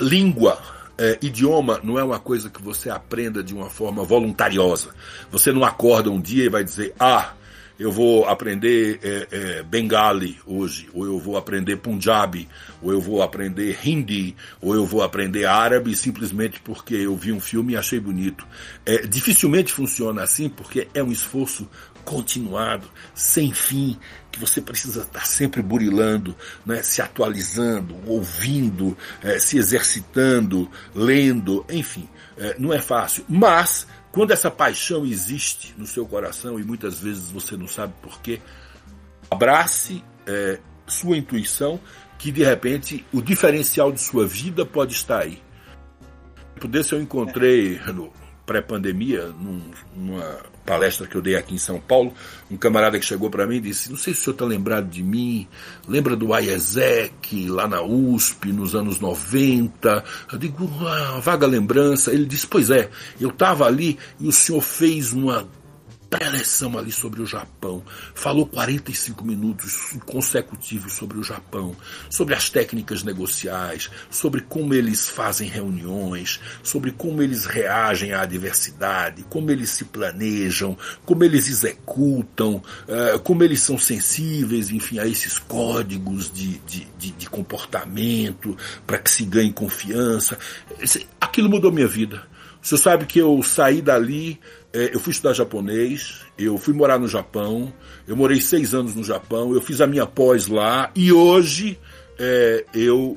língua, 0.00 0.58
é, 0.98 1.18
idioma 1.22 1.80
não 1.82 1.98
é 1.98 2.04
uma 2.04 2.18
coisa 2.18 2.50
que 2.50 2.62
você 2.62 2.90
aprenda 2.90 3.42
de 3.42 3.54
uma 3.54 3.70
forma 3.70 4.04
voluntariosa. 4.04 4.90
Você 5.30 5.52
não 5.52 5.64
acorda 5.64 6.10
um 6.10 6.20
dia 6.20 6.44
e 6.44 6.48
vai 6.48 6.64
dizer, 6.64 6.94
ah, 6.98 7.32
eu 7.78 7.92
vou 7.92 8.24
aprender 8.24 8.98
é, 9.02 9.28
é, 9.30 9.62
Bengali 9.62 10.36
hoje, 10.44 10.88
ou 10.92 11.06
eu 11.06 11.18
vou 11.18 11.36
aprender 11.36 11.76
Punjabi, 11.76 12.48
ou 12.82 12.90
eu 12.90 13.00
vou 13.00 13.22
aprender 13.22 13.78
Hindi, 13.84 14.34
ou 14.60 14.74
eu 14.74 14.84
vou 14.84 15.00
aprender 15.00 15.44
árabe 15.44 15.94
simplesmente 15.94 16.60
porque 16.60 16.96
eu 16.96 17.14
vi 17.14 17.30
um 17.32 17.38
filme 17.38 17.74
e 17.74 17.76
achei 17.76 18.00
bonito. 18.00 18.44
É, 18.84 19.06
dificilmente 19.06 19.72
funciona 19.72 20.22
assim 20.22 20.48
porque 20.48 20.88
é 20.92 21.02
um 21.02 21.12
esforço 21.12 21.68
continuado, 22.08 22.88
sem 23.14 23.52
fim, 23.52 23.98
que 24.32 24.40
você 24.40 24.62
precisa 24.62 25.02
estar 25.02 25.26
sempre 25.26 25.60
burilando, 25.60 26.34
né, 26.64 26.82
se 26.82 27.02
atualizando, 27.02 27.94
ouvindo, 28.06 28.96
é, 29.22 29.38
se 29.38 29.58
exercitando, 29.58 30.70
lendo, 30.94 31.66
enfim, 31.68 32.08
é, 32.38 32.56
não 32.58 32.72
é 32.72 32.80
fácil. 32.80 33.26
Mas, 33.28 33.86
quando 34.10 34.30
essa 34.30 34.50
paixão 34.50 35.04
existe 35.04 35.74
no 35.76 35.86
seu 35.86 36.06
coração 36.06 36.58
e 36.58 36.64
muitas 36.64 36.98
vezes 36.98 37.30
você 37.30 37.58
não 37.58 37.68
sabe 37.68 37.92
porquê, 38.00 38.40
abrace 39.30 40.02
é, 40.26 40.58
sua 40.86 41.18
intuição, 41.18 41.78
que 42.18 42.32
de 42.32 42.42
repente 42.42 43.04
o 43.12 43.20
diferencial 43.20 43.92
de 43.92 44.00
sua 44.00 44.26
vida 44.26 44.64
pode 44.64 44.94
estar 44.94 45.24
aí. 45.24 45.42
Por 46.58 46.68
desse 46.68 46.94
eu 46.94 47.02
encontrei 47.02 47.78
no 47.92 48.10
pré-pandemia, 48.46 49.26
num, 49.26 49.70
numa 49.94 50.40
palestra 50.68 51.06
que 51.06 51.16
eu 51.16 51.22
dei 51.22 51.34
aqui 51.34 51.54
em 51.54 51.58
São 51.58 51.80
Paulo, 51.80 52.12
um 52.50 52.56
camarada 52.58 52.98
que 52.98 53.04
chegou 53.06 53.30
para 53.30 53.46
mim 53.46 53.56
e 53.56 53.60
disse: 53.60 53.88
Não 53.88 53.96
sei 53.96 54.12
se 54.12 54.20
o 54.20 54.24
senhor 54.24 54.34
está 54.34 54.44
lembrado 54.44 54.86
de 54.86 55.02
mim, 55.02 55.48
lembra 55.88 56.14
do 56.14 56.38
IESEC 56.38 57.48
lá 57.48 57.66
na 57.66 57.80
USP 57.80 58.52
nos 58.52 58.74
anos 58.74 59.00
90? 59.00 60.04
Eu 60.30 60.38
digo: 60.38 60.70
ah, 60.86 61.20
vaga 61.22 61.46
lembrança. 61.46 62.12
Ele 62.12 62.26
disse: 62.26 62.46
Pois 62.46 62.68
é, 62.68 62.90
eu 63.18 63.30
estava 63.30 63.64
ali 63.64 63.98
e 64.20 64.28
o 64.28 64.32
senhor 64.32 64.60
fez 64.60 65.14
uma 65.14 65.48
preleção 66.08 66.78
ali 66.78 66.90
sobre 66.90 67.20
o 67.22 67.26
Japão. 67.26 67.82
Falou 68.14 68.46
45 68.46 69.24
minutos 69.24 69.96
consecutivos 70.06 70.94
sobre 70.94 71.18
o 71.18 71.22
Japão, 71.22 71.76
sobre 72.08 72.34
as 72.34 72.48
técnicas 72.48 73.02
negociais, 73.02 73.90
sobre 74.10 74.40
como 74.40 74.74
eles 74.74 75.08
fazem 75.08 75.48
reuniões, 75.48 76.40
sobre 76.62 76.92
como 76.92 77.22
eles 77.22 77.44
reagem 77.44 78.12
à 78.12 78.22
adversidade, 78.22 79.24
como 79.28 79.50
eles 79.50 79.70
se 79.70 79.84
planejam, 79.84 80.76
como 81.04 81.24
eles 81.24 81.48
executam, 81.48 82.56
uh, 82.56 83.18
como 83.20 83.44
eles 83.44 83.60
são 83.60 83.78
sensíveis, 83.78 84.70
enfim, 84.70 84.98
a 84.98 85.06
esses 85.06 85.38
códigos 85.38 86.32
de, 86.32 86.58
de, 86.58 86.86
de, 86.98 87.10
de 87.12 87.28
comportamento 87.28 88.56
para 88.86 88.98
que 88.98 89.10
se 89.10 89.24
ganhe 89.24 89.52
confiança. 89.52 90.38
Aquilo 91.20 91.48
mudou 91.48 91.70
minha 91.70 91.88
vida. 91.88 92.26
Você 92.60 92.76
sabe 92.76 93.06
que 93.06 93.18
eu 93.18 93.42
saí 93.42 93.80
dali 93.80 94.40
é, 94.72 94.94
eu 94.94 95.00
fui 95.00 95.12
estudar 95.12 95.32
japonês, 95.32 96.20
eu 96.38 96.58
fui 96.58 96.74
morar 96.74 96.98
no 96.98 97.08
Japão, 97.08 97.72
eu 98.06 98.16
morei 98.16 98.40
seis 98.40 98.74
anos 98.74 98.94
no 98.94 99.02
Japão, 99.02 99.54
eu 99.54 99.60
fiz 99.60 99.80
a 99.80 99.86
minha 99.86 100.06
pós 100.06 100.46
lá 100.46 100.90
e 100.94 101.12
hoje 101.12 101.78
é, 102.18 102.64
eu 102.74 103.16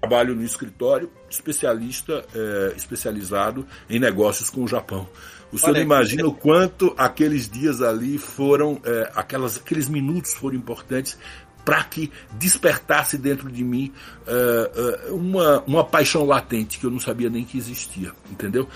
trabalho 0.00 0.34
no 0.34 0.42
escritório 0.42 1.10
especialista, 1.28 2.24
é, 2.34 2.74
especializado 2.76 3.66
em 3.90 3.98
negócios 3.98 4.48
com 4.48 4.62
o 4.62 4.68
Japão. 4.68 5.08
O 5.52 5.58
senhor 5.58 5.74
Olha, 5.74 5.82
imagina 5.82 6.26
o 6.26 6.34
quanto 6.34 6.94
aqueles 6.96 7.48
dias 7.48 7.80
ali 7.82 8.18
foram, 8.18 8.80
é, 8.84 9.12
aquelas, 9.14 9.58
aqueles 9.58 9.88
minutos 9.88 10.32
foram 10.34 10.56
importantes 10.56 11.18
para 11.64 11.82
que 11.82 12.12
despertasse 12.32 13.18
dentro 13.18 13.50
de 13.50 13.64
mim 13.64 13.92
uh, 14.28 15.10
uh, 15.10 15.16
uma, 15.16 15.64
uma 15.66 15.84
paixão 15.84 16.24
latente 16.24 16.78
que 16.78 16.86
eu 16.86 16.90
não 16.92 17.00
sabia 17.00 17.28
nem 17.28 17.42
que 17.42 17.58
existia, 17.58 18.12
entendeu? 18.30 18.68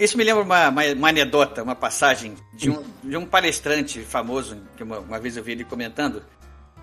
Isso 0.00 0.16
me 0.16 0.24
lembra 0.24 0.42
uma, 0.42 0.68
uma, 0.68 0.82
uma 0.86 1.08
anedota, 1.08 1.62
uma 1.62 1.74
passagem 1.74 2.34
de 2.54 2.70
um, 2.70 2.82
de 3.04 3.16
um 3.16 3.26
palestrante 3.26 4.00
famoso, 4.00 4.56
que 4.76 4.82
uma, 4.82 5.00
uma 5.00 5.18
vez 5.18 5.36
eu 5.36 5.44
vi 5.44 5.52
ele 5.52 5.64
comentando. 5.64 6.22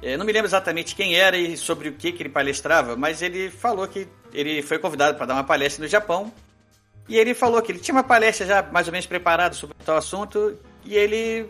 É, 0.02 0.16
não 0.16 0.26
me 0.26 0.32
lembro 0.32 0.48
exatamente 0.48 0.96
quem 0.96 1.16
era 1.16 1.36
e 1.36 1.58
sobre 1.58 1.90
o 1.90 1.94
que, 1.94 2.12
que 2.12 2.22
ele 2.22 2.30
palestrava, 2.30 2.96
mas 2.96 3.24
ele 3.24 3.50
falou 3.50 3.88
que 3.88 4.08
ele 4.32 4.62
foi 4.62 4.78
convidado 4.78 5.18
para 5.18 5.26
dar 5.26 5.34
uma 5.34 5.44
palestra 5.44 5.84
no 5.84 5.90
Japão. 5.90 6.32
E 7.10 7.18
ele 7.18 7.34
falou 7.34 7.62
que 7.62 7.72
ele 7.72 7.80
tinha 7.80 7.96
uma 7.96 8.04
palestra 8.04 8.46
já 8.46 8.62
mais 8.62 8.88
ou 8.88 8.92
menos 8.92 9.08
preparada 9.08 9.56
sobre 9.56 9.76
tal 9.84 9.98
assunto 9.98 10.60
e 10.86 10.96
ele 10.96 11.50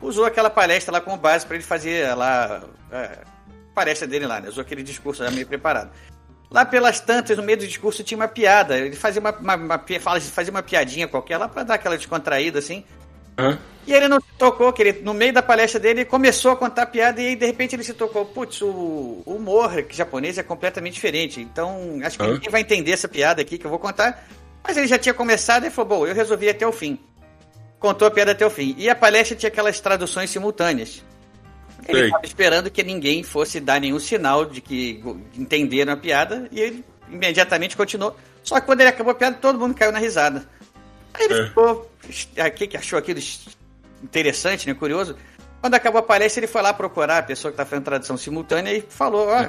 usou 0.00 0.24
aquela 0.24 0.48
palestra 0.48 0.92
lá 0.92 1.00
como 1.00 1.16
base 1.16 1.44
para 1.44 1.56
ele 1.56 1.64
fazer 1.64 2.14
lá 2.14 2.62
é, 2.90 3.18
a 3.72 3.74
palestra 3.74 4.06
dele 4.06 4.26
lá, 4.26 4.40
né? 4.40 4.48
Usou 4.48 4.62
aquele 4.62 4.82
discurso 4.82 5.24
já 5.24 5.30
meio 5.30 5.46
preparado. 5.46 5.90
Lá 6.52 6.64
pelas 6.64 7.00
tantas, 7.00 7.36
no 7.36 7.42
meio 7.42 7.58
do 7.58 7.66
discurso, 7.66 8.04
tinha 8.04 8.16
uma 8.16 8.28
piada. 8.28 8.78
Ele 8.78 8.96
fazia 8.96 9.20
uma, 9.20 9.32
uma, 9.32 9.56
uma 9.56 9.84
fazia 10.00 10.50
uma 10.50 10.62
piadinha 10.62 11.08
qualquer 11.08 11.38
lá 11.38 11.48
para 11.48 11.62
dar 11.62 11.74
aquela 11.74 11.96
descontraída 11.96 12.58
assim. 12.58 12.84
Hã? 13.38 13.58
E 13.86 13.92
ele 13.92 14.06
não 14.06 14.20
se 14.20 14.26
tocou, 14.38 14.72
que 14.72 14.82
ele, 14.82 15.00
no 15.02 15.12
meio 15.12 15.32
da 15.32 15.42
palestra 15.42 15.80
dele, 15.80 16.00
ele 16.00 16.04
começou 16.04 16.52
a 16.52 16.56
contar 16.56 16.86
piada 16.86 17.20
e 17.20 17.28
aí, 17.28 17.36
de 17.36 17.46
repente 17.46 17.74
ele 17.74 17.82
se 17.82 17.94
tocou. 17.94 18.24
Putz, 18.26 18.60
o, 18.62 19.22
o 19.24 19.34
humor 19.34 19.84
japonês 19.90 20.38
é 20.38 20.42
completamente 20.42 20.94
diferente. 20.94 21.40
Então, 21.40 21.98
acho 22.04 22.18
que 22.18 22.24
Hã? 22.24 22.32
ninguém 22.34 22.50
vai 22.50 22.60
entender 22.60 22.92
essa 22.92 23.08
piada 23.08 23.42
aqui 23.42 23.58
que 23.58 23.66
eu 23.66 23.70
vou 23.70 23.78
contar. 23.78 24.24
Mas 24.62 24.76
ele 24.76 24.86
já 24.86 24.98
tinha 24.98 25.14
começado 25.14 25.66
e 25.66 25.70
falou: 25.70 25.98
bom, 25.98 26.06
eu 26.06 26.14
resolvi 26.14 26.48
até 26.48 26.66
o 26.66 26.72
fim 26.72 26.98
contou 27.82 28.06
a 28.06 28.10
piada 28.12 28.30
até 28.30 28.46
o 28.46 28.50
fim. 28.50 28.76
E 28.78 28.88
a 28.88 28.94
palestra 28.94 29.36
tinha 29.36 29.48
aquelas 29.48 29.80
traduções 29.80 30.30
simultâneas. 30.30 31.02
Ele 31.88 32.04
estava 32.06 32.24
esperando 32.24 32.70
que 32.70 32.82
ninguém 32.82 33.22
fosse 33.22 33.60
dar 33.60 33.80
nenhum 33.80 33.98
sinal 33.98 34.44
de 34.44 34.60
que 34.60 35.02
entenderam 35.36 35.92
a 35.92 35.96
piada 35.96 36.48
e 36.50 36.60
ele 36.60 36.84
imediatamente 37.10 37.76
continuou. 37.76 38.16
Só 38.42 38.60
que 38.60 38.66
quando 38.66 38.80
ele 38.80 38.90
acabou 38.90 39.12
a 39.12 39.14
piada, 39.14 39.36
todo 39.36 39.58
mundo 39.58 39.74
caiu 39.74 39.92
na 39.92 39.98
risada. 39.98 40.48
Aí 41.14 41.24
ele 41.24 41.40
é. 41.40 41.46
ficou. 41.46 41.90
Aqui 42.38 42.66
que 42.66 42.76
achou 42.76 42.98
aquilo 42.98 43.20
interessante, 44.02 44.66
né? 44.66 44.74
Curioso. 44.74 45.16
Quando 45.60 45.74
acabou 45.74 46.00
a 46.00 46.02
palestra, 46.02 46.40
ele 46.40 46.46
foi 46.46 46.62
lá 46.62 46.72
procurar 46.72 47.18
a 47.18 47.22
pessoa 47.22 47.52
que 47.52 47.54
está 47.54 47.64
fazendo 47.64 47.84
tradução 47.84 48.16
simultânea 48.16 48.72
e 48.72 48.80
falou: 48.80 49.28
ó, 49.28 49.48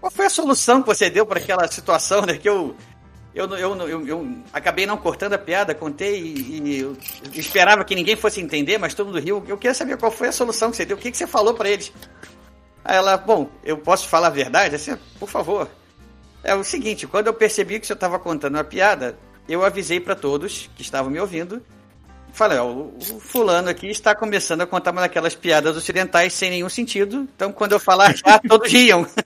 qual 0.00 0.10
foi 0.10 0.26
a 0.26 0.30
solução 0.30 0.80
que 0.80 0.88
você 0.88 1.10
deu 1.10 1.26
para 1.26 1.38
aquela 1.38 1.66
situação, 1.68 2.22
né? 2.22 2.38
Que 2.38 2.48
eu 2.48 2.76
eu, 3.34 3.46
eu, 3.56 3.88
eu, 3.88 4.06
eu, 4.06 4.36
acabei 4.52 4.84
não 4.84 4.96
cortando 4.96 5.32
a 5.32 5.38
piada, 5.38 5.74
contei 5.74 6.20
e, 6.20 6.82
e 7.32 7.38
esperava 7.38 7.84
que 7.84 7.94
ninguém 7.94 8.14
fosse 8.14 8.40
entender, 8.40 8.76
mas 8.76 8.92
todo 8.92 9.06
mundo 9.06 9.20
riu. 9.20 9.42
Eu 9.48 9.56
queria 9.56 9.72
saber 9.72 9.96
qual 9.96 10.12
foi 10.12 10.28
a 10.28 10.32
solução 10.32 10.70
que 10.70 10.76
você 10.76 10.84
deu, 10.84 10.96
o 10.96 11.00
que, 11.00 11.10
que 11.10 11.16
você 11.16 11.26
falou 11.26 11.54
para 11.54 11.70
eles. 11.70 11.92
Aí 12.84 12.96
ela, 12.96 13.16
bom, 13.16 13.48
eu 13.64 13.78
posso 13.78 14.06
falar 14.06 14.26
a 14.26 14.30
verdade? 14.30 14.74
Assim, 14.74 14.96
por 15.18 15.28
favor. 15.28 15.68
É 16.44 16.54
o 16.54 16.62
seguinte, 16.62 17.06
quando 17.06 17.28
eu 17.28 17.34
percebi 17.34 17.80
que 17.80 17.86
você 17.86 17.94
estava 17.94 18.18
contando 18.18 18.56
uma 18.56 18.64
piada, 18.64 19.16
eu 19.48 19.64
avisei 19.64 19.98
para 19.98 20.14
todos 20.14 20.68
que 20.76 20.82
estavam 20.82 21.10
me 21.10 21.18
ouvindo. 21.18 21.62
Falei, 22.32 22.58
ó, 22.58 22.66
o 22.66 23.20
fulano 23.20 23.70
aqui 23.70 23.88
está 23.88 24.14
começando 24.14 24.62
a 24.62 24.66
contar 24.66 24.90
uma 24.90 25.02
daquelas 25.02 25.34
piadas 25.34 25.76
ocidentais 25.76 26.34
sem 26.34 26.50
nenhum 26.50 26.68
sentido. 26.68 27.28
Então, 27.34 27.52
quando 27.52 27.72
eu 27.72 27.80
falar 27.80 28.14
já, 28.14 28.38
todos 28.38 28.70
riam. 28.70 29.06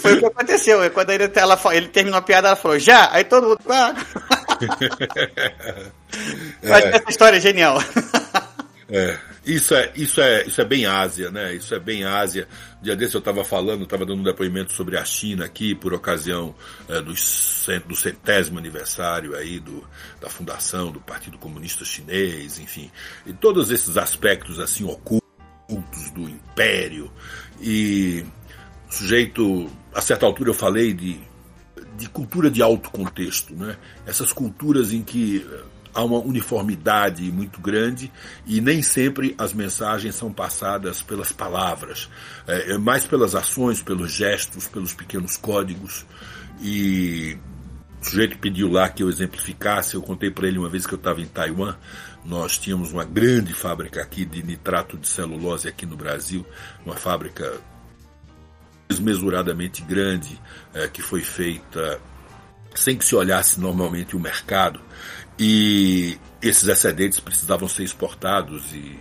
foi 0.00 0.14
o 0.14 0.18
que 0.18 0.26
aconteceu. 0.26 0.90
Quando 0.90 1.10
ele, 1.10 1.30
ela, 1.34 1.60
ele 1.72 1.88
terminou 1.88 2.18
a 2.18 2.22
piada, 2.22 2.48
ela 2.48 2.56
falou, 2.56 2.78
já? 2.78 3.10
Aí 3.12 3.24
todo 3.24 3.48
mundo. 3.48 3.60
Ah. 3.68 3.94
é. 6.62 6.96
Essa 6.96 7.10
história 7.10 7.36
é 7.36 7.40
genial. 7.40 7.78
É, 8.92 9.16
isso 9.46 9.72
é, 9.72 9.92
isso 9.94 10.20
é, 10.20 10.44
isso 10.44 10.60
é 10.60 10.64
bem 10.64 10.84
Ásia, 10.84 11.30
né? 11.30 11.54
Isso 11.54 11.72
é 11.72 11.78
bem 11.78 12.04
Ásia. 12.04 12.48
Um 12.80 12.82
dia 12.82 12.96
desse 12.96 13.14
eu 13.14 13.20
estava 13.20 13.44
falando, 13.44 13.84
estava 13.84 14.04
dando 14.04 14.18
um 14.18 14.24
depoimento 14.24 14.72
sobre 14.72 14.96
a 14.96 15.04
China 15.04 15.44
aqui 15.44 15.76
por 15.76 15.94
ocasião 15.94 16.54
é, 16.88 17.00
do, 17.00 17.12
do 17.86 17.96
centésimo 17.96 18.58
aniversário 18.58 19.36
aí 19.36 19.60
do, 19.60 19.88
da 20.20 20.28
fundação 20.28 20.90
do 20.90 21.00
Partido 21.00 21.38
Comunista 21.38 21.84
Chinês, 21.84 22.58
enfim, 22.58 22.90
e 23.24 23.32
todos 23.32 23.70
esses 23.70 23.96
aspectos 23.96 24.58
assim 24.58 24.82
ocultos 24.82 26.10
do 26.12 26.28
império 26.28 27.12
e 27.60 28.24
o 28.88 28.92
sujeito, 28.92 29.70
a 29.94 30.00
certa 30.00 30.26
altura 30.26 30.50
eu 30.50 30.54
falei 30.54 30.92
de 30.92 31.20
de 32.00 32.08
cultura 32.08 32.50
de 32.50 32.62
alto 32.62 32.90
contexto, 32.90 33.54
né? 33.54 33.76
Essas 34.06 34.32
culturas 34.32 34.90
em 34.90 35.02
que 35.02 35.46
há 35.92 36.02
uma 36.02 36.18
uniformidade 36.18 37.30
muito 37.30 37.60
grande 37.60 38.10
e 38.46 38.60
nem 38.60 38.80
sempre 38.80 39.34
as 39.36 39.52
mensagens 39.52 40.14
são 40.14 40.32
passadas 40.32 41.02
pelas 41.02 41.30
palavras, 41.30 42.08
é 42.46 42.78
mais 42.78 43.04
pelas 43.04 43.34
ações, 43.34 43.82
pelos 43.82 44.12
gestos, 44.12 44.66
pelos 44.66 44.94
pequenos 44.94 45.36
códigos. 45.36 46.06
E 46.62 47.36
o 48.00 48.04
sujeito 48.04 48.38
pediu 48.38 48.70
lá 48.70 48.88
que 48.88 49.02
eu 49.02 49.10
exemplificasse, 49.10 49.94
eu 49.94 50.02
contei 50.02 50.30
para 50.30 50.48
ele 50.48 50.58
uma 50.58 50.70
vez 50.70 50.86
que 50.86 50.94
eu 50.94 50.98
estava 50.98 51.20
em 51.20 51.26
Taiwan, 51.26 51.76
nós 52.24 52.56
tínhamos 52.56 52.92
uma 52.92 53.04
grande 53.04 53.52
fábrica 53.52 54.00
aqui 54.00 54.24
de 54.24 54.42
nitrato 54.42 54.96
de 54.96 55.06
celulose 55.06 55.68
aqui 55.68 55.84
no 55.84 55.96
Brasil, 55.96 56.46
uma 56.84 56.94
fábrica 56.94 57.60
desmesuradamente 58.90 59.82
grande, 59.82 60.40
é, 60.74 60.88
que 60.88 61.00
foi 61.00 61.22
feita 61.22 62.00
sem 62.74 62.96
que 62.96 63.04
se 63.04 63.14
olhasse 63.14 63.60
normalmente 63.60 64.16
o 64.16 64.20
mercado 64.20 64.80
e 65.38 66.18
esses 66.42 66.68
excedentes 66.68 67.20
precisavam 67.20 67.68
ser 67.68 67.84
exportados 67.84 68.72
e 68.74 68.98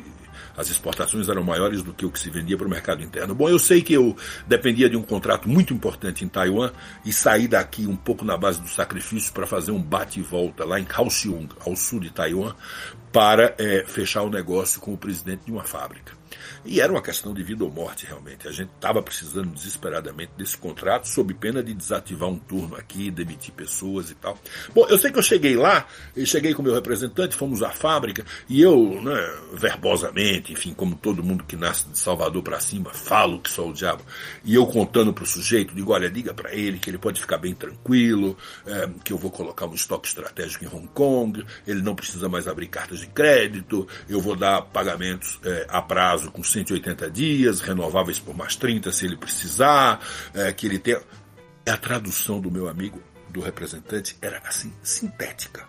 as 0.56 0.70
exportações 0.70 1.30
eram 1.30 1.42
maiores 1.42 1.82
do 1.82 1.94
que 1.94 2.06
o 2.06 2.12
que 2.12 2.20
se 2.20 2.30
vendia 2.30 2.58
para 2.58 2.68
o 2.68 2.70
mercado 2.70 3.02
interno. 3.02 3.34
Bom, 3.34 3.48
eu 3.48 3.58
sei 3.58 3.82
que 3.82 3.94
eu 3.94 4.16
dependia 4.46 4.90
de 4.90 4.98
um 4.98 5.02
contrato 5.02 5.48
muito 5.48 5.74
importante 5.74 6.26
em 6.26 6.28
Taiwan 6.28 6.72
e 7.06 7.14
saí 7.14 7.48
daqui 7.48 7.88
um 7.88 7.96
pouco 7.96 8.26
na 8.26 8.38
base 8.38 8.60
do 8.60 8.68
sacrifício 8.68 9.32
para 9.32 9.48
fazer 9.48 9.72
um 9.72 9.82
bate 9.82 10.20
e 10.20 10.24
volta 10.24 10.66
lá 10.66 10.78
em 10.78 10.84
Kaohsiung, 10.84 11.48
ao 11.66 11.78
sul 11.78 12.02
de 12.02 12.10
Taiwan, 12.10 12.54
para 13.12 13.56
é, 13.58 13.86
fechar 13.88 14.24
o 14.24 14.30
negócio 14.30 14.82
com 14.82 14.94
o 14.94 14.98
presidente 14.98 15.46
de 15.46 15.52
uma 15.52 15.64
fábrica. 15.64 16.12
E 16.66 16.82
era 16.82 16.92
uma 16.92 17.02
questão 17.02 17.34
de 17.34 17.44
vida 17.44 17.64
ou 17.64 17.72
morte, 17.72 18.06
realmente. 18.06 18.48
A 18.48 18.52
gente 18.52 18.70
estava 18.76 19.02
precisando 19.02 19.50
desesperadamente 19.54 20.32
desse 20.38 20.58
contrato, 20.58 21.08
sob 21.08 21.34
pena 21.34 21.64
de 21.64 21.74
desativar 21.74 22.30
um 22.30 22.38
turno 22.38 22.76
aqui, 22.76 23.10
demitir 23.12 23.54
pessoas 23.54 24.12
e 24.12 24.16
tal. 24.16 24.38
Bom, 24.74 24.86
eu 24.88 24.98
sei 24.98 25.12
que 25.12 25.20
eu 25.20 25.24
cheguei 25.24 25.56
lá, 25.56 25.88
eu 26.16 26.26
cheguei 26.26 26.54
com 26.54 26.62
meu 26.62 26.74
representante, 26.74 27.36
fomos 27.36 27.64
à 27.64 27.70
fábrica, 27.70 28.26
e 28.48 28.62
eu, 28.62 29.02
né, 29.02 29.40
verbosamente, 29.54 30.54
enfim, 30.54 30.74
como 30.74 30.96
todo 30.96 31.24
mundo 31.24 31.44
que 31.44 31.56
nasce 31.56 31.88
de 31.88 31.98
Salvador 31.98 32.44
para 32.44 32.60
cima, 32.60 32.92
falo 32.92 33.40
que 33.40 33.50
sou 33.50 33.70
o 33.70 33.74
diabo. 33.74 34.04
E 34.44 34.56
eu 34.56 34.66
contando 34.68 35.14
para 35.14 35.24
o 35.24 35.28
sujeito, 35.28 35.74
digo: 35.74 35.94
olha, 35.94 36.10
diga 36.10 36.34
para 36.34 36.54
ele 36.54 36.80
que 36.80 36.90
ele 36.90 36.98
pode 36.98 37.20
ficar 37.20 37.38
bem 37.38 37.54
tranquilo, 37.54 38.38
é, 38.66 38.90
que 39.04 39.14
eu 39.14 39.18
vou 39.18 39.32
colocar 39.32 39.66
um 39.66 39.74
estoque 39.74 40.08
estratégico 40.08 40.66
em 40.66 40.68
Hong 40.68 40.88
Kong, 40.90 41.46
ele 41.66 41.82
não 41.82 41.96
precisa 41.96 42.28
mais 42.28 42.48
abrir 42.48 42.68
cartas 42.68 43.00
de 43.00 43.08
crédito, 43.08 43.88
eu 44.08 44.20
vou 44.20 44.36
dar 44.36 44.62
pagamentos 44.62 45.40
é, 45.44 45.68
a 45.70 45.82
prazo 45.82 46.32
com 46.32 46.44
180 46.52 47.10
dias, 47.10 47.62
renováveis 47.62 48.20
por 48.20 48.36
mais 48.36 48.56
30 48.56 48.92
se 48.92 49.06
ele 49.06 49.18
precisar, 49.18 50.00
é, 50.34 50.52
que 50.52 50.66
ele 50.66 50.80
tenha. 50.80 51.02
A 51.68 51.78
tradução 51.78 52.42
do 52.42 52.50
meu 52.50 52.68
amigo, 52.68 53.00
do 53.30 53.42
representante, 53.42 54.18
era 54.22 54.42
assim, 54.44 54.74
sintética. 54.82 55.68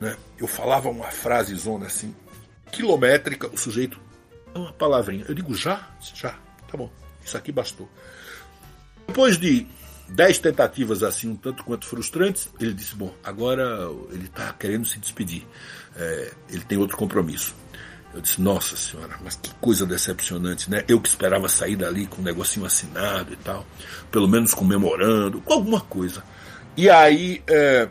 Né? 0.00 0.16
Eu 0.36 0.48
falava 0.48 0.88
uma 0.88 1.06
frase 1.06 1.54
zona 1.54 1.86
assim, 1.86 2.14
quilométrica, 2.72 3.46
o 3.46 3.56
sujeito, 3.56 4.00
uma 4.54 4.72
palavrinha. 4.72 5.24
Eu 5.28 5.34
digo 5.34 5.54
já? 5.54 5.88
Já, 6.14 6.36
tá 6.68 6.76
bom, 6.76 6.90
isso 7.24 7.36
aqui 7.36 7.52
bastou. 7.52 7.88
Depois 9.06 9.38
de 9.38 9.66
dez 10.08 10.38
tentativas 10.38 11.02
assim, 11.02 11.28
um 11.28 11.36
tanto 11.36 11.64
quanto 11.64 11.86
frustrantes, 11.86 12.48
ele 12.60 12.74
disse: 12.74 12.94
Bom, 12.94 13.14
agora 13.22 13.88
ele 14.10 14.26
está 14.26 14.52
querendo 14.52 14.86
se 14.86 14.98
despedir. 14.98 15.46
É, 15.96 16.32
ele 16.50 16.64
tem 16.64 16.78
outro 16.78 16.96
compromisso. 16.96 17.54
Eu 18.14 18.20
disse, 18.22 18.40
nossa 18.40 18.76
senhora, 18.76 19.18
mas 19.22 19.36
que 19.36 19.50
coisa 19.56 19.84
decepcionante, 19.84 20.70
né? 20.70 20.84
Eu 20.88 21.00
que 21.00 21.08
esperava 21.08 21.48
sair 21.48 21.76
dali 21.76 22.06
com 22.06 22.22
um 22.22 22.24
negocinho 22.24 22.64
assinado 22.64 23.32
e 23.32 23.36
tal, 23.36 23.66
pelo 24.10 24.26
menos 24.26 24.54
comemorando, 24.54 25.40
com 25.42 25.52
alguma 25.52 25.80
coisa. 25.80 26.24
E 26.76 26.88
aí 26.88 27.42
é, 27.46 27.88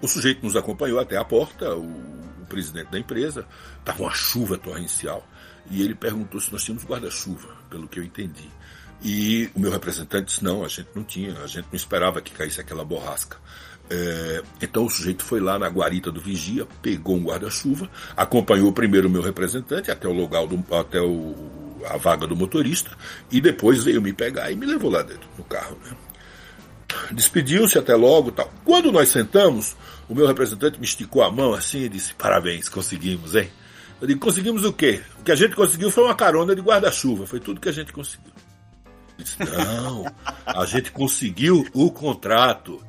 o 0.00 0.08
sujeito 0.08 0.44
nos 0.44 0.56
acompanhou 0.56 0.98
até 0.98 1.16
a 1.16 1.24
porta, 1.24 1.74
o, 1.74 1.82
o 1.82 2.46
presidente 2.48 2.90
da 2.90 2.98
empresa, 2.98 3.46
estava 3.78 4.02
uma 4.02 4.14
chuva 4.14 4.56
torrencial, 4.56 5.26
e 5.70 5.82
ele 5.82 5.94
perguntou 5.94 6.40
se 6.40 6.52
nós 6.52 6.62
tínhamos 6.62 6.84
guarda-chuva, 6.84 7.48
pelo 7.68 7.88
que 7.88 7.98
eu 7.98 8.04
entendi. 8.04 8.50
E 9.02 9.50
o 9.54 9.60
meu 9.60 9.70
representante 9.70 10.26
disse, 10.26 10.44
não, 10.44 10.64
a 10.64 10.68
gente 10.68 10.88
não 10.94 11.04
tinha, 11.04 11.38
a 11.40 11.46
gente 11.46 11.66
não 11.66 11.76
esperava 11.76 12.22
que 12.22 12.32
caísse 12.32 12.60
aquela 12.60 12.84
borrasca. 12.84 13.36
É, 13.90 14.42
então 14.62 14.86
o 14.86 14.90
sujeito 14.90 15.22
foi 15.22 15.40
lá 15.40 15.58
na 15.58 15.68
guarita 15.68 16.10
do 16.10 16.20
vigia, 16.20 16.66
pegou 16.80 17.16
um 17.16 17.24
guarda-chuva, 17.24 17.88
acompanhou 18.16 18.72
primeiro 18.72 19.08
o 19.08 19.10
meu 19.10 19.20
representante 19.20 19.90
até 19.90 20.08
o 20.08 20.12
local 20.12 20.46
do, 20.46 20.74
até 20.74 21.00
o, 21.00 21.34
a 21.86 21.96
vaga 21.98 22.26
do 22.26 22.34
motorista 22.34 22.96
e 23.30 23.40
depois 23.40 23.84
veio 23.84 24.00
me 24.00 24.12
pegar 24.12 24.50
e 24.50 24.56
me 24.56 24.64
levou 24.64 24.90
lá 24.90 25.02
dentro 25.02 25.28
do 25.36 25.44
carro. 25.44 25.78
Né? 25.84 25.96
Despediu-se 27.12 27.78
até 27.78 27.94
logo, 27.94 28.32
tal. 28.32 28.50
Quando 28.64 28.90
nós 28.90 29.08
sentamos, 29.10 29.76
o 30.08 30.14
meu 30.14 30.26
representante 30.26 30.78
me 30.78 30.86
esticou 30.86 31.22
a 31.22 31.30
mão 31.30 31.52
assim 31.52 31.82
e 31.82 31.88
disse: 31.88 32.14
"Parabéns, 32.14 32.68
conseguimos, 32.68 33.34
hein?" 33.34 33.50
Eu 34.00 34.06
digo: 34.06 34.20
"Conseguimos 34.20 34.64
o 34.64 34.72
quê? 34.72 35.02
O 35.20 35.24
que 35.24 35.32
a 35.32 35.36
gente 35.36 35.54
conseguiu 35.54 35.90
foi 35.90 36.04
uma 36.04 36.14
carona 36.14 36.54
de 36.54 36.62
guarda-chuva, 36.62 37.26
foi 37.26 37.40
tudo 37.40 37.60
que 37.60 37.68
a 37.68 37.72
gente 37.72 37.92
conseguiu." 37.92 38.32
Ele 39.18 39.24
disse: 39.24 39.36
"Não, 39.40 40.04
a 40.46 40.64
gente 40.64 40.90
conseguiu 40.90 41.66
o 41.74 41.90
contrato." 41.90 42.80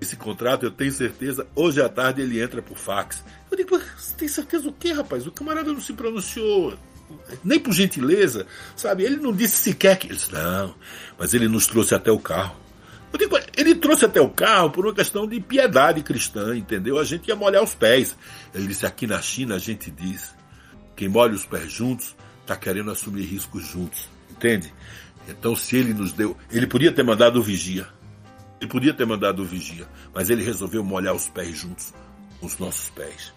Esse 0.00 0.16
contrato, 0.16 0.64
eu 0.64 0.70
tenho 0.70 0.92
certeza, 0.92 1.46
hoje 1.54 1.80
à 1.80 1.88
tarde 1.88 2.22
ele 2.22 2.40
entra 2.40 2.60
por 2.60 2.76
fax. 2.76 3.24
Eu 3.50 3.56
digo, 3.56 3.78
você 3.96 4.14
tem 4.16 4.28
certeza 4.28 4.68
o 4.68 4.72
quê, 4.72 4.92
rapaz? 4.92 5.26
O 5.26 5.32
camarada 5.32 5.72
não 5.72 5.80
se 5.80 5.92
pronunciou, 5.92 6.76
nem 7.42 7.58
por 7.58 7.72
gentileza, 7.72 8.46
sabe? 8.74 9.04
Ele 9.04 9.16
não 9.16 9.32
disse 9.32 9.56
sequer 9.56 9.98
que. 9.98 10.08
Disse, 10.08 10.32
não, 10.32 10.74
mas 11.18 11.34
ele 11.34 11.48
nos 11.48 11.66
trouxe 11.66 11.94
até 11.94 12.10
o 12.10 12.18
carro. 12.18 12.56
Eu 13.12 13.18
digo, 13.18 13.38
ele 13.56 13.74
trouxe 13.74 14.04
até 14.04 14.20
o 14.20 14.28
carro 14.28 14.70
por 14.70 14.84
uma 14.84 14.94
questão 14.94 15.26
de 15.26 15.40
piedade 15.40 16.02
cristã, 16.02 16.56
entendeu? 16.56 16.98
A 16.98 17.04
gente 17.04 17.28
ia 17.28 17.36
molhar 17.36 17.62
os 17.62 17.74
pés. 17.74 18.16
Ele 18.54 18.66
disse, 18.66 18.84
aqui 18.84 19.06
na 19.06 19.22
China 19.22 19.54
a 19.54 19.58
gente 19.58 19.90
diz, 19.90 20.34
quem 20.94 21.08
molha 21.08 21.34
os 21.34 21.46
pés 21.46 21.72
juntos, 21.72 22.14
está 22.42 22.54
querendo 22.56 22.90
assumir 22.90 23.22
riscos 23.22 23.66
juntos, 23.66 24.08
entende? 24.30 24.72
Então 25.28 25.56
se 25.56 25.76
ele 25.76 25.94
nos 25.94 26.12
deu, 26.12 26.36
ele 26.50 26.66
podia 26.66 26.92
ter 26.92 27.02
mandado 27.02 27.40
o 27.40 27.42
vigia, 27.42 27.88
ele 28.60 28.70
podia 28.70 28.94
ter 28.94 29.04
mandado 29.04 29.42
o 29.42 29.44
vigia, 29.44 29.86
mas 30.14 30.30
ele 30.30 30.42
resolveu 30.42 30.82
molhar 30.82 31.14
os 31.14 31.28
pés 31.28 31.56
juntos 31.56 31.92
os 32.40 32.58
nossos 32.58 32.90
pés. 32.90 33.32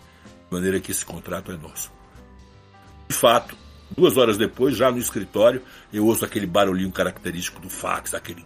De 0.47 0.55
maneira 0.55 0.79
que 0.79 0.91
esse 0.91 1.05
contrato 1.05 1.51
é 1.51 1.57
nosso. 1.57 1.91
De 3.07 3.15
fato, 3.15 3.55
duas 3.95 4.17
horas 4.17 4.37
depois, 4.37 4.75
já 4.75 4.91
no 4.91 4.97
escritório, 4.97 5.61
eu 5.91 6.05
ouço 6.05 6.25
aquele 6.25 6.47
barulhinho 6.47 6.91
característico 6.91 7.59
do 7.59 7.69
fax, 7.69 8.13
aquele. 8.13 8.43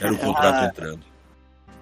Era 0.00 0.12
o 0.12 0.18
contrato 0.18 0.56
ah. 0.56 0.66
entrando. 0.66 1.15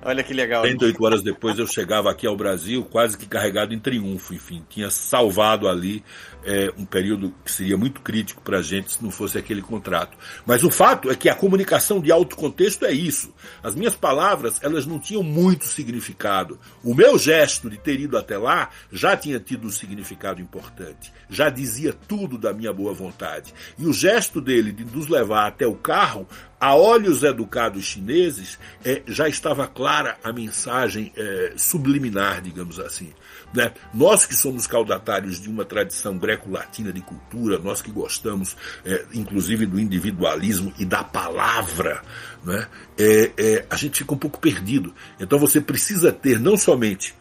Olha 0.05 0.23
que 0.23 0.35
legal. 0.35 0.63
38 0.63 1.05
horas 1.05 1.23
depois 1.23 1.59
eu 1.59 1.67
chegava 1.67 2.11
aqui 2.11 2.27
ao 2.27 2.37
Brasil 2.37 2.85
quase 2.85 3.17
que 3.17 3.27
carregado 3.27 3.73
em 3.73 3.79
triunfo, 3.79 4.35
enfim, 4.35 4.63
tinha 4.69 4.91
salvado 4.91 5.67
ali 5.67 6.05
é, 6.45 6.71
um 6.77 6.85
período 6.85 7.35
que 7.43 7.51
seria 7.51 7.77
muito 7.77 8.03
crítico 8.03 8.43
para 8.43 8.59
a 8.59 8.63
gente 8.63 8.93
se 8.93 9.03
não 9.03 9.11
fosse 9.11 9.39
aquele 9.39 9.63
contrato. 9.63 10.17
Mas 10.45 10.63
o 10.63 10.71
fato 10.71 11.11
é 11.11 11.17
que 11.17 11.29
a 11.29 11.35
comunicação 11.35 12.01
de 12.01 12.13
alto 12.13 12.37
contexto 12.37 12.85
é 12.85 12.93
isso. 12.93 13.33
As 13.63 13.75
minhas 13.75 13.97
palavras, 13.97 14.61
elas 14.63 14.85
não 14.85 14.99
tinham 14.99 15.23
muito 15.23 15.65
significado. 15.65 16.59
O 16.83 16.95
meu 16.95 17.19
gesto 17.19 17.71
de 17.71 17.79
ter 17.79 17.99
ido 17.99 18.19
até 18.19 18.37
lá 18.37 18.69
já 18.93 19.17
tinha 19.17 19.41
tido 19.41 19.67
um 19.67 19.71
significado 19.71 20.41
importante. 20.41 21.13
Já 21.31 21.49
dizia 21.49 21.93
tudo 21.93 22.37
da 22.37 22.53
minha 22.53 22.73
boa 22.73 22.93
vontade. 22.93 23.55
E 23.79 23.87
o 23.87 23.93
gesto 23.93 24.41
dele 24.41 24.71
de 24.71 24.85
nos 24.85 25.09
levar 25.09 25.47
até 25.47 25.67
o 25.67 25.75
carro 25.75 26.29
a 26.65 26.75
olhos 26.75 27.23
educados 27.23 27.85
chineses, 27.85 28.59
é, 28.83 29.03
já 29.07 29.29
estava 29.29 29.67
clara 29.67 30.17
a 30.25 30.33
mensagem 30.33 31.13
é, 31.15 31.53
subliminar, 31.59 32.41
digamos 32.41 32.81
assim. 32.81 33.13
Né? 33.53 33.71
Nós 33.93 34.25
que 34.25 34.35
somos 34.35 34.67
caudatários 34.67 35.39
de 35.39 35.51
uma 35.51 35.67
tradição 35.67 36.17
greco-latina 36.17 36.91
de 36.91 37.03
cultura, 37.03 37.59
nós 37.59 37.83
que 37.83 37.91
gostamos, 37.91 38.57
é, 38.83 39.05
inclusive, 39.13 39.67
do 39.67 39.79
individualismo 39.79 40.73
e 40.79 40.87
da 40.87 41.05
palavra, 41.05 42.01
né? 42.43 42.67
É, 42.97 43.33
é, 43.37 43.67
a 43.69 43.77
gente 43.77 43.99
fica 43.99 44.15
um 44.15 44.19
pouco 44.19 44.41
perdido. 44.41 44.95
Então 45.21 45.39
você 45.39 45.61
precisa 45.61 46.11
ter 46.11 46.41
não 46.41 46.57
somente 46.57 47.15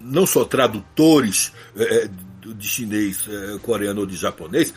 não 0.00 0.26
só 0.26 0.44
tradutores 0.44 1.52
é, 1.76 2.10
de 2.56 2.66
chinês, 2.66 3.28
coreano 3.62 4.00
ou 4.00 4.06
de 4.06 4.16
japonês, 4.16 4.74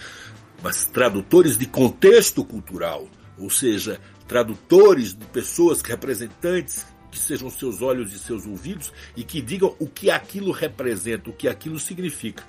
mas 0.61 0.85
tradutores 0.85 1.57
de 1.57 1.65
contexto 1.65 2.45
cultural, 2.45 3.07
ou 3.41 3.49
seja, 3.49 3.99
tradutores 4.27 5.13
de 5.13 5.25
pessoas, 5.25 5.81
representantes 5.81 6.85
que 7.11 7.19
sejam 7.19 7.49
seus 7.49 7.81
olhos 7.81 8.13
e 8.13 8.19
seus 8.19 8.45
ouvidos 8.45 8.91
e 9.15 9.23
que 9.23 9.41
digam 9.41 9.75
o 9.79 9.87
que 9.87 10.09
aquilo 10.09 10.51
representa, 10.51 11.29
o 11.29 11.33
que 11.33 11.47
aquilo 11.47 11.77
significa. 11.77 12.43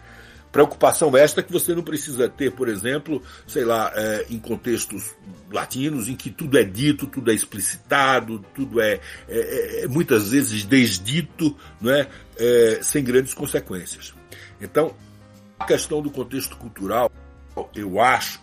Preocupação 0.53 1.17
esta 1.17 1.43
que 1.43 1.51
você 1.51 1.75
não 1.75 1.83
precisa 1.83 2.29
ter, 2.29 2.53
por 2.53 2.69
exemplo, 2.69 3.23
sei 3.47 3.65
lá, 3.65 3.91
é, 3.95 4.27
em 4.29 4.39
contextos 4.39 5.15
latinos, 5.51 6.11
em 6.11 6.15
que 6.15 6.31
tudo 6.31 6.59
é 6.59 6.63
dito, 6.63 7.07
tudo 7.07 7.31
é 7.31 7.35
explicitado, 7.35 8.45
tudo 8.55 8.79
é, 8.79 9.01
é, 9.29 9.85
é 9.85 9.89
muitas 9.89 10.31
vezes 10.31 10.65
desdito, 10.65 11.57
é? 11.87 12.07
é, 12.37 12.81
sem 12.83 13.03
grandes 13.03 13.33
consequências. 13.33 14.13
Então, 14.61 14.95
a 15.59 15.65
questão 15.65 16.03
do 16.03 16.11
contexto 16.11 16.55
cultural, 16.59 17.11
eu 17.75 17.99
acho, 17.99 18.39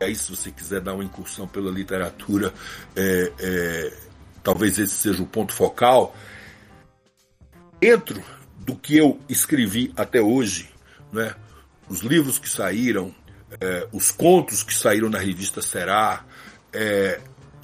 e 0.00 0.04
aí 0.04 0.14
se 0.14 0.30
você 0.30 0.50
quiser 0.50 0.80
dar 0.80 0.94
uma 0.94 1.04
incursão 1.04 1.46
pela 1.46 1.70
literatura, 1.70 2.52
é, 2.96 3.32
é, 3.38 3.92
talvez 4.42 4.78
esse 4.78 4.94
seja 4.94 5.22
o 5.22 5.26
ponto 5.26 5.52
focal, 5.52 6.14
dentro 7.80 8.22
do 8.58 8.74
que 8.74 8.96
eu 8.96 9.20
escrevi 9.28 9.92
até 9.96 10.20
hoje, 10.20 10.70
né, 11.12 11.34
os 11.88 12.00
livros 12.00 12.38
que 12.38 12.48
saíram, 12.48 13.14
é, 13.60 13.86
os 13.92 14.10
contos 14.10 14.62
que 14.62 14.74
saíram 14.74 15.08
na 15.08 15.18
revista 15.18 15.60
Será, 15.62 16.24
é, 16.72 17.20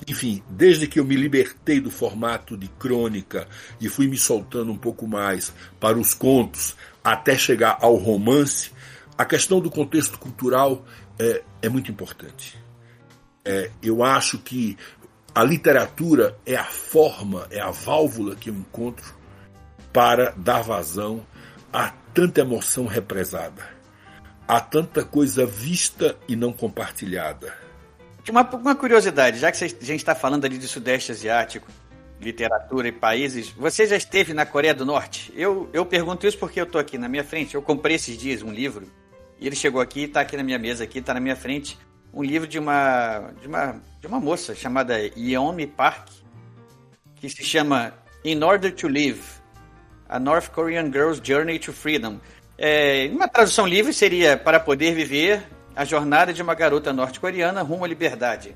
enfim, 0.07 0.43
desde 0.49 0.87
que 0.87 0.99
eu 0.99 1.05
me 1.05 1.17
libertei 1.17 1.81
do 1.81 1.91
formato 1.91 2.57
de 2.57 2.69
crônica 2.69 3.47
e 3.81 3.89
fui 3.89 4.07
me 4.07 4.17
soltando 4.17 4.73
um 4.73 4.79
pouco 4.79 5.07
mais 5.07 5.53
para 5.79 5.99
os 5.99 6.15
contos, 6.15 6.75
até 7.03 7.37
chegar 7.37 7.79
ao 7.81 7.97
romance, 7.97 8.71
a 9.17 9.25
questão 9.25 9.61
do 9.61 9.71
contexto 9.71 10.19
cultural 10.19 10.85
é, 11.21 11.43
é 11.63 11.69
muito 11.69 11.91
importante. 11.91 12.59
É, 13.45 13.71
eu 13.83 14.03
acho 14.03 14.39
que 14.39 14.77
a 15.35 15.45
literatura 15.45 16.37
é 16.45 16.57
a 16.57 16.65
forma, 16.65 17.47
é 17.51 17.61
a 17.61 17.71
válvula 17.71 18.35
que 18.35 18.51
eu 18.51 18.55
encontro 18.55 19.15
para 19.93 20.31
dar 20.37 20.63
vazão 20.63 21.25
a 21.73 21.91
tanta 22.13 22.41
emoção 22.41 22.87
represada, 22.87 23.63
a 24.49 24.61
tanta 24.61 25.05
coisa 25.05 25.47
vista 25.47 26.17
e 26.27 26.35
não 26.35 26.53
compartilhada 26.53 27.55
uma, 28.31 28.49
uma 28.55 28.75
curiosidade, 28.75 29.39
já 29.39 29.51
que 29.51 29.65
a 29.65 29.69
gente 29.69 29.97
está 29.97 30.15
falando 30.15 30.45
ali 30.45 30.57
de 30.57 30.69
Sudeste 30.69 31.13
Asiático, 31.13 31.67
literatura 32.21 32.89
e 32.89 32.93
países, 32.93 33.49
você 33.51 33.87
já 33.87 33.97
esteve 33.97 34.33
na 34.33 34.47
Coreia 34.47 34.75
do 34.75 34.85
Norte? 34.85 35.33
Eu, 35.35 35.69
eu 35.73 35.85
pergunto 35.85 36.27
isso 36.27 36.39
porque 36.39 36.61
eu 36.61 36.65
estou 36.65 36.81
aqui 36.81 36.99
na 36.99 37.09
minha 37.09 37.25
frente. 37.25 37.55
Eu 37.55 37.63
comprei 37.63 37.97
esses 37.97 38.17
dias 38.17 38.43
um 38.43 38.53
livro 38.53 38.87
e 39.41 39.47
ele 39.47 39.57
chegou 39.57 39.81
aqui, 39.81 40.03
está 40.03 40.21
aqui 40.21 40.37
na 40.37 40.43
minha 40.43 40.59
mesa, 40.59 40.85
aqui, 40.85 40.99
está 40.99 41.15
na 41.15 41.21
minha 41.21 41.35
frente, 41.35 41.79
um 42.13 42.23
livro 42.23 42.47
de 42.47 42.59
uma, 42.59 43.33
de 43.41 43.49
uma, 43.49 43.81
de 44.01 44.07
uma 44.07 44.21
moça 44.21 44.55
chamada 44.55 44.99
Yeonmi 45.17 45.67
Park, 45.67 46.09
que 47.17 47.29
se 47.29 47.43
chama 47.43 47.95
In 48.25 48.43
Order 48.43 48.75
to 48.75 48.87
Live, 48.87 49.23
A 50.09 50.19
North 50.19 50.51
Korean 50.51 50.93
Girl's 50.93 51.21
Journey 51.23 51.59
to 51.59 51.73
Freedom. 51.73 52.21
É, 52.59 53.09
uma 53.13 53.29
tradução 53.29 53.67
livre 53.67 53.93
seria 53.95 54.37
Para 54.37 54.61
Poder 54.61 54.95
Viver, 54.95 55.43
a 55.75 55.85
jornada 55.85 56.33
de 56.33 56.43
uma 56.43 56.55
garota 56.55 56.93
norte-coreana 56.93 57.63
rumo 57.63 57.85
à 57.85 57.89
liberdade. 57.89 58.55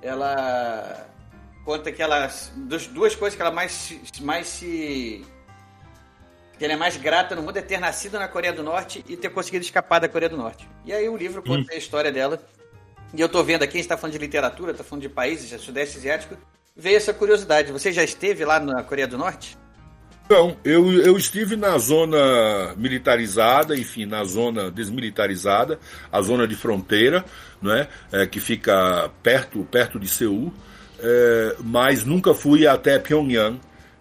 Ela 0.00 1.06
conta 1.64 1.92
que 1.92 2.00
ela 2.00 2.30
duas 2.92 3.14
coisas 3.14 3.36
que 3.36 3.42
ela 3.42 3.50
mais 3.50 3.94
mais 4.22 4.46
se 4.46 5.26
que 6.58 6.64
ela 6.64 6.74
é 6.74 6.76
mais 6.76 6.96
grata 6.96 7.36
no 7.36 7.42
mundo 7.42 7.56
é 7.56 7.62
ter 7.62 7.78
nascido 7.78 8.18
na 8.18 8.26
Coreia 8.26 8.52
do 8.52 8.62
Norte 8.62 9.04
e 9.08 9.16
ter 9.16 9.28
conseguido 9.30 9.64
escapar 9.64 10.00
da 10.00 10.08
Coreia 10.08 10.28
do 10.28 10.36
Norte. 10.36 10.68
E 10.84 10.92
aí 10.92 11.08
o 11.08 11.16
livro 11.16 11.42
conta 11.42 11.72
hum. 11.72 11.74
a 11.74 11.78
história 11.78 12.10
dela. 12.10 12.40
E 13.14 13.20
eu 13.20 13.28
tô 13.28 13.42
vendo 13.42 13.62
aqui, 13.62 13.78
a 13.78 13.80
gente 13.80 13.88
tá 13.88 13.96
falando 13.96 14.12
de 14.12 14.18
literatura, 14.18 14.74
tá 14.74 14.84
falando 14.84 15.02
de 15.02 15.08
países, 15.08 15.48
de 15.48 15.58
Sudeste 15.58 15.98
Asiático. 15.98 16.36
Veio 16.76 16.96
essa 16.96 17.14
curiosidade. 17.14 17.72
Você 17.72 17.92
já 17.92 18.02
esteve 18.02 18.44
lá 18.44 18.58
na 18.58 18.82
Coreia 18.82 19.06
do 19.06 19.16
Norte? 19.16 19.56
Não, 20.28 20.54
eu, 20.62 20.92
eu 20.92 21.16
estive 21.16 21.56
na 21.56 21.78
zona 21.78 22.74
militarizada, 22.76 23.74
enfim, 23.74 24.04
na 24.04 24.22
zona 24.24 24.70
desmilitarizada, 24.70 25.78
a 26.12 26.20
zona 26.20 26.46
de 26.46 26.54
fronteira, 26.54 27.24
não 27.62 27.72
é? 27.72 27.88
é 28.12 28.26
que 28.26 28.38
fica 28.38 29.10
perto, 29.22 29.64
perto 29.70 29.98
de 29.98 30.06
Seul, 30.06 30.52
é, 31.00 31.56
mas 31.60 32.04
nunca 32.04 32.34
fui 32.34 32.66
até 32.66 32.98
Pyongyang. 32.98 33.58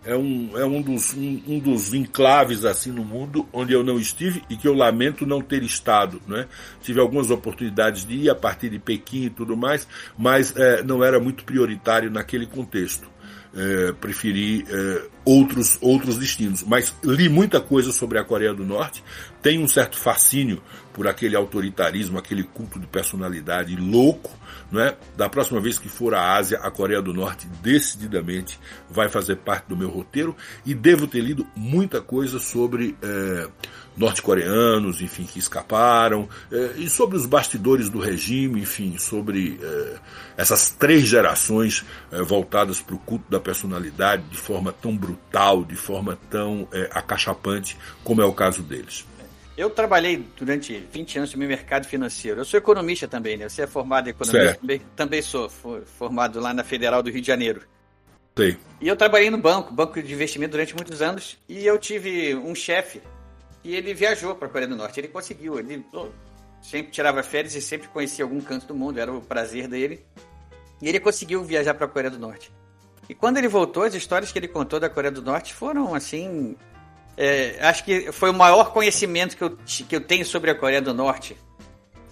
É 0.08 0.16
um, 0.16 0.58
é 0.58 0.66
um, 0.66 0.82
dos, 0.82 1.14
um, 1.14 1.42
um, 1.48 1.60
dos 1.60 1.94
enclaves 1.94 2.64
assim 2.64 2.92
no 2.92 3.04
mundo 3.04 3.46
onde 3.52 3.74
eu 3.74 3.84
não 3.84 4.00
estive 4.00 4.42
e 4.50 4.56
que 4.56 4.68
eu 4.68 4.74
lamento 4.74 5.26
não 5.26 5.42
ter 5.42 5.62
estado. 5.64 6.22
Né? 6.26 6.48
Tive 6.82 7.02
algumas 7.02 7.30
oportunidades 7.30 8.06
de 8.06 8.16
ir 8.16 8.30
a 8.30 8.36
partir 8.36 8.70
de 8.70 8.80
Pequim 8.80 9.26
e 9.26 9.30
tudo 9.30 9.58
mais, 9.58 9.86
mas 10.18 10.56
é, 10.56 10.82
não 10.82 11.04
era 11.04 11.20
muito 11.20 11.44
prioritário 11.44 12.10
naquele 12.10 12.46
contexto 12.46 13.10
é, 13.58 13.92
preferi 13.94 14.66
é, 14.70 15.02
outros, 15.26 15.78
outros 15.82 16.18
destinos. 16.18 16.64
Mas 16.64 16.94
li 17.04 17.28
muita 17.28 17.60
coisa 17.60 17.92
sobre 17.92 18.20
a 18.20 18.24
Coreia 18.24 18.54
do 18.54 18.64
Norte, 18.64 19.04
tenho 19.42 19.62
um 19.62 19.68
certo 19.68 19.98
fascínio 19.98 20.62
por 20.98 21.08
aquele 21.08 21.36
autoritarismo, 21.36 22.18
aquele 22.18 22.42
culto 22.42 22.80
de 22.80 22.88
personalidade 22.88 23.76
louco. 23.76 24.36
Não 24.72 24.82
é? 24.82 24.98
Da 25.16 25.30
próxima 25.30 25.62
vez 25.62 25.78
que 25.78 25.88
for 25.88 26.16
à 26.16 26.34
Ásia, 26.34 26.58
a 26.58 26.72
Coreia 26.72 27.02
do 27.02 27.14
Norte 27.14 27.48
decididamente 27.62 28.60
vai 28.90 29.08
fazer 29.08 29.36
parte 29.38 29.68
do 29.70 29.78
meu 29.78 29.90
roteiro 29.90 30.36
e 30.66 30.74
devo 30.74 31.06
ter 31.08 31.22
lido 31.22 31.46
muita 31.56 32.02
coisa 32.02 32.40
sobre 32.40 32.98
é, 33.02 33.48
norte-coreanos, 33.98 35.02
enfim, 35.02 35.24
que 35.24 35.40
escaparam, 35.40 36.30
eh, 36.52 36.74
e 36.78 36.90
sobre 36.90 37.18
os 37.18 37.26
bastidores 37.26 37.90
do 37.90 38.00
regime, 38.00 38.62
enfim, 38.62 38.98
sobre 38.98 39.60
eh, 39.62 39.96
essas 40.38 40.70
três 40.70 41.08
gerações 41.08 41.84
eh, 42.12 42.22
voltadas 42.22 42.80
para 42.80 42.96
o 42.96 43.00
culto 43.00 43.26
da 43.30 43.40
personalidade 43.40 44.24
de 44.30 44.38
forma 44.38 44.72
tão 44.72 44.96
brutal, 44.96 45.64
de 45.64 45.76
forma 45.76 46.18
tão 46.30 46.68
acachapante, 46.92 47.78
como 48.04 48.22
é 48.22 48.26
o 48.26 48.34
caso 48.34 48.62
deles. 48.62 49.06
Eu 49.58 49.72
trabalhei 49.72 50.24
durante 50.38 50.78
20 50.78 51.18
anos 51.18 51.34
no 51.34 51.40
mercado 51.40 51.88
financeiro. 51.88 52.42
Eu 52.42 52.46
sou 52.46 52.60
economista 52.60 53.08
também, 53.08 53.38
né? 53.38 53.50
Você 53.50 53.64
é 53.64 53.68
formado 53.68 54.08
em 54.08 54.12
economia? 54.12 54.54
Também, 54.54 54.82
também 54.96 55.22
sou, 55.22 55.50
formado 55.50 56.40
lá 56.40 56.54
na 56.54 56.64
Federal 56.64 57.02
do 57.02 57.10
Rio 57.10 57.22
de 57.22 57.28
Janeiro. 57.28 57.64
Sei. 58.38 58.56
E 58.80 58.88
eu 58.88 58.96
trabalhei 58.96 59.32
no 59.32 59.40
banco, 59.40 59.74
banco 59.74 60.00
de 60.00 60.14
investimento 60.14 60.52
durante 60.52 60.76
muitos 60.76 61.02
anos, 61.02 61.40
e 61.50 61.66
eu 61.66 61.80
tive 61.80 62.36
um 62.36 62.54
chefe 62.54 63.02
e 63.64 63.76
ele 63.76 63.96
viajou 63.96 64.36
para 64.36 64.48
a 64.48 64.52
Coreia 64.52 64.70
do 64.70 64.76
Norte. 64.76 65.00
Ele 65.00 65.08
conseguiu, 65.08 65.58
ele 65.58 65.84
sempre 66.62 66.92
tirava 66.92 67.24
férias 67.24 67.56
e 67.56 67.62
sempre 67.62 67.88
conhecia 67.88 68.24
algum 68.24 68.40
canto 68.40 68.68
do 68.68 68.76
mundo, 68.76 69.00
era 69.00 69.12
o 69.12 69.22
prazer 69.22 69.68
dele. 69.68 70.06
E 70.80 70.88
ele 70.88 71.00
conseguiu 71.00 71.44
viajar 71.44 71.74
para 71.74 71.86
a 71.86 71.90
Coreia 71.90 72.12
do 72.12 72.20
Norte. 72.20 72.52
E 73.10 73.16
quando 73.16 73.38
ele 73.38 73.48
voltou, 73.48 73.84
as 73.84 73.96
histórias 73.96 74.32
que 74.32 74.38
ele 74.38 74.48
contou 74.48 74.80
da 74.80 74.90
Coreia 74.90 75.12
do 75.12 75.24
Norte 75.24 75.54
foram 75.54 75.96
assim. 75.96 76.56
É, 77.18 77.58
acho 77.62 77.84
que 77.84 78.12
foi 78.12 78.30
o 78.30 78.34
maior 78.34 78.72
conhecimento 78.72 79.36
que 79.36 79.44
eu, 79.44 79.58
que 79.66 79.96
eu 79.96 80.02
tenho 80.02 80.24
sobre 80.24 80.52
a 80.52 80.56
Coreia 80.56 80.82
do 80.82 80.94
Norte. 80.94 81.36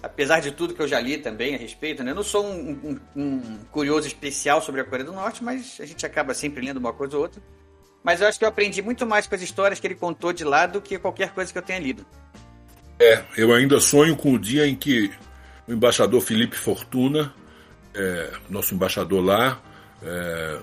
Apesar 0.02 0.40
de 0.40 0.50
tudo 0.50 0.74
que 0.74 0.82
eu 0.82 0.88
já 0.88 1.00
li 1.00 1.16
também 1.16 1.54
a 1.54 1.58
respeito, 1.58 2.02
né? 2.02 2.10
Eu 2.10 2.16
não 2.16 2.22
sou 2.24 2.44
um, 2.44 2.98
um, 3.14 3.22
um 3.22 3.58
curioso 3.70 4.06
especial 4.06 4.60
sobre 4.60 4.80
a 4.80 4.84
Coreia 4.84 5.04
do 5.04 5.12
Norte, 5.12 5.42
mas 5.42 5.78
a 5.80 5.86
gente 5.86 6.04
acaba 6.04 6.34
sempre 6.34 6.64
lendo 6.64 6.78
uma 6.78 6.92
coisa 6.92 7.16
ou 7.16 7.22
outra. 7.22 7.40
Mas 8.02 8.20
eu 8.20 8.26
acho 8.26 8.38
que 8.38 8.44
eu 8.44 8.48
aprendi 8.48 8.82
muito 8.82 9.06
mais 9.06 9.26
com 9.26 9.34
as 9.34 9.42
histórias 9.42 9.80
que 9.80 9.86
ele 9.86 9.94
contou 9.94 10.32
de 10.32 10.44
lá 10.44 10.66
do 10.66 10.80
que 10.80 10.98
qualquer 10.98 11.30
coisa 11.30 11.52
que 11.52 11.58
eu 11.58 11.62
tenha 11.62 11.78
lido. 11.78 12.04
É, 12.98 13.22
eu 13.36 13.52
ainda 13.52 13.80
sonho 13.80 14.16
com 14.16 14.32
o 14.32 14.38
dia 14.38 14.66
em 14.66 14.74
que 14.74 15.12
o 15.66 15.72
embaixador 15.72 16.20
Felipe 16.20 16.56
Fortuna, 16.56 17.32
é, 17.94 18.30
nosso 18.48 18.74
embaixador 18.74 19.24
lá, 19.24 19.60
é, 20.02 20.58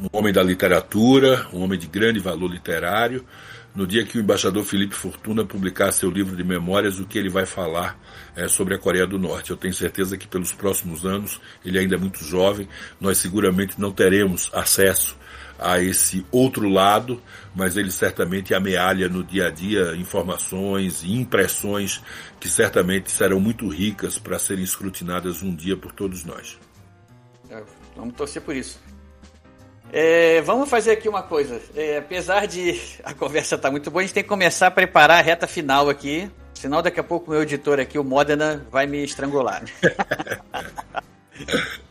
um 0.00 0.18
homem 0.18 0.32
da 0.32 0.42
literatura, 0.42 1.46
um 1.52 1.62
homem 1.62 1.78
de 1.78 1.86
grande 1.86 2.18
valor 2.18 2.50
literário, 2.50 3.24
no 3.76 3.86
dia 3.86 4.06
que 4.06 4.16
o 4.16 4.20
embaixador 4.20 4.64
Felipe 4.64 4.94
Fortuna 4.94 5.44
publicar 5.44 5.92
seu 5.92 6.10
livro 6.10 6.34
de 6.34 6.42
memórias, 6.42 6.98
o 6.98 7.04
que 7.04 7.18
ele 7.18 7.28
vai 7.28 7.44
falar 7.44 8.00
é, 8.34 8.48
sobre 8.48 8.74
a 8.74 8.78
Coreia 8.78 9.06
do 9.06 9.18
Norte. 9.18 9.50
Eu 9.50 9.56
tenho 9.56 9.74
certeza 9.74 10.16
que 10.16 10.26
pelos 10.26 10.50
próximos 10.52 11.04
anos, 11.04 11.38
ele 11.62 11.78
ainda 11.78 11.94
é 11.94 11.98
muito 11.98 12.24
jovem, 12.24 12.66
nós 12.98 13.18
seguramente 13.18 13.78
não 13.78 13.92
teremos 13.92 14.50
acesso 14.54 15.14
a 15.58 15.78
esse 15.80 16.24
outro 16.30 16.68
lado, 16.68 17.22
mas 17.54 17.76
ele 17.76 17.90
certamente 17.90 18.54
amealha 18.54 19.08
no 19.08 19.22
dia 19.22 19.48
a 19.48 19.50
dia 19.50 19.94
informações 19.94 21.02
e 21.02 21.12
impressões 21.12 22.02
que 22.40 22.48
certamente 22.48 23.10
serão 23.10 23.38
muito 23.38 23.68
ricas 23.68 24.18
para 24.18 24.38
serem 24.38 24.64
escrutinadas 24.64 25.42
um 25.42 25.54
dia 25.54 25.76
por 25.76 25.92
todos 25.92 26.24
nós. 26.24 26.58
É, 27.50 27.62
vamos 27.94 28.14
torcer 28.14 28.40
por 28.40 28.56
isso. 28.56 28.80
É, 29.92 30.40
vamos 30.42 30.68
fazer 30.68 30.92
aqui 30.92 31.08
uma 31.08 31.22
coisa. 31.22 31.60
É, 31.74 31.98
apesar 31.98 32.46
de 32.46 32.80
a 33.04 33.14
conversa 33.14 33.54
estar 33.54 33.68
tá 33.68 33.72
muito 33.72 33.90
boa, 33.90 34.02
a 34.02 34.04
gente 34.04 34.14
tem 34.14 34.22
que 34.22 34.28
começar 34.28 34.66
a 34.66 34.70
preparar 34.70 35.18
a 35.18 35.22
reta 35.22 35.46
final 35.46 35.88
aqui. 35.88 36.30
Senão 36.54 36.82
daqui 36.82 36.98
a 36.98 37.04
pouco 37.04 37.30
o 37.30 37.34
meu 37.34 37.42
editor 37.42 37.78
aqui, 37.78 37.98
o 37.98 38.04
Modena, 38.04 38.66
vai 38.70 38.86
me 38.86 39.04
estrangular. 39.04 39.62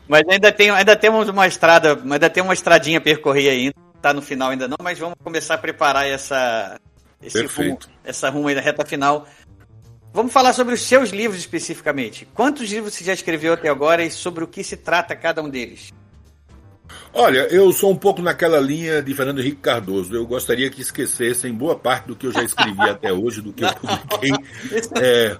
mas 0.08 0.22
ainda, 0.28 0.50
tem, 0.50 0.70
ainda 0.70 0.96
temos 0.96 1.28
uma 1.28 1.46
estrada, 1.46 1.94
ainda 1.94 2.28
tem 2.28 2.42
uma 2.42 2.52
estradinha 2.52 2.98
a 2.98 3.00
percorrer 3.00 3.50
ainda. 3.50 3.74
Tá 4.02 4.12
no 4.12 4.20
final 4.20 4.50
ainda 4.50 4.68
não, 4.68 4.76
mas 4.82 4.98
vamos 4.98 5.16
começar 5.22 5.54
a 5.54 5.58
preparar 5.58 6.06
essa, 6.06 6.78
esse 7.22 7.46
rumo, 7.46 7.78
essa 8.04 8.28
rumo 8.28 8.48
aí 8.48 8.54
da 8.54 8.60
reta 8.60 8.84
final. 8.84 9.26
Vamos 10.12 10.32
falar 10.32 10.52
sobre 10.52 10.74
os 10.74 10.80
seus 10.80 11.10
livros 11.10 11.40
especificamente. 11.40 12.26
Quantos 12.34 12.70
livros 12.70 12.94
você 12.94 13.04
já 13.04 13.12
escreveu 13.12 13.52
até 13.52 13.68
agora 13.68 14.04
e 14.04 14.10
sobre 14.10 14.44
o 14.44 14.46
que 14.46 14.64
se 14.64 14.76
trata 14.76 15.14
cada 15.14 15.42
um 15.42 15.48
deles? 15.48 15.92
Olha, 17.12 17.46
eu 17.50 17.72
sou 17.72 17.90
um 17.90 17.96
pouco 17.96 18.20
naquela 18.20 18.60
linha 18.60 19.02
de 19.02 19.14
Fernando 19.14 19.40
Henrique 19.40 19.56
Cardoso. 19.56 20.14
Eu 20.14 20.26
gostaria 20.26 20.70
que 20.70 20.80
esquecessem 20.80 21.52
boa 21.52 21.76
parte 21.76 22.06
do 22.06 22.16
que 22.16 22.26
eu 22.26 22.32
já 22.32 22.42
escrevi 22.42 22.82
até 22.88 23.12
hoje, 23.12 23.40
do 23.40 23.52
que 23.52 23.64
eu 23.64 23.74
publiquei. 23.74 24.32
É, 25.00 25.36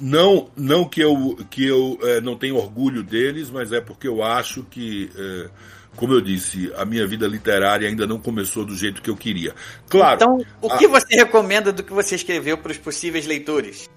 não, 0.00 0.50
não 0.56 0.84
que 0.84 1.00
eu, 1.00 1.38
que 1.50 1.66
eu 1.66 1.98
é, 2.02 2.20
não 2.20 2.36
tenho 2.36 2.56
orgulho 2.56 3.02
deles, 3.02 3.50
mas 3.50 3.72
é 3.72 3.80
porque 3.80 4.08
eu 4.08 4.22
acho 4.22 4.64
que, 4.64 5.10
é, 5.16 5.50
como 5.96 6.14
eu 6.14 6.20
disse, 6.20 6.72
a 6.76 6.84
minha 6.84 7.06
vida 7.06 7.26
literária 7.26 7.88
ainda 7.88 8.06
não 8.06 8.18
começou 8.18 8.64
do 8.64 8.74
jeito 8.74 9.02
que 9.02 9.10
eu 9.10 9.16
queria. 9.16 9.54
Claro. 9.88 10.16
Então, 10.16 10.46
o 10.60 10.76
que 10.76 10.86
a... 10.86 10.88
você 10.88 11.16
recomenda 11.16 11.72
do 11.72 11.82
que 11.82 11.92
você 11.92 12.14
escreveu 12.14 12.58
para 12.58 12.72
os 12.72 12.78
possíveis 12.78 13.26
leitores? 13.26 13.88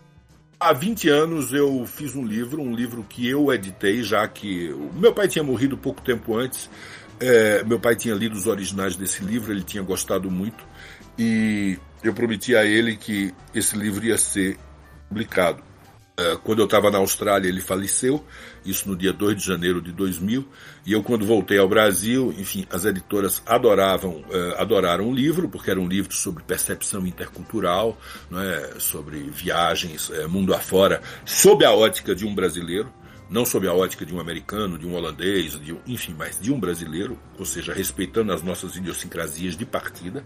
Há 0.64 0.74
20 0.74 1.10
anos 1.10 1.52
eu 1.54 1.88
fiz 1.88 2.16
um 2.16 2.24
livro, 2.24 2.62
um 2.62 2.76
livro 2.76 3.04
que 3.04 3.28
eu 3.28 3.52
editei, 3.52 4.04
já 4.04 4.28
que 4.28 4.70
meu 4.94 5.12
pai 5.12 5.28
tinha 5.28 5.44
morrido 5.44 5.76
pouco 5.76 6.04
tempo 6.04 6.38
antes. 6.38 6.70
É, 7.20 7.64
meu 7.64 7.80
pai 7.80 7.96
tinha 7.96 8.14
lido 8.14 8.36
os 8.36 8.46
originais 8.46 8.96
desse 8.96 9.24
livro, 9.24 9.52
ele 9.52 9.64
tinha 9.64 9.82
gostado 9.82 10.30
muito 10.30 10.64
e 11.18 11.80
eu 12.04 12.14
prometi 12.14 12.56
a 12.56 12.64
ele 12.64 12.96
que 12.96 13.34
esse 13.56 13.76
livro 13.76 14.06
ia 14.06 14.20
ser 14.20 14.56
publicado. 15.10 15.64
É, 16.22 16.38
quando 16.44 16.60
eu 16.60 16.66
estava 16.66 16.92
na 16.92 17.00
Austrália, 17.00 17.50
ele 17.50 17.62
faleceu, 17.62 18.24
isso 18.64 18.88
no 18.88 18.96
dia 18.96 19.12
2 19.12 19.38
de 19.38 19.44
janeiro 19.44 19.82
de 19.82 19.92
2000, 19.92 20.48
e 20.86 20.94
eu 20.94 21.02
quando 21.02 21.26
voltei 21.26 21.58
ao 21.58 21.68
Brasil, 21.68 22.34
enfim, 22.38 22.68
as 22.70 22.86
editoras 22.86 23.42
adoravam, 23.46 24.18
uh, 24.18 24.56
adoraram 24.58 25.10
o 25.10 25.14
livro, 25.14 25.50
porque 25.50 25.72
era 25.72 25.80
um 25.80 25.88
livro 25.88 26.14
sobre 26.14 26.44
percepção 26.44 27.08
intercultural, 27.08 28.00
é, 28.34 28.80
sobre 28.80 29.30
viagens 29.32 30.10
uh, 30.10 30.30
mundo 30.30 30.54
afora, 30.54 31.02
sob 31.26 31.66
a 31.66 31.72
ótica 31.72 32.14
de 32.14 32.26
um 32.26 32.36
brasileiro, 32.36 32.92
não 33.28 33.46
sob 33.46 33.68
a 33.68 33.74
ótica 33.74 34.06
de 34.06 34.14
um 34.14 34.20
americano, 34.20 34.78
de 34.78 34.86
um 34.86 34.94
holandês, 34.94 35.60
de 35.60 35.74
um, 35.74 35.80
enfim, 35.88 36.14
mas 36.16 36.40
de 36.40 36.52
um 36.52 36.60
brasileiro, 36.60 37.18
ou 37.40 37.46
seja, 37.46 37.74
respeitando 37.74 38.32
as 38.32 38.44
nossas 38.44 38.76
idiosincrasias 38.76 39.56
de 39.58 39.66
partida. 39.66 40.24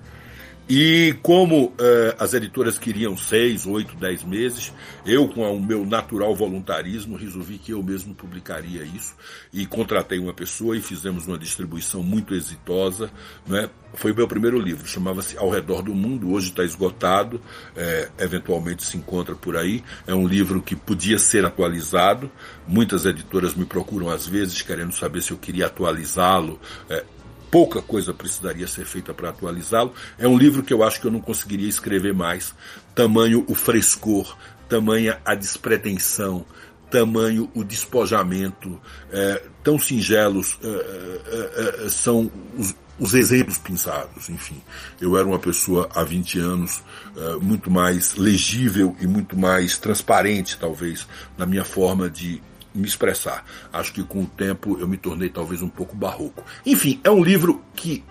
E 0.68 1.16
como 1.22 1.74
eh, 1.78 2.16
as 2.18 2.34
editoras 2.34 2.80
queriam 2.80 3.16
seis, 3.16 3.68
oito, 3.68 3.96
dez 3.96 4.24
meses, 4.24 4.74
eu, 5.06 5.28
com 5.28 5.44
o 5.56 5.62
meu 5.62 5.86
natural 5.86 6.36
voluntarismo, 6.36 7.16
resolvi 7.16 7.60
que 7.60 7.72
eu 7.72 7.84
mesmo 7.84 8.16
publicaria 8.16 8.84
isso 8.84 9.16
e 9.54 9.68
contratei 9.68 10.18
uma 10.18 10.34
pessoa 10.34 10.76
e 10.76 10.82
fizemos 10.82 11.28
uma 11.28 11.38
distribuição 11.38 12.02
muito 12.02 12.34
exitosa. 12.34 13.12
Né? 13.46 13.70
Foi 13.94 14.12
o 14.12 14.16
meu 14.16 14.28
primeiro 14.28 14.60
livro, 14.60 14.88
chamava-se 14.88 15.38
Ao 15.38 15.52
Redor 15.52 15.84
do 15.84 15.94
Mundo, 15.94 16.32
hoje 16.32 16.50
está 16.50 16.64
esgotado, 16.64 17.40
é, 17.76 18.10
eventualmente 18.18 18.84
se 18.84 18.98
encontra 18.98 19.36
por 19.36 19.56
aí. 19.56 19.84
É 20.08 20.16
um 20.16 20.28
livro 20.28 20.64
que 20.64 20.76
podia 20.76 21.20
ser 21.20 21.46
atualizado. 21.46 22.32
Muitas 22.68 23.06
editoras 23.06 23.54
me 23.54 23.66
procuram 23.66 24.10
às 24.10 24.28
vezes 24.28 24.64
querendo 24.64 24.94
saber 24.94 25.22
se 25.22 25.30
eu 25.30 25.38
queria 25.38 25.68
atualizá-lo. 25.68 26.60
É, 26.90 27.06
pouca 27.51 27.81
coisa 27.81 28.13
precisaria 28.13 28.67
ser 28.67 28.85
feita 28.85 29.13
para 29.13 29.30
atualizá-lo. 29.30 29.93
É 30.17 30.27
um 30.27 30.38
livro 30.38 30.63
que 30.63 30.73
eu 30.73 30.84
acho 30.84 30.99
que 30.99 31.07
eu 31.07 31.11
não 31.11 31.22
conseguiria 31.22 31.69
escrever 31.69 32.13
mais. 32.13 32.53
Tamanho 32.93 33.45
o 33.47 33.55
frescor, 33.55 34.35
tamanha 34.67 35.19
a 35.26 35.35
despretensão, 35.35 36.45
tamanho 36.89 37.49
o 37.53 37.63
despojamento, 37.63 38.80
é, 39.11 39.43
tão 39.63 39.77
singelos 39.77 40.57
é, 40.63 40.67
é, 40.67 41.85
é 41.85 41.89
são 41.89 42.31
os, 42.57 42.76
os, 42.99 43.13
exemplos 43.13 43.57
pensados. 43.57 44.30
Enfim, 44.30 44.61
eu 45.01 45.17
era 45.17 45.27
uma 45.27 45.39
pessoa 45.39 45.89
há 45.93 46.03
20 46.03 46.39
anos 46.39 46.84
é, 47.15 47.35
muito 47.38 47.69
mais 47.69 48.15
legível 48.15 48.95
e 48.99 49.07
muito 49.07 49.38
mais 49.38 49.77
transparente, 49.77 50.57
talvez, 50.57 51.07
na 51.38 51.45
minha 51.45 51.65
forma 51.65 52.09
de 52.09 52.41
me 52.77 52.88
expressar. 52.88 53.45
Acho 53.72 53.93
que 53.93 54.03
com 54.03 54.23
o 54.23 54.27
tempo 54.27 54.77
eu 54.80 54.88
me 54.88 54.97
tornei 54.97 55.30
talvez 55.30 55.61
um 55.61 55.69
pouco 55.69 55.95
barroco. 55.95 56.43
Enfim, 56.65 56.99
é 57.03 57.10
um 57.10 57.23
livro 57.23 57.64
que 57.76 58.03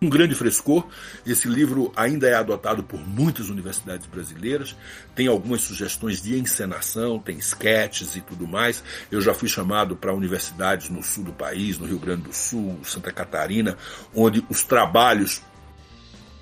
um 0.00 0.08
grande 0.08 0.34
frescor. 0.34 0.86
Esse 1.26 1.48
livro 1.48 1.92
ainda 1.96 2.28
é 2.28 2.34
adotado 2.34 2.82
por 2.82 3.00
muitas 3.00 3.48
universidades 3.48 4.06
brasileiras. 4.06 4.76
Tem 5.14 5.26
algumas 5.26 5.62
sugestões 5.62 6.22
de 6.22 6.38
encenação, 6.38 7.18
tem 7.18 7.38
sketches 7.38 8.16
e 8.16 8.20
tudo 8.20 8.46
mais. 8.46 8.82
Eu 9.10 9.20
já 9.20 9.34
fui 9.34 9.48
chamado 9.48 9.96
para 9.96 10.12
universidades 10.12 10.88
no 10.88 11.02
sul 11.02 11.24
do 11.24 11.32
país, 11.32 11.78
no 11.78 11.86
Rio 11.86 11.98
Grande 11.98 12.22
do 12.22 12.32
Sul, 12.32 12.78
Santa 12.84 13.12
Catarina, 13.12 13.76
onde 14.14 14.44
os 14.48 14.62
trabalhos 14.62 15.42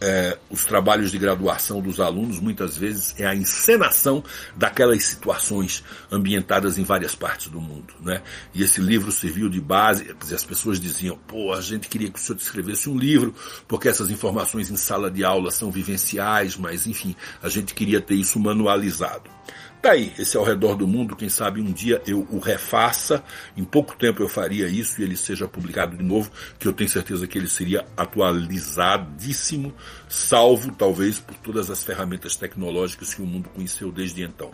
é, 0.01 0.39
os 0.51 0.65
trabalhos 0.65 1.11
de 1.11 1.19
graduação 1.19 1.81
dos 1.81 2.01
alunos 2.01 2.39
muitas 2.39 2.77
vezes 2.77 3.15
é 3.19 3.27
a 3.27 3.35
encenação 3.35 4.23
daquelas 4.55 5.05
situações 5.05 5.83
ambientadas 6.11 6.79
em 6.79 6.85
várias 6.85 7.15
partes 7.15 7.49
do 7.49 7.61
mundo, 7.61 7.95
né? 8.01 8.23
E 8.55 8.63
esse 8.63 8.81
livro 8.81 9.11
serviu 9.11 9.49
de 9.49 9.61
base, 9.61 10.15
as 10.33 10.45
pessoas 10.45 10.79
diziam, 10.79 11.19
pô, 11.27 11.53
a 11.53 11.61
gente 11.61 11.89
queria 11.89 12.11
que 12.11 12.19
o 12.19 12.23
senhor 12.23 12.39
escrevesse 12.39 12.89
um 12.89 12.99
livro, 12.99 13.35
porque 13.67 13.89
essas 13.89 14.11
informações 14.11 14.71
em 14.71 14.77
sala 14.77 15.11
de 15.11 15.25
aula 15.25 15.51
são 15.51 15.71
vivenciais, 15.71 16.57
mas 16.57 16.87
enfim, 16.87 17.17
a 17.43 17.49
gente 17.49 17.75
queria 17.75 18.01
ter 18.01 18.15
isso 18.15 18.39
manualizado. 18.39 19.31
Tá 19.87 19.93
aí, 19.93 20.13
esse 20.19 20.37
é 20.37 20.41
ao 20.41 20.45
redor 20.45 20.75
do 20.75 20.85
mundo, 20.85 21.15
quem 21.15 21.29
sabe 21.29 21.61
um 21.61 21.73
dia 21.73 22.03
eu 22.09 22.27
o 22.33 22.41
refaça, 22.41 23.23
em 23.57 23.63
pouco 23.63 23.97
tempo 23.97 24.21
eu 24.21 24.29
faria 24.29 24.67
isso 24.67 25.01
e 25.01 25.05
ele 25.05 25.17
seja 25.17 25.47
publicado 25.47 25.97
de 25.97 26.03
novo, 26.03 26.29
que 26.59 26.67
eu 26.67 26.73
tenho 26.73 26.91
certeza 26.91 27.25
que 27.25 27.39
ele 27.39 27.47
seria 27.47 27.87
atualizadíssimo, 27.97 29.73
salvo 30.09 30.73
talvez 30.73 31.21
por 31.21 31.37
todas 31.37 31.71
as 31.71 31.85
ferramentas 31.85 32.35
tecnológicas 32.35 33.15
que 33.15 33.23
o 33.23 33.27
mundo 33.27 33.49
conheceu 33.51 33.93
desde 33.93 34.25
então. 34.25 34.51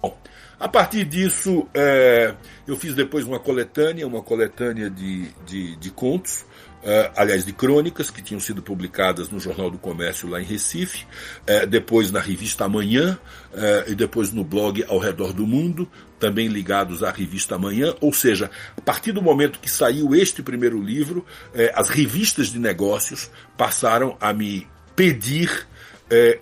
Bom, 0.00 0.16
a 0.60 0.68
partir 0.68 1.04
disso, 1.04 1.66
é, 1.74 2.36
eu 2.64 2.76
fiz 2.76 2.94
depois 2.94 3.24
uma 3.24 3.40
coletânea, 3.40 4.06
uma 4.06 4.22
coletânea 4.22 4.88
de, 4.88 5.32
de, 5.44 5.74
de 5.74 5.90
contos, 5.90 6.44
Uh, 6.82 7.10
aliás, 7.16 7.44
de 7.44 7.52
crônicas 7.52 8.10
que 8.10 8.22
tinham 8.22 8.38
sido 8.38 8.62
publicadas 8.62 9.28
no 9.28 9.40
Jornal 9.40 9.70
do 9.70 9.78
Comércio 9.78 10.28
lá 10.28 10.40
em 10.40 10.44
Recife, 10.44 11.04
uh, 11.42 11.66
depois 11.66 12.12
na 12.12 12.20
revista 12.20 12.64
Amanhã 12.64 13.18
uh, 13.52 13.90
e 13.90 13.94
depois 13.94 14.32
no 14.32 14.44
blog 14.44 14.84
Ao 14.86 14.98
Redor 14.98 15.32
do 15.32 15.46
Mundo, 15.46 15.90
também 16.20 16.46
ligados 16.46 17.02
à 17.02 17.10
revista 17.10 17.56
Amanhã. 17.56 17.92
Ou 18.00 18.12
seja, 18.12 18.50
a 18.76 18.80
partir 18.80 19.10
do 19.10 19.20
momento 19.20 19.58
que 19.58 19.70
saiu 19.70 20.14
este 20.14 20.42
primeiro 20.42 20.80
livro, 20.80 21.26
as 21.74 21.88
revistas 21.90 22.48
de 22.48 22.58
negócios 22.58 23.30
passaram 23.56 24.16
a 24.20 24.32
me 24.32 24.66
pedir 24.94 25.66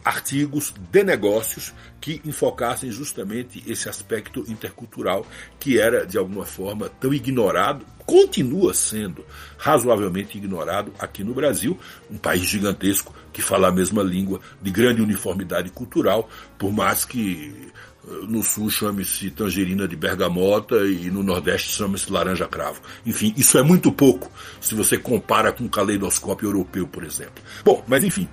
artigos 0.05 0.73
de 0.93 1.02
negócios 1.02 1.74
que 2.01 2.20
enfocassem 2.24 2.90
justamente 2.93 3.65
esse 3.66 3.89
aspecto 3.89 4.44
intercultural 4.47 5.27
que 5.59 5.81
era, 5.81 6.06
de 6.06 6.19
alguma 6.19 6.44
forma, 6.44 6.89
tão 6.89 7.12
ignorado, 7.12 7.85
continua 8.07 8.75
sendo 8.75 9.25
razoavelmente 9.57 10.37
ignorado 10.37 10.93
aqui 10.99 11.25
no 11.25 11.35
Brasil, 11.35 11.79
um 12.11 12.19
país 12.19 12.43
gigantesco 12.43 13.15
que 13.33 13.43
fala 13.43 13.69
a 13.69 13.73
mesma 13.73 14.03
língua, 14.03 14.41
de 14.63 14.71
grande 14.71 15.03
uniformidade 15.03 15.71
cultural, 15.71 16.29
por 16.57 16.73
mais 16.73 17.05
que 17.05 17.53
eh, 18.07 18.11
no 18.29 18.43
sul 18.43 18.71
chame-se 18.71 19.31
tangerina 19.31 19.89
de 19.89 19.97
bergamota 19.97 20.77
e 20.87 21.11
no 21.11 21.23
nordeste 21.23 21.71
chame-se 21.71 22.13
laranja 22.13 22.47
cravo. 22.47 22.81
Enfim, 23.05 23.35
isso 23.37 23.59
é 23.59 23.63
muito 23.63 23.91
pouco 23.91 24.31
se 24.61 24.75
você 24.75 24.97
compara 24.97 25.53
com 25.53 25.65
o 25.65 25.69
caleidoscópio 25.69 26.47
europeu, 26.47 26.87
por 26.87 27.03
exemplo. 27.03 27.43
Bom, 27.65 27.85
mas 27.89 28.05
enfim. 28.05 28.29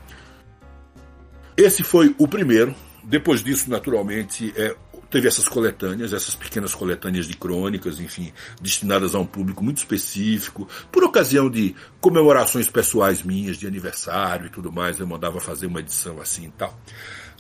Esse 1.58 1.84
foi 1.84 2.16
o 2.18 2.28
primeiro, 2.28 2.74
depois 3.04 3.44
disso, 3.44 3.70
naturalmente, 3.70 4.54
é, 4.56 4.76
teve 5.12 5.28
essas 5.28 5.48
coletâneas, 5.48 6.14
essas 6.14 6.34
pequenas 6.34 6.74
coletâneas 6.74 7.28
de 7.28 7.36
crônicas, 7.36 8.00
enfim, 8.00 8.32
destinadas 8.62 9.14
a 9.14 9.20
um 9.20 9.26
público 9.26 9.62
muito 9.64 9.78
específico, 9.78 10.68
por 10.90 11.04
ocasião 11.04 11.50
de 11.50 11.76
comemorações 12.00 12.70
pessoais 12.70 13.22
minhas, 13.22 13.58
de 13.58 13.68
aniversário 13.68 14.48
e 14.48 14.50
tudo 14.50 14.72
mais, 14.72 15.00
eu 15.00 15.06
mandava 15.06 15.40
fazer 15.42 15.68
uma 15.68 15.82
edição 15.82 16.22
assim 16.22 16.46
e 16.46 16.52
tal. 16.52 16.80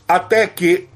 Até 0.05 0.45
que 0.45 0.89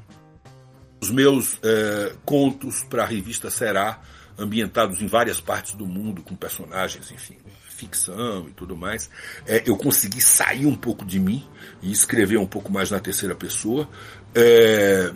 os 1.01 1.09
meus 1.09 1.57
é, 1.63 2.13
contos 2.25 2.83
para 2.83 3.03
a 3.03 3.05
revista 3.05 3.49
Será, 3.49 4.01
ambientados 4.37 5.01
em 5.01 5.07
várias 5.07 5.39
partes 5.39 5.73
do 5.75 5.85
mundo, 5.85 6.21
com 6.21 6.35
personagens, 6.35 7.09
enfim, 7.09 7.37
ficção 7.69 8.47
e 8.49 8.51
tudo 8.51 8.75
mais, 8.75 9.09
é, 9.45 9.63
eu 9.65 9.77
consegui 9.77 10.19
sair 10.19 10.65
um 10.65 10.75
pouco 10.75 11.05
de 11.05 11.19
mim 11.19 11.47
e 11.81 11.91
escrever 11.91 12.37
um 12.37 12.45
pouco 12.45 12.71
mais 12.71 12.91
na 12.91 12.99
terceira 12.99 13.35
pessoa. 13.35 13.87
É, 14.33 15.13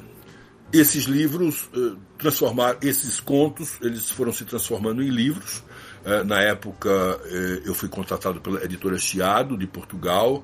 esses 0.72 1.06
livros 1.06 1.70
uh, 1.74 1.98
transformar 2.18 2.78
esses 2.82 3.20
contos 3.20 3.78
eles 3.82 4.10
foram 4.10 4.32
se 4.32 4.46
transformando 4.46 5.02
em 5.02 5.10
livros 5.10 5.64
É, 6.06 6.24
na 6.24 6.42
época, 6.42 6.90
é, 7.26 7.62
eu 7.66 7.74
fui 7.74 7.90
contratado 7.90 8.40
pela 8.40 8.64
editora 8.64 8.98
Chiado, 8.98 9.58
de 9.58 9.68
Portugal, 9.68 10.44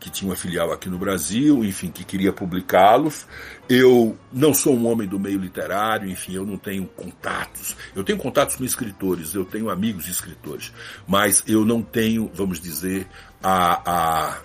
que 0.00 0.10
tinha 0.10 0.28
uma 0.28 0.36
filial 0.36 0.72
aqui 0.72 0.88
no 0.88 0.98
Brasil, 0.98 1.64
enfim, 1.64 1.90
que 1.90 2.04
queria 2.04 2.32
publicá-los. 2.32 3.26
Eu 3.68 4.18
não 4.32 4.52
sou 4.52 4.74
um 4.74 4.86
homem 4.86 5.06
do 5.06 5.18
meio 5.18 5.38
literário, 5.38 6.10
enfim, 6.10 6.34
eu 6.34 6.44
não 6.44 6.56
tenho 6.56 6.84
contatos. 6.86 7.76
Eu 7.94 8.02
tenho 8.02 8.18
contatos 8.18 8.56
com 8.56 8.64
escritores, 8.64 9.34
eu 9.34 9.44
tenho 9.44 9.70
amigos 9.70 10.08
escritores, 10.08 10.72
mas 11.06 11.44
eu 11.46 11.64
não 11.64 11.80
tenho, 11.82 12.30
vamos 12.34 12.60
dizer, 12.60 13.06
a, 13.42 13.82
a 13.86 14.38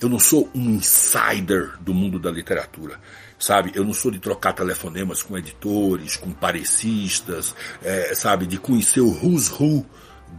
eu 0.00 0.08
não 0.08 0.18
sou 0.18 0.48
um 0.54 0.70
insider 0.70 1.76
do 1.80 1.92
mundo 1.92 2.18
da 2.18 2.30
literatura 2.30 2.98
sabe? 3.40 3.72
Eu 3.74 3.84
não 3.84 3.94
sou 3.94 4.10
de 4.10 4.18
trocar 4.20 4.52
telefonemas 4.52 5.22
com 5.22 5.36
editores, 5.36 6.16
com 6.16 6.30
parecistas, 6.30 7.54
é, 7.82 8.14
sabe? 8.14 8.46
De 8.46 8.58
conhecer 8.58 9.00
o 9.00 9.08
who's 9.10 9.50
who 9.50 9.84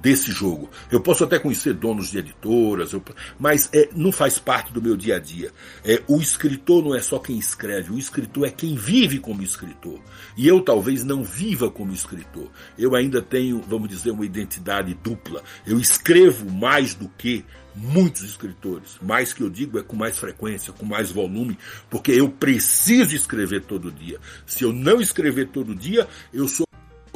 desse 0.01 0.31
jogo. 0.31 0.69
Eu 0.91 1.01
posso 1.01 1.23
até 1.23 1.39
conhecer 1.39 1.73
donos 1.73 2.11
de 2.11 2.19
editoras, 2.19 2.93
eu, 2.93 3.03
mas 3.39 3.69
é, 3.73 3.89
não 3.95 4.11
faz 4.11 4.39
parte 4.39 4.71
do 4.71 4.81
meu 4.81 4.95
dia 4.95 5.17
a 5.17 5.19
dia. 5.19 5.51
É, 5.83 6.01
o 6.07 6.19
escritor 6.19 6.83
não 6.83 6.95
é 6.95 7.01
só 7.01 7.19
quem 7.19 7.37
escreve, 7.37 7.91
o 7.91 7.99
escritor 7.99 8.47
é 8.47 8.51
quem 8.51 8.75
vive 8.75 9.19
como 9.19 9.43
escritor. 9.43 9.99
E 10.37 10.47
eu 10.47 10.61
talvez 10.61 11.03
não 11.03 11.23
viva 11.23 11.69
como 11.69 11.93
escritor. 11.93 12.49
Eu 12.77 12.95
ainda 12.95 13.21
tenho, 13.21 13.61
vamos 13.61 13.89
dizer, 13.89 14.11
uma 14.11 14.25
identidade 14.25 14.93
dupla. 14.93 15.43
Eu 15.65 15.79
escrevo 15.79 16.49
mais 16.49 16.93
do 16.93 17.07
que 17.09 17.45
muitos 17.75 18.23
escritores. 18.23 18.97
Mais 19.01 19.33
que 19.33 19.41
eu 19.41 19.49
digo 19.49 19.79
é 19.79 19.83
com 19.83 19.95
mais 19.95 20.17
frequência, 20.17 20.73
com 20.73 20.85
mais 20.85 21.11
volume, 21.11 21.57
porque 21.89 22.11
eu 22.11 22.29
preciso 22.29 23.15
escrever 23.15 23.63
todo 23.63 23.91
dia. 23.91 24.19
Se 24.45 24.63
eu 24.63 24.73
não 24.73 25.01
escrever 25.01 25.47
todo 25.47 25.75
dia, 25.75 26.07
eu 26.33 26.47
sou 26.47 26.65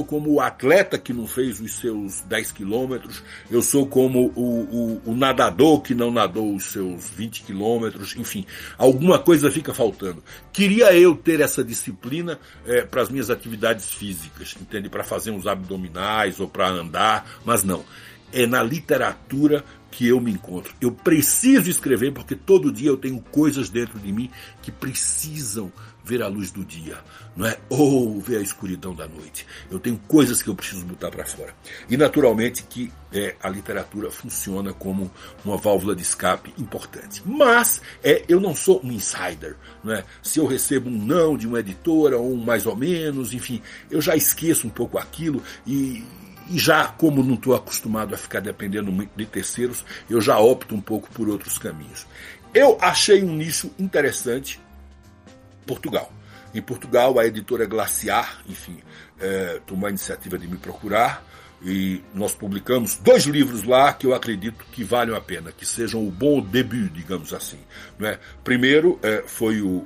como 0.03 0.31
o 0.34 0.41
atleta 0.41 0.97
que 0.97 1.13
não 1.13 1.26
fez 1.26 1.59
os 1.61 1.73
seus 1.73 2.22
10 2.22 2.51
quilômetros, 2.51 3.23
eu 3.49 3.61
sou 3.61 3.88
como 3.88 4.31
o, 4.35 5.01
o, 5.05 5.11
o, 5.11 5.15
nadador 5.15 5.81
que 5.81 5.95
não 5.95 6.11
nadou 6.11 6.53
os 6.53 6.65
seus 6.65 7.09
20 7.09 7.43
quilômetros, 7.43 8.15
enfim, 8.17 8.45
alguma 8.77 9.19
coisa 9.19 9.49
fica 9.49 9.73
faltando. 9.73 10.23
Queria 10.51 10.93
eu 10.93 11.15
ter 11.15 11.39
essa 11.39 11.63
disciplina 11.63 12.39
é, 12.65 12.81
para 12.81 13.01
as 13.01 13.09
minhas 13.09 13.30
atividades 13.30 13.93
físicas, 13.93 14.55
entende? 14.59 14.89
Para 14.89 15.03
fazer 15.03 15.31
uns 15.31 15.47
abdominais 15.47 16.39
ou 16.39 16.47
para 16.47 16.67
andar, 16.67 17.39
mas 17.45 17.63
não. 17.63 17.85
É 18.34 18.45
na 18.45 18.61
literatura 18.61 19.63
que 19.95 20.09
eu 20.09 20.19
me 20.19 20.30
encontro. 20.30 20.73
Eu 20.81 20.91
preciso 20.91 21.69
escrever 21.69 22.11
porque 22.11 22.35
todo 22.35 22.69
dia 22.72 22.89
eu 22.89 22.97
tenho 22.97 23.22
coisas 23.31 23.69
dentro 23.69 23.97
de 23.97 24.11
mim 24.11 24.30
que 24.61 24.69
precisam 24.69 25.72
ver 26.06 26.22
a 26.22 26.27
luz 26.27 26.52
do 26.52 26.64
dia, 26.64 26.98
não 27.36 27.48
é? 27.48 27.57
Ou 27.68 28.19
ver 28.22 28.38
a 28.38 28.41
escuridão 28.41 28.94
da 28.94 29.07
noite. 29.07 29.45
Eu 29.72 29.80
tenho 29.80 29.98
coisas 30.07 30.41
que 30.41 30.49
eu 30.49 30.56
preciso 30.56 30.86
botar 30.86 31.10
para 31.10 31.26
fora. 31.26 31.53
E 31.90 31.98
naturalmente 31.98 32.64
que 32.64 32.91
é, 33.11 33.36
a 33.41 33.49
literatura 33.49 34.11
funciona 34.11 34.72
como 34.72 35.11
uma 35.44 35.57
válvula 35.57 35.95
de 35.95 36.03
escape 36.03 36.53
importante. 36.60 37.23
Mas 37.26 37.82
é, 38.03 38.23
eu 38.27 38.40
não 38.40 38.56
sou 38.56 38.80
um 38.84 38.91
insider, 38.91 39.56
não 39.84 39.94
é? 39.94 40.03
Se 40.22 40.40
eu 40.40 40.45
recebo 40.45 40.90
um 40.90 41.06
não 41.06 41.36
de 41.36 41.48
uma 41.48 41.60
editora 41.60 42.18
ou 42.18 42.32
um 42.32 42.38
mais 42.38 42.65
ou 42.65 42.76
menos, 42.76 43.34
enfim, 43.34 43.61
eu 43.90 43.99
já 43.99 44.15
esqueço 44.15 44.68
um 44.68 44.69
pouco 44.69 44.98
aquilo 44.98 45.41
e 45.65 46.03
e 46.48 46.60
já, 46.60 46.88
como 46.90 47.23
não 47.23 47.34
estou 47.34 47.56
acostumado 47.56 48.14
a 48.14 48.18
ficar 48.19 48.40
dependendo 48.40 48.91
muito 48.91 49.10
de 49.15 49.26
terceiros, 49.26 49.84
eu 50.07 50.22
já 50.22 50.38
opto 50.38 50.76
um 50.76 50.82
pouco 50.82 51.10
por 51.11 51.27
outros 51.27 51.57
caminhos. 51.57 52.06
Eu 52.53 52.77
achei 52.80 53.23
um 53.23 53.36
nicho 53.36 53.72
interessante, 53.77 54.61
Portugal. 55.65 56.11
Em 56.53 56.61
Portugal, 56.61 57.19
a 57.19 57.25
editora 57.25 57.65
Glaciar, 57.65 58.41
enfim, 58.47 58.77
é, 59.19 59.59
tomou 59.65 59.87
a 59.87 59.89
iniciativa 59.89 60.37
de 60.37 60.47
me 60.47 60.57
procurar 60.57 61.25
e 61.61 62.03
nós 62.13 62.33
publicamos 62.33 62.97
dois 62.97 63.25
livros 63.25 63.63
lá 63.63 63.91
que 63.93 64.05
eu 64.05 64.13
acredito 64.13 64.63
que 64.71 64.83
valham 64.83 65.15
a 65.15 65.21
pena, 65.21 65.51
que 65.51 65.65
sejam 65.65 66.07
o 66.07 66.11
bom 66.11 66.41
debut, 66.41 66.91
digamos 66.93 67.33
assim. 67.33 67.59
Né? 67.99 68.19
Primeiro 68.43 68.99
é, 69.01 69.23
foi 69.25 69.61
o 69.61 69.85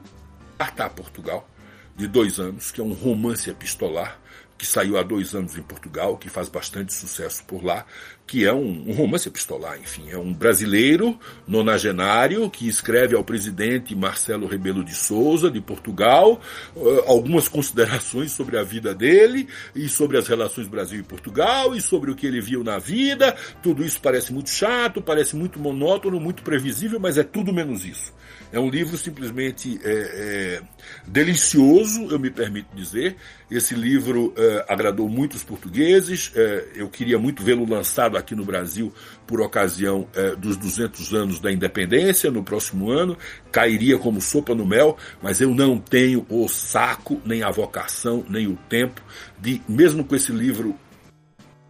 Carta 0.57 0.89
Portugal, 0.89 1.49
de 1.95 2.07
dois 2.07 2.39
anos, 2.39 2.71
que 2.71 2.81
é 2.81 2.83
um 2.83 2.93
romance 2.93 3.49
epistolar 3.49 4.19
que 4.59 4.65
saiu 4.65 4.97
há 4.97 5.03
dois 5.03 5.33
anos 5.33 5.57
em 5.57 5.61
Portugal, 5.61 6.17
que 6.17 6.29
faz 6.29 6.49
bastante 6.49 6.93
sucesso 6.93 7.45
por 7.45 7.63
lá, 7.63 7.85
que 8.29 8.45
é 8.45 8.53
um, 8.53 8.83
um, 8.87 8.93
romance 8.93 9.27
epistolar, 9.27 9.79
enfim, 9.81 10.03
é 10.11 10.17
um 10.17 10.31
brasileiro 10.31 11.19
nonagenário 11.47 12.47
que 12.47 12.67
escreve 12.67 13.15
ao 13.15 13.23
presidente 13.23 13.95
Marcelo 13.95 14.45
Rebelo 14.45 14.83
de 14.83 14.93
Souza, 14.93 15.49
de 15.49 15.59
Portugal, 15.59 16.39
uh, 16.75 16.99
algumas 17.07 17.47
considerações 17.47 18.31
sobre 18.31 18.55
a 18.55 18.63
vida 18.63 18.93
dele 18.93 19.47
e 19.73 19.89
sobre 19.89 20.15
as 20.15 20.27
relações 20.27 20.67
Brasil 20.67 20.99
e 20.99 21.03
Portugal 21.03 21.75
e 21.75 21.81
sobre 21.81 22.11
o 22.11 22.15
que 22.15 22.27
ele 22.27 22.39
viu 22.39 22.63
na 22.63 22.77
vida. 22.77 23.35
Tudo 23.63 23.83
isso 23.83 23.99
parece 23.99 24.31
muito 24.31 24.51
chato, 24.51 25.01
parece 25.01 25.35
muito 25.35 25.59
monótono, 25.59 26.19
muito 26.19 26.43
previsível, 26.43 26.99
mas 26.99 27.17
é 27.17 27.23
tudo 27.23 27.51
menos 27.51 27.83
isso. 27.83 28.13
É 28.51 28.59
um 28.59 28.67
livro 28.67 28.97
simplesmente 28.97 29.79
é, 29.83 29.91
é, 29.91 30.61
delicioso, 31.05 32.07
eu 32.09 32.17
me 32.17 32.31
permito 32.31 32.75
dizer. 32.75 33.15
Esse 33.49 33.75
livro 33.75 34.33
é, 34.35 34.65
agradou 34.67 35.07
muitos 35.07 35.43
portugueses. 35.43 36.31
É, 36.35 36.67
eu 36.73 36.89
queria 36.89 37.19
muito 37.19 37.43
vê-lo 37.43 37.67
lançado 37.69 38.17
aqui 38.17 38.33
no 38.33 38.43
Brasil 38.43 38.91
por 39.27 39.39
ocasião 39.39 40.07
é, 40.15 40.35
dos 40.35 40.57
200 40.57 41.13
anos 41.13 41.39
da 41.39 41.51
independência 41.51 42.31
no 42.31 42.43
próximo 42.43 42.89
ano. 42.89 43.15
Cairia 43.51 43.99
como 43.99 44.19
sopa 44.19 44.55
no 44.55 44.65
mel, 44.65 44.97
mas 45.21 45.39
eu 45.41 45.53
não 45.53 45.77
tenho 45.77 46.25
o 46.27 46.47
saco, 46.47 47.21
nem 47.23 47.43
a 47.43 47.51
vocação, 47.51 48.25
nem 48.27 48.47
o 48.47 48.55
tempo 48.67 48.99
de, 49.39 49.61
mesmo 49.69 50.03
com 50.03 50.15
esse 50.15 50.31
livro 50.31 50.75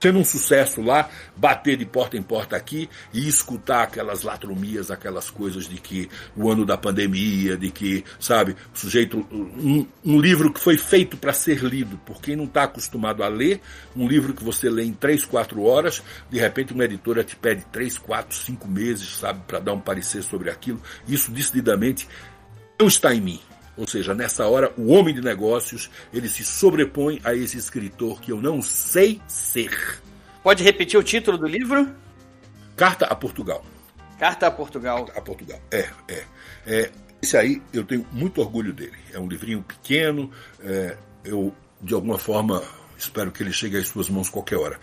sendo 0.01 0.19
um 0.19 0.23
sucesso 0.23 0.81
lá, 0.81 1.09
bater 1.35 1.77
de 1.77 1.85
porta 1.85 2.17
em 2.17 2.23
porta 2.23 2.55
aqui 2.55 2.89
e 3.13 3.27
escutar 3.27 3.83
aquelas 3.83 4.23
latromias, 4.23 4.89
aquelas 4.89 5.29
coisas 5.29 5.67
de 5.67 5.77
que 5.77 6.09
o 6.35 6.49
ano 6.49 6.65
da 6.65 6.77
pandemia, 6.77 7.57
de 7.57 7.69
que, 7.69 8.03
sabe, 8.19 8.55
o 8.73 8.77
sujeito. 8.77 9.25
Um, 9.31 9.85
um 10.05 10.19
livro 10.19 10.51
que 10.53 10.59
foi 10.59 10.77
feito 10.77 11.17
para 11.17 11.33
ser 11.33 11.63
lido 11.63 11.97
por 12.05 12.21
quem 12.21 12.35
não 12.35 12.45
está 12.45 12.63
acostumado 12.63 13.23
a 13.23 13.27
ler, 13.27 13.61
um 13.95 14.07
livro 14.07 14.33
que 14.33 14.43
você 14.43 14.69
lê 14.69 14.83
em 14.83 14.93
três, 14.93 15.25
quatro 15.25 15.63
horas, 15.63 16.01
de 16.29 16.39
repente 16.39 16.73
uma 16.73 16.85
editora 16.85 17.23
te 17.23 17.35
pede 17.35 17.65
três, 17.71 17.97
quatro, 17.97 18.35
cinco 18.35 18.67
meses, 18.67 19.17
sabe, 19.17 19.41
para 19.47 19.59
dar 19.59 19.73
um 19.73 19.79
parecer 19.79 20.23
sobre 20.23 20.49
aquilo. 20.49 20.81
Isso 21.07 21.31
decididamente 21.31 22.07
não 22.79 22.87
está 22.87 23.13
em 23.13 23.21
mim. 23.21 23.48
Ou 23.79 23.87
seja, 23.87 24.13
nessa 24.13 24.45
hora, 24.45 24.73
o 24.77 24.91
homem 24.91 25.15
de 25.15 25.21
negócios, 25.21 25.89
ele 26.13 26.27
se 26.27 26.43
sobrepõe 26.43 27.21
a 27.23 27.33
esse 27.33 27.57
escritor 27.57 28.19
que 28.19 28.29
eu 28.29 28.41
não 28.41 28.61
sei 28.61 29.21
ser. 29.25 30.01
Pode 30.43 30.61
repetir 30.61 30.99
o 30.99 31.03
título 31.03 31.37
do 31.37 31.47
livro? 31.47 31.89
Carta 32.75 33.05
a 33.05 33.15
Portugal. 33.15 33.63
Carta 34.19 34.47
a 34.47 34.51
Portugal. 34.51 35.05
Carta 35.05 35.19
a 35.19 35.23
Portugal. 35.23 35.61
É, 35.71 35.89
é. 36.09 36.25
é 36.67 36.91
esse 37.21 37.37
aí 37.37 37.61
eu 37.71 37.85
tenho 37.85 38.05
muito 38.11 38.41
orgulho 38.41 38.73
dele. 38.73 38.97
É 39.13 39.19
um 39.19 39.29
livrinho 39.29 39.63
pequeno. 39.63 40.29
É, 40.61 40.97
eu, 41.23 41.55
de 41.81 41.93
alguma 41.93 42.17
forma, 42.17 42.61
espero 42.97 43.31
que 43.31 43.41
ele 43.41 43.53
chegue 43.53 43.77
às 43.77 43.87
suas 43.87 44.09
mãos 44.09 44.29
qualquer 44.29 44.57
hora. 44.57 44.77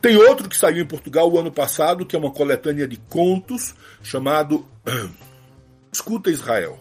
Tem 0.00 0.16
outro 0.16 0.48
que 0.48 0.56
saiu 0.56 0.82
em 0.82 0.86
Portugal 0.86 1.30
o 1.30 1.38
ano 1.38 1.52
passado, 1.52 2.06
que 2.06 2.16
é 2.16 2.18
uma 2.18 2.30
coletânea 2.30 2.88
de 2.88 2.96
contos 2.96 3.74
chamado 4.02 4.66
Escuta 5.92 6.30
Israel. 6.30 6.80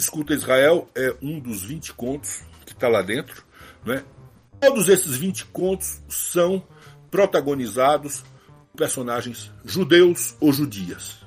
Escuta 0.00 0.32
Israel 0.32 0.88
é 0.94 1.14
um 1.20 1.38
dos 1.38 1.62
20 1.62 1.92
contos 1.92 2.40
que 2.64 2.72
está 2.72 2.88
lá 2.88 3.02
dentro. 3.02 3.44
Né? 3.84 4.02
Todos 4.58 4.88
esses 4.88 5.14
20 5.14 5.44
contos 5.46 6.00
são 6.08 6.64
protagonizados 7.10 8.24
por 8.72 8.78
personagens 8.78 9.52
judeus 9.62 10.34
ou 10.40 10.54
judias. 10.54 11.18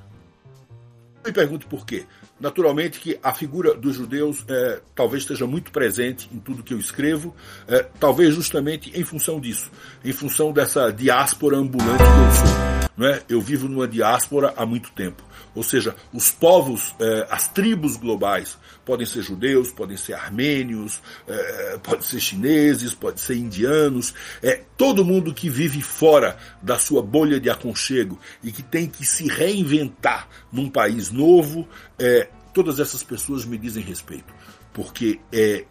Me 1.24 1.32
pergunto 1.32 1.68
por 1.68 1.86
quê. 1.86 2.04
Naturalmente 2.40 2.98
que 2.98 3.16
a 3.22 3.32
figura 3.32 3.74
dos 3.74 3.94
judeus 3.94 4.44
é, 4.48 4.80
talvez 4.92 5.22
esteja 5.22 5.46
muito 5.46 5.70
presente 5.70 6.28
em 6.34 6.40
tudo 6.40 6.64
que 6.64 6.74
eu 6.74 6.78
escrevo, 6.78 7.34
é, 7.68 7.86
talvez 8.00 8.34
justamente 8.34 8.90
em 8.92 9.04
função 9.04 9.38
disso, 9.38 9.70
em 10.04 10.12
função 10.12 10.52
dessa 10.52 10.90
diáspora 10.90 11.56
ambulante 11.56 12.02
que 12.02 12.02
eu 12.02 12.46
sou. 12.46 12.90
Não 12.96 13.06
é? 13.06 13.22
Eu 13.28 13.40
vivo 13.40 13.68
numa 13.68 13.86
diáspora 13.86 14.52
há 14.56 14.66
muito 14.66 14.90
tempo. 14.92 15.22
Ou 15.54 15.62
seja, 15.62 15.94
os 16.12 16.30
povos, 16.30 16.94
eh, 16.98 17.26
as 17.30 17.48
tribos 17.48 17.96
globais, 17.96 18.58
podem 18.84 19.06
ser 19.06 19.22
judeus, 19.22 19.70
podem 19.70 19.96
ser 19.96 20.14
armênios, 20.14 21.00
eh, 21.28 21.78
podem 21.82 22.02
ser 22.02 22.20
chineses, 22.20 22.92
podem 22.92 23.18
ser 23.18 23.36
indianos, 23.36 24.14
é 24.42 24.62
todo 24.76 25.04
mundo 25.04 25.32
que 25.32 25.48
vive 25.48 25.80
fora 25.80 26.36
da 26.60 26.78
sua 26.78 27.02
bolha 27.02 27.38
de 27.38 27.48
aconchego 27.48 28.18
e 28.42 28.50
que 28.50 28.62
tem 28.62 28.88
que 28.88 29.04
se 29.06 29.28
reinventar 29.28 30.28
num 30.52 30.68
país 30.68 31.10
novo, 31.10 31.68
é, 31.98 32.28
todas 32.52 32.80
essas 32.80 33.02
pessoas 33.02 33.44
me 33.44 33.58
dizem 33.58 33.82
respeito, 33.82 34.32
porque 34.72 35.20
é, 35.32 35.64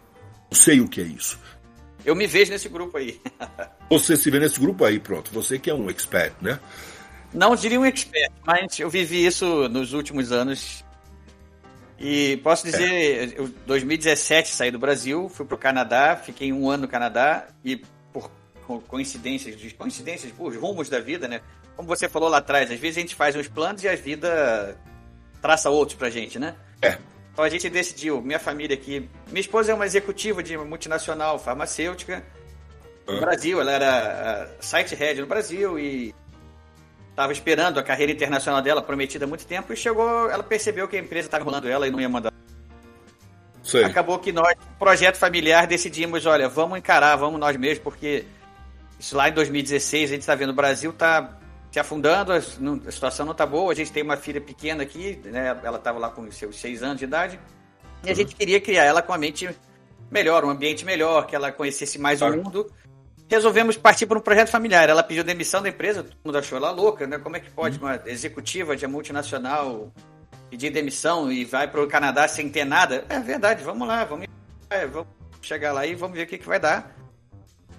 eu 0.50 0.56
sei 0.56 0.80
o 0.80 0.88
que 0.88 1.00
é 1.00 1.04
isso. 1.04 1.38
Eu 2.04 2.14
me 2.14 2.26
vejo 2.26 2.52
nesse 2.52 2.68
grupo 2.68 2.98
aí. 2.98 3.18
você 3.88 4.16
se 4.16 4.30
vê 4.30 4.38
nesse 4.38 4.60
grupo 4.60 4.84
aí, 4.84 5.00
pronto. 5.00 5.30
Você 5.32 5.58
que 5.58 5.70
é 5.70 5.74
um 5.74 5.88
expert, 5.88 6.34
né? 6.42 6.60
Não 7.34 7.56
diria 7.56 7.80
um 7.80 7.84
expert, 7.84 8.32
mas 8.46 8.78
eu 8.78 8.88
vivi 8.88 9.26
isso 9.26 9.68
nos 9.68 9.92
últimos 9.92 10.30
anos. 10.30 10.84
E 11.98 12.36
posso 12.38 12.64
dizer, 12.64 13.34
eu 13.36 13.48
2017 13.66 14.54
saí 14.54 14.70
do 14.70 14.78
Brasil, 14.78 15.28
fui 15.28 15.44
para 15.44 15.54
o 15.54 15.58
Canadá, 15.58 16.16
fiquei 16.16 16.52
um 16.52 16.70
ano 16.70 16.82
no 16.82 16.88
Canadá 16.88 17.48
e 17.64 17.82
por 18.12 18.30
coincidências, 18.82 19.72
coincidências, 19.72 20.32
os 20.38 20.56
rumos 20.56 20.88
da 20.88 21.00
vida, 21.00 21.26
né? 21.28 21.40
Como 21.76 21.88
você 21.88 22.08
falou 22.08 22.28
lá 22.28 22.38
atrás, 22.38 22.70
às 22.70 22.78
vezes 22.78 22.98
a 22.98 23.00
gente 23.00 23.14
faz 23.14 23.34
uns 23.34 23.48
planos 23.48 23.82
e 23.82 23.88
a 23.88 23.96
vida 23.96 24.78
traça 25.42 25.68
outros 25.70 25.98
pra 25.98 26.08
gente, 26.08 26.38
né? 26.38 26.54
É. 26.80 26.98
Então 27.32 27.44
a 27.44 27.48
gente 27.48 27.68
decidiu, 27.68 28.22
minha 28.22 28.38
família 28.38 28.76
aqui, 28.76 29.08
minha 29.28 29.40
esposa 29.40 29.72
é 29.72 29.74
uma 29.74 29.84
executiva 29.84 30.42
de 30.42 30.56
multinacional 30.56 31.38
farmacêutica 31.38 32.24
no 33.06 33.20
Brasil, 33.20 33.60
ela 33.60 33.72
era 33.72 34.56
site 34.60 34.94
head 34.94 35.20
no 35.20 35.26
Brasil 35.26 35.78
e 35.78 36.14
estava 37.14 37.32
esperando 37.32 37.78
a 37.78 37.82
carreira 37.82 38.10
internacional 38.10 38.60
dela, 38.60 38.82
prometida 38.82 39.24
há 39.24 39.28
muito 39.28 39.46
tempo, 39.46 39.72
e 39.72 39.76
chegou, 39.76 40.28
ela 40.28 40.42
percebeu 40.42 40.88
que 40.88 40.96
a 40.96 40.98
empresa 41.00 41.28
estava 41.28 41.42
enrolando 41.42 41.68
ela 41.68 41.86
e 41.86 41.90
não 41.90 42.00
ia 42.00 42.08
mandar. 42.08 42.32
Sei. 43.62 43.84
Acabou 43.84 44.18
que 44.18 44.32
nós, 44.32 44.54
projeto 44.78 45.16
familiar, 45.16 45.66
decidimos, 45.66 46.26
olha, 46.26 46.48
vamos 46.48 46.76
encarar, 46.76 47.14
vamos 47.16 47.38
nós 47.38 47.56
mesmos, 47.56 47.78
porque 47.78 48.24
isso 48.98 49.16
lá 49.16 49.28
em 49.28 49.32
2016, 49.32 50.10
a 50.10 50.14
gente 50.14 50.20
está 50.22 50.34
vendo 50.34 50.50
o 50.50 50.54
Brasil 50.54 50.92
tá 50.92 51.38
se 51.70 51.78
afundando, 51.78 52.32
a, 52.32 52.36
a 52.36 52.92
situação 52.92 53.24
não 53.24 53.32
está 53.32 53.46
boa, 53.46 53.72
a 53.72 53.74
gente 53.74 53.92
tem 53.92 54.02
uma 54.02 54.16
filha 54.16 54.40
pequena 54.40 54.82
aqui, 54.82 55.20
né, 55.24 55.56
ela 55.62 55.78
estava 55.78 55.98
lá 55.98 56.10
com 56.10 56.30
seus 56.30 56.60
seis 56.60 56.82
anos 56.82 56.98
de 56.98 57.04
idade, 57.04 57.38
e 58.04 58.10
a 58.10 58.14
gente 58.14 58.34
queria 58.34 58.60
criar 58.60 58.84
ela 58.84 59.00
com 59.00 59.12
a 59.12 59.18
mente 59.18 59.48
melhor, 60.10 60.44
um 60.44 60.50
ambiente 60.50 60.84
melhor, 60.84 61.26
que 61.26 61.34
ela 61.34 61.50
conhecesse 61.50 61.98
mais 61.98 62.20
o 62.20 62.30
mundo. 62.30 62.70
Resolvemos 63.28 63.76
partir 63.76 64.06
para 64.06 64.18
um 64.18 64.20
projeto 64.20 64.50
familiar. 64.50 64.88
Ela 64.88 65.02
pediu 65.02 65.24
demissão 65.24 65.62
da 65.62 65.68
empresa, 65.68 66.02
todo 66.02 66.16
mundo 66.24 66.38
achou 66.38 66.58
ela 66.58 66.70
louca, 66.70 67.06
né? 67.06 67.18
Como 67.18 67.36
é 67.36 67.40
que 67.40 67.50
pode 67.50 67.78
uma 67.78 68.00
executiva 68.06 68.76
de 68.76 68.86
multinacional 68.86 69.92
pedir 70.50 70.70
demissão 70.70 71.32
e 71.32 71.44
vai 71.44 71.66
para 71.66 71.82
o 71.82 71.88
Canadá 71.88 72.28
sem 72.28 72.48
ter 72.50 72.64
nada? 72.64 73.04
É 73.08 73.18
verdade, 73.18 73.64
vamos 73.64 73.88
lá, 73.88 74.04
vamos, 74.04 74.26
é, 74.70 74.86
vamos 74.86 75.08
chegar 75.40 75.72
lá 75.72 75.86
e 75.86 75.94
vamos 75.94 76.16
ver 76.16 76.24
o 76.24 76.26
que, 76.26 76.38
que 76.38 76.46
vai 76.46 76.60
dar. 76.60 76.94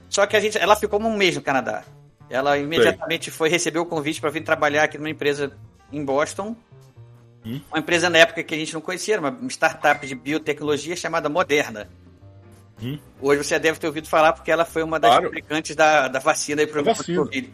Só 0.10 0.26
que 0.26 0.36
a 0.36 0.40
gente, 0.40 0.58
ela 0.58 0.76
ficou 0.76 1.02
um 1.02 1.16
mês 1.16 1.36
no 1.36 1.42
Canadá. 1.42 1.84
Ela 2.30 2.58
imediatamente 2.58 3.30
foi 3.30 3.50
receber 3.50 3.80
o 3.80 3.86
convite 3.86 4.20
para 4.20 4.30
vir 4.30 4.44
trabalhar 4.44 4.84
aqui 4.84 4.98
numa 4.98 5.10
empresa 5.10 5.56
em 5.92 6.04
Boston. 6.04 6.56
Hum? 7.46 7.62
Uma 7.70 7.80
empresa 7.80 8.10
na 8.10 8.18
época 8.18 8.44
que 8.44 8.56
a 8.56 8.58
gente 8.58 8.74
não 8.74 8.82
conhecia, 8.82 9.20
uma 9.20 9.38
startup 9.50 10.06
de 10.06 10.16
biotecnologia 10.16 10.96
chamada 10.96 11.30
Moderna. 11.30 11.88
Hum? 12.82 13.00
Hoje 13.22 13.44
você 13.44 13.58
deve 13.58 13.80
ter 13.80 13.88
ouvido 13.88 14.08
falar 14.08 14.34
porque 14.34 14.52
ela 14.52 14.66
foi 14.66 14.84
uma 14.84 15.00
das 15.00 15.12
Claro. 15.12 15.26
fabricantes 15.26 15.76
da, 15.76 16.08
da 16.08 16.20
vacina 16.20 16.62
aí 16.62 16.68
para 16.68 16.82
Da 16.82 16.92
o. 16.92 16.96
Covid. 16.96 17.54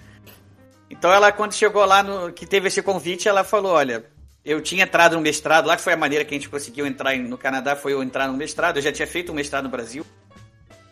Então 0.89 1.11
ela, 1.11 1.31
quando 1.31 1.53
chegou 1.53 1.85
lá, 1.85 2.02
no, 2.03 2.31
que 2.34 2.45
teve 2.45 2.68
esse 2.68 2.81
convite, 2.81 3.27
ela 3.30 3.43
falou, 3.43 3.72
olha, 3.73 4.03
eu 4.43 4.60
tinha 4.60 4.84
entrado 4.84 5.15
no 5.15 5.22
mestrado, 5.22 5.68
lá 5.68 5.77
que 5.77 5.81
foi 5.84 5.93
a 5.93 5.98
maneira 5.98 6.26
que 6.26 6.34
a 6.34 6.38
gente 6.38 6.49
conseguiu 6.49 6.85
entrar 6.85 7.15
no 7.18 7.38
Canadá, 7.38 7.76
foi 7.76 7.93
eu 7.93 8.03
entrar 8.03 8.27
no 8.27 8.34
mestrado, 8.34 8.77
eu 8.77 8.81
já 8.81 8.91
tinha 8.91 9.07
feito 9.07 9.31
um 9.31 9.35
mestrado 9.35 9.64
no 9.65 9.69
Brasil, 9.69 10.06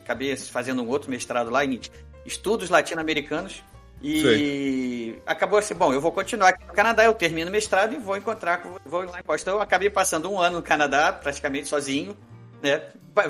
acabei 0.01 0.35
fazendo 0.37 0.81
um 0.83 0.87
outro 0.87 1.09
mestrado 1.09 1.49
lá 1.49 1.65
em 1.65 1.79
estudos 2.25 2.69
latino-americanos, 2.69 3.61
e 4.01 5.15
acabou 5.25 5.59
assim, 5.59 5.73
bom, 5.73 5.91
eu 5.93 5.99
vou 5.99 6.11
continuar 6.13 6.49
aqui 6.49 6.65
no 6.65 6.73
Canadá, 6.73 7.03
eu 7.03 7.13
termino 7.13 7.49
o 7.49 7.51
mestrado 7.51 7.93
e 7.93 7.97
vou 7.97 8.15
encontrar, 8.15 8.59
com- 8.61 8.77
vou 8.85 9.01
lá 9.03 9.19
em 9.19 9.23
Boston. 9.23 9.41
Então 9.49 9.55
eu 9.55 9.61
acabei 9.61 9.89
passando 9.89 10.31
um 10.31 10.39
ano 10.39 10.57
no 10.57 10.63
Canadá, 10.63 11.11
praticamente 11.11 11.67
sozinho, 11.67 12.15
né? 12.61 12.81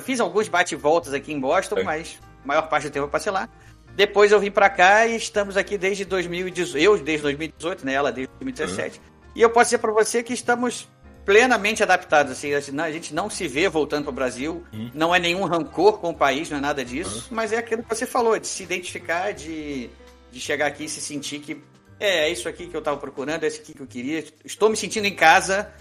Fiz 0.02 0.20
alguns 0.20 0.48
bate-voltas 0.48 1.14
aqui 1.14 1.34
em 1.34 1.40
Boston, 1.40 1.80
É. 1.80 1.84
mas 1.84 2.20
a 2.44 2.48
maior 2.48 2.64
parte 2.64 2.88
do 2.88 2.92
tempo 2.94 3.06
eu 3.06 3.10
passei 3.10 3.32
lá. 3.32 3.50
Depois 3.96 4.32
eu 4.32 4.40
vim 4.40 4.52
pra 4.52 4.70
cá 4.70 5.08
e 5.08 5.16
estamos 5.16 5.58
aqui 5.58 5.78
desde 5.78 6.06
2018, 6.06 6.78
eu 6.78 6.98
desde 6.98 7.24
2018, 7.24 7.86
né? 7.86 7.94
Ela 7.94 8.12
desde 8.12 8.32
2017. 8.40 9.02
E 9.36 9.42
eu 9.42 9.50
posso 9.50 9.66
dizer 9.66 9.80
pra 9.80 9.92
você 9.92 10.24
que 10.24 10.34
estamos 10.34 10.88
plenamente 11.26 11.84
adaptados, 11.84 12.32
assim, 12.32 12.54
assim, 12.54 12.80
a 12.80 12.92
gente 12.92 13.14
não 13.14 13.30
se 13.30 13.48
vê 13.48 13.70
voltando 13.70 14.06
pro 14.06 14.12
Brasil, 14.14 14.64
não 14.94 15.14
é 15.14 15.20
nenhum 15.20 15.44
rancor 15.46 16.00
com 16.00 16.10
o 16.10 16.14
país, 16.14 16.50
não 16.50 16.58
é 16.58 16.62
nada 16.62 16.84
disso, 16.84 17.28
mas 17.30 17.52
é 17.54 17.58
aquilo 17.58 17.84
que 17.84 17.90
você 17.90 18.06
falou, 18.06 18.40
de 18.40 18.48
se 18.48 18.64
identificar, 18.64 19.32
de, 19.32 19.90
de 20.32 20.40
chegar 20.40 20.66
aqui 20.66 20.86
e 20.86 20.90
se 20.90 21.00
sentir 21.00 21.40
que 21.40 21.62
é, 22.00 22.22
é 22.28 22.30
isso 22.32 22.50
aqui 22.50 22.66
que 22.66 22.76
eu 22.76 22.80
estava 22.80 22.98
procurando, 22.98 23.44
é 23.44 23.48
isso 23.48 23.62
aqui 23.62 23.74
que 23.74 23.82
eu 23.82 23.86
queria, 23.86 24.24
estou 24.44 24.70
me 24.70 24.78
sentindo 24.78 25.06
em 25.06 25.14
casa, 25.14 25.72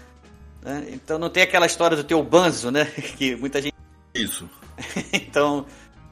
né? 0.61 0.87
então 0.91 1.17
não 1.17 1.29
tem 1.29 1.43
aquela 1.43 1.65
história 1.65 1.95
do 1.95 2.03
teu 2.03 2.21
banzo, 2.23 2.71
né, 2.71 2.85
que 3.17 3.35
muita 3.35 3.61
gente 3.61 3.75
Isso. 4.13 4.49
então, 5.13 5.65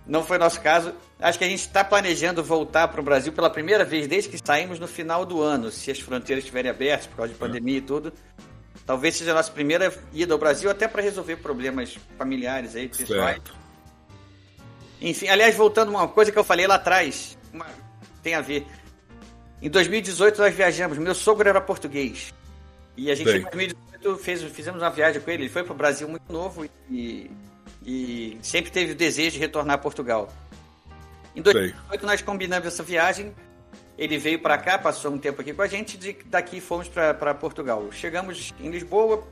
não 0.05 0.23
foi 0.23 0.37
nosso 0.37 0.61
caso. 0.61 0.93
Acho 1.19 1.37
que 1.37 1.45
a 1.45 1.49
gente 1.49 1.59
está 1.59 1.83
planejando 1.83 2.43
voltar 2.43 2.87
para 2.87 3.01
o 3.01 3.03
Brasil 3.03 3.33
pela 3.33 3.49
primeira 3.49 3.83
vez 3.83 4.07
desde 4.07 4.29
que 4.29 4.37
saímos 4.37 4.79
no 4.79 4.87
final 4.87 5.25
do 5.25 5.41
ano, 5.41 5.71
se 5.71 5.89
as 5.89 5.99
fronteiras 5.99 6.43
estiverem 6.43 6.69
abertas 6.69 7.07
por 7.07 7.17
causa 7.17 7.33
de 7.33 7.39
pandemia 7.39 7.77
e 7.77 7.81
tudo. 7.81 8.13
Talvez 8.85 9.15
seja 9.15 9.31
a 9.31 9.33
nossa 9.33 9.51
primeira 9.51 9.93
ida 10.13 10.33
ao 10.33 10.39
Brasil, 10.39 10.69
até 10.69 10.87
para 10.87 11.01
resolver 11.01 11.37
problemas 11.37 11.97
familiares 12.17 12.75
aí, 12.75 12.87
pessoais. 12.87 13.41
Enfim, 15.01 15.27
aliás, 15.27 15.55
voltando 15.55 15.89
a 15.89 15.99
uma 15.99 16.07
coisa 16.07 16.31
que 16.31 16.39
eu 16.39 16.43
falei 16.43 16.67
lá 16.67 16.75
atrás, 16.75 17.37
uma- 17.53 17.67
tem 18.23 18.33
a 18.33 18.41
ver. 18.41 18.65
Em 19.61 19.69
2018 19.69 20.39
nós 20.39 20.53
viajamos, 20.55 20.97
meu 20.97 21.13
sogro 21.13 21.49
era 21.49 21.59
português. 21.59 22.33
E 22.95 23.11
a 23.11 23.15
gente 23.15 23.25
Bem. 23.25 23.37
em 23.39 23.41
2018 23.41 23.77
fez, 24.15 24.43
fizemos 24.43 24.81
uma 24.81 24.89
viagem 24.91 25.19
com 25.19 25.31
ele, 25.31 25.43
ele 25.43 25.49
foi 25.49 25.63
para 25.63 25.73
o 25.73 25.75
Brasil 25.75 26.07
muito 26.07 26.31
novo 26.31 26.69
e, 26.89 27.31
e 27.83 28.37
sempre 28.41 28.71
teve 28.71 28.91
o 28.91 28.95
desejo 28.95 29.31
de 29.31 29.39
retornar 29.39 29.75
a 29.75 29.77
Portugal. 29.79 30.29
Em 31.35 31.41
2018 31.41 32.05
nós 32.05 32.21
combinamos 32.21 32.67
essa 32.67 32.83
viagem, 32.83 33.33
ele 33.97 34.17
veio 34.17 34.39
para 34.39 34.57
cá, 34.57 34.77
passou 34.77 35.11
um 35.11 35.17
tempo 35.17 35.41
aqui 35.41 35.53
com 35.53 35.61
a 35.61 35.67
gente, 35.67 35.97
e 36.07 36.13
daqui 36.25 36.61
fomos 36.61 36.87
para 36.87 37.33
Portugal. 37.33 37.91
Chegamos 37.91 38.53
em 38.59 38.69
Lisboa, 38.69 39.27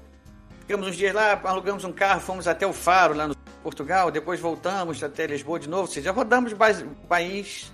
ficamos 0.62 0.88
uns 0.88 0.98
dias 0.98 1.14
lá, 1.14 1.40
alugamos 1.44 1.84
um 1.84 1.92
carro, 1.92 2.20
fomos 2.20 2.48
até 2.48 2.66
o 2.66 2.74
Faro, 2.74 3.14
lá 3.14 3.28
no 3.28 3.36
Portugal, 3.64 4.12
depois 4.12 4.40
voltamos 4.40 5.04
até 5.04 5.28
Lisboa 5.28 5.60
de 5.60 5.70
novo, 5.70 5.84
ou 5.84 5.88
seja, 5.88 6.12
rodamos 6.12 6.52
o 6.52 7.08
país 7.08 7.72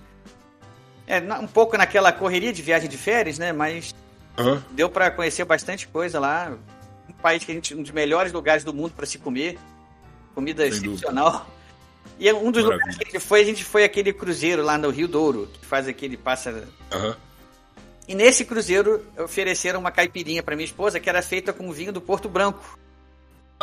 é, 1.06 1.20
um 1.34 1.46
pouco 1.46 1.76
naquela 1.76 2.12
correria 2.12 2.52
de 2.52 2.62
viagem 2.62 2.88
de 2.88 2.96
férias, 2.96 3.38
né? 3.38 3.52
Mas 3.52 3.94
Aham. 4.38 4.64
deu 4.70 4.88
para 4.88 5.10
conhecer 5.10 5.44
bastante 5.44 5.86
coisa 5.88 6.18
lá. 6.18 6.56
País 7.22 7.44
que 7.44 7.50
a 7.52 7.54
gente, 7.54 7.74
um 7.74 7.82
dos 7.82 7.90
melhores 7.92 8.32
lugares 8.32 8.64
do 8.64 8.74
mundo 8.74 8.92
para 8.94 9.06
se 9.06 9.18
comer, 9.18 9.58
comida 10.34 10.62
Sem 10.64 10.72
dúvida. 10.72 10.90
excepcional. 10.94 11.46
E 12.18 12.28
é 12.28 12.34
um 12.34 12.50
dos 12.50 12.62
Maravilha. 12.64 12.72
lugares 12.72 12.96
que 12.96 13.02
a 13.04 13.06
gente 13.12 13.20
foi, 13.20 13.40
a 13.40 13.44
gente 13.44 13.64
foi 13.64 13.84
aquele 13.84 14.12
cruzeiro 14.12 14.62
lá 14.62 14.76
no 14.76 14.90
Rio 14.90 15.08
Douro, 15.08 15.48
que 15.52 15.64
faz 15.64 15.88
aquele 15.88 16.16
passa 16.16 16.68
Aham. 16.92 17.16
e 18.06 18.14
nesse 18.14 18.44
cruzeiro 18.44 19.04
ofereceram 19.18 19.80
uma 19.80 19.90
caipirinha 19.90 20.42
para 20.42 20.54
minha 20.56 20.66
esposa 20.66 20.98
que 21.00 21.08
era 21.08 21.22
feita 21.22 21.52
com 21.52 21.70
vinho 21.72 21.92
do 21.92 22.00
Porto 22.00 22.28
Branco. 22.28 22.78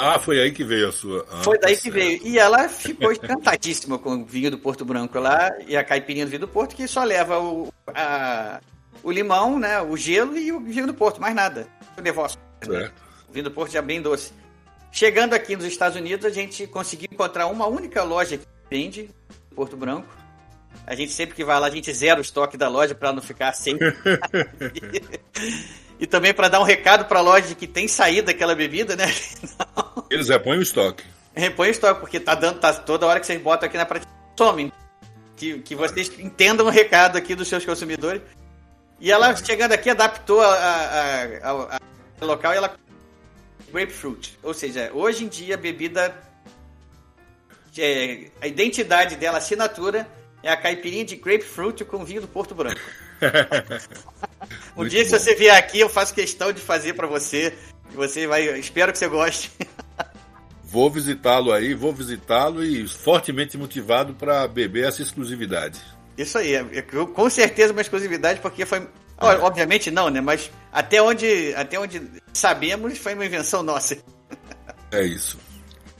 Ah, 0.02 0.18
foi 0.18 0.40
aí 0.40 0.52
que 0.54 0.64
veio 0.64 0.88
a 0.88 0.92
sua. 0.94 1.26
Ah, 1.30 1.44
Foi 1.44 1.60
daí 1.60 1.76
tá 1.76 1.82
que 1.82 1.92
certo. 1.92 1.94
veio. 1.96 2.22
E 2.26 2.40
ela 2.40 2.70
ficou 2.70 3.12
encantadíssima 3.12 4.00
com 4.00 4.16
o 4.16 4.26
vinho 4.26 4.50
do 4.50 4.58
Porto 4.58 4.86
Branco 4.86 5.20
lá 5.20 5.52
e 5.68 5.76
a 5.76 5.84
caipirinha 5.84 6.26
do 6.26 6.30
vinho 6.30 6.40
do 6.42 6.48
Porto, 6.48 6.74
que 6.74 6.88
só 6.88 7.04
leva 7.04 7.38
o, 7.38 7.72
a- 7.88 8.62
o 9.04 9.12
limão, 9.12 9.60
né, 9.60 9.82
o 9.82 9.98
gelo 9.98 10.38
e 10.38 10.52
o 10.54 10.60
vinho 10.62 10.88
do 10.88 10.94
Porto, 10.94 11.20
mais 11.20 11.36
nada. 11.36 11.68
O 11.98 12.02
negócio. 12.02 12.40
Certo. 12.64 12.94
O 13.30 13.34
vinho 13.34 13.46
do 13.46 13.52
Porto 13.52 13.72
já 13.72 13.80
é 13.80 13.82
bem 13.82 14.02
doce. 14.02 14.32
Chegando 14.92 15.34
aqui 15.34 15.56
nos 15.56 15.66
Estados 15.66 15.98
Unidos, 15.98 16.26
a 16.26 16.30
gente 16.30 16.66
conseguiu 16.68 17.08
encontrar 17.12 17.48
uma 17.48 17.68
única 17.68 18.04
loja 18.04 18.38
que 18.38 18.46
vende 18.70 19.10
Porto 19.56 19.78
Branco. 19.78 20.08
A 20.86 20.96
gente 20.96 21.12
sempre 21.12 21.36
que 21.36 21.44
vai 21.44 21.60
lá, 21.60 21.68
a 21.68 21.70
gente 21.70 21.92
zera 21.94 22.20
o 22.20 22.22
estoque 22.22 22.58
da 22.58 22.68
loja 22.68 22.96
para 22.96 23.14
não 23.14 23.22
ficar 23.22 23.54
sem. 23.54 23.78
e 26.00 26.08
também 26.08 26.34
para 26.34 26.48
dar 26.48 26.60
um 26.60 26.64
recado 26.64 27.06
para 27.06 27.20
a 27.20 27.22
loja 27.22 27.48
de 27.48 27.56
que 27.56 27.68
tem 27.68 27.88
saída 27.88 28.32
aquela 28.32 28.56
bebida, 28.56 28.96
né? 28.96 29.06
Eles 30.10 30.30
repõem 30.30 30.60
o 30.60 30.64
estoque. 30.64 31.04
Repõe 31.36 31.70
o 31.70 31.72
estoque, 31.72 32.00
porque 32.00 32.20
tá 32.20 32.34
dando, 32.36 32.60
tá 32.60 32.74
toda 32.74 33.06
hora 33.06 33.20
que 33.20 33.26
vocês 33.28 33.42
botam 33.42 33.68
aqui 33.68 33.78
na 33.78 33.86
prateleira, 33.86 34.20
some. 34.38 34.74
Que, 35.36 35.60
que 35.60 35.76
vocês 35.76 36.12
entendam 36.20 36.66
o 36.66 36.70
recado 36.70 37.18
aqui 37.18 37.36
dos 37.36 37.48
seus 37.48 37.66
consumidores. 37.66 38.22
E 39.00 39.12
ela, 39.12 39.34
chegando 39.36 39.72
aqui, 39.72 39.90
adaptou 39.90 40.42
a, 40.42 40.48
a- 40.48 41.24
a- 41.44 41.80
a- 42.22 42.26
local 42.26 42.54
e 42.54 42.58
ela. 42.58 42.76
Grapefruit. 43.70 44.38
Ou 44.44 44.54
seja, 44.54 44.92
hoje 44.94 45.24
em 45.24 45.28
dia 45.28 45.56
a 45.56 45.58
bebida. 45.58 46.16
é, 47.78 48.30
a 48.42 48.48
identidade 48.48 49.16
dela, 49.16 49.38
a 49.38 49.40
assinatura, 49.40 50.08
é 50.44 50.52
a 50.52 50.58
caipirinha 50.58 51.06
de 51.06 51.16
grapefruit 51.16 51.84
com 51.86 52.04
vinho 52.04 52.22
do 52.22 52.28
Porto 52.28 52.56
Branco. 52.56 52.80
um 54.76 54.82
Muito 54.82 54.92
dia, 54.92 55.04
se 55.04 55.12
bom. 55.12 55.20
você 55.20 55.36
vier 55.36 55.56
aqui, 55.56 55.80
eu 55.80 55.90
faço 55.90 56.14
questão 56.14 56.52
de 56.52 56.62
fazer 56.62 56.94
pra 56.94 57.08
você. 57.08 57.54
Você 57.94 58.28
vai. 58.28 58.60
Espero 58.60 58.92
que 58.92 58.98
você 58.98 59.08
goste. 59.08 59.52
Vou 60.72 60.88
visitá-lo 60.88 61.52
aí, 61.52 61.74
vou 61.74 61.92
visitá-lo 61.92 62.64
e 62.64 62.88
fortemente 62.88 63.58
motivado 63.58 64.14
para 64.14 64.48
beber 64.48 64.88
essa 64.88 65.02
exclusividade. 65.02 65.82
Isso 66.16 66.38
aí, 66.38 66.54
é, 66.54 66.64
é, 66.74 66.82
com 66.84 67.28
certeza 67.28 67.74
uma 67.74 67.82
exclusividade, 67.82 68.40
porque 68.40 68.68
foi. 68.68 68.88
Ó, 69.20 69.46
Obviamente 69.46 69.92
não, 69.92 70.10
né? 70.10 70.22
Mas 70.22 70.52
até 70.72 71.02
onde, 71.02 71.54
até 71.56 71.80
onde 71.80 72.02
sabemos, 72.34 72.98
foi 72.98 73.14
uma 73.14 73.26
invenção 73.26 73.64
nossa. 73.64 73.98
É 74.92 75.04
isso. 75.04 75.38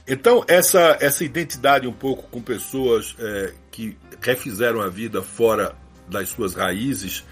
Então, 0.04 0.44
essa, 0.48 0.98
essa 1.00 1.22
identidade 1.22 1.86
um 1.86 1.92
pouco 1.92 2.24
com 2.28 2.42
pessoas 2.42 3.14
é, 3.20 3.52
que 3.70 3.96
refizeram 4.20 4.80
a 4.80 4.88
vida 4.88 5.22
fora 5.22 5.76
das 6.08 6.30
suas 6.30 6.54
raízes, 6.54 7.24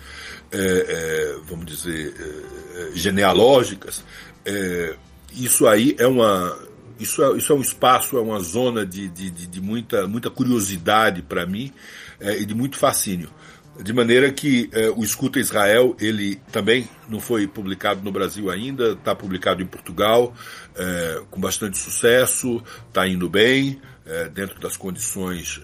é, 0.51 0.59
é, 0.59 1.41
vamos 1.45 1.67
dizer, 1.67 2.15
é, 2.17 2.81
é, 2.81 2.91
genealógicas, 2.95 4.05
é, 4.45 4.95
isso 5.33 5.67
aí 5.67 5.95
é 5.99 6.07
uma. 6.07 6.57
isso 6.99 7.23
é, 7.23 7.37
isso 7.37 7.53
é 7.53 7.57
um 7.57 7.61
espaço, 7.61 8.17
é 8.17 8.21
uma 8.21 8.41
zona 8.41 8.87
de, 8.87 9.09
de, 9.09 9.31
de, 9.31 9.47
de 9.47 9.61
muita, 9.61 10.07
muita 10.07 10.31
curiosidade 10.31 11.21
para 11.21 11.45
mim 11.45 11.73
e 12.21 12.45
de 12.47 12.55
muito 12.55 12.79
fascínio. 12.79 13.31
De 13.81 13.93
maneira 13.93 14.33
que 14.33 14.69
é, 14.73 14.91
o 14.91 15.05
Escuta 15.05 15.39
Israel, 15.39 15.97
ele 16.01 16.37
também 16.51 16.89
não 17.09 17.21
foi 17.21 17.47
publicado 17.47 18.03
no 18.03 18.11
Brasil 18.11 18.51
ainda, 18.51 18.93
está 18.93 19.15
publicado 19.15 19.63
em 19.63 19.67
Portugal, 19.67 20.35
é, 20.75 21.23
com 21.31 21.41
bastante 21.41 21.79
sucesso, 21.79 22.63
está 22.89 23.07
indo 23.07 23.29
bem, 23.29 23.81
é, 24.05 24.29
dentro 24.29 24.59
das 24.59 24.77
condições 24.77 25.61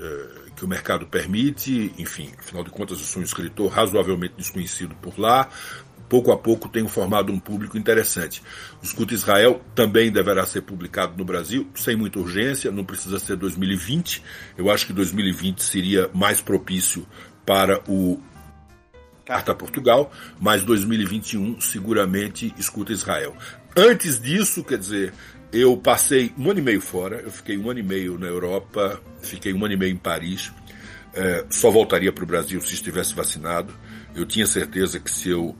que 0.55 0.65
o 0.65 0.69
mercado 0.69 1.07
permite, 1.07 1.93
enfim, 1.99 2.31
afinal 2.39 2.62
de 2.62 2.70
contas 2.70 2.99
eu 2.99 3.05
sou 3.05 3.20
um 3.20 3.24
escritor 3.24 3.69
razoavelmente 3.73 4.35
desconhecido 4.36 4.95
por 4.97 5.19
lá, 5.19 5.49
pouco 6.09 6.31
a 6.31 6.36
pouco 6.36 6.69
tenho 6.69 6.86
formado 6.86 7.32
um 7.32 7.41
público 7.41 7.77
interessante. 7.77 8.41
O 8.81 8.85
Escuta 8.85 9.15
Israel 9.15 9.61
também 9.74 10.12
deverá 10.12 10.47
ser 10.47 10.61
publicado 10.61 11.16
no 11.16 11.24
Brasil, 11.24 11.69
sem 11.74 11.97
muita 11.97 12.20
urgência, 12.20 12.70
não 12.70 12.85
precisa 12.85 13.19
ser 13.19 13.35
2020. 13.36 14.23
Eu 14.57 14.70
acho 14.70 14.86
que 14.86 14.93
2020 14.93 15.61
seria 15.61 16.09
mais 16.15 16.41
propício 16.41 17.05
para 17.45 17.83
o 17.89 18.21
Carta 19.25 19.55
Portugal, 19.55 20.12
mas 20.41 20.62
2021 20.62 21.61
seguramente 21.61 22.55
escuta 22.59 22.93
Israel. 22.93 23.35
Antes 23.77 24.21
disso, 24.21 24.62
quer 24.62 24.79
dizer, 24.79 25.12
eu 25.53 25.77
passei 25.77 26.33
um 26.39 26.51
ano 26.51 26.61
e 26.61 26.62
meio 26.62 26.81
fora, 26.81 27.21
eu 27.21 27.31
fiquei 27.31 27.57
um 27.57 27.71
ano 27.71 27.81
e 27.81 27.83
meio 27.83 28.19
na 28.19 28.27
Europa, 28.27 29.01
fiquei 29.23 29.53
um 29.53 29.65
ano 29.65 29.75
e 29.75 29.77
meio 29.77 29.93
em 29.93 29.97
Paris, 29.97 30.53
é, 31.15 31.45
só 31.49 31.71
voltaria 31.71 32.12
para 32.12 32.25
o 32.25 32.27
Brasil 32.27 32.61
se 32.61 32.75
estivesse 32.75 33.15
vacinado. 33.15 33.73
Eu 34.15 34.27
tinha 34.27 34.47
certeza 34.47 34.99
que 34.99 35.11
se 35.11 35.31
eu 35.31 35.57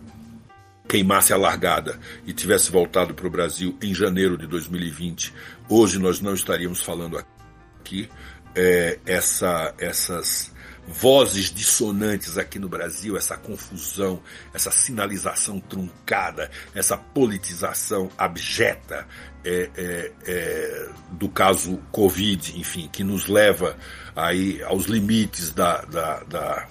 queimasse 0.89 1.33
a 1.33 1.37
largada 1.37 1.99
e 2.27 2.33
tivesse 2.33 2.71
voltado 2.71 3.15
para 3.15 3.27
o 3.27 3.31
Brasil 3.31 3.77
em 3.81 3.95
janeiro 3.95 4.37
de 4.37 4.47
2020, 4.47 5.33
hoje 5.69 5.99
nós 5.99 6.21
não 6.21 6.35
estaríamos 6.35 6.83
falando 6.83 7.19
aqui. 7.19 8.09
É, 8.55 9.01
essa, 9.07 9.75
essas 9.79 10.54
vozes 10.87 11.53
dissonantes 11.53 12.37
aqui 12.37 12.59
no 12.59 12.69
Brasil, 12.69 13.17
essa 13.17 13.37
confusão, 13.37 14.21
essa 14.53 14.71
sinalização 14.71 15.59
truncada, 15.61 16.51
essa 16.75 16.97
politização 16.97 18.11
abjeta 18.19 19.07
é, 19.45 19.71
é, 19.77 20.13
é, 20.27 20.89
do 21.13 21.29
caso 21.29 21.79
Covid, 21.91 22.59
enfim, 22.59 22.89
que 22.93 23.03
nos 23.03 23.27
leva 23.27 23.77
aí 24.15 24.63
aos 24.63 24.85
limites 24.87 25.51
da, 25.51 25.83
da, 25.83 26.23
da 26.25 26.69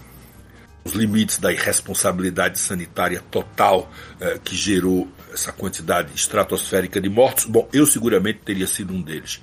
os 0.85 0.93
limites 0.93 1.37
da 1.37 1.51
irresponsabilidade 1.51 2.59
sanitária 2.59 3.21
total 3.31 3.89
é, 4.19 4.37
que 4.43 4.55
gerou 4.55 5.07
essa 5.31 5.51
quantidade 5.51 6.13
estratosférica 6.13 6.99
de 6.99 7.09
mortos. 7.09 7.45
Bom, 7.45 7.67
eu 7.71 7.85
seguramente 7.85 8.39
teria 8.39 8.67
sido 8.67 8.93
um 8.93 9.01
deles, 9.01 9.41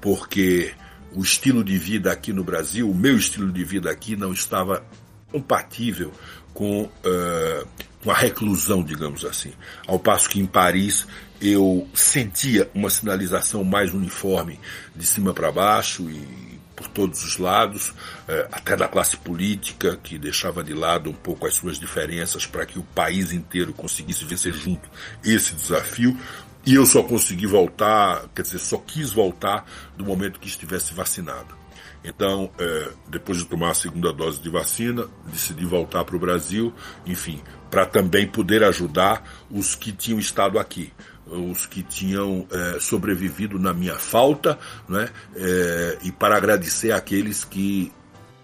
porque 0.00 0.74
o 1.14 1.22
estilo 1.22 1.62
de 1.62 1.76
vida 1.78 2.12
aqui 2.12 2.32
no 2.32 2.44
Brasil, 2.44 2.90
o 2.90 2.94
meu 2.94 3.16
estilo 3.16 3.50
de 3.52 3.64
vida 3.64 3.90
aqui 3.90 4.16
não 4.16 4.32
estava 4.32 4.84
compatível 5.30 6.12
com, 6.52 6.82
uh, 6.82 7.68
com 8.02 8.10
a 8.10 8.14
reclusão, 8.14 8.82
digamos 8.82 9.24
assim. 9.24 9.52
Ao 9.86 9.98
passo 9.98 10.28
que 10.28 10.40
em 10.40 10.46
Paris 10.46 11.06
eu 11.40 11.88
sentia 11.94 12.70
uma 12.74 12.90
sinalização 12.90 13.64
mais 13.64 13.92
uniforme 13.92 14.60
de 14.94 15.06
cima 15.06 15.32
para 15.32 15.50
baixo 15.50 16.08
e 16.10 16.52
por 16.76 16.88
todos 16.88 17.22
os 17.22 17.36
lados, 17.36 17.90
uh, 17.90 18.48
até 18.50 18.76
da 18.76 18.88
classe 18.88 19.16
política, 19.16 19.98
que 20.02 20.18
deixava 20.18 20.62
de 20.62 20.74
lado 20.74 21.10
um 21.10 21.14
pouco 21.14 21.46
as 21.46 21.54
suas 21.54 21.78
diferenças 21.78 22.46
para 22.46 22.66
que 22.66 22.78
o 22.78 22.82
país 22.82 23.32
inteiro 23.32 23.72
conseguisse 23.72 24.24
vencer 24.24 24.52
junto 24.52 24.88
esse 25.24 25.54
desafio. 25.54 26.16
E 26.64 26.74
eu 26.74 26.86
só 26.86 27.02
consegui 27.02 27.46
voltar, 27.46 28.28
quer 28.34 28.42
dizer, 28.42 28.58
só 28.58 28.78
quis 28.78 29.12
voltar 29.12 29.66
do 29.96 30.04
momento 30.04 30.38
que 30.38 30.46
estivesse 30.46 30.94
vacinado. 30.94 31.62
Então, 32.04 32.50
é, 32.58 32.90
depois 33.08 33.38
de 33.38 33.44
tomar 33.44 33.70
a 33.70 33.74
segunda 33.74 34.12
dose 34.12 34.40
de 34.40 34.48
vacina, 34.48 35.06
decidi 35.26 35.64
voltar 35.64 36.04
para 36.04 36.16
o 36.16 36.18
Brasil, 36.18 36.72
enfim, 37.06 37.40
para 37.70 37.86
também 37.86 38.26
poder 38.26 38.64
ajudar 38.64 39.24
os 39.50 39.74
que 39.74 39.92
tinham 39.92 40.18
estado 40.18 40.58
aqui, 40.58 40.92
os 41.26 41.66
que 41.66 41.82
tinham 41.82 42.46
é, 42.50 42.80
sobrevivido 42.80 43.58
na 43.58 43.72
minha 43.72 43.94
falta, 43.94 44.58
né, 44.88 45.08
é, 45.36 45.98
e 46.02 46.12
para 46.12 46.36
agradecer 46.36 46.92
àqueles 46.92 47.44
que 47.44 47.92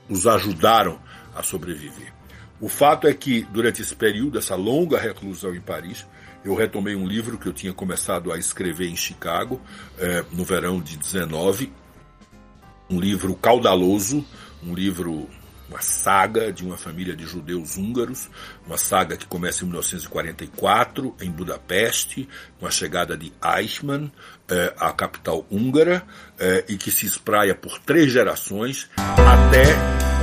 os 0.09 0.27
ajudaram 0.27 1.01
a 1.35 1.43
sobreviver. 1.43 2.13
O 2.61 2.69
fato 2.69 3.07
é 3.07 3.15
que, 3.15 3.47
durante 3.53 3.83
esse 3.83 3.95
período, 3.95 4.39
essa 4.39 4.57
longa 4.57 4.99
reclusão 4.99 5.55
em 5.55 5.61
Paris, 5.61 6.07
eu 6.45 6.55
retomei 6.55 6.95
um 6.95 7.07
livro 7.07 7.39
que 7.39 7.47
eu 7.47 7.53
tinha 7.53 7.73
começado 7.73 8.33
a 8.33 8.39
escrever 8.39 8.89
em 8.89 8.97
Chicago, 8.97 9.61
é, 9.99 10.25
no 10.33 10.45
verão 10.45 10.81
de 10.81 10.97
19, 10.97 11.73
um 12.91 13.01
livro 13.01 13.35
caudaloso, 13.35 14.25
um 14.63 14.75
livro, 14.75 15.29
uma 15.69 15.83
saga 15.83 16.53
de 16.53 16.65
uma 16.65 16.77
família 16.77 17.15
de 17.15 17.27
judeus 17.27 17.77
húngaros, 17.77 18.31
uma 18.67 18.79
saga 18.79 19.17
que 19.17 19.27
começa 19.27 19.65
em 19.65 19.67
1944, 19.67 21.15
em 21.21 21.31
Budapeste, 21.31 22.29
com 22.59 22.67
a 22.67 22.71
chegada 22.71 23.17
de 23.17 23.33
Eichmann, 23.45 24.11
é, 24.49 24.73
à 24.79 24.93
capital 24.93 25.47
húngara, 25.51 26.03
é, 26.39 26.65
e 26.69 26.77
que 26.77 26.91
se 26.91 27.05
espraia 27.05 27.55
por 27.55 27.79
três 27.79 28.11
gerações 28.11 28.89
até 28.97 29.75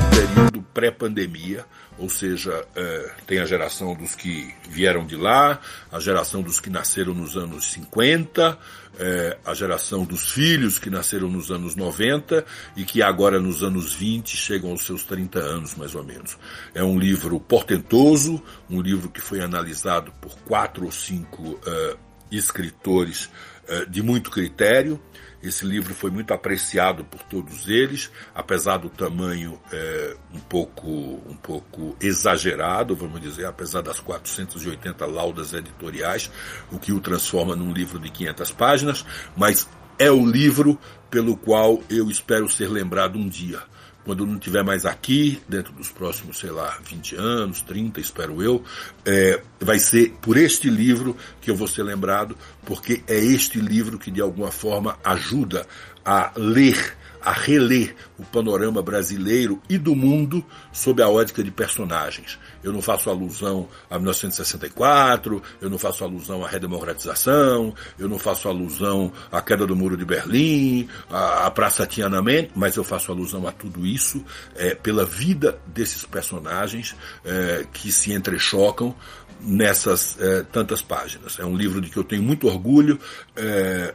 um 0.02 0.10
período 0.10 0.62
pré-pandemia, 0.74 1.66
ou 1.98 2.10
seja, 2.10 2.66
é, 2.76 3.12
tem 3.26 3.40
a 3.40 3.46
geração 3.46 3.94
dos 3.96 4.16
que 4.16 4.54
vieram 4.70 5.06
de 5.06 5.16
lá, 5.16 5.60
a 5.92 6.00
geração 6.00 6.42
dos 6.42 6.60
que 6.60 6.70
nasceram 6.70 7.14
nos 7.14 7.38
anos 7.38 7.72
50, 7.72 8.58
é, 8.98 9.38
a 9.46 9.54
geração 9.54 10.04
dos 10.04 10.32
filhos 10.32 10.78
que 10.78 10.90
nasceram 10.90 11.30
nos 11.30 11.52
anos 11.52 11.76
90 11.76 12.46
e 12.76 12.84
que 12.84 13.02
agora 13.02 13.40
nos 13.40 13.64
anos 13.64 13.94
20 13.94 14.36
chegam 14.36 14.72
aos 14.72 14.86
seus 14.86 15.04
30 15.04 15.40
anos, 15.40 15.76
mais 15.76 15.96
ou 15.96 16.04
menos. 16.04 16.38
É 16.74 16.84
um 16.84 17.00
livro 17.00 17.40
portentoso, 17.40 18.42
um 18.70 18.82
livro 18.82 19.10
que 19.10 19.22
foi 19.22 19.42
analisado 19.42 20.12
por 20.22 20.38
quatro 20.40 20.86
ou 20.86 20.92
cinco 20.92 21.60
é, 21.66 21.96
escritores 22.32 23.30
é, 23.68 23.86
de 23.86 24.02
muito 24.02 24.30
critério, 24.30 25.00
esse 25.48 25.66
livro 25.66 25.94
foi 25.94 26.10
muito 26.10 26.34
apreciado 26.34 27.04
por 27.04 27.22
todos 27.24 27.68
eles, 27.68 28.12
apesar 28.34 28.78
do 28.78 28.90
tamanho 28.90 29.60
é, 29.72 30.16
um 30.34 30.40
pouco 30.40 30.90
um 30.90 31.36
pouco 31.36 31.96
exagerado, 32.00 32.96
vamos 32.96 33.22
dizer, 33.22 33.46
apesar 33.46 33.82
das 33.82 34.00
480 34.00 35.06
laudas 35.06 35.54
editoriais, 35.54 36.32
o 36.72 36.80
que 36.80 36.92
o 36.92 37.00
transforma 37.00 37.56
num 37.56 37.72
livro 37.72 38.00
de 38.00 38.10
500 38.10 38.52
páginas, 38.52 39.06
mas 39.36 39.68
é 39.98 40.12
o 40.12 40.26
livro 40.26 40.80
pelo 41.10 41.38
qual 41.38 41.82
eu 41.90 42.10
espero 42.10 42.50
ser 42.50 42.70
lembrado 42.70 43.18
um 43.18 43.28
dia 43.28 43.62
quando 44.06 44.26
não 44.26 44.36
estiver 44.36 44.64
mais 44.64 44.86
aqui, 44.86 45.42
dentro 45.50 45.74
dos 45.74 45.90
próximos, 45.90 46.38
sei 46.38 46.52
lá, 46.52 46.78
20 46.88 47.16
anos, 47.16 47.62
30, 47.62 48.00
espero 48.00 48.42
eu, 48.42 48.64
é, 49.04 49.42
vai 49.60 49.80
ser 49.80 50.14
por 50.22 50.38
este 50.38 50.70
livro 50.70 51.18
que 51.42 51.50
eu 51.50 51.56
vou 51.56 51.68
ser 51.68 51.84
lembrado, 51.84 52.38
porque 52.64 53.02
é 53.08 53.18
este 53.18 53.60
livro 53.60 53.98
que 53.98 54.12
de 54.12 54.22
alguma 54.22 54.52
forma 54.52 54.98
ajuda 55.04 55.68
a 56.06 56.32
ler 56.36 56.96
a 57.26 57.32
reler 57.32 57.96
o 58.20 58.24
panorama 58.24 58.84
brasileiro 58.84 59.60
e 59.68 59.80
do 59.80 59.96
mundo 59.96 60.46
sob 60.72 61.02
a 61.02 61.10
ótica 61.10 61.44
de 61.44 61.50
personagens. 61.50 62.38
Eu 62.66 62.74
não 62.74 62.82
faço 62.82 63.12
alusão 63.12 63.70
a 63.92 64.00
1964, 64.00 65.44
eu 65.62 65.70
não 65.70 65.78
faço 65.78 66.04
alusão 66.04 66.44
à 66.44 66.48
redemocratização, 66.48 67.76
eu 68.00 68.10
não 68.10 68.18
faço 68.18 68.50
alusão 68.50 69.14
à 69.32 69.40
queda 69.40 69.68
do 69.68 69.76
Muro 69.76 69.96
de 69.96 70.04
Berlim, 70.04 70.90
à, 71.12 71.52
Praça 71.52 71.86
Tiananmen, 71.86 72.50
mas 72.56 72.76
eu 72.76 72.84
faço 72.84 73.12
alusão 73.12 73.48
a 73.48 73.52
tudo 73.52 73.86
isso 73.86 74.26
é, 74.56 74.74
pela 74.74 75.06
vida 75.06 75.60
desses 75.68 76.06
personagens 76.06 76.96
é, 77.24 77.68
que 77.72 77.92
se 77.92 78.12
entrechocam 78.12 78.96
nessas 79.40 80.18
é, 80.20 80.42
tantas 80.42 80.82
páginas. 80.82 81.38
É 81.40 81.46
um 81.46 81.56
livro 81.56 81.80
de 81.80 81.92
que 81.92 81.98
eu 81.98 82.04
tenho 82.04 82.24
muito 82.24 82.48
orgulho. 82.48 83.00
É, 83.36 83.94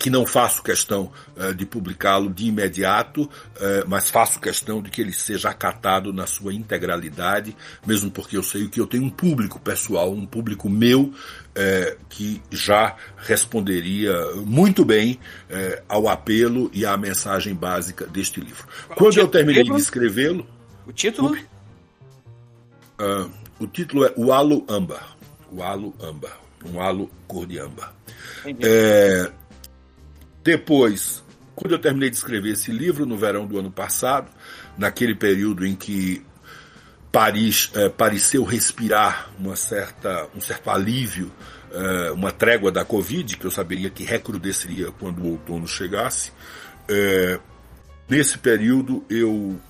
que 0.00 0.08
não 0.08 0.24
faço 0.24 0.62
questão 0.62 1.12
uh, 1.36 1.54
de 1.54 1.66
publicá-lo 1.66 2.30
de 2.30 2.46
imediato, 2.46 3.24
uh, 3.24 3.28
mas 3.86 4.08
faço 4.08 4.40
questão 4.40 4.80
de 4.80 4.88
que 4.88 5.02
ele 5.02 5.12
seja 5.12 5.50
acatado 5.50 6.10
na 6.10 6.26
sua 6.26 6.54
integralidade, 6.54 7.54
mesmo 7.86 8.10
porque 8.10 8.34
eu 8.34 8.42
sei 8.42 8.66
que 8.66 8.80
eu 8.80 8.86
tenho 8.86 9.04
um 9.04 9.10
público 9.10 9.60
pessoal, 9.60 10.10
um 10.10 10.24
público 10.24 10.70
meu, 10.70 11.02
uh, 11.02 12.04
que 12.08 12.40
já 12.50 12.96
responderia 13.18 14.12
muito 14.46 14.84
bem 14.86 15.18
ao 15.88 16.08
apelo 16.08 16.70
e 16.72 16.86
à 16.86 16.96
mensagem 16.96 17.54
básica 17.54 18.06
deste 18.06 18.40
livro. 18.40 18.66
Qual 18.86 18.96
Quando 18.96 19.18
eu 19.18 19.28
terminei 19.28 19.64
de 19.64 19.76
escrevê-lo. 19.76 20.46
O 20.86 20.92
título? 20.92 21.36
o 23.58 23.66
título 23.66 24.06
é 24.06 24.12
O 24.16 24.32
Halo 24.32 24.64
Âmbar. 24.68 25.16
O 25.50 25.62
Halo 25.62 25.94
Âmbar. 26.00 26.38
Um 26.64 26.80
halo 26.80 27.10
cor 27.26 27.46
de 27.46 27.58
âmbar. 27.58 27.92
É, 28.62 29.30
depois, 30.42 31.22
quando 31.54 31.72
eu 31.72 31.78
terminei 31.78 32.10
de 32.10 32.16
escrever 32.16 32.52
esse 32.52 32.70
livro, 32.70 33.04
no 33.04 33.16
verão 33.16 33.46
do 33.46 33.58
ano 33.58 33.70
passado, 33.70 34.30
naquele 34.76 35.14
período 35.14 35.66
em 35.66 35.74
que 35.74 36.24
Paris 37.12 37.70
é, 37.74 37.88
pareceu 37.88 38.44
respirar 38.44 39.30
uma 39.38 39.56
certa, 39.56 40.28
um 40.34 40.40
certo 40.40 40.70
alívio, 40.70 41.30
é, 41.72 42.10
uma 42.12 42.32
trégua 42.32 42.70
da 42.70 42.84
Covid, 42.84 43.36
que 43.36 43.44
eu 43.44 43.50
saberia 43.50 43.90
que 43.90 44.04
recrudesceria 44.04 44.90
quando 44.92 45.22
o 45.22 45.32
outono 45.32 45.66
chegasse. 45.66 46.32
É, 46.88 47.38
nesse 48.08 48.38
período 48.38 49.04
eu 49.10 49.60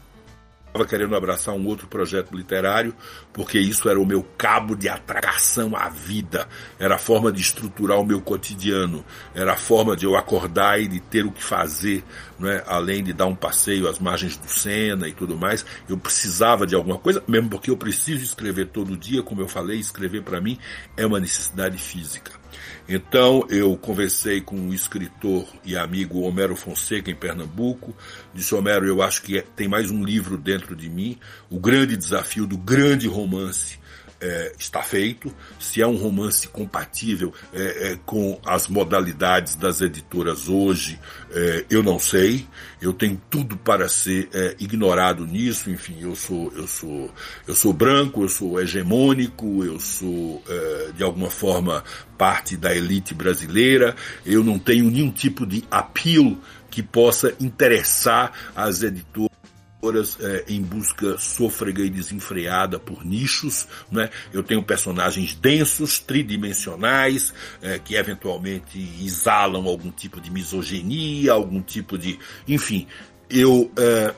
estava 0.70 0.86
querendo 0.86 1.16
abraçar 1.16 1.54
um 1.54 1.66
outro 1.66 1.88
projeto 1.88 2.34
literário, 2.34 2.94
porque 3.32 3.58
isso 3.58 3.88
era 3.88 4.00
o 4.00 4.06
meu 4.06 4.22
cabo 4.22 4.76
de 4.76 4.88
atração 4.88 5.76
à 5.76 5.88
vida, 5.88 6.48
era 6.78 6.94
a 6.94 6.98
forma 6.98 7.32
de 7.32 7.40
estruturar 7.40 7.98
o 7.98 8.06
meu 8.06 8.20
cotidiano, 8.20 9.04
era 9.34 9.52
a 9.52 9.56
forma 9.56 9.96
de 9.96 10.06
eu 10.06 10.16
acordar 10.16 10.80
e 10.80 10.86
de 10.86 11.00
ter 11.00 11.26
o 11.26 11.32
que 11.32 11.42
fazer, 11.42 12.04
não 12.38 12.48
é? 12.48 12.62
além 12.66 13.02
de 13.02 13.12
dar 13.12 13.26
um 13.26 13.34
passeio 13.34 13.88
às 13.88 13.98
margens 13.98 14.36
do 14.36 14.48
Sena 14.48 15.08
e 15.08 15.12
tudo 15.12 15.36
mais. 15.36 15.66
Eu 15.88 15.98
precisava 15.98 16.66
de 16.66 16.74
alguma 16.74 16.98
coisa, 16.98 17.22
mesmo 17.26 17.50
porque 17.50 17.70
eu 17.70 17.76
preciso 17.76 18.22
escrever 18.22 18.68
todo 18.68 18.96
dia, 18.96 19.22
como 19.22 19.40
eu 19.40 19.48
falei, 19.48 19.78
escrever 19.78 20.22
para 20.22 20.40
mim 20.40 20.58
é 20.96 21.04
uma 21.04 21.18
necessidade 21.18 21.76
física. 21.78 22.39
Então 22.88 23.46
eu 23.48 23.76
conversei 23.76 24.40
com 24.40 24.56
o 24.68 24.74
escritor 24.74 25.46
e 25.64 25.76
amigo 25.76 26.20
Homero 26.20 26.54
Fonseca 26.54 27.10
em 27.10 27.14
Pernambuco. 27.14 27.96
Disse 28.32 28.54
Homero, 28.54 28.86
eu 28.86 29.02
acho 29.02 29.22
que 29.22 29.38
é, 29.38 29.42
tem 29.42 29.66
mais 29.66 29.90
um 29.90 30.04
livro 30.04 30.36
dentro 30.38 30.76
de 30.76 30.88
mim. 30.88 31.18
O 31.50 31.58
grande 31.58 31.96
desafio 31.96 32.46
do 32.46 32.56
grande 32.56 33.08
romance 33.08 33.79
é, 34.20 34.52
está 34.58 34.82
feito, 34.82 35.34
se 35.58 35.80
é 35.80 35.86
um 35.86 35.96
romance 35.96 36.46
compatível 36.48 37.32
é, 37.52 37.92
é, 37.92 37.98
com 38.04 38.38
as 38.44 38.68
modalidades 38.68 39.54
das 39.54 39.80
editoras 39.80 40.48
hoje, 40.48 40.98
é, 41.32 41.64
eu 41.70 41.82
não 41.82 41.98
sei. 41.98 42.46
Eu 42.80 42.92
tenho 42.92 43.20
tudo 43.30 43.56
para 43.56 43.88
ser 43.88 44.28
é, 44.32 44.56
ignorado 44.58 45.26
nisso. 45.26 45.70
Enfim, 45.70 45.98
eu 46.00 46.14
sou, 46.14 46.52
eu 46.54 46.66
sou, 46.66 47.10
eu 47.46 47.54
sou 47.54 47.72
branco, 47.72 48.22
eu 48.22 48.28
sou 48.28 48.60
hegemônico, 48.60 49.64
eu 49.64 49.78
sou 49.78 50.42
é, 50.48 50.92
de 50.96 51.02
alguma 51.02 51.30
forma 51.30 51.84
parte 52.18 52.56
da 52.56 52.74
elite 52.74 53.14
brasileira. 53.14 53.94
Eu 54.24 54.42
não 54.44 54.58
tenho 54.58 54.90
nenhum 54.90 55.10
tipo 55.10 55.46
de 55.46 55.64
apelo 55.70 56.38
que 56.70 56.82
possa 56.82 57.34
interessar 57.40 58.32
as 58.54 58.82
editoras 58.82 59.29
é, 60.20 60.44
em 60.48 60.62
busca 60.62 61.16
sôfrega 61.18 61.82
e 61.82 61.90
desenfreada 61.90 62.78
por 62.78 63.04
nichos, 63.04 63.66
né? 63.90 64.10
Eu 64.32 64.42
tenho 64.42 64.62
personagens 64.62 65.34
densos, 65.34 65.98
tridimensionais, 65.98 67.32
é, 67.62 67.78
que 67.78 67.94
eventualmente 67.94 68.78
exalam 69.02 69.66
algum 69.66 69.90
tipo 69.90 70.20
de 70.20 70.30
misoginia, 70.30 71.32
algum 71.32 71.62
tipo 71.62 71.96
de, 71.96 72.18
enfim, 72.46 72.86
eu 73.30 73.70
é, 73.78 74.14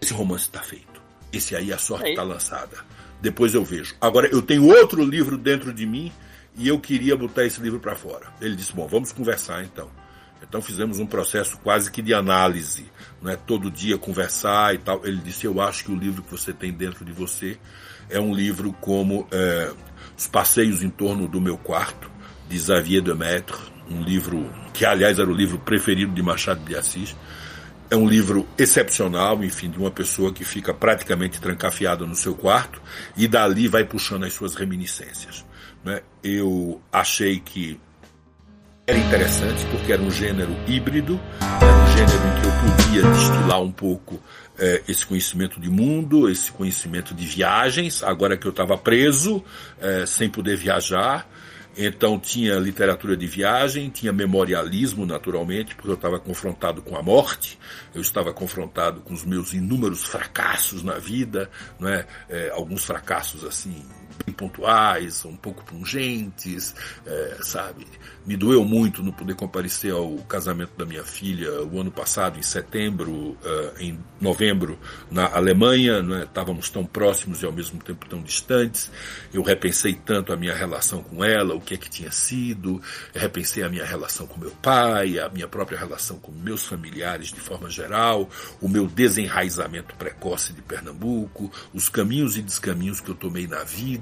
esse 0.00 0.12
romance 0.12 0.44
está 0.44 0.60
feito. 0.60 1.00
Esse 1.32 1.56
aí 1.56 1.72
a 1.72 1.78
sorte 1.78 2.10
está 2.10 2.22
lançada. 2.22 2.76
Depois 3.20 3.54
eu 3.54 3.64
vejo. 3.64 3.94
Agora 4.00 4.28
eu 4.28 4.42
tenho 4.42 4.66
outro 4.66 5.04
livro 5.04 5.38
dentro 5.38 5.72
de 5.72 5.86
mim 5.86 6.12
e 6.56 6.68
eu 6.68 6.78
queria 6.78 7.16
botar 7.16 7.44
esse 7.44 7.60
livro 7.60 7.80
para 7.80 7.94
fora. 7.94 8.26
Ele 8.40 8.54
disse: 8.56 8.74
bom, 8.74 8.86
vamos 8.86 9.12
conversar 9.12 9.64
então. 9.64 9.88
Então 10.52 10.60
fizemos 10.60 10.98
um 10.98 11.06
processo 11.06 11.56
quase 11.62 11.90
que 11.90 12.02
de 12.02 12.12
análise, 12.12 12.84
não 13.22 13.32
é 13.32 13.36
todo 13.36 13.70
dia 13.70 13.96
conversar 13.96 14.74
e 14.74 14.78
tal. 14.78 15.00
Ele 15.02 15.16
disse: 15.16 15.46
Eu 15.46 15.62
acho 15.62 15.82
que 15.82 15.90
o 15.90 15.96
livro 15.96 16.22
que 16.22 16.30
você 16.30 16.52
tem 16.52 16.70
dentro 16.70 17.06
de 17.06 17.10
você 17.10 17.56
é 18.10 18.20
um 18.20 18.34
livro 18.34 18.70
como 18.74 19.26
é, 19.32 19.72
Os 20.14 20.26
Passeios 20.26 20.82
em 20.82 20.90
Torno 20.90 21.26
do 21.26 21.40
Meu 21.40 21.56
Quarto, 21.56 22.10
de 22.50 22.60
Xavier 22.60 23.00
Demetre, 23.00 23.56
um 23.90 24.02
livro 24.02 24.52
que, 24.74 24.84
aliás, 24.84 25.18
era 25.18 25.30
o 25.30 25.32
livro 25.32 25.58
preferido 25.58 26.12
de 26.12 26.22
Machado 26.22 26.62
de 26.62 26.76
Assis. 26.76 27.16
É 27.88 27.96
um 27.96 28.06
livro 28.06 28.46
excepcional, 28.58 29.42
enfim, 29.42 29.70
de 29.70 29.78
uma 29.78 29.90
pessoa 29.90 30.34
que 30.34 30.44
fica 30.44 30.74
praticamente 30.74 31.40
trancafiada 31.40 32.06
no 32.06 32.14
seu 32.14 32.34
quarto 32.34 32.78
e 33.16 33.26
dali 33.26 33.68
vai 33.68 33.84
puxando 33.84 34.24
as 34.24 34.34
suas 34.34 34.54
reminiscências. 34.54 35.46
Né? 35.82 36.02
Eu 36.22 36.78
achei 36.92 37.40
que 37.40 37.80
era 38.86 38.98
interessante 38.98 39.64
porque 39.66 39.92
era 39.92 40.02
um 40.02 40.10
gênero 40.10 40.56
híbrido, 40.66 41.20
era 41.40 41.72
um 41.72 41.86
gênero 41.92 42.26
em 42.26 42.40
que 42.40 42.46
eu 42.46 42.74
podia 42.74 43.02
destilar 43.10 43.62
um 43.62 43.70
pouco 43.70 44.20
é, 44.58 44.82
esse 44.88 45.06
conhecimento 45.06 45.60
de 45.60 45.70
mundo, 45.70 46.28
esse 46.28 46.50
conhecimento 46.50 47.14
de 47.14 47.24
viagens, 47.24 48.02
agora 48.02 48.36
que 48.36 48.46
eu 48.46 48.50
estava 48.50 48.76
preso, 48.76 49.42
é, 49.80 50.04
sem 50.04 50.28
poder 50.28 50.56
viajar. 50.56 51.28
Então 51.74 52.18
tinha 52.18 52.56
literatura 52.56 53.16
de 53.16 53.26
viagem, 53.26 53.88
tinha 53.88 54.12
memorialismo 54.12 55.06
naturalmente, 55.06 55.74
porque 55.74 55.88
eu 55.88 55.94
estava 55.94 56.20
confrontado 56.20 56.82
com 56.82 56.96
a 56.96 57.02
morte, 57.02 57.58
eu 57.94 58.02
estava 58.02 58.30
confrontado 58.32 59.00
com 59.00 59.14
os 59.14 59.24
meus 59.24 59.54
inúmeros 59.54 60.04
fracassos 60.04 60.82
na 60.82 60.98
vida, 60.98 61.48
não 61.80 61.88
é? 61.88 62.04
é 62.28 62.50
alguns 62.50 62.84
fracassos 62.84 63.42
assim 63.44 63.86
pontuais, 64.32 65.24
um 65.24 65.36
pouco 65.36 65.64
pungentes, 65.64 66.74
é, 67.06 67.38
sabe? 67.42 67.86
Me 68.24 68.36
doeu 68.36 68.64
muito 68.64 69.02
não 69.02 69.10
poder 69.10 69.34
comparecer 69.34 69.92
ao 69.92 70.16
casamento 70.28 70.76
da 70.76 70.86
minha 70.86 71.02
filha 71.02 71.60
o 71.64 71.80
ano 71.80 71.90
passado, 71.90 72.38
em 72.38 72.42
setembro, 72.42 73.10
uh, 73.10 73.38
em 73.80 73.98
novembro, 74.20 74.78
na 75.10 75.26
Alemanha. 75.26 76.00
Né? 76.02 76.22
Estávamos 76.22 76.70
tão 76.70 76.84
próximos 76.84 77.42
e 77.42 77.46
ao 77.46 77.50
mesmo 77.50 77.82
tempo 77.82 78.08
tão 78.08 78.22
distantes. 78.22 78.92
Eu 79.34 79.42
repensei 79.42 79.94
tanto 79.94 80.32
a 80.32 80.36
minha 80.36 80.54
relação 80.54 81.02
com 81.02 81.24
ela, 81.24 81.56
o 81.56 81.60
que 81.60 81.74
é 81.74 81.76
que 81.76 81.90
tinha 81.90 82.12
sido. 82.12 82.80
Eu 83.12 83.20
repensei 83.20 83.64
a 83.64 83.68
minha 83.68 83.84
relação 83.84 84.24
com 84.24 84.38
meu 84.38 84.52
pai, 84.62 85.18
a 85.18 85.28
minha 85.28 85.48
própria 85.48 85.76
relação 85.76 86.16
com 86.20 86.30
meus 86.30 86.64
familiares 86.64 87.32
de 87.32 87.40
forma 87.40 87.68
geral, 87.68 88.30
o 88.60 88.68
meu 88.68 88.86
desenraizamento 88.86 89.96
precoce 89.96 90.52
de 90.52 90.62
Pernambuco, 90.62 91.50
os 91.74 91.88
caminhos 91.88 92.36
e 92.36 92.42
descaminhos 92.42 93.00
que 93.00 93.08
eu 93.08 93.16
tomei 93.16 93.48
na 93.48 93.64
vida, 93.64 94.01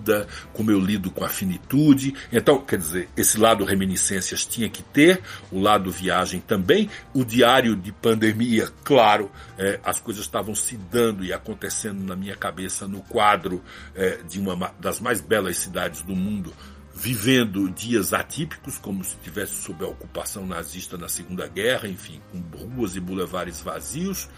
como 0.53 0.71
eu 0.71 0.81
lido 0.81 1.11
com 1.11 1.25
a 1.25 1.29
finitude. 1.29 2.15
Então, 2.33 2.61
quer 2.61 2.79
dizer, 2.79 3.09
esse 3.17 3.39
lado 3.39 3.65
reminiscências 3.65 4.45
tinha 4.45 4.69
que 4.69 4.83
ter, 4.83 5.21
o 5.51 5.61
lado 5.61 5.91
viagem 5.91 6.41
também, 6.41 6.89
o 7.15 7.25
diário 7.25 7.77
de 7.77 7.93
pandemia, 7.93 8.69
claro, 8.85 9.31
é, 9.59 9.81
as 9.85 10.01
coisas 10.01 10.25
estavam 10.25 10.55
se 10.55 10.77
dando 10.77 11.25
e 11.25 11.33
acontecendo 11.33 12.03
na 12.03 12.17
minha 12.17 12.37
cabeça 12.37 12.87
no 12.87 13.01
quadro 13.03 13.63
é, 13.95 14.21
de 14.29 14.39
uma 14.39 14.73
das 14.79 15.01
mais 15.01 15.21
belas 15.21 15.57
cidades 15.57 16.03
do 16.03 16.15
mundo, 16.15 16.53
vivendo 16.95 17.71
dias 17.71 18.13
atípicos, 18.13 18.77
como 18.77 19.03
se 19.03 19.15
estivesse 19.17 19.55
sob 19.63 19.85
a 19.85 19.89
ocupação 19.89 20.47
nazista 20.47 20.99
na 20.99 21.09
Segunda 21.09 21.47
Guerra, 21.47 21.89
enfim, 21.89 22.21
com 22.31 22.39
ruas 22.57 22.95
e 22.95 23.01
bulevares 23.01 23.63
vazios, 23.63 24.29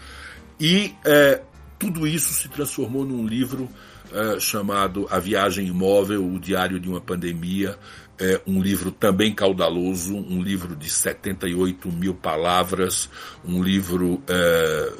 e 0.59 0.95
é, 1.03 1.41
tudo 1.77 2.07
isso 2.07 2.33
se 2.33 2.47
transformou 2.47 3.05
num 3.05 3.27
livro 3.27 3.69
é, 4.13 4.39
chamado 4.39 5.07
A 5.09 5.19
Viagem 5.19 5.67
Imóvel, 5.67 6.25
o 6.25 6.39
Diário 6.39 6.79
de 6.79 6.87
uma 6.87 7.01
Pandemia, 7.01 7.77
é 8.19 8.39
um 8.45 8.61
livro 8.61 8.91
também 8.91 9.33
caudaloso, 9.33 10.15
um 10.15 10.41
livro 10.41 10.75
de 10.75 10.89
78 10.89 11.91
mil 11.91 12.13
palavras, 12.13 13.09
um 13.43 13.61
livro 13.61 14.21
é, 14.27 14.93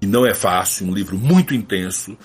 que 0.00 0.06
não 0.06 0.26
é 0.26 0.34
fácil, 0.34 0.86
um 0.86 0.94
livro 0.94 1.16
muito 1.16 1.54
intenso, 1.54 2.16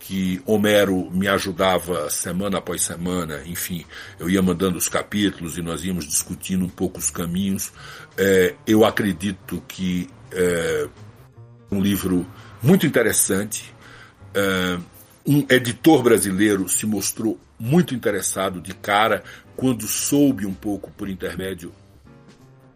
que 0.00 0.42
Homero 0.44 1.08
me 1.10 1.28
ajudava 1.28 2.10
semana 2.10 2.58
após 2.58 2.82
semana, 2.82 3.42
enfim, 3.46 3.84
eu 4.18 4.28
ia 4.28 4.42
mandando 4.42 4.76
os 4.76 4.88
capítulos 4.88 5.56
e 5.56 5.62
nós 5.62 5.84
íamos 5.84 6.04
discutindo 6.04 6.64
um 6.64 6.68
pouco 6.68 6.98
os 6.98 7.10
caminhos. 7.10 7.72
É, 8.16 8.54
eu 8.66 8.84
acredito 8.84 9.62
que 9.68 10.08
é 10.32 10.88
um 11.70 11.80
livro 11.80 12.26
muito 12.60 12.86
interessante. 12.86 13.72
É, 14.34 14.78
um 15.26 15.44
editor 15.50 16.02
brasileiro 16.02 16.68
se 16.68 16.86
mostrou 16.86 17.38
muito 17.58 17.94
interessado 17.94 18.60
de 18.60 18.74
cara 18.74 19.22
quando 19.56 19.86
soube 19.86 20.46
um 20.46 20.54
pouco 20.54 20.90
por 20.92 21.08
intermédio 21.08 21.72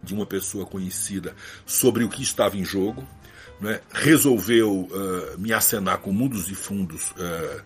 de 0.03 0.13
uma 0.13 0.25
pessoa 0.25 0.65
conhecida 0.65 1.35
sobre 1.65 2.03
o 2.03 2.09
que 2.09 2.21
estava 2.21 2.55
em 2.55 2.63
jogo, 2.63 3.07
né? 3.59 3.79
resolveu 3.91 4.81
uh, 4.81 5.39
me 5.39 5.51
acenar 5.51 5.97
com 5.97 6.11
mundos 6.11 6.49
e 6.51 6.55
fundos 6.55 7.11
uh, 7.11 7.61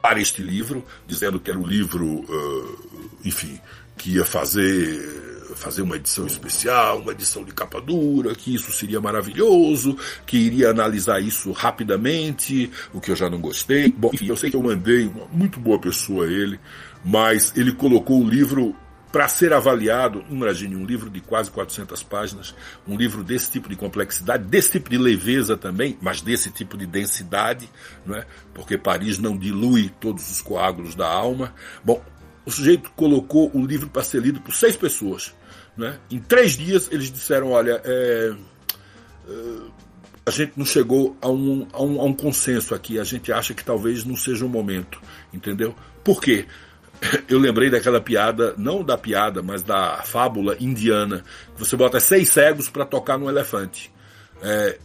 para 0.00 0.20
este 0.20 0.42
livro, 0.42 0.84
dizendo 1.06 1.38
que 1.38 1.50
era 1.50 1.58
o 1.58 1.66
livro, 1.66 2.04
uh, 2.04 3.18
enfim, 3.24 3.60
que 3.96 4.16
ia 4.16 4.24
fazer 4.24 5.31
fazer 5.56 5.82
uma 5.82 5.96
edição 5.96 6.26
especial, 6.26 7.00
uma 7.00 7.12
edição 7.12 7.44
de 7.44 7.52
capa 7.52 7.80
dura, 7.80 8.34
que 8.34 8.54
isso 8.54 8.72
seria 8.72 9.00
maravilhoso, 9.00 9.96
que 10.26 10.36
iria 10.36 10.70
analisar 10.70 11.20
isso 11.20 11.52
rapidamente, 11.52 12.70
o 12.92 13.00
que 13.00 13.10
eu 13.10 13.16
já 13.16 13.28
não 13.28 13.40
gostei. 13.40 13.92
Bom, 13.92 14.10
enfim, 14.12 14.26
eu 14.28 14.36
sei 14.36 14.50
que 14.50 14.56
eu 14.56 14.62
mandei 14.62 15.06
uma 15.06 15.26
muito 15.26 15.58
boa 15.60 15.78
pessoa 15.78 16.26
ele, 16.26 16.58
mas 17.04 17.52
ele 17.56 17.72
colocou 17.72 18.20
o 18.20 18.28
livro 18.28 18.74
para 19.12 19.28
ser 19.28 19.52
avaliado, 19.52 20.24
imagine, 20.30 20.74
um 20.74 20.86
livro 20.86 21.10
de 21.10 21.20
quase 21.20 21.50
400 21.50 22.02
páginas, 22.02 22.54
um 22.88 22.96
livro 22.96 23.22
desse 23.22 23.50
tipo 23.50 23.68
de 23.68 23.76
complexidade, 23.76 24.44
desse 24.44 24.72
tipo 24.72 24.88
de 24.88 24.96
leveza 24.96 25.54
também, 25.54 25.98
mas 26.00 26.22
desse 26.22 26.50
tipo 26.50 26.78
de 26.78 26.86
densidade, 26.86 27.68
não 28.06 28.16
é? 28.16 28.24
porque 28.54 28.78
Paris 28.78 29.18
não 29.18 29.36
dilui 29.36 29.92
todos 30.00 30.30
os 30.30 30.40
coágulos 30.40 30.94
da 30.94 31.06
alma. 31.06 31.54
Bom, 31.84 32.02
o 32.46 32.50
sujeito 32.50 32.90
colocou 32.96 33.50
o 33.54 33.64
livro 33.64 33.88
para 33.90 34.02
ser 34.02 34.22
lido 34.22 34.40
por 34.40 34.54
seis 34.54 34.76
pessoas. 34.76 35.34
Né? 35.76 35.98
Em 36.10 36.18
três 36.18 36.56
dias 36.56 36.88
eles 36.90 37.10
disseram, 37.10 37.50
olha, 37.50 37.80
é, 37.84 38.34
é, 39.28 39.58
a 40.24 40.30
gente 40.30 40.52
não 40.56 40.64
chegou 40.64 41.16
a 41.20 41.28
um, 41.28 41.66
a 41.72 41.82
um, 41.82 42.00
a 42.00 42.04
um 42.04 42.12
consenso 42.12 42.74
aqui. 42.74 42.98
A 42.98 43.04
gente 43.04 43.32
acha 43.32 43.54
que 43.54 43.64
talvez 43.64 44.04
não 44.04 44.16
seja 44.16 44.44
o 44.44 44.48
momento, 44.48 45.00
entendeu? 45.32 45.74
Por 46.04 46.20
quê? 46.20 46.46
Eu 47.28 47.38
lembrei 47.38 47.70
daquela 47.70 48.00
piada, 48.00 48.54
não 48.56 48.84
da 48.84 48.96
piada, 48.96 49.42
mas 49.42 49.62
da 49.62 50.02
fábula 50.02 50.56
indiana. 50.60 51.24
Você 51.56 51.76
bota 51.76 51.98
seis 51.98 52.28
cegos 52.28 52.68
para 52.68 52.84
tocar 52.84 53.18
no 53.18 53.28
elefante. 53.28 53.92
É, 54.42 54.78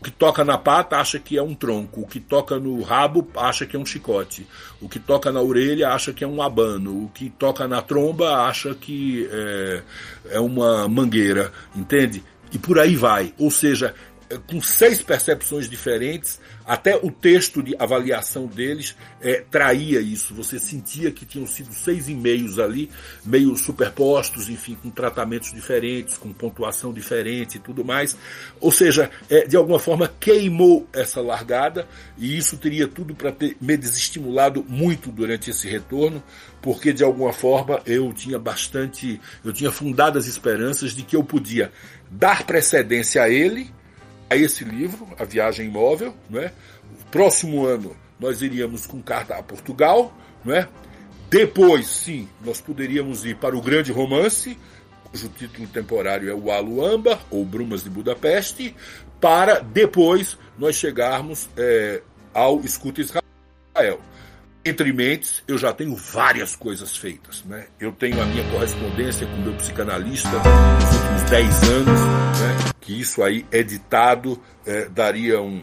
o 0.00 0.04
que 0.04 0.10
toca 0.10 0.44
na 0.44 0.58
pata 0.58 0.96
acha 0.96 1.18
que 1.18 1.38
é 1.38 1.42
um 1.42 1.54
tronco, 1.54 2.02
o 2.02 2.06
que 2.06 2.20
toca 2.20 2.58
no 2.58 2.82
rabo 2.82 3.26
acha 3.36 3.64
que 3.64 3.76
é 3.76 3.78
um 3.78 3.86
chicote, 3.86 4.46
o 4.80 4.88
que 4.88 4.98
toca 4.98 5.32
na 5.32 5.40
orelha 5.40 5.90
acha 5.90 6.12
que 6.12 6.22
é 6.22 6.26
um 6.26 6.42
abano, 6.42 7.04
o 7.04 7.08
que 7.08 7.30
toca 7.30 7.66
na 7.66 7.80
tromba 7.80 8.46
acha 8.46 8.74
que 8.74 9.28
é, 9.30 9.82
é 10.30 10.40
uma 10.40 10.86
mangueira, 10.88 11.50
entende? 11.74 12.22
E 12.52 12.58
por 12.58 12.78
aí 12.78 12.94
vai. 12.94 13.32
Ou 13.38 13.50
seja, 13.50 13.94
é, 14.28 14.38
com 14.38 14.60
seis 14.60 15.02
percepções 15.02 15.68
diferentes, 15.68 16.40
até 16.66 16.96
o 16.96 17.10
texto 17.10 17.62
de 17.62 17.76
avaliação 17.78 18.46
deles 18.46 18.96
é, 19.20 19.44
traía 19.48 20.00
isso. 20.00 20.34
Você 20.34 20.58
sentia 20.58 21.12
que 21.12 21.24
tinham 21.24 21.46
sido 21.46 21.72
seis 21.72 22.08
e-mails 22.08 22.58
ali, 22.58 22.90
meio 23.24 23.56
superpostos, 23.56 24.48
enfim, 24.48 24.76
com 24.82 24.90
tratamentos 24.90 25.52
diferentes, 25.52 26.18
com 26.18 26.32
pontuação 26.32 26.92
diferente 26.92 27.56
e 27.56 27.60
tudo 27.60 27.84
mais. 27.84 28.16
Ou 28.60 28.72
seja, 28.72 29.10
é, 29.30 29.46
de 29.46 29.56
alguma 29.56 29.78
forma 29.78 30.12
queimou 30.18 30.88
essa 30.92 31.20
largada 31.20 31.86
e 32.18 32.36
isso 32.36 32.56
teria 32.56 32.88
tudo 32.88 33.14
para 33.14 33.30
ter 33.30 33.56
me 33.60 33.76
desestimulado 33.76 34.64
muito 34.68 35.12
durante 35.12 35.50
esse 35.50 35.68
retorno, 35.68 36.22
porque 36.60 36.92
de 36.92 37.04
alguma 37.04 37.32
forma 37.32 37.80
eu 37.86 38.12
tinha 38.12 38.38
bastante, 38.38 39.20
eu 39.44 39.52
tinha 39.52 39.70
fundadas 39.70 40.26
esperanças 40.26 40.92
de 40.92 41.04
que 41.04 41.14
eu 41.14 41.22
podia 41.22 41.70
dar 42.10 42.44
precedência 42.44 43.22
a 43.22 43.28
ele 43.28 43.70
a 44.28 44.36
esse 44.36 44.64
livro, 44.64 45.08
A 45.18 45.24
Viagem 45.24 45.68
Imóvel. 45.68 46.14
Né? 46.28 46.52
Próximo 47.10 47.66
ano 47.66 47.96
nós 48.18 48.42
iríamos 48.42 48.86
com 48.86 49.02
carta 49.02 49.36
a 49.36 49.42
Portugal. 49.42 50.12
Né? 50.44 50.68
Depois, 51.30 51.86
sim, 51.86 52.28
nós 52.44 52.60
poderíamos 52.60 53.24
ir 53.24 53.36
para 53.36 53.56
o 53.56 53.60
Grande 53.60 53.92
Romance, 53.92 54.56
cujo 55.10 55.28
título 55.28 55.66
temporário 55.68 56.30
é 56.30 56.34
o 56.34 56.50
Aluamba, 56.50 57.20
ou 57.30 57.44
Brumas 57.44 57.82
de 57.82 57.90
Budapeste, 57.90 58.74
para 59.20 59.60
depois 59.60 60.38
nós 60.58 60.76
chegarmos 60.76 61.48
é, 61.56 62.02
ao 62.32 62.60
Escuta 62.60 63.00
Israel. 63.00 64.00
Entre 64.66 64.92
mentes, 64.92 65.44
eu 65.46 65.56
já 65.56 65.72
tenho 65.72 65.94
várias 65.94 66.56
coisas 66.56 66.96
feitas. 66.96 67.44
Né? 67.44 67.68
Eu 67.78 67.92
tenho 67.92 68.20
a 68.20 68.24
minha 68.26 68.42
correspondência 68.50 69.24
com 69.24 69.34
o 69.34 69.42
meu 69.42 69.54
psicanalista 69.54 70.28
nos 70.28 70.92
últimos 70.92 71.22
10 71.30 71.62
anos, 71.62 72.00
né? 72.00 72.72
que 72.80 73.00
isso 73.00 73.22
aí 73.22 73.46
editado 73.52 74.42
é, 74.66 74.88
daria 74.88 75.40
um. 75.40 75.62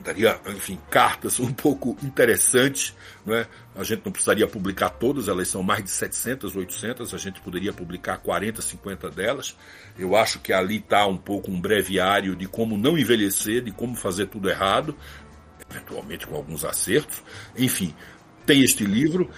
Daria, 0.00 0.40
enfim, 0.48 0.76
cartas 0.90 1.38
um 1.38 1.52
pouco 1.52 1.96
interessantes. 2.02 2.96
Né? 3.24 3.46
A 3.76 3.84
gente 3.84 4.02
não 4.04 4.10
precisaria 4.10 4.48
publicar 4.48 4.90
todas, 4.90 5.28
elas 5.28 5.46
são 5.46 5.62
mais 5.62 5.84
de 5.84 5.90
700, 5.90 6.56
800, 6.56 7.14
a 7.14 7.16
gente 7.16 7.40
poderia 7.40 7.72
publicar 7.72 8.18
40, 8.18 8.60
50 8.60 9.08
delas. 9.08 9.56
Eu 9.96 10.16
acho 10.16 10.40
que 10.40 10.52
ali 10.52 10.78
está 10.78 11.06
um 11.06 11.16
pouco 11.16 11.48
um 11.48 11.60
breviário 11.60 12.34
de 12.34 12.48
como 12.48 12.76
não 12.76 12.98
envelhecer, 12.98 13.62
de 13.62 13.70
como 13.70 13.94
fazer 13.94 14.26
tudo 14.26 14.50
errado, 14.50 14.96
eventualmente 15.72 16.26
com 16.26 16.36
alguns 16.36 16.64
acertos. 16.64 17.22
Enfim, 17.56 17.94
tem 18.46 18.62
este 18.62 18.84
livro. 18.84 19.30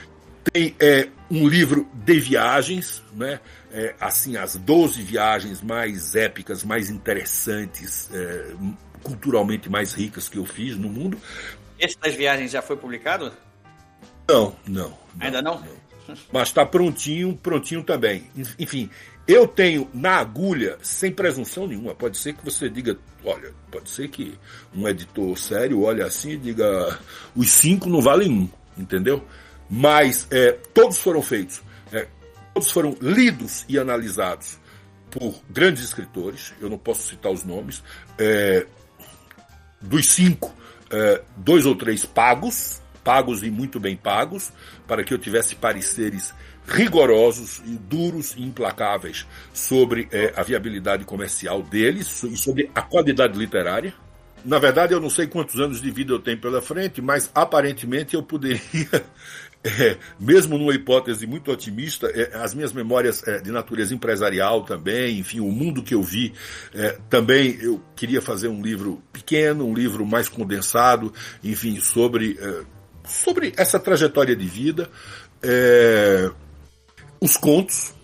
Tem 0.52 0.76
é, 0.78 1.08
um 1.30 1.48
livro 1.48 1.88
de 1.94 2.20
viagens, 2.20 3.02
né? 3.12 3.40
É, 3.72 3.94
assim, 3.98 4.36
as 4.36 4.56
12 4.56 5.02
viagens 5.02 5.62
mais 5.62 6.14
épicas, 6.14 6.62
mais 6.62 6.90
interessantes, 6.90 8.10
é, 8.12 8.52
culturalmente 9.02 9.70
mais 9.70 9.94
ricas 9.94 10.28
que 10.28 10.36
eu 10.36 10.44
fiz 10.44 10.76
no 10.76 10.88
mundo. 10.88 11.18
Esse 11.78 11.98
das 11.98 12.14
viagens 12.14 12.50
já 12.50 12.60
foi 12.60 12.76
publicado? 12.76 13.32
Não, 14.28 14.54
não. 14.66 14.88
não 14.88 14.98
Ainda 15.18 15.42
não? 15.42 15.60
não. 15.60 15.84
Mas 16.30 16.48
está 16.48 16.66
prontinho, 16.66 17.34
prontinho 17.36 17.82
também. 17.82 18.30
Enfim, 18.58 18.90
eu 19.26 19.48
tenho 19.48 19.88
na 19.94 20.16
agulha, 20.16 20.78
sem 20.82 21.10
presunção 21.10 21.66
nenhuma, 21.66 21.94
pode 21.94 22.18
ser 22.18 22.34
que 22.34 22.44
você 22.44 22.68
diga, 22.68 22.98
olha, 23.24 23.52
pode 23.70 23.88
ser 23.88 24.08
que 24.08 24.38
um 24.74 24.86
editor 24.86 25.36
sério 25.38 25.82
olhe 25.82 26.02
assim 26.02 26.32
e 26.32 26.36
diga, 26.36 26.98
os 27.34 27.50
cinco 27.50 27.88
não 27.88 28.02
valem 28.02 28.30
um, 28.30 28.48
entendeu? 28.76 29.24
Mas 29.68 30.26
é, 30.30 30.52
todos 30.52 30.98
foram 30.98 31.22
feitos, 31.22 31.62
é, 31.90 32.06
todos 32.52 32.70
foram 32.70 32.96
lidos 33.00 33.64
e 33.68 33.78
analisados 33.78 34.58
por 35.10 35.34
grandes 35.48 35.84
escritores, 35.84 36.52
eu 36.60 36.68
não 36.68 36.76
posso 36.76 37.08
citar 37.08 37.32
os 37.32 37.44
nomes, 37.44 37.82
é, 38.18 38.66
dos 39.80 40.06
cinco, 40.06 40.54
é, 40.90 41.22
dois 41.36 41.64
ou 41.64 41.74
três 41.74 42.04
pagos, 42.04 42.82
pagos 43.02 43.42
e 43.42 43.50
muito 43.50 43.80
bem 43.80 43.96
pagos, 43.96 44.52
para 44.86 45.02
que 45.02 45.14
eu 45.14 45.18
tivesse 45.18 45.54
pareceres 45.54 46.34
rigorosos 46.66 47.62
e 47.66 47.70
duros 47.70 48.34
e 48.36 48.42
implacáveis 48.42 49.26
sobre 49.52 50.08
é, 50.10 50.32
a 50.36 50.42
viabilidade 50.42 51.04
comercial 51.04 51.62
deles 51.62 52.22
e 52.22 52.36
sobre 52.36 52.70
a 52.74 52.82
qualidade 52.82 53.38
literária. 53.38 53.92
Na 54.44 54.58
verdade, 54.58 54.92
eu 54.92 55.00
não 55.00 55.08
sei 55.08 55.26
quantos 55.26 55.58
anos 55.58 55.80
de 55.80 55.90
vida 55.90 56.12
eu 56.12 56.18
tenho 56.18 56.38
pela 56.38 56.60
frente, 56.60 57.00
mas 57.00 57.30
aparentemente 57.34 58.14
eu 58.14 58.22
poderia, 58.22 58.60
é, 59.64 59.96
mesmo 60.20 60.58
numa 60.58 60.74
hipótese 60.74 61.26
muito 61.26 61.50
otimista, 61.50 62.08
é, 62.08 62.36
as 62.36 62.54
minhas 62.54 62.70
memórias 62.72 63.26
é, 63.26 63.38
de 63.40 63.50
natureza 63.50 63.94
empresarial 63.94 64.62
também, 64.62 65.18
enfim, 65.18 65.40
o 65.40 65.50
mundo 65.50 65.82
que 65.82 65.94
eu 65.94 66.02
vi, 66.02 66.34
é, 66.74 66.98
também 67.08 67.56
eu 67.60 67.82
queria 67.96 68.20
fazer 68.20 68.48
um 68.48 68.60
livro 68.60 69.02
pequeno, 69.10 69.66
um 69.66 69.72
livro 69.72 70.04
mais 70.04 70.28
condensado, 70.28 71.12
enfim, 71.42 71.80
sobre, 71.80 72.38
é, 72.38 72.64
sobre 73.06 73.54
essa 73.56 73.80
trajetória 73.80 74.36
de 74.36 74.46
vida. 74.46 74.90
É, 75.42 76.30
os 77.24 77.38
contos, 77.38 77.94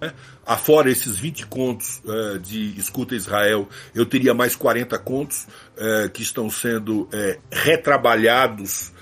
né? 0.00 0.12
afora 0.46 0.88
esses 0.88 1.18
20 1.18 1.46
contos 1.46 2.00
uh, 2.04 2.38
de 2.38 2.78
Escuta 2.78 3.16
Israel, 3.16 3.68
eu 3.92 4.06
teria 4.06 4.32
mais 4.32 4.54
40 4.54 4.96
contos 5.00 5.48
uh, 5.76 6.08
que 6.10 6.22
estão 6.22 6.48
sendo 6.48 7.02
uh, 7.02 7.08
retrabalhados 7.50 8.92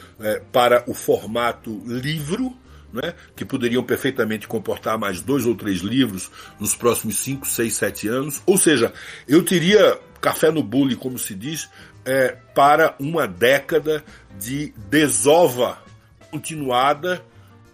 para 0.51 0.83
o 0.89 0.95
formato 0.95 1.81
livro, 1.87 2.53
né? 2.93 3.15
que 3.37 3.45
poderiam 3.45 3.85
perfeitamente 3.85 4.49
comportar 4.49 4.99
mais 4.99 5.21
dois 5.21 5.47
ou 5.47 5.55
três 5.55 5.79
livros 5.79 6.29
nos 6.59 6.75
próximos 6.75 7.19
5, 7.19 7.47
6, 7.47 7.73
7 7.73 8.09
anos. 8.09 8.43
Ou 8.45 8.59
seja, 8.59 8.93
eu 9.29 9.45
teria 9.45 9.97
café 10.21 10.51
no 10.51 10.61
bule, 10.61 10.97
como 10.97 11.17
se 11.21 11.37
diz, 11.37 11.69
para 12.53 12.97
uma 12.99 13.29
década 13.29 14.05
de 14.41 14.75
desova 14.91 15.79
continuada 16.33 17.25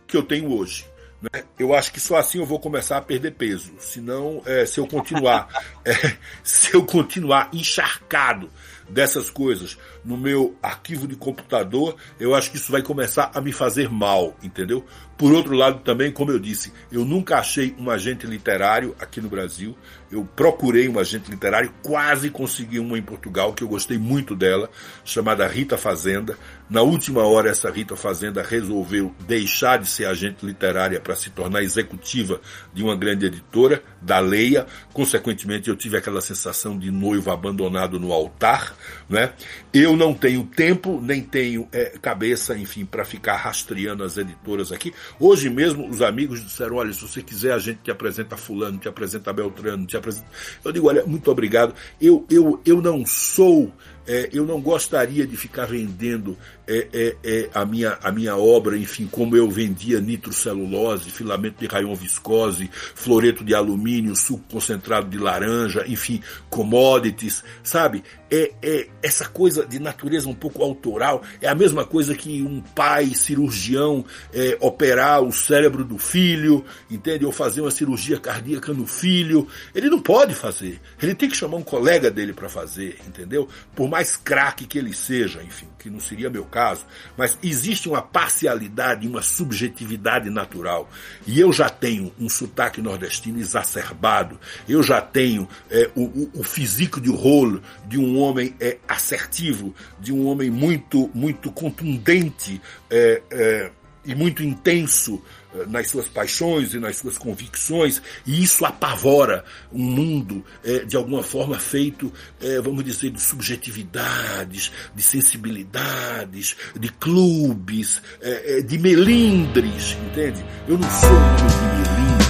que 0.06 0.14
eu 0.14 0.22
tenho 0.22 0.52
hoje. 0.52 0.84
Né? 1.32 1.44
Eu 1.58 1.74
acho 1.74 1.92
que 1.92 2.00
só 2.00 2.16
assim 2.16 2.38
eu 2.38 2.46
vou 2.46 2.58
começar 2.58 2.98
a 2.98 3.02
perder 3.02 3.32
peso. 3.32 3.72
Senão, 3.78 4.42
é, 4.44 4.66
se 4.66 4.78
eu 4.78 4.86
continuar, 4.86 5.48
é, 5.84 6.16
se 6.42 6.74
eu 6.74 6.84
continuar 6.84 7.48
encharcado 7.52 8.50
dessas 8.88 9.30
coisas 9.30 9.78
no 10.04 10.16
meu 10.16 10.54
arquivo 10.62 11.08
de 11.08 11.16
computador, 11.16 11.96
eu 12.20 12.34
acho 12.34 12.50
que 12.50 12.58
isso 12.58 12.70
vai 12.70 12.82
começar 12.82 13.30
a 13.34 13.40
me 13.40 13.52
fazer 13.52 13.88
mal, 13.88 14.36
entendeu? 14.42 14.84
Por 15.16 15.32
outro 15.32 15.54
lado, 15.54 15.80
também, 15.80 16.10
como 16.10 16.32
eu 16.32 16.38
disse, 16.38 16.72
eu 16.90 17.04
nunca 17.04 17.38
achei 17.38 17.74
um 17.78 17.88
agente 17.88 18.26
literário 18.26 18.96
aqui 19.00 19.20
no 19.20 19.28
Brasil. 19.28 19.76
Eu 20.10 20.24
procurei 20.36 20.88
um 20.88 20.98
agente 20.98 21.30
literário, 21.30 21.72
quase 21.82 22.30
consegui 22.30 22.78
uma 22.78 22.98
em 22.98 23.02
Portugal, 23.02 23.52
que 23.52 23.62
eu 23.62 23.68
gostei 23.68 23.98
muito 23.98 24.36
dela, 24.36 24.70
chamada 25.04 25.46
Rita 25.46 25.76
Fazenda. 25.76 26.36
Na 26.68 26.82
última 26.82 27.22
hora, 27.24 27.50
essa 27.50 27.70
Rita 27.70 27.96
Fazenda 27.96 28.42
resolveu 28.42 29.14
deixar 29.26 29.78
de 29.78 29.88
ser 29.88 30.06
agente 30.06 30.44
literária 30.46 31.00
para 31.00 31.14
se 31.14 31.30
tornar 31.30 31.62
executiva 31.62 32.40
de 32.72 32.82
uma 32.82 32.96
grande 32.96 33.26
editora, 33.26 33.82
da 34.00 34.18
Leia. 34.18 34.66
Consequentemente, 34.92 35.68
eu 35.68 35.76
tive 35.76 35.96
aquela 35.96 36.20
sensação 36.20 36.78
de 36.78 36.90
noivo 36.90 37.30
abandonado 37.30 37.98
no 37.98 38.12
altar. 38.12 38.74
Né? 39.08 39.32
Eu 39.72 39.96
não 39.96 40.14
tenho 40.14 40.44
tempo, 40.44 41.00
nem 41.02 41.22
tenho 41.22 41.68
é, 41.72 41.96
cabeça, 42.00 42.56
enfim, 42.56 42.84
para 42.84 43.04
ficar 43.04 43.36
rastreando 43.36 44.04
as 44.04 44.16
editoras 44.16 44.72
aqui. 44.72 44.92
Hoje 45.18 45.48
mesmo 45.48 45.88
os 45.88 46.02
amigos 46.02 46.42
disseram: 46.42 46.76
olha, 46.76 46.92
se 46.92 47.00
você 47.00 47.22
quiser, 47.22 47.52
a 47.52 47.58
gente 47.58 47.80
te 47.82 47.90
apresenta 47.90 48.36
Fulano, 48.36 48.78
te 48.78 48.88
apresenta 48.88 49.32
Beltrano, 49.32 49.86
te 49.86 49.96
apresenta. 49.96 50.26
Eu 50.64 50.72
digo: 50.72 50.88
olha, 50.88 51.04
muito 51.04 51.30
obrigado. 51.30 51.74
Eu, 52.00 52.26
eu, 52.30 52.60
eu 52.64 52.80
não 52.80 53.04
sou 53.06 53.72
é, 54.06 54.28
eu 54.32 54.44
não 54.44 54.60
gostaria 54.60 55.26
de 55.26 55.36
ficar 55.36 55.66
vendendo 55.66 56.36
é, 56.66 56.88
é, 56.92 57.16
é, 57.24 57.50
a, 57.54 57.64
minha, 57.64 57.98
a 58.02 58.12
minha 58.12 58.36
obra, 58.36 58.76
enfim, 58.76 59.08
como 59.10 59.34
eu 59.34 59.50
vendia 59.50 60.00
nitrocelulose, 60.00 61.10
filamento 61.10 61.58
de 61.60 61.66
rayon 61.66 61.94
viscose, 61.94 62.68
floreto 62.72 63.42
de 63.42 63.54
alumínio, 63.54 64.14
suco 64.14 64.44
concentrado 64.50 65.08
de 65.08 65.16
laranja, 65.16 65.84
enfim, 65.86 66.20
commodities, 66.50 67.42
sabe? 67.62 68.04
É, 68.34 68.52
é 68.62 68.88
essa 69.00 69.28
coisa 69.28 69.64
de 69.64 69.78
natureza 69.78 70.28
um 70.28 70.34
pouco 70.34 70.64
autoral, 70.64 71.22
é 71.40 71.48
a 71.48 71.54
mesma 71.54 71.84
coisa 71.84 72.16
que 72.16 72.42
um 72.42 72.60
pai 72.60 73.14
cirurgião 73.14 74.04
é, 74.32 74.56
operar 74.60 75.22
o 75.22 75.32
cérebro 75.32 75.84
do 75.84 75.98
filho, 75.98 76.64
entende? 76.90 77.24
Ou 77.24 77.30
fazer 77.30 77.60
uma 77.60 77.70
cirurgia 77.70 78.18
cardíaca 78.18 78.72
no 78.72 78.88
filho. 78.88 79.46
Ele 79.72 79.88
não 79.88 80.00
pode 80.00 80.34
fazer. 80.34 80.80
Ele 81.00 81.14
tem 81.14 81.28
que 81.28 81.36
chamar 81.36 81.58
um 81.58 81.62
colega 81.62 82.10
dele 82.10 82.32
para 82.32 82.48
fazer, 82.48 82.98
entendeu? 83.06 83.48
Por 83.76 83.88
mais 83.88 84.16
craque 84.16 84.66
que 84.66 84.78
ele 84.78 84.92
seja, 84.92 85.40
enfim, 85.40 85.68
que 85.84 85.90
não 85.90 86.00
seria 86.00 86.30
meu 86.30 86.46
caso, 86.46 86.86
mas 87.14 87.38
existe 87.42 87.90
uma 87.90 88.00
parcialidade, 88.00 89.06
uma 89.06 89.20
subjetividade 89.20 90.30
natural. 90.30 90.88
E 91.26 91.38
eu 91.38 91.52
já 91.52 91.68
tenho 91.68 92.10
um 92.18 92.26
sotaque 92.26 92.80
nordestino 92.80 93.38
exacerbado, 93.38 94.40
eu 94.66 94.82
já 94.82 95.02
tenho 95.02 95.46
é, 95.70 95.90
o, 95.94 96.04
o, 96.04 96.30
o, 96.36 96.42
físico 96.42 97.02
de 97.02 97.10
rolo 97.10 97.62
de 97.86 97.98
um 97.98 98.18
homem 98.18 98.54
é, 98.58 98.78
assertivo, 98.88 99.74
de 100.00 100.10
um 100.10 100.26
homem 100.26 100.50
muito, 100.50 101.10
muito 101.12 101.52
contundente 101.52 102.62
é, 102.90 103.22
é 103.30 103.70
e 104.06 104.14
muito 104.14 104.42
intenso 104.42 105.22
nas 105.68 105.88
suas 105.88 106.08
paixões 106.08 106.74
e 106.74 106.78
nas 106.78 106.96
suas 106.96 107.16
convicções, 107.16 108.02
e 108.26 108.42
isso 108.42 108.64
apavora 108.64 109.44
um 109.72 109.82
mundo 109.82 110.44
é, 110.64 110.84
de 110.84 110.96
alguma 110.96 111.22
forma 111.22 111.58
feito, 111.58 112.12
é, 112.40 112.60
vamos 112.60 112.84
dizer, 112.84 113.10
de 113.10 113.20
subjetividades, 113.20 114.72
de 114.94 115.02
sensibilidades, 115.02 116.56
de 116.78 116.88
clubes, 116.92 118.02
é, 118.20 118.60
de 118.62 118.78
melindres, 118.78 119.96
entende? 120.06 120.44
Eu 120.66 120.78
não 120.78 120.90
sou 120.90 121.10
um 121.10 121.36
de 121.36 121.42
melindres. 121.44 122.28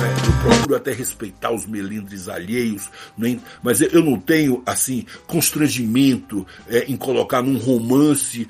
Né? 0.00 0.14
Eu 0.26 0.50
procuro 0.50 0.76
até 0.76 0.92
respeitar 0.92 1.52
os 1.52 1.66
melindres 1.66 2.28
alheios, 2.28 2.90
nem, 3.16 3.40
mas 3.62 3.80
eu 3.80 4.02
não 4.02 4.18
tenho 4.18 4.62
assim 4.64 5.06
constrangimento 5.26 6.46
em 6.86 6.96
colocar 6.96 7.42
num 7.42 7.58
romance 7.58 8.46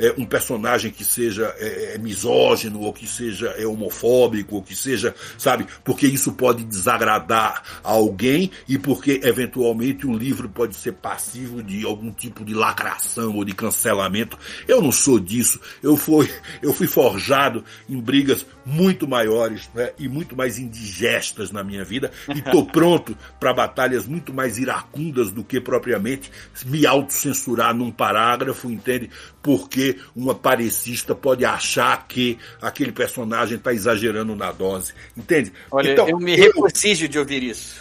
é, 0.00 0.14
um 0.16 0.24
personagem 0.24 0.90
que 0.90 1.04
seja 1.04 1.54
é, 1.58 1.94
é, 1.94 1.98
misógino, 1.98 2.80
ou 2.80 2.92
que 2.92 3.06
seja 3.06 3.48
é, 3.58 3.66
homofóbico, 3.66 4.56
ou 4.56 4.62
que 4.62 4.74
seja, 4.74 5.14
sabe, 5.36 5.66
porque 5.84 6.06
isso 6.06 6.32
pode 6.32 6.64
desagradar 6.64 7.62
a 7.84 7.90
alguém 7.90 8.50
e 8.66 8.78
porque 8.78 9.20
eventualmente 9.22 10.06
o 10.06 10.16
livro 10.16 10.48
pode 10.48 10.74
ser 10.74 10.92
passivo 10.92 11.62
de 11.62 11.84
algum 11.84 12.10
tipo 12.10 12.44
de 12.44 12.54
lacração 12.54 13.36
ou 13.36 13.44
de 13.44 13.54
cancelamento. 13.54 14.38
Eu 14.66 14.80
não 14.80 14.90
sou 14.90 15.20
disso. 15.20 15.60
Eu 15.82 15.96
fui, 15.96 16.30
eu 16.62 16.72
fui 16.72 16.86
forjado 16.86 17.62
em 17.88 18.00
brigas 18.00 18.46
muito 18.64 19.06
maiores 19.06 19.68
né, 19.74 19.92
e 19.98 20.08
muito 20.08 20.34
mais 20.34 20.58
indigestas 20.58 21.50
na 21.50 21.62
minha 21.62 21.84
vida 21.84 22.10
e 22.28 22.38
estou 22.38 22.64
pronto 22.70 23.16
para 23.38 23.52
batalhas 23.52 24.06
muito 24.06 24.32
mais 24.32 24.56
iracundas 24.56 25.30
do 25.30 25.44
que 25.44 25.60
propriamente 25.60 26.30
me 26.64 26.86
autocensurar 26.86 27.74
num 27.74 27.90
parágrafo, 27.90 28.70
entende? 28.70 29.10
Porque 29.42 29.89
uma 30.14 30.34
parecista 30.34 31.14
pode 31.14 31.44
achar 31.44 32.06
que 32.06 32.38
aquele 32.60 32.92
personagem 32.92 33.56
está 33.56 33.72
exagerando 33.72 34.34
na 34.34 34.52
dose, 34.52 34.92
entende? 35.16 35.52
Olha, 35.70 35.92
então, 35.92 36.08
eu 36.08 36.18
me 36.18 36.36
regozijo 36.36 37.08
de 37.08 37.18
ouvir 37.18 37.42
isso. 37.42 37.80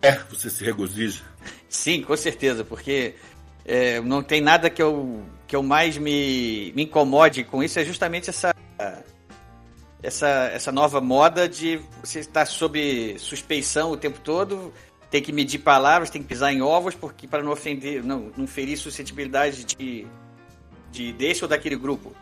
É, 0.00 0.18
você 0.30 0.50
se 0.50 0.62
regozija? 0.62 1.22
Sim, 1.68 2.02
com 2.02 2.16
certeza, 2.16 2.62
porque 2.62 3.14
é, 3.64 4.00
não 4.00 4.22
tem 4.22 4.40
nada 4.40 4.68
que 4.68 4.82
eu, 4.82 5.22
que 5.46 5.56
eu 5.56 5.62
mais 5.62 5.96
me, 5.96 6.72
me 6.76 6.82
incomode 6.84 7.42
com 7.44 7.62
isso, 7.62 7.78
é 7.78 7.84
justamente 7.84 8.28
essa 8.28 8.54
essa, 10.04 10.50
essa 10.52 10.70
nova 10.70 11.00
moda 11.00 11.48
de 11.48 11.80
você 12.02 12.20
estar 12.20 12.44
sob 12.44 13.16
suspeição 13.18 13.90
o 13.90 13.96
tempo 13.96 14.20
todo, 14.20 14.72
tem 15.10 15.22
que 15.22 15.32
medir 15.32 15.60
palavras, 15.60 16.10
tem 16.10 16.20
que 16.20 16.28
pisar 16.28 16.52
em 16.52 16.60
ovos, 16.60 16.94
porque 16.94 17.26
para 17.26 17.42
não 17.42 17.52
ofender, 17.52 18.04
não, 18.04 18.30
não 18.36 18.46
ferir 18.46 18.76
suscetibilidade 18.76 19.64
de, 19.64 20.06
de 20.94 21.12
desse 21.12 21.42
ou 21.42 21.48
daquele 21.48 21.76
grupo. 21.76 22.14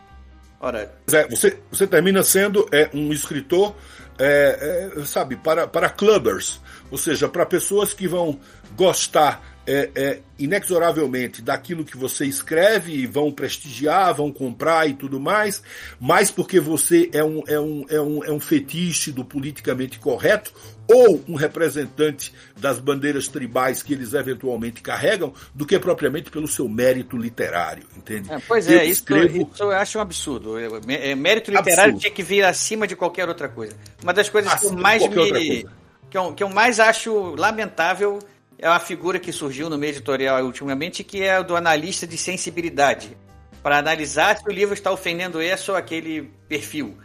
Ora, 0.59 0.91
é, 1.11 1.27
você, 1.27 1.57
você 1.69 1.85
termina 1.85 2.23
sendo 2.23 2.67
é, 2.71 2.89
um 2.93 3.11
escritor, 3.11 3.75
é, 4.17 4.91
é, 4.97 5.05
sabe, 5.05 5.35
para, 5.35 5.67
para 5.67 5.89
clubbers, 5.89 6.59
ou 6.89 6.97
seja, 6.97 7.27
para 7.27 7.45
pessoas 7.45 7.93
que 7.93 8.07
vão 8.07 8.39
gostar 8.75 9.43
é, 9.65 9.89
é, 9.95 10.19
inexoravelmente 10.37 11.41
daquilo 11.41 11.85
que 11.85 11.97
você 11.97 12.25
escreve 12.25 12.93
e 12.93 13.05
vão 13.05 13.31
prestigiar, 13.31 14.13
vão 14.13 14.31
comprar 14.31 14.89
e 14.89 14.93
tudo 14.93 15.19
mais, 15.19 15.61
mas 15.99 16.31
porque 16.31 16.59
você 16.59 17.09
é 17.13 17.23
um, 17.23 17.43
é 17.47 17.59
um, 17.59 17.85
é 17.89 18.01
um, 18.01 18.23
é 18.23 18.31
um 18.31 18.39
fetiche 18.39 19.11
do 19.11 19.23
politicamente 19.23 19.99
correto 19.99 20.53
ou 20.87 21.23
um 21.27 21.35
representante 21.35 22.33
das 22.57 22.79
bandeiras 22.79 23.27
tribais 23.27 23.81
que 23.81 23.93
eles 23.93 24.13
eventualmente 24.13 24.81
carregam, 24.81 25.33
do 25.53 25.65
que 25.65 25.79
propriamente 25.79 26.29
pelo 26.29 26.47
seu 26.47 26.67
mérito 26.67 27.17
literário, 27.17 27.83
entende? 27.95 28.31
É, 28.31 28.39
pois 28.47 28.67
é, 28.67 28.83
isso, 28.83 29.01
escrevo... 29.01 29.49
isso, 29.53 29.63
eu 29.63 29.71
acho 29.71 29.97
um 29.97 30.01
absurdo. 30.01 30.57
É, 30.59 31.15
mérito 31.15 31.51
literário 31.51 31.83
absurdo. 31.83 31.99
tinha 31.99 32.11
que 32.11 32.23
vir 32.23 32.43
acima 32.43 32.85
de 32.85 32.95
qualquer 32.95 33.27
outra 33.27 33.47
coisa. 33.47 33.75
Uma 34.01 34.13
das 34.13 34.29
coisas 34.29 34.51
acima 34.51 34.71
que 34.71 34.75
eu 34.75 34.81
mais 34.81 35.09
me. 35.09 35.67
Que 36.09 36.17
eu, 36.17 36.33
que 36.33 36.43
eu 36.43 36.49
mais 36.49 36.79
acho 36.79 37.33
lamentável 37.35 38.19
é 38.59 38.69
uma 38.69 38.79
figura 38.79 39.19
que 39.19 39.31
surgiu 39.31 39.69
no 39.69 39.77
meio 39.77 39.91
editorial 39.91 40.43
ultimamente, 40.43 41.03
que 41.03 41.23
é 41.23 41.43
do 41.43 41.55
analista 41.55 42.05
de 42.05 42.17
sensibilidade, 42.17 43.17
para 43.63 43.77
analisar 43.79 44.37
se 44.37 44.47
o 44.47 44.51
livro 44.51 44.73
está 44.73 44.91
ofendendo 44.91 45.41
esse 45.41 45.71
ou 45.71 45.75
aquele 45.75 46.31
perfil. 46.47 46.97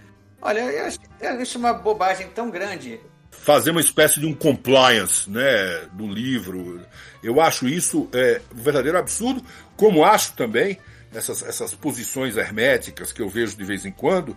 Olha, 0.43 0.61
eu 0.61 0.87
acho 0.87 0.99
isso 1.43 1.59
uma 1.59 1.73
bobagem 1.73 2.29
tão 2.29 2.51
grande. 2.51 3.01
Fazer 3.43 3.71
uma 3.71 3.81
espécie 3.81 4.21
de 4.21 4.27
um 4.27 4.35
compliance 4.35 5.29
né, 5.31 5.87
do 5.93 6.07
livro. 6.07 6.81
Eu 7.23 7.41
acho 7.41 7.67
isso 7.69 8.09
é, 8.13 8.41
um 8.55 8.63
verdadeiro 8.63 8.99
absurdo, 8.99 9.43
como 9.77 10.05
acho 10.05 10.35
também 10.35 10.79
essas, 11.13 11.43
essas 11.43 11.75
posições 11.75 12.37
herméticas 12.37 13.13
que 13.13 13.23
eu 13.23 13.29
vejo 13.29 13.57
de 13.57 13.65
vez 13.65 13.85
em 13.85 13.93
quando, 13.93 14.37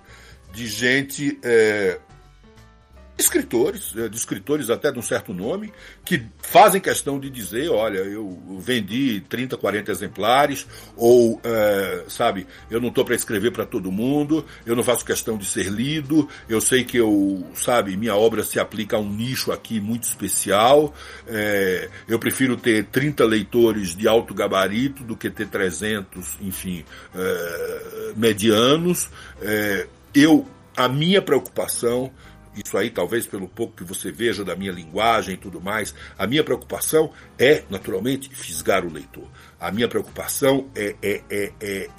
de 0.53 0.67
gente 0.67 1.37
é, 1.43 1.99
escritores, 3.21 3.93
eh, 3.95 4.09
de 4.09 4.17
escritores 4.17 4.69
até 4.69 4.91
de 4.91 4.99
um 4.99 5.01
certo 5.01 5.33
nome, 5.33 5.71
que 6.03 6.23
fazem 6.41 6.81
questão 6.81 7.19
de 7.19 7.29
dizer, 7.29 7.69
olha, 7.69 7.99
eu 7.99 8.37
vendi 8.59 9.21
30, 9.29 9.57
40 9.57 9.91
exemplares, 9.91 10.67
ou, 10.95 11.39
é, 11.43 12.03
sabe, 12.07 12.47
eu 12.69 12.81
não 12.81 12.89
estou 12.89 13.05
para 13.05 13.15
escrever 13.15 13.51
para 13.51 13.65
todo 13.65 13.91
mundo, 13.91 14.45
eu 14.65 14.75
não 14.75 14.83
faço 14.83 15.05
questão 15.05 15.37
de 15.37 15.45
ser 15.45 15.67
lido, 15.67 16.27
eu 16.49 16.59
sei 16.59 16.83
que 16.83 16.97
eu, 16.97 17.45
sabe, 17.55 17.95
minha 17.95 18.15
obra 18.15 18.43
se 18.43 18.59
aplica 18.59 18.97
a 18.97 18.99
um 18.99 19.09
nicho 19.09 19.51
aqui 19.51 19.79
muito 19.79 20.03
especial, 20.03 20.93
é, 21.27 21.89
eu 22.07 22.19
prefiro 22.19 22.57
ter 22.57 22.85
30 22.85 23.25
leitores 23.25 23.95
de 23.95 24.07
alto 24.07 24.33
gabarito 24.33 25.03
do 25.03 25.15
que 25.15 25.29
ter 25.29 25.47
300, 25.47 26.37
enfim, 26.41 26.83
é, 27.15 28.13
medianos. 28.15 29.09
eu, 30.13 30.45
a 30.75 30.87
minha 30.87 31.21
preocupação 31.21 32.11
isso 32.55 32.77
aí 32.77 32.89
talvez 32.89 33.25
pelo 33.25 33.47
pouco 33.47 33.77
que 33.77 33.83
você 33.83 34.11
veja 34.11 34.43
da 34.43 34.55
minha 34.55 34.71
linguagem 34.71 35.35
e 35.35 35.37
tudo 35.37 35.61
mais, 35.61 35.93
a 36.17 36.27
minha 36.27 36.43
preocupação 36.43 37.11
é, 37.37 37.63
naturalmente, 37.69 38.29
fisgar 38.33 38.85
o 38.85 38.91
leitor. 38.91 39.27
A 39.59 39.71
minha 39.71 39.87
preocupação 39.87 40.69
é, 40.75 40.95
é, 41.01 41.21
é, 41.29 41.51
é 41.61 41.89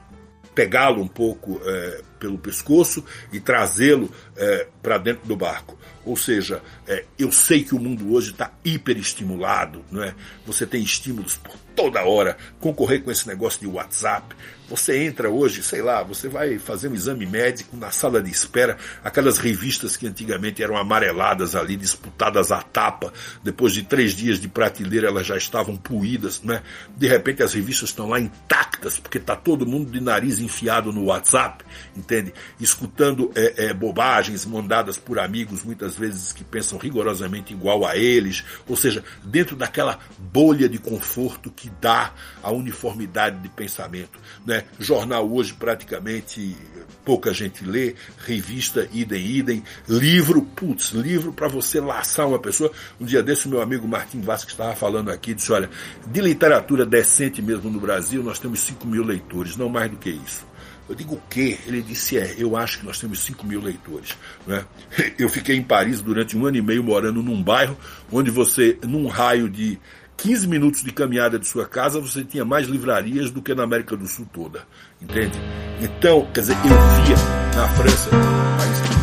pegá-lo 0.54 1.02
um 1.02 1.08
pouco 1.08 1.60
é, 1.64 2.02
pelo 2.18 2.38
pescoço 2.38 3.04
e 3.32 3.40
trazê-lo 3.40 4.12
é, 4.36 4.68
para 4.82 4.98
dentro 4.98 5.26
do 5.26 5.36
barco. 5.36 5.78
Ou 6.04 6.16
seja, 6.16 6.60
é, 6.86 7.04
eu 7.18 7.30
sei 7.30 7.62
que 7.62 7.74
o 7.74 7.78
mundo 7.78 8.12
hoje 8.12 8.32
está 8.32 8.52
hiperestimulado, 8.64 9.84
não 9.90 10.02
é? 10.02 10.14
Você 10.44 10.66
tem 10.66 10.82
estímulos 10.82 11.36
por 11.36 11.54
toda 11.76 12.04
hora. 12.04 12.36
Concorrer 12.60 13.02
com 13.02 13.10
esse 13.10 13.26
negócio 13.28 13.60
de 13.60 13.66
WhatsApp, 13.66 14.34
você 14.76 15.04
entra 15.04 15.28
hoje, 15.28 15.62
sei 15.62 15.82
lá, 15.82 16.02
você 16.02 16.28
vai 16.28 16.58
fazer 16.58 16.88
um 16.88 16.94
exame 16.94 17.26
médico 17.26 17.76
na 17.76 17.90
sala 17.90 18.22
de 18.22 18.30
espera, 18.30 18.78
aquelas 19.04 19.36
revistas 19.36 19.98
que 19.98 20.06
antigamente 20.06 20.62
eram 20.62 20.78
amareladas 20.78 21.54
ali, 21.54 21.76
disputadas 21.76 22.50
à 22.50 22.62
tapa, 22.62 23.12
depois 23.44 23.74
de 23.74 23.82
três 23.82 24.14
dias 24.14 24.40
de 24.40 24.48
prateleira 24.48 25.08
elas 25.08 25.26
já 25.26 25.36
estavam 25.36 25.76
puídas, 25.76 26.40
né? 26.42 26.62
De 26.96 27.06
repente 27.06 27.42
as 27.42 27.52
revistas 27.52 27.90
estão 27.90 28.08
lá 28.08 28.18
intactas, 28.18 28.98
porque 28.98 29.18
está 29.18 29.36
todo 29.36 29.66
mundo 29.66 29.90
de 29.90 30.00
nariz 30.00 30.38
enfiado 30.38 30.90
no 30.90 31.04
WhatsApp, 31.04 31.62
entende? 31.94 32.32
Escutando 32.58 33.30
é, 33.34 33.66
é, 33.66 33.74
bobagens 33.74 34.46
mandadas 34.46 34.96
por 34.96 35.18
amigos, 35.18 35.62
muitas 35.62 35.96
vezes 35.96 36.32
que 36.32 36.44
pensam 36.44 36.78
rigorosamente 36.78 37.52
igual 37.52 37.84
a 37.84 37.98
eles, 37.98 38.42
ou 38.66 38.74
seja, 38.74 39.04
dentro 39.22 39.54
daquela 39.54 39.98
bolha 40.18 40.66
de 40.66 40.78
conforto 40.78 41.50
que 41.50 41.70
dá 41.78 42.14
a 42.42 42.50
uniformidade 42.50 43.38
de 43.40 43.50
pensamento, 43.50 44.18
né? 44.46 44.61
Jornal 44.78 45.30
hoje 45.30 45.54
praticamente 45.54 46.56
pouca 47.04 47.32
gente 47.32 47.64
lê, 47.64 47.94
revista, 48.24 48.88
idem, 48.92 49.24
idem, 49.24 49.62
livro, 49.88 50.42
putz, 50.42 50.90
livro 50.90 51.32
para 51.32 51.48
você 51.48 51.80
laçar 51.80 52.28
uma 52.28 52.38
pessoa. 52.38 52.70
Um 53.00 53.04
dia 53.04 53.22
desse, 53.22 53.46
o 53.46 53.50
meu 53.50 53.60
amigo 53.60 53.86
Martim 53.86 54.20
Vasco 54.20 54.50
estava 54.50 54.74
falando 54.74 55.10
aqui, 55.10 55.34
disse, 55.34 55.52
olha, 55.52 55.68
de 56.06 56.20
literatura 56.20 56.86
decente 56.86 57.42
mesmo 57.42 57.70
no 57.70 57.80
Brasil, 57.80 58.22
nós 58.22 58.38
temos 58.38 58.60
5 58.60 58.86
mil 58.86 59.04
leitores, 59.04 59.56
não 59.56 59.68
mais 59.68 59.90
do 59.90 59.96
que 59.96 60.10
isso. 60.10 60.46
Eu 60.88 60.96
digo 60.96 61.14
o 61.14 61.22
quê? 61.30 61.58
Ele 61.66 61.80
disse, 61.80 62.18
é, 62.18 62.34
eu 62.36 62.56
acho 62.56 62.80
que 62.80 62.86
nós 62.86 62.98
temos 62.98 63.20
5 63.20 63.46
mil 63.46 63.60
leitores. 63.60 64.16
Né? 64.46 64.64
Eu 65.18 65.28
fiquei 65.28 65.56
em 65.56 65.62
Paris 65.62 66.02
durante 66.02 66.36
um 66.36 66.44
ano 66.44 66.56
e 66.56 66.62
meio 66.62 66.82
morando 66.82 67.22
num 67.22 67.40
bairro 67.40 67.78
onde 68.10 68.30
você, 68.30 68.76
num 68.82 69.06
raio 69.06 69.48
de 69.48 69.78
15 70.22 70.46
minutos 70.46 70.84
de 70.84 70.92
caminhada 70.92 71.36
de 71.36 71.48
sua 71.48 71.66
casa, 71.66 72.00
você 72.00 72.22
tinha 72.22 72.44
mais 72.44 72.68
livrarias 72.68 73.28
do 73.28 73.42
que 73.42 73.52
na 73.56 73.64
América 73.64 73.96
do 73.96 74.06
Sul 74.06 74.24
toda. 74.32 74.62
Entende? 75.00 75.36
Então, 75.80 76.28
quer 76.32 76.42
dizer, 76.42 76.56
eu 76.58 77.04
via 77.04 77.16
na 77.56 77.68
França, 77.70 78.10
país 78.56 78.80
que 78.80 79.01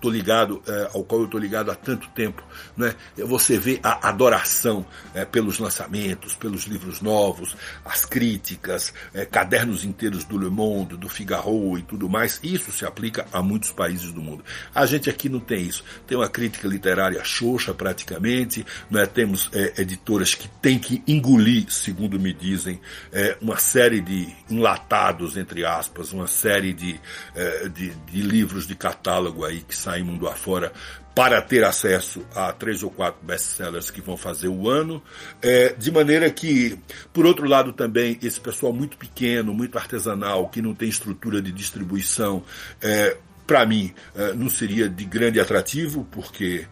tô 0.00 0.08
ligado, 0.08 0.62
é, 0.66 0.90
ao 0.94 1.04
qual 1.04 1.20
eu 1.20 1.24
estou 1.26 1.38
ligado 1.38 1.70
há 1.70 1.74
tanto 1.74 2.08
tempo, 2.10 2.42
né? 2.76 2.94
você 3.16 3.58
vê 3.58 3.78
a 3.82 4.08
adoração 4.08 4.84
é, 5.14 5.24
pelos 5.24 5.58
lançamentos, 5.58 6.34
pelos 6.34 6.64
livros 6.64 7.00
novos, 7.00 7.56
as 7.84 8.04
críticas, 8.04 8.94
é, 9.12 9.24
cadernos 9.26 9.84
inteiros 9.84 10.24
do 10.24 10.38
Le 10.38 10.48
Monde, 10.48 10.96
do 10.96 11.08
Figaro 11.08 11.78
e 11.78 11.82
tudo 11.82 12.08
mais. 12.08 12.40
Isso 12.42 12.72
se 12.72 12.84
aplica 12.84 13.26
a 13.32 13.42
muitos 13.42 13.72
países 13.72 14.10
do 14.12 14.22
mundo. 14.22 14.44
A 14.74 14.86
gente 14.86 15.10
aqui 15.10 15.28
não 15.28 15.40
tem 15.40 15.62
isso. 15.62 15.84
Tem 16.06 16.16
uma 16.16 16.28
crítica 16.28 16.66
literária 16.66 17.22
xoxa 17.22 17.74
praticamente, 17.74 18.64
né? 18.90 19.04
temos 19.06 19.50
é, 19.52 19.82
editoras 19.82 20.34
que 20.34 20.48
têm 20.48 20.78
que 20.78 21.02
engolir, 21.06 21.70
segundo 21.70 22.18
me 22.18 22.32
dizem, 22.32 22.80
é, 23.12 23.36
uma 23.40 23.58
série 23.58 24.00
de 24.00 24.28
enlatados, 24.48 25.36
entre 25.36 25.64
aspas, 25.64 26.12
uma 26.12 26.26
série 26.26 26.72
de, 26.72 26.98
é, 27.34 27.68
de, 27.68 27.90
de 27.90 28.22
livros 28.22 28.66
de 28.66 28.74
catálogo 28.74 29.44
aí 29.44 29.60
que 29.60 29.76
saem 29.76 29.89
mundo 29.98 30.28
afora 30.28 30.72
para 31.14 31.42
ter 31.42 31.64
acesso 31.64 32.24
a 32.34 32.52
três 32.52 32.82
ou 32.82 32.90
quatro 32.90 33.20
best-sellers 33.24 33.90
que 33.90 34.00
vão 34.00 34.16
fazer 34.16 34.48
o 34.48 34.68
ano, 34.68 35.02
é, 35.42 35.72
de 35.72 35.90
maneira 35.90 36.30
que, 36.30 36.78
por 37.12 37.26
outro 37.26 37.48
lado 37.48 37.72
também, 37.72 38.18
esse 38.22 38.40
pessoal 38.40 38.72
muito 38.72 38.96
pequeno, 38.96 39.52
muito 39.52 39.76
artesanal, 39.76 40.48
que 40.48 40.62
não 40.62 40.74
tem 40.74 40.88
estrutura 40.88 41.42
de 41.42 41.50
distribuição, 41.52 42.42
é, 42.80 43.16
para 43.46 43.66
mim, 43.66 43.92
é, 44.14 44.32
não 44.32 44.48
seria 44.48 44.88
de 44.88 45.04
grande 45.04 45.40
atrativo, 45.40 46.06
porque, 46.10 46.66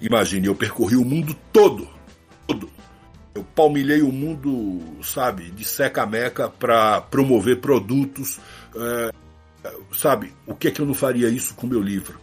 imagine, 0.00 0.46
eu 0.46 0.54
percorri 0.54 0.96
o 0.96 1.04
mundo 1.04 1.34
todo, 1.50 1.88
todo, 2.46 2.70
eu 3.34 3.42
palmilhei 3.42 4.02
o 4.02 4.12
mundo, 4.12 4.80
sabe, 5.02 5.50
de 5.50 5.64
seca-meca 5.64 6.50
para 6.50 7.00
promover 7.00 7.60
produtos, 7.60 8.38
é, 8.76 9.10
sabe, 9.92 10.34
o 10.46 10.54
que 10.54 10.68
é 10.68 10.70
que 10.70 10.80
eu 10.80 10.86
não 10.86 10.94
faria 10.94 11.28
isso 11.28 11.54
com 11.54 11.66
meu 11.66 11.80
livro? 11.80 12.21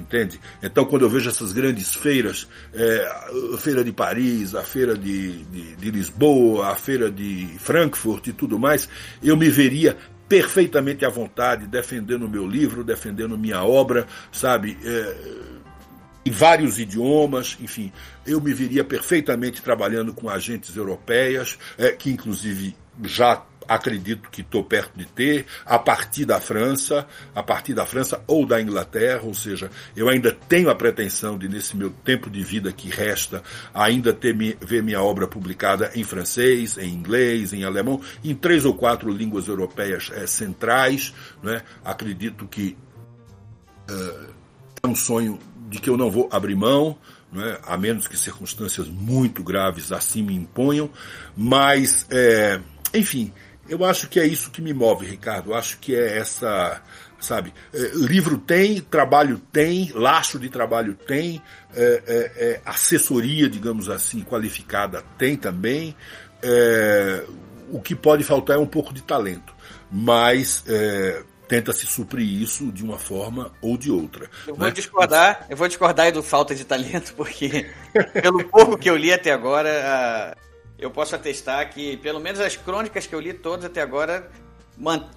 Entende? 0.00 0.40
Então, 0.62 0.84
quando 0.84 1.02
eu 1.02 1.10
vejo 1.10 1.28
essas 1.28 1.52
grandes 1.52 1.94
feiras, 1.94 2.48
é, 2.74 3.52
a 3.54 3.58
feira 3.58 3.84
de 3.84 3.92
Paris, 3.92 4.54
a 4.54 4.62
feira 4.62 4.96
de, 4.96 5.44
de, 5.44 5.76
de, 5.76 5.90
Lisboa, 5.90 6.68
a 6.68 6.76
feira 6.76 7.10
de 7.10 7.46
Frankfurt 7.58 8.28
e 8.28 8.32
tudo 8.32 8.58
mais, 8.58 8.88
eu 9.22 9.36
me 9.36 9.48
veria 9.48 9.96
perfeitamente 10.28 11.04
à 11.04 11.08
vontade 11.08 11.66
defendendo 11.66 12.24
o 12.24 12.28
meu 12.28 12.46
livro, 12.46 12.84
defendendo 12.84 13.36
minha 13.36 13.62
obra, 13.62 14.06
sabe? 14.32 14.78
É, 14.84 15.16
em 16.24 16.30
vários 16.30 16.78
idiomas, 16.78 17.56
enfim, 17.60 17.92
eu 18.26 18.40
me 18.40 18.52
veria 18.52 18.84
perfeitamente 18.84 19.62
trabalhando 19.62 20.12
com 20.12 20.28
agentes 20.28 20.76
europeias, 20.76 21.58
é, 21.78 21.92
que 21.92 22.10
inclusive 22.10 22.76
já 23.04 23.42
acredito 23.70 24.28
que 24.30 24.40
estou 24.40 24.64
perto 24.64 24.98
de 24.98 25.06
ter, 25.06 25.46
a 25.64 25.78
partir 25.78 26.24
da 26.24 26.40
França, 26.40 27.06
a 27.32 27.40
partir 27.40 27.72
da 27.72 27.86
França 27.86 28.20
ou 28.26 28.44
da 28.44 28.60
Inglaterra, 28.60 29.22
ou 29.22 29.32
seja, 29.32 29.70
eu 29.94 30.08
ainda 30.08 30.32
tenho 30.32 30.68
a 30.68 30.74
pretensão 30.74 31.38
de, 31.38 31.48
nesse 31.48 31.76
meu 31.76 31.88
tempo 31.88 32.28
de 32.28 32.42
vida 32.42 32.72
que 32.72 32.88
resta, 32.88 33.44
ainda 33.72 34.12
ter, 34.12 34.34
ver 34.60 34.82
minha 34.82 35.00
obra 35.00 35.28
publicada 35.28 35.92
em 35.94 36.02
francês, 36.02 36.76
em 36.78 36.92
inglês, 36.92 37.52
em 37.52 37.62
alemão, 37.62 38.00
em 38.24 38.34
três 38.34 38.64
ou 38.64 38.74
quatro 38.74 39.08
línguas 39.08 39.46
europeias 39.46 40.10
é, 40.12 40.26
centrais. 40.26 41.14
Né? 41.40 41.62
Acredito 41.84 42.48
que 42.48 42.76
uh, 43.88 44.34
é 44.82 44.86
um 44.88 44.96
sonho 44.96 45.38
de 45.68 45.78
que 45.78 45.88
eu 45.88 45.96
não 45.96 46.10
vou 46.10 46.28
abrir 46.32 46.56
mão, 46.56 46.98
é? 47.36 47.60
a 47.64 47.76
menos 47.76 48.08
que 48.08 48.18
circunstâncias 48.18 48.88
muito 48.88 49.44
graves 49.44 49.92
assim 49.92 50.24
me 50.24 50.34
imponham, 50.34 50.90
mas, 51.36 52.04
é, 52.10 52.60
enfim, 52.92 53.32
eu 53.70 53.84
acho 53.84 54.08
que 54.08 54.18
é 54.18 54.26
isso 54.26 54.50
que 54.50 54.60
me 54.60 54.74
move, 54.74 55.06
Ricardo. 55.06 55.52
Eu 55.52 55.54
acho 55.54 55.78
que 55.78 55.94
é 55.94 56.18
essa, 56.18 56.82
sabe? 57.20 57.54
É, 57.72 57.78
livro 57.94 58.36
tem, 58.36 58.80
trabalho 58.80 59.40
tem, 59.52 59.92
laço 59.94 60.38
de 60.40 60.48
trabalho 60.50 60.94
tem, 60.94 61.40
é, 61.74 62.02
é, 62.06 62.44
é 62.44 62.60
assessoria, 62.64 63.48
digamos 63.48 63.88
assim, 63.88 64.22
qualificada 64.22 65.04
tem 65.16 65.36
também. 65.36 65.94
É, 66.42 67.24
o 67.70 67.80
que 67.80 67.94
pode 67.94 68.24
faltar 68.24 68.56
é 68.56 68.58
um 68.58 68.66
pouco 68.66 68.92
de 68.92 69.02
talento, 69.02 69.54
mas 69.88 70.64
é, 70.66 71.22
tenta 71.46 71.72
se 71.72 71.86
suprir 71.86 72.26
isso 72.26 72.72
de 72.72 72.82
uma 72.82 72.98
forma 72.98 73.52
ou 73.62 73.78
de 73.78 73.88
outra. 73.88 74.28
Eu 74.48 74.56
vou 74.56 74.66
né? 74.66 74.72
discordar, 74.72 75.46
eu 75.48 75.56
vou 75.56 75.68
discordar 75.68 76.06
aí 76.06 76.12
do 76.12 76.24
falta 76.24 76.56
de 76.56 76.64
talento, 76.64 77.14
porque 77.14 77.70
pelo 78.20 78.44
pouco 78.44 78.76
que 78.76 78.90
eu 78.90 78.96
li 78.96 79.12
até 79.12 79.30
agora, 79.30 80.36
eu 80.80 80.90
posso 80.90 81.14
atestar 81.14 81.70
que, 81.72 81.96
pelo 81.98 82.20
menos 82.20 82.40
as 82.40 82.56
crônicas 82.56 83.06
que 83.06 83.14
eu 83.14 83.20
li 83.20 83.32
todas 83.32 83.64
até 83.64 83.82
agora, 83.82 84.30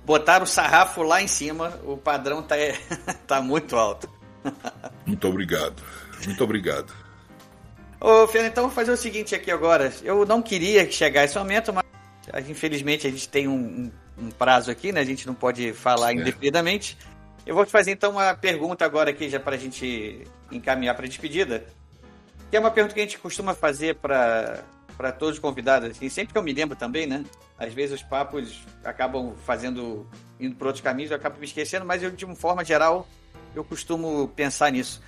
botaram 0.06 0.44
o 0.44 0.48
sarrafo 0.48 1.02
lá 1.04 1.22
em 1.22 1.28
cima, 1.28 1.80
o 1.86 1.98
padrão 1.98 2.44
tá, 2.44 2.56
tá 3.26 3.42
muito 3.42 3.76
alto. 3.76 4.10
Muito 5.06 5.26
obrigado. 5.28 5.82
Muito 6.26 6.44
obrigado. 6.44 6.94
Ô, 8.00 8.28
Fernando, 8.28 8.52
então 8.52 8.64
vou 8.66 8.74
fazer 8.74 8.92
o 8.92 8.98
seguinte 8.98 9.34
aqui 9.34 9.50
agora. 9.50 9.94
Eu 10.04 10.26
não 10.26 10.42
queria 10.42 10.90
chegar 10.92 11.24
esse 11.24 11.38
momento, 11.38 11.74
mas 11.74 12.50
infelizmente 12.50 13.08
a 13.08 13.10
gente 13.10 13.30
tem 13.30 13.48
um, 13.48 13.90
um 14.18 14.30
prazo 14.32 14.70
aqui, 14.70 14.92
né? 14.92 15.00
A 15.00 15.06
gente 15.06 15.26
não 15.26 15.34
pode 15.34 15.72
falar 15.72 16.08
certo. 16.08 16.22
indefinidamente. 16.22 16.98
Eu 17.46 17.56
vou 17.56 17.66
te 17.66 17.72
fazer 17.72 17.92
então 17.92 18.12
uma 18.12 18.34
pergunta 18.34 18.84
agora 18.84 19.10
aqui, 19.12 19.30
já 19.30 19.40
para 19.40 19.56
a 19.56 19.60
gente 19.60 20.28
encaminhar 20.52 20.96
para 20.96 21.06
a 21.06 21.10
despedida. 21.10 21.66
Que 22.50 22.58
é 22.58 22.60
uma 22.60 22.72
pergunta 22.72 22.94
que 22.94 23.00
a 23.00 23.04
gente 23.04 23.18
costuma 23.18 23.54
fazer 23.54 23.96
para 23.96 24.64
para 24.98 25.12
todos 25.12 25.36
os 25.36 25.40
convidados. 25.40 25.92
Assim, 25.92 26.10
sempre 26.10 26.34
que 26.34 26.38
eu 26.38 26.44
me 26.44 26.54
lembro 26.54 26.76
também, 26.76 27.06
né? 27.06 27.24
Às 27.58 27.74
vezes 27.74 28.02
os 28.02 28.04
papos 28.04 28.62
acabam 28.84 29.34
fazendo, 29.46 30.08
indo 30.40 30.56
por 30.56 30.68
outros 30.68 30.84
caminhos, 30.84 31.12
eu 31.12 31.18
acabo 31.18 31.40
me 31.40 31.46
esquecendo, 31.46 31.86
mas 31.86 32.02
eu, 32.02 32.12
de 32.12 32.26
uma 32.26 32.36
forma 32.36 32.64
geral, 32.64 33.08
eu 33.56 33.64
costumo 33.64 34.28
pensar 34.36 34.72
nisso. 34.72 35.02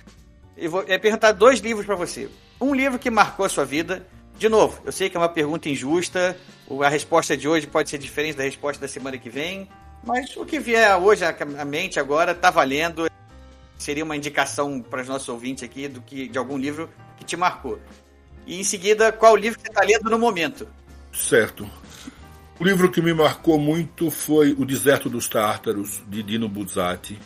Eu 0.56 0.70
vou 0.70 0.84
é 0.86 0.98
perguntar 0.98 1.32
dois 1.32 1.60
livros 1.60 1.84
para 1.84 1.94
você. 1.94 2.28
Um 2.60 2.74
livro 2.74 2.98
que 2.98 3.10
marcou 3.10 3.44
a 3.44 3.48
sua 3.48 3.64
vida. 3.64 4.06
De 4.38 4.48
novo, 4.48 4.80
eu 4.84 4.92
sei 4.92 5.08
que 5.08 5.16
é 5.16 5.20
uma 5.20 5.28
pergunta 5.28 5.68
injusta, 5.68 6.36
a 6.82 6.88
resposta 6.88 7.36
de 7.36 7.48
hoje 7.48 7.66
pode 7.66 7.88
ser 7.88 7.98
diferente 7.98 8.36
da 8.36 8.42
resposta 8.44 8.80
da 8.80 8.88
semana 8.88 9.16
que 9.16 9.30
vem, 9.30 9.68
mas 10.04 10.36
o 10.36 10.44
que 10.44 10.58
vier 10.58 10.94
hoje 10.98 11.24
à 11.24 11.64
mente 11.64 11.98
agora 11.98 12.32
está 12.32 12.50
valendo. 12.50 13.06
Seria 13.78 14.04
uma 14.04 14.16
indicação 14.16 14.80
para 14.80 15.02
os 15.02 15.08
nossos 15.08 15.28
ouvintes 15.28 15.62
aqui 15.62 15.88
do 15.88 16.00
que, 16.00 16.28
de 16.28 16.38
algum 16.38 16.56
livro 16.56 16.88
que 17.16 17.24
te 17.24 17.36
marcou. 17.36 17.78
E 18.46 18.60
em 18.60 18.64
seguida, 18.64 19.10
qual 19.10 19.36
livro 19.36 19.58
que 19.58 19.66
você 19.66 19.70
está 19.70 19.82
lendo 19.84 20.08
no 20.08 20.18
momento? 20.18 20.66
Certo. 21.12 21.68
O 22.58 22.64
livro 22.64 22.90
que 22.90 23.02
me 23.02 23.12
marcou 23.12 23.58
muito 23.58 24.10
foi 24.10 24.54
O 24.56 24.64
Deserto 24.64 25.10
dos 25.10 25.28
Tártaros, 25.28 26.02
de 26.08 26.22
Dino 26.22 26.48
Buzzati. 26.48 27.18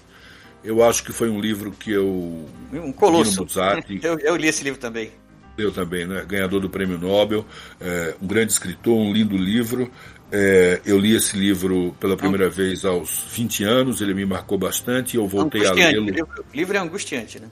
Eu 0.65 0.83
acho 0.83 1.05
que 1.05 1.13
foi 1.13 1.29
um 1.29 1.41
livro 1.41 1.71
que 1.71 1.93
eu. 1.93 2.49
Um 2.73 2.93
colosso. 2.93 3.33
Dino 3.33 3.45
Buzzati, 3.45 4.01
eu, 4.03 4.19
eu 4.19 4.37
li 4.37 4.49
esse 4.49 4.65
livro 4.65 4.81
também. 4.81 5.13
Eu 5.59 5.71
também, 5.71 6.07
né? 6.07 6.25
Ganhador 6.27 6.61
do 6.61 6.71
Prêmio 6.71 6.99
Nobel, 6.99 7.45
é, 7.81 8.15
um 8.21 8.27
grande 8.27 8.53
escritor, 8.53 8.97
um 8.97 9.13
lindo 9.13 9.37
livro. 9.37 9.91
É, 10.33 10.81
eu 10.87 10.99
li 10.99 11.15
esse 11.15 11.37
livro 11.37 11.95
pela 12.01 12.17
primeira 12.17 12.47
Não. 12.47 12.53
vez 12.53 12.85
aos 12.85 13.27
20 13.33 13.65
anos, 13.65 14.01
ele 14.01 14.15
me 14.15 14.25
marcou 14.25 14.57
bastante 14.57 15.15
e 15.15 15.17
eu 15.17 15.27
voltei 15.27 15.67
a 15.67 15.73
lê-lo. 15.73 16.07
O 16.07 16.57
livro 16.57 16.77
é 16.77 16.81
angustiante, 16.81 17.41
né? 17.41 17.49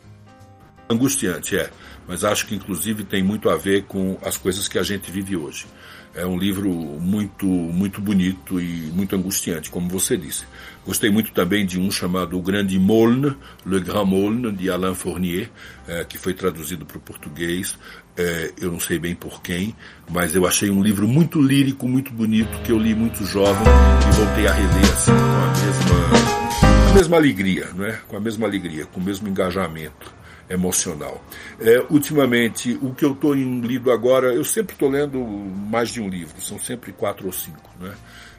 Angustiante, 0.89 1.57
é 1.57 1.71
mas 2.09 2.25
acho 2.25 2.47
que 2.47 2.55
inclusive 2.55 3.05
tem 3.05 3.23
muito 3.23 3.51
a 3.51 3.57
ver 3.57 3.85
com 3.85 4.19
as 4.25 4.39
coisas 4.39 4.67
que 4.67 4.79
a 4.79 4.83
gente 4.83 5.13
vive 5.13 5.37
hoje. 5.37 5.67
É 6.15 6.27
um 6.27 6.39
livro 6.39 6.71
muito, 6.71 7.47
muito 7.47 8.01
bonito 8.01 8.59
e 8.59 8.91
muito 8.93 9.15
angustiante, 9.15 9.71
como 9.71 9.89
você 9.89 10.17
disse. 10.17 10.45
Gostei 10.85 11.11
muito 11.11 11.31
também 11.33 11.67
de 11.67 11.79
um 11.79 11.91
chamado 11.91 12.37
O 12.37 12.43
Grande 12.43 12.79
Molne, 12.79 13.37
Le 13.65 13.79
Grand 13.79 14.07
Molne, 14.07 14.51
de 14.51 14.71
Alain 14.71 14.95
Fournier, 14.95 15.51
é, 15.87 16.05
que 16.05 16.17
foi 16.17 16.33
traduzido 16.33 16.87
para 16.87 16.97
o 16.97 17.01
português. 17.01 17.79
É, 18.17 18.53
eu 18.59 18.73
não 18.73 18.81
sei 18.81 18.99
bem 18.99 19.15
por 19.15 19.43
quem, 19.43 19.77
mas 20.11 20.35
eu 20.35 20.47
achei 20.47 20.71
um 20.71 20.83
livro 20.83 21.07
muito 21.07 21.41
lírico, 21.41 21.87
muito 21.87 22.11
bonito, 22.11 22.59
que 22.63 22.73
eu 22.73 22.79
li 22.79 22.95
muito 22.95 23.25
jovem 23.27 23.63
e 23.63 24.17
voltei 24.17 24.47
a 24.49 24.53
reler 24.53 24.93
assim 24.93 25.13
com 25.13 25.45
a 25.45 25.51
mesma, 25.63 26.91
a 26.91 26.95
mesma 26.95 27.17
alegria, 27.17 27.69
não 27.77 27.85
é? 27.85 27.93
Com 28.09 28.17
a 28.17 28.21
mesma 28.21 28.47
alegria, 28.47 28.87
com 28.87 28.99
o 28.99 29.05
mesmo 29.05 29.29
engajamento 29.29 30.18
emocional. 30.49 31.23
É, 31.61 31.85
ultimamente, 31.91 32.79
o 32.81 32.95
que 32.95 33.05
eu 33.05 33.13
estou 33.13 33.35
lido 33.35 33.91
agora, 33.91 34.33
eu 34.33 34.45
sempre 34.45 34.75
estou 34.75 34.89
lendo 34.89 35.19
mais 35.21 35.91
de 35.91 36.01
um 36.01 36.09
livro, 36.09 36.41
são 36.41 36.59
sempre 36.59 36.93
quatro 36.93 37.27
ou 37.27 37.33
cinco. 37.33 37.71
Né? 37.81 37.95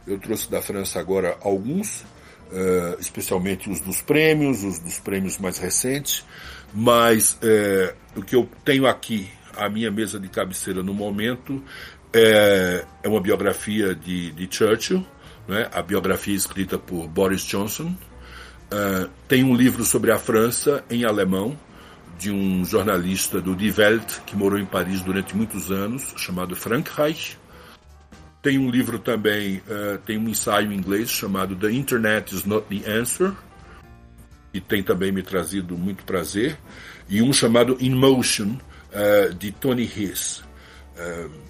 Eu 0.07 0.17
trouxe 0.17 0.49
da 0.49 0.61
França 0.61 0.99
agora 0.99 1.37
alguns, 1.41 2.01
uh, 2.51 2.99
especialmente 2.99 3.69
os 3.69 3.79
dos 3.79 4.01
prêmios, 4.01 4.63
os 4.63 4.79
dos 4.79 4.99
prêmios 4.99 5.37
mais 5.37 5.57
recentes, 5.57 6.25
mas 6.73 7.33
uh, 7.33 7.95
o 8.15 8.23
que 8.23 8.35
eu 8.35 8.49
tenho 8.65 8.87
aqui, 8.87 9.29
a 9.55 9.69
minha 9.69 9.91
mesa 9.91 10.19
de 10.19 10.27
cabeceira 10.29 10.81
no 10.81 10.93
momento, 10.93 11.63
é, 12.13 12.85
é 13.03 13.07
uma 13.07 13.21
biografia 13.21 13.93
de, 13.93 14.31
de 14.31 14.47
Churchill, 14.49 15.05
né? 15.47 15.69
a 15.71 15.81
biografia 15.81 16.35
escrita 16.35 16.77
por 16.77 17.07
Boris 17.07 17.41
Johnson. 17.43 17.95
Uh, 18.71 19.09
tem 19.27 19.43
um 19.43 19.55
livro 19.55 19.83
sobre 19.83 20.11
a 20.11 20.19
França 20.19 20.83
em 20.89 21.03
alemão, 21.03 21.57
de 22.19 22.29
um 22.29 22.65
jornalista 22.65 23.39
do 23.39 23.55
Die 23.55 23.73
Welt, 23.75 24.19
que 24.25 24.35
morou 24.35 24.59
em 24.59 24.65
Paris 24.65 25.01
durante 25.01 25.35
muitos 25.35 25.71
anos, 25.71 26.13
chamado 26.17 26.53
Frankreich. 26.53 27.37
Tem 28.41 28.59
um 28.59 28.69
livro 28.69 28.99
também, 28.99 29.59
uh, 29.59 29.97
tem 30.05 30.17
um 30.17 30.27
ensaio 30.27 30.71
em 30.73 30.75
inglês 30.75 31.09
chamado 31.09 31.55
The 31.55 31.71
Internet 31.71 32.35
is 32.35 32.43
Not 32.43 32.67
the 32.67 32.91
Answer, 32.91 33.31
que 34.51 34.59
tem 34.59 34.83
também 34.83 35.13
me 35.13 35.23
trazido 35.23 35.77
muito 35.77 36.03
prazer, 36.03 36.57
e 37.07 37.21
um 37.21 37.31
chamado 37.31 37.77
In 37.79 37.95
Motion, 37.95 38.57
uh, 38.91 39.33
de 39.33 39.51
Tony 39.53 39.83
Hiss. 39.83 40.43
Uh, 40.97 41.31
a 41.31 41.48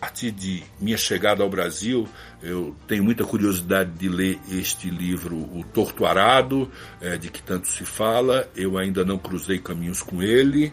partir 0.00 0.30
de 0.30 0.62
minha 0.80 0.96
chegada 0.96 1.42
ao 1.42 1.50
Brasil, 1.50 2.08
eu 2.42 2.74
tenho 2.88 3.04
muita 3.04 3.24
curiosidade 3.24 3.90
de 3.90 4.08
ler 4.08 4.38
este 4.50 4.88
livro, 4.88 5.36
O 5.36 5.62
Torto 5.74 6.06
Arado, 6.06 6.70
é, 7.00 7.18
de 7.18 7.30
que 7.30 7.42
tanto 7.42 7.68
se 7.68 7.84
fala. 7.84 8.48
Eu 8.56 8.78
ainda 8.78 9.04
não 9.04 9.18
cruzei 9.18 9.58
caminhos 9.58 10.02
com 10.02 10.22
ele, 10.22 10.72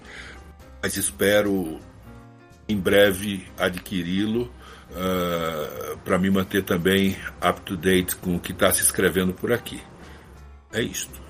mas 0.81 0.95
espero 0.95 1.79
em 2.69 2.79
breve 2.79 3.45
adquiri-lo 3.57 4.43
uh, 4.43 5.93
ah, 5.93 5.97
para 6.03 6.17
me 6.17 6.29
manter 6.29 6.63
também 6.63 7.17
up 7.41 7.61
to 7.61 7.77
date 7.77 8.15
com 8.17 8.35
o 8.35 8.39
que 8.39 8.51
está 8.51 8.71
se 8.71 8.81
escrevendo 8.81 9.33
por 9.33 9.51
aqui. 9.51 9.81
É 10.73 10.81
isto. 10.81 11.26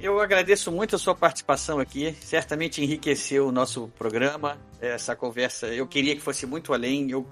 Eu 0.00 0.20
agradeço 0.20 0.70
muito 0.70 0.96
a 0.96 0.98
sua 0.98 1.14
participação 1.14 1.78
aqui. 1.78 2.14
Certamente 2.20 2.82
enriqueceu 2.82 3.48
o 3.48 3.52
nosso 3.52 3.88
programa, 3.98 4.58
essa 4.80 5.16
conversa. 5.16 5.66
Eu 5.66 5.86
queria 5.86 6.14
que 6.14 6.20
fosse 6.20 6.46
muito 6.46 6.72
além. 6.72 7.10
Eu 7.10 7.26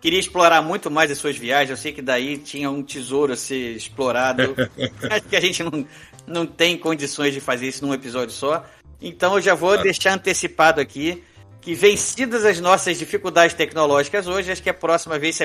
queria 0.00 0.18
explorar 0.18 0.62
muito 0.62 0.90
mais 0.90 1.10
as 1.10 1.18
suas 1.18 1.36
viagens. 1.36 1.70
Eu 1.70 1.76
sei 1.76 1.92
que 1.92 2.02
daí 2.02 2.38
tinha 2.38 2.70
um 2.70 2.82
tesouro 2.82 3.32
a 3.32 3.36
ser 3.36 3.76
explorado. 3.76 4.54
Acho 5.10 5.28
que 5.28 5.36
a 5.36 5.40
gente 5.40 5.62
não, 5.62 5.86
não 6.26 6.46
tem 6.46 6.76
condições 6.76 7.32
de 7.32 7.40
fazer 7.40 7.68
isso 7.68 7.86
num 7.86 7.94
episódio 7.94 8.34
só. 8.34 8.64
Então 9.00 9.34
eu 9.34 9.40
já 9.40 9.54
vou 9.54 9.76
deixar 9.82 10.14
antecipado 10.14 10.80
aqui 10.80 11.22
que 11.60 11.74
vencidas 11.74 12.44
as 12.44 12.60
nossas 12.60 12.98
dificuldades 12.98 13.54
tecnológicas 13.54 14.26
hoje, 14.26 14.50
acho 14.50 14.62
que 14.62 14.70
a 14.70 14.74
próxima 14.74 15.16
vez 15.18 15.38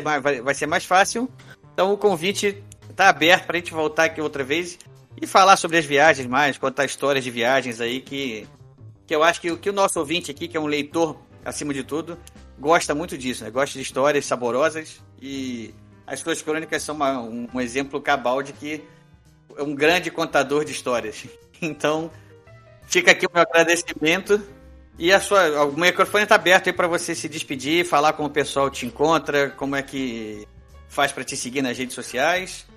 vai 0.43 0.53
ser 0.55 0.65
mais 0.65 0.83
fácil. 0.83 1.29
Então 1.73 1.93
o 1.93 1.97
convite 1.97 2.63
está 2.89 3.09
aberto 3.09 3.45
para 3.45 3.57
a 3.57 3.59
gente 3.59 3.71
voltar 3.71 4.05
aqui 4.05 4.19
outra 4.19 4.43
vez 4.43 4.79
e 5.19 5.25
falar 5.25 5.57
sobre 5.57 5.77
as 5.77 5.85
viagens 5.85 6.27
mais, 6.27 6.57
contar 6.57 6.85
histórias 6.85 7.23
de 7.23 7.31
viagens 7.31 7.81
aí 7.81 8.01
que, 8.01 8.47
que 9.05 9.15
eu 9.15 9.23
acho 9.23 9.41
que, 9.41 9.55
que 9.57 9.69
o 9.69 9.73
nosso 9.73 9.99
ouvinte 9.99 10.29
aqui, 10.29 10.47
que 10.47 10.55
é 10.55 10.59
um 10.59 10.67
leitor 10.67 11.17
acima 11.43 11.73
de 11.73 11.83
tudo, 11.83 12.17
gosta 12.59 12.93
muito 12.93 13.17
disso, 13.17 13.43
né? 13.43 13.49
Gosta 13.49 13.73
de 13.77 13.81
histórias 13.81 14.25
saborosas 14.25 15.01
e 15.21 15.73
as 16.05 16.19
suas 16.19 16.41
crônicas 16.41 16.83
são 16.83 16.95
uma, 16.95 17.19
um, 17.19 17.47
um, 17.53 17.61
exemplo 17.61 17.99
cabal 17.99 18.43
de 18.43 18.53
que 18.53 18.83
é 19.57 19.63
um 19.63 19.73
grande 19.73 20.11
contador 20.11 20.63
de 20.63 20.71
histórias. 20.71 21.25
Então, 21.59 22.11
fica 22.85 23.09
aqui 23.09 23.25
o 23.25 23.29
meu 23.33 23.41
agradecimento 23.41 24.39
e 24.99 25.11
a 25.11 25.19
sua, 25.19 25.65
o 25.65 25.75
microfone 25.75 26.21
está 26.21 26.35
aberto 26.35 26.67
aí 26.67 26.73
para 26.73 26.87
você 26.87 27.15
se 27.15 27.27
despedir, 27.27 27.83
falar 27.83 28.13
como 28.13 28.27
o 28.27 28.31
pessoal 28.31 28.69
te 28.69 28.85
encontra, 28.85 29.49
como 29.49 29.75
é 29.75 29.81
que 29.81 30.47
faz 30.87 31.11
para 31.11 31.23
te 31.23 31.35
seguir 31.35 31.63
nas 31.63 31.75
redes 31.75 31.95
sociais. 31.95 32.67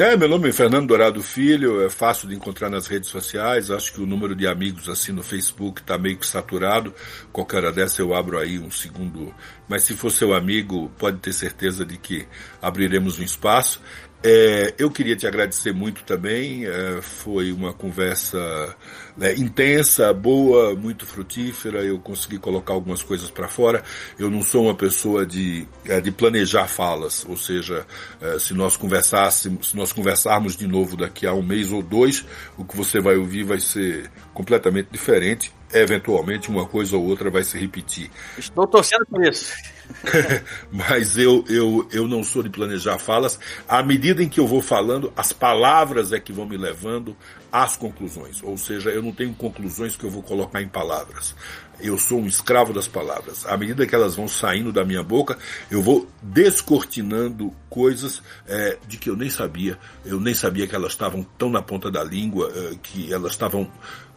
É, 0.00 0.16
meu 0.16 0.28
nome 0.28 0.48
é 0.48 0.52
Fernando 0.52 0.86
Dourado 0.86 1.20
Filho, 1.20 1.84
é 1.84 1.90
fácil 1.90 2.28
de 2.28 2.34
encontrar 2.36 2.70
nas 2.70 2.86
redes 2.86 3.10
sociais, 3.10 3.68
acho 3.68 3.92
que 3.92 4.00
o 4.00 4.06
número 4.06 4.32
de 4.32 4.46
amigos 4.46 4.88
assim 4.88 5.10
no 5.10 5.24
Facebook 5.24 5.80
está 5.80 5.98
meio 5.98 6.16
que 6.16 6.24
saturado, 6.24 6.94
qualquer 7.32 7.56
hora 7.56 7.72
dessa 7.72 8.00
eu 8.00 8.14
abro 8.14 8.38
aí 8.38 8.60
um 8.60 8.70
segundo, 8.70 9.34
mas 9.68 9.82
se 9.82 9.96
for 9.96 10.12
seu 10.12 10.32
amigo, 10.32 10.88
pode 10.96 11.18
ter 11.18 11.32
certeza 11.32 11.84
de 11.84 11.98
que 11.98 12.28
abriremos 12.62 13.18
um 13.18 13.24
espaço. 13.24 13.82
É, 14.22 14.74
eu 14.78 14.90
queria 14.90 15.14
te 15.14 15.26
agradecer 15.26 15.72
muito 15.72 16.02
também. 16.02 16.66
É, 16.66 17.00
foi 17.00 17.52
uma 17.52 17.72
conversa 17.72 18.74
né, 19.16 19.34
intensa, 19.34 20.12
boa, 20.12 20.74
muito 20.74 21.06
frutífera. 21.06 21.84
Eu 21.84 21.98
consegui 22.00 22.38
colocar 22.38 22.72
algumas 22.72 23.02
coisas 23.02 23.30
para 23.30 23.46
fora. 23.46 23.82
Eu 24.18 24.28
não 24.28 24.42
sou 24.42 24.64
uma 24.64 24.74
pessoa 24.74 25.24
de, 25.24 25.66
é, 25.84 26.00
de 26.00 26.10
planejar 26.10 26.66
falas, 26.66 27.24
ou 27.28 27.36
seja, 27.36 27.86
é, 28.20 28.38
se 28.38 28.54
nós 28.54 28.76
conversássemos, 28.76 29.70
se 29.70 29.76
nós 29.76 29.92
conversarmos 29.92 30.56
de 30.56 30.66
novo 30.66 30.96
daqui 30.96 31.26
a 31.26 31.32
um 31.32 31.42
mês 31.42 31.70
ou 31.70 31.82
dois, 31.82 32.24
o 32.56 32.64
que 32.64 32.76
você 32.76 33.00
vai 33.00 33.16
ouvir 33.16 33.44
vai 33.44 33.60
ser 33.60 34.10
completamente 34.34 34.88
diferente. 34.90 35.52
Eventualmente, 35.72 36.48
uma 36.48 36.66
coisa 36.66 36.96
ou 36.96 37.04
outra 37.04 37.30
vai 37.30 37.44
se 37.44 37.58
repetir. 37.58 38.10
Estou 38.38 38.66
torcendo 38.66 39.04
por 39.06 39.22
isso. 39.22 39.52
mas 40.70 41.16
eu, 41.16 41.44
eu, 41.48 41.88
eu 41.92 42.06
não 42.06 42.22
sou 42.22 42.42
de 42.42 42.50
planejar 42.50 42.98
falas. 42.98 43.38
À 43.68 43.82
medida 43.82 44.22
em 44.22 44.28
que 44.28 44.40
eu 44.40 44.46
vou 44.46 44.62
falando, 44.62 45.12
as 45.16 45.32
palavras 45.32 46.12
é 46.12 46.20
que 46.20 46.32
vão 46.32 46.46
me 46.46 46.56
levando 46.56 47.16
às 47.50 47.76
conclusões. 47.76 48.42
Ou 48.42 48.56
seja, 48.56 48.90
eu 48.90 49.02
não 49.02 49.12
tenho 49.12 49.34
conclusões 49.34 49.96
que 49.96 50.04
eu 50.04 50.10
vou 50.10 50.22
colocar 50.22 50.62
em 50.62 50.68
palavras. 50.68 51.34
Eu 51.80 51.96
sou 51.96 52.18
um 52.18 52.26
escravo 52.26 52.72
das 52.72 52.88
palavras. 52.88 53.46
À 53.46 53.56
medida 53.56 53.86
que 53.86 53.94
elas 53.94 54.16
vão 54.16 54.26
saindo 54.26 54.72
da 54.72 54.84
minha 54.84 55.02
boca, 55.02 55.38
eu 55.70 55.80
vou 55.80 56.08
descortinando 56.20 57.52
coisas 57.70 58.22
é, 58.46 58.78
de 58.86 58.98
que 58.98 59.08
eu 59.08 59.16
nem 59.16 59.30
sabia. 59.30 59.78
Eu 60.04 60.20
nem 60.20 60.34
sabia 60.34 60.66
que 60.66 60.74
elas 60.74 60.92
estavam 60.92 61.24
tão 61.38 61.50
na 61.50 61.62
ponta 61.62 61.90
da 61.90 62.02
língua, 62.02 62.52
é, 62.54 62.76
que 62.82 63.12
elas 63.12 63.32
estavam. 63.32 63.70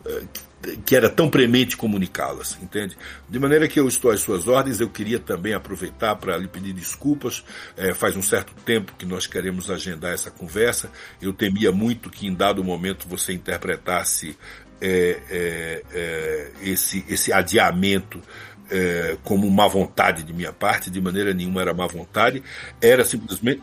É, 0.05 0.23
que 0.85 0.95
era 0.95 1.09
tão 1.09 1.29
premente 1.29 1.75
comunicá-las, 1.75 2.57
entende? 2.61 2.95
De 3.27 3.39
maneira 3.39 3.67
que 3.67 3.79
eu 3.79 3.87
estou 3.87 4.11
às 4.11 4.19
suas 4.19 4.47
ordens, 4.47 4.79
eu 4.79 4.89
queria 4.89 5.19
também 5.19 5.53
aproveitar 5.53 6.15
para 6.15 6.37
lhe 6.37 6.47
pedir 6.47 6.73
desculpas. 6.73 7.43
É, 7.75 7.93
faz 7.93 8.15
um 8.15 8.21
certo 8.21 8.53
tempo 8.63 8.93
que 8.97 9.05
nós 9.05 9.25
queremos 9.25 9.69
agendar 9.71 10.13
essa 10.13 10.29
conversa. 10.29 10.91
Eu 11.21 11.33
temia 11.33 11.71
muito 11.71 12.09
que 12.09 12.27
em 12.27 12.33
dado 12.33 12.63
momento 12.63 13.07
você 13.07 13.33
interpretasse 13.33 14.37
é, 14.79 15.19
é, 15.29 15.83
é 15.93 16.51
esse, 16.63 17.03
esse 17.07 17.33
adiamento 17.33 18.21
é, 18.69 19.17
como 19.23 19.49
má 19.51 19.67
vontade 19.67 20.23
de 20.23 20.33
minha 20.33 20.53
parte, 20.53 20.89
de 20.89 21.01
maneira 21.01 21.33
nenhuma 21.33 21.61
era 21.61 21.73
má 21.73 21.85
vontade, 21.85 22.41
era 22.79 23.03
simplesmente 23.03 23.61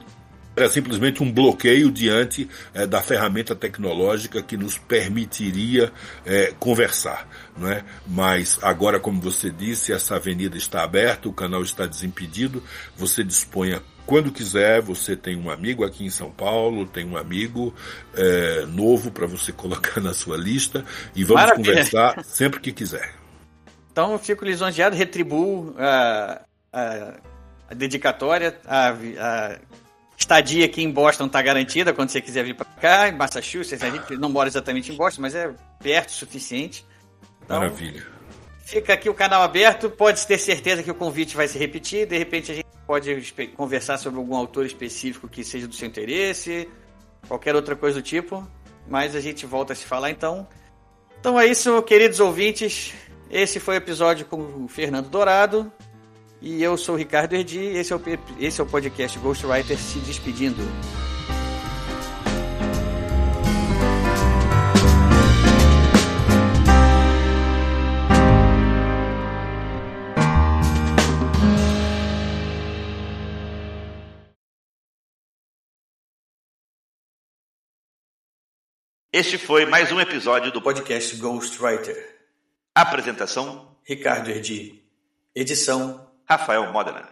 era 0.58 0.68
simplesmente 0.68 1.22
um 1.22 1.32
bloqueio 1.32 1.90
diante 1.90 2.48
é, 2.74 2.86
da 2.86 3.00
ferramenta 3.00 3.54
tecnológica 3.54 4.42
que 4.42 4.56
nos 4.56 4.76
permitiria 4.76 5.92
é, 6.26 6.52
conversar. 6.58 7.28
Não 7.56 7.70
é? 7.70 7.84
Mas 8.06 8.58
agora, 8.62 9.00
como 9.00 9.20
você 9.20 9.50
disse, 9.50 9.92
essa 9.92 10.16
avenida 10.16 10.56
está 10.56 10.82
aberta, 10.82 11.28
o 11.28 11.32
canal 11.32 11.62
está 11.62 11.86
desimpedido, 11.86 12.62
você 12.96 13.24
disponha 13.24 13.82
quando 14.08 14.32
quiser, 14.32 14.80
você 14.80 15.14
tem 15.14 15.36
um 15.36 15.50
amigo 15.50 15.84
aqui 15.84 16.02
em 16.02 16.08
São 16.08 16.30
Paulo, 16.30 16.86
tem 16.86 17.04
um 17.06 17.14
amigo 17.14 17.74
é, 18.14 18.64
novo 18.64 19.10
para 19.10 19.26
você 19.26 19.52
colocar 19.52 20.00
na 20.00 20.14
sua 20.14 20.36
lista 20.36 20.82
e 21.14 21.22
vamos 21.24 21.42
Maravilha. 21.42 21.72
conversar 21.72 22.24
sempre 22.24 22.58
que 22.58 22.72
quiser. 22.72 23.14
Então 23.92 24.12
eu 24.12 24.18
fico 24.18 24.46
lisonjeado, 24.46 24.96
retribuo 24.96 25.74
a, 25.76 26.40
a, 26.72 27.14
a 27.68 27.74
dedicatória, 27.74 28.58
a, 28.64 28.88
a 28.88 29.58
estadia 30.18 30.66
aqui 30.66 30.82
em 30.82 30.90
Boston 30.90 31.26
está 31.26 31.40
garantida 31.40 31.92
quando 31.92 32.10
você 32.10 32.20
quiser 32.20 32.44
vir 32.44 32.54
para 32.54 32.66
cá, 32.66 33.08
em 33.08 33.12
Massachusetts. 33.12 33.82
A 33.82 33.88
gente 33.88 34.16
não 34.16 34.28
mora 34.28 34.48
exatamente 34.48 34.92
em 34.92 34.96
Boston, 34.96 35.22
mas 35.22 35.34
é 35.34 35.54
perto 35.80 36.08
o 36.08 36.12
suficiente. 36.12 36.84
Então, 37.44 37.60
Maravilha. 37.60 38.04
Fica 38.64 38.92
aqui 38.92 39.08
o 39.08 39.14
canal 39.14 39.42
aberto, 39.42 39.88
pode 39.88 40.26
ter 40.26 40.36
certeza 40.36 40.82
que 40.82 40.90
o 40.90 40.94
convite 40.94 41.34
vai 41.34 41.48
se 41.48 41.56
repetir. 41.56 42.06
De 42.06 42.18
repente 42.18 42.52
a 42.52 42.54
gente 42.54 42.66
pode 42.86 43.32
conversar 43.56 43.96
sobre 43.96 44.18
algum 44.18 44.36
autor 44.36 44.66
específico 44.66 45.26
que 45.28 45.42
seja 45.42 45.66
do 45.66 45.74
seu 45.74 45.88
interesse, 45.88 46.68
qualquer 47.26 47.54
outra 47.54 47.74
coisa 47.74 48.00
do 48.00 48.02
tipo. 48.02 48.46
Mas 48.86 49.14
a 49.14 49.20
gente 49.20 49.46
volta 49.46 49.72
a 49.72 49.76
se 49.76 49.86
falar 49.86 50.10
então. 50.10 50.46
Então 51.20 51.38
é 51.38 51.46
isso, 51.46 51.80
queridos 51.82 52.20
ouvintes. 52.20 52.92
Esse 53.30 53.60
foi 53.60 53.76
o 53.76 53.78
episódio 53.78 54.26
com 54.26 54.64
o 54.64 54.68
Fernando 54.68 55.08
Dourado. 55.08 55.72
E 56.40 56.62
eu 56.62 56.76
sou 56.76 56.94
o 56.94 56.98
Ricardo 56.98 57.34
Erdi, 57.34 57.58
esse 57.58 57.92
é 57.92 57.96
o, 57.96 58.02
esse 58.38 58.60
é 58.60 58.64
o 58.64 58.66
podcast 58.66 59.18
Ghostwriter 59.18 59.76
se 59.76 59.98
despedindo. 59.98 60.62
Este 79.12 79.36
foi 79.36 79.66
mais 79.66 79.90
um 79.90 80.00
episódio 80.00 80.52
do 80.52 80.62
podcast 80.62 81.16
Ghostwriter. 81.16 82.16
Apresentação: 82.72 83.76
Ricardo 83.82 84.30
Erdi. 84.30 84.84
Edição: 85.34 86.07
Rafael 86.30 86.70
Modena. 86.70 87.08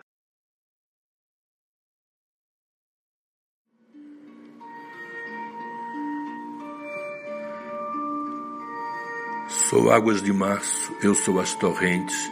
Sou 9.49 9.91
águas 9.91 10.23
de 10.23 10.35
março, 10.35 10.95
eu 11.03 11.15
sou 11.15 11.41
as 11.41 11.55
torrentes, 11.55 12.31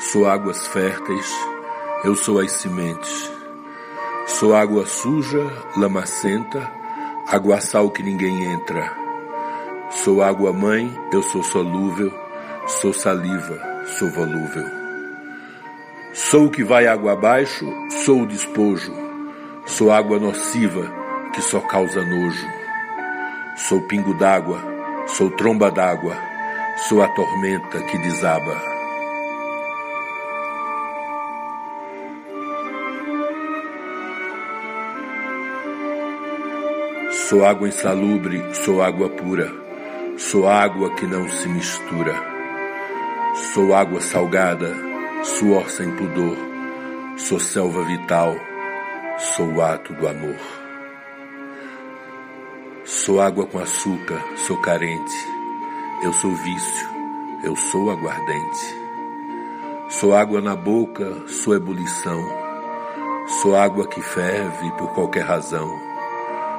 sou 0.00 0.28
águas 0.28 0.66
férteis, 0.66 1.32
eu 2.02 2.16
sou 2.16 2.40
as 2.40 2.50
sementes. 2.50 3.30
Sou 4.26 4.56
água 4.56 4.86
suja, 4.86 5.38
lamacenta, 5.76 6.60
aguaçal 7.28 7.92
que 7.92 8.02
ninguém 8.02 8.44
entra. 8.52 8.92
Sou 9.90 10.20
água 10.20 10.52
mãe, 10.52 10.92
eu 11.12 11.22
sou 11.22 11.44
solúvel, 11.44 12.12
sou 12.66 12.92
saliva, 12.92 13.86
sou 13.86 14.10
volúvel. 14.10 14.77
Sou 16.12 16.46
o 16.46 16.50
que 16.50 16.64
vai 16.64 16.86
água 16.86 17.12
abaixo, 17.12 17.66
sou 18.04 18.22
o 18.22 18.26
despojo, 18.26 18.92
sou 19.66 19.92
água 19.92 20.18
nociva 20.18 20.90
que 21.34 21.42
só 21.42 21.60
causa 21.60 22.02
nojo. 22.02 22.48
Sou 23.56 23.82
pingo 23.82 24.14
d'água, 24.14 24.58
sou 25.06 25.30
tromba 25.30 25.70
d'água, 25.70 26.16
sou 26.88 27.02
a 27.02 27.08
tormenta 27.08 27.78
que 27.82 27.98
desaba. 27.98 28.56
Sou 37.28 37.44
água 37.44 37.68
insalubre, 37.68 38.42
sou 38.54 38.82
água 38.82 39.10
pura, 39.10 39.52
sou 40.16 40.48
água 40.48 40.90
que 40.94 41.06
não 41.06 41.28
se 41.28 41.46
mistura. 41.48 42.14
Sou 43.52 43.74
água 43.74 44.00
salgada, 44.00 44.87
suor 45.22 45.68
sem 45.68 45.90
pudor, 45.96 46.36
sou 47.16 47.40
selva 47.40 47.82
vital, 47.84 48.34
sou 49.18 49.54
o 49.54 49.62
ato 49.62 49.92
do 49.94 50.06
amor. 50.06 50.36
Sou 52.84 53.20
água 53.20 53.46
com 53.46 53.58
açúcar, 53.58 54.22
sou 54.36 54.56
carente, 54.60 55.16
eu 56.02 56.12
sou 56.12 56.34
vício, 56.34 56.88
eu 57.42 57.54
sou 57.56 57.90
aguardente. 57.90 58.78
Sou 59.88 60.14
água 60.14 60.40
na 60.40 60.54
boca, 60.54 61.26
sou 61.26 61.54
ebulição, 61.54 62.22
sou 63.42 63.56
água 63.56 63.86
que 63.88 64.00
ferve 64.00 64.70
por 64.72 64.92
qualquer 64.92 65.24
razão. 65.24 65.68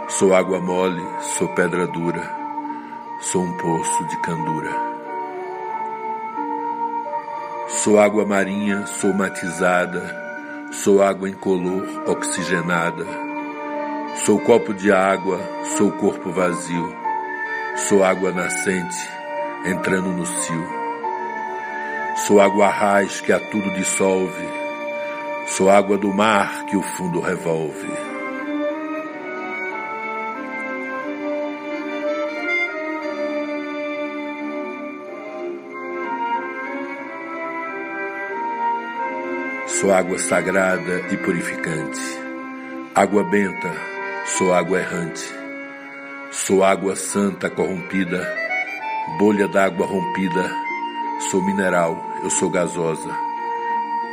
Sou 0.07 0.33
água 0.33 0.59
mole, 0.59 1.05
sou 1.21 1.47
pedra 1.49 1.85
dura, 1.87 2.35
sou 3.21 3.43
um 3.43 3.53
poço 3.57 4.05
de 4.07 4.17
candura. 4.17 4.88
Sou 7.71 7.99
água 7.99 8.25
marinha, 8.25 8.87
sou 8.87 9.13
matizada, 9.13 10.01
sou 10.71 11.03
água 11.03 11.29
incolor, 11.29 11.87
oxigenada. 12.07 13.05
Sou 14.25 14.39
copo 14.39 14.73
de 14.73 14.91
água, 14.91 15.39
sou 15.77 15.91
corpo 15.91 16.31
vazio, 16.31 16.95
sou 17.75 18.03
água 18.03 18.31
nascente, 18.31 18.97
entrando 19.65 20.09
no 20.09 20.25
cio. 20.25 20.67
Sou 22.25 22.41
água 22.41 22.67
raiz 22.69 23.21
que 23.21 23.31
a 23.31 23.39
tudo 23.39 23.71
dissolve, 23.75 24.49
sou 25.45 25.69
água 25.69 25.95
do 25.95 26.11
mar 26.11 26.65
que 26.65 26.75
o 26.75 26.81
fundo 26.81 27.19
revolve. 27.19 28.08
Sou 39.79 39.93
água 39.93 40.19
sagrada 40.19 41.07
e 41.09 41.15
purificante. 41.15 42.01
Água 42.93 43.23
benta, 43.23 43.71
sou 44.25 44.53
água 44.53 44.77
errante. 44.77 45.23
Sou 46.31 46.65
água 46.65 46.97
santa 46.97 47.49
corrompida, 47.49 48.21
bolha 49.17 49.47
d'água 49.47 49.85
rompida. 49.85 50.51
Sou 51.31 51.41
mineral, 51.41 51.97
eu 52.21 52.29
sou 52.29 52.49
gasosa. 52.49 53.09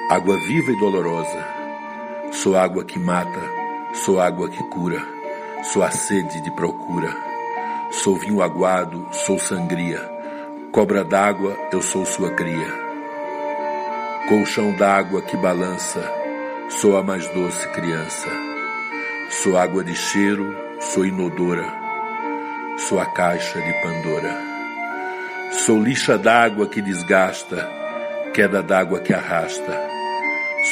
Água 0.09 0.38
viva 0.47 0.70
e 0.70 0.78
dolorosa. 0.78 1.44
Sou 2.30 2.56
água 2.56 2.84
que 2.84 3.01
mata, 3.01 3.43
sou 3.93 4.20
água 4.20 4.48
que 4.48 4.62
cura. 4.68 5.05
Sou 5.64 5.82
a 5.82 5.90
sede 5.90 6.40
de 6.43 6.51
procura. 6.52 7.12
Sou 7.90 8.14
vinho 8.14 8.40
aguado, 8.40 9.05
sou 9.10 9.36
sangria. 9.36 9.98
Cobra 10.70 11.02
d'água, 11.02 11.56
eu 11.72 11.82
sou 11.82 12.06
sua 12.06 12.30
cria 12.30 12.85
colchão 14.27 14.73
d'água 14.73 15.23
que 15.23 15.36
balança, 15.36 16.03
sou 16.69 16.97
a 16.97 17.03
mais 17.03 17.28
doce 17.28 17.69
criança. 17.69 18.28
Sou 19.31 19.57
água 19.57 19.85
de 19.85 19.94
cheiro, 19.94 20.55
sou 20.81 21.07
inodora, 21.07 21.73
sou 22.77 22.98
a 22.98 23.07
caixa 23.07 23.61
de 23.61 23.73
Pandora. 23.82 24.36
Sou 25.53 25.81
lixa 25.81 26.19
d'água 26.19 26.66
que 26.66 26.82
desgasta, 26.82 27.70
queda 28.35 28.62
d'água 28.62 28.98
que 28.98 29.15
arrasta. 29.15 29.81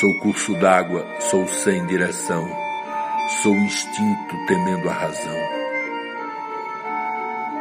Sou 0.00 0.18
curso 0.18 0.54
d'água, 0.54 1.06
sou 1.20 1.46
sem 1.46 1.86
direção, 1.86 2.44
sou 3.40 3.54
instinto 3.54 4.46
temendo 4.48 4.88
a 4.88 4.92
razão. 4.92 5.38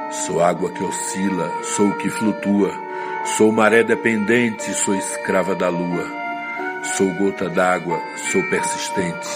Sou 0.09 0.43
água 0.43 0.71
que 0.71 0.83
oscila, 0.83 1.51
sou 1.63 1.89
o 1.89 1.97
que 1.97 2.09
flutua, 2.09 2.73
Sou 3.25 3.53
maré 3.53 3.85
dependente, 3.85 4.73
sou 4.73 4.93
escrava 4.93 5.55
da 5.55 5.69
lua. 5.69 6.05
Sou 6.83 7.09
gota 7.13 7.49
d'água, 7.49 7.97
sou 8.17 8.43
persistente. 8.49 9.29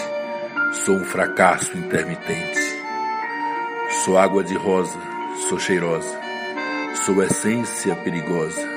Sou 0.84 0.94
um 0.94 1.04
fracasso 1.04 1.76
intermitente. 1.76 2.60
Sou 4.04 4.18
água 4.18 4.44
de 4.44 4.54
rosa, 4.54 4.98
sou 5.48 5.58
cheirosa. 5.58 6.20
Sou 7.06 7.22
essência 7.22 7.96
perigosa. 7.96 8.68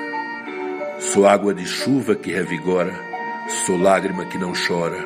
Sou 1.00 1.28
água 1.28 1.54
de 1.54 1.66
chuva 1.66 2.16
que 2.16 2.32
revigora. 2.32 2.98
Sou 3.66 3.78
lágrima 3.78 4.26
que 4.26 4.38
não 4.38 4.54
chora. 4.54 5.06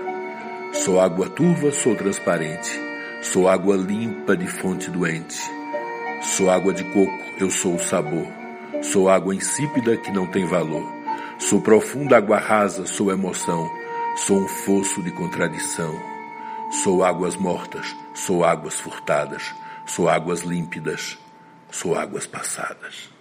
Sou 0.71 1.01
água 1.01 1.27
turva, 1.29 1.71
sou 1.71 1.95
transparente. 1.95 2.79
Sou 3.23 3.49
água 3.49 3.75
limpa 3.75 4.37
de 4.37 4.47
fonte 4.47 4.91
doente. 4.91 5.41
Sou 6.21 6.49
água 6.49 6.71
de 6.71 6.83
coco, 6.83 7.19
eu 7.39 7.49
sou 7.49 7.73
o 7.73 7.79
sabor. 7.79 8.44
Sou 8.91 9.09
água 9.09 9.35
insípida 9.35 9.97
que 9.97 10.11
não 10.11 10.27
tem 10.27 10.45
valor. 10.45 10.83
Sou 11.39 11.61
profunda 11.61 12.17
água 12.17 12.37
rasa, 12.37 12.85
sou 12.85 13.11
emoção. 13.11 13.69
Sou 14.15 14.37
um 14.37 14.47
fosso 14.47 15.03
de 15.03 15.11
contradição. 15.11 15.93
Sou 16.83 17.03
águas 17.03 17.35
mortas, 17.35 17.95
sou 18.13 18.43
águas 18.43 18.79
furtadas. 18.79 19.53
Sou 19.85 20.09
águas 20.09 20.41
límpidas, 20.41 21.17
sou 21.69 21.95
águas 21.95 22.25
passadas. 22.25 23.14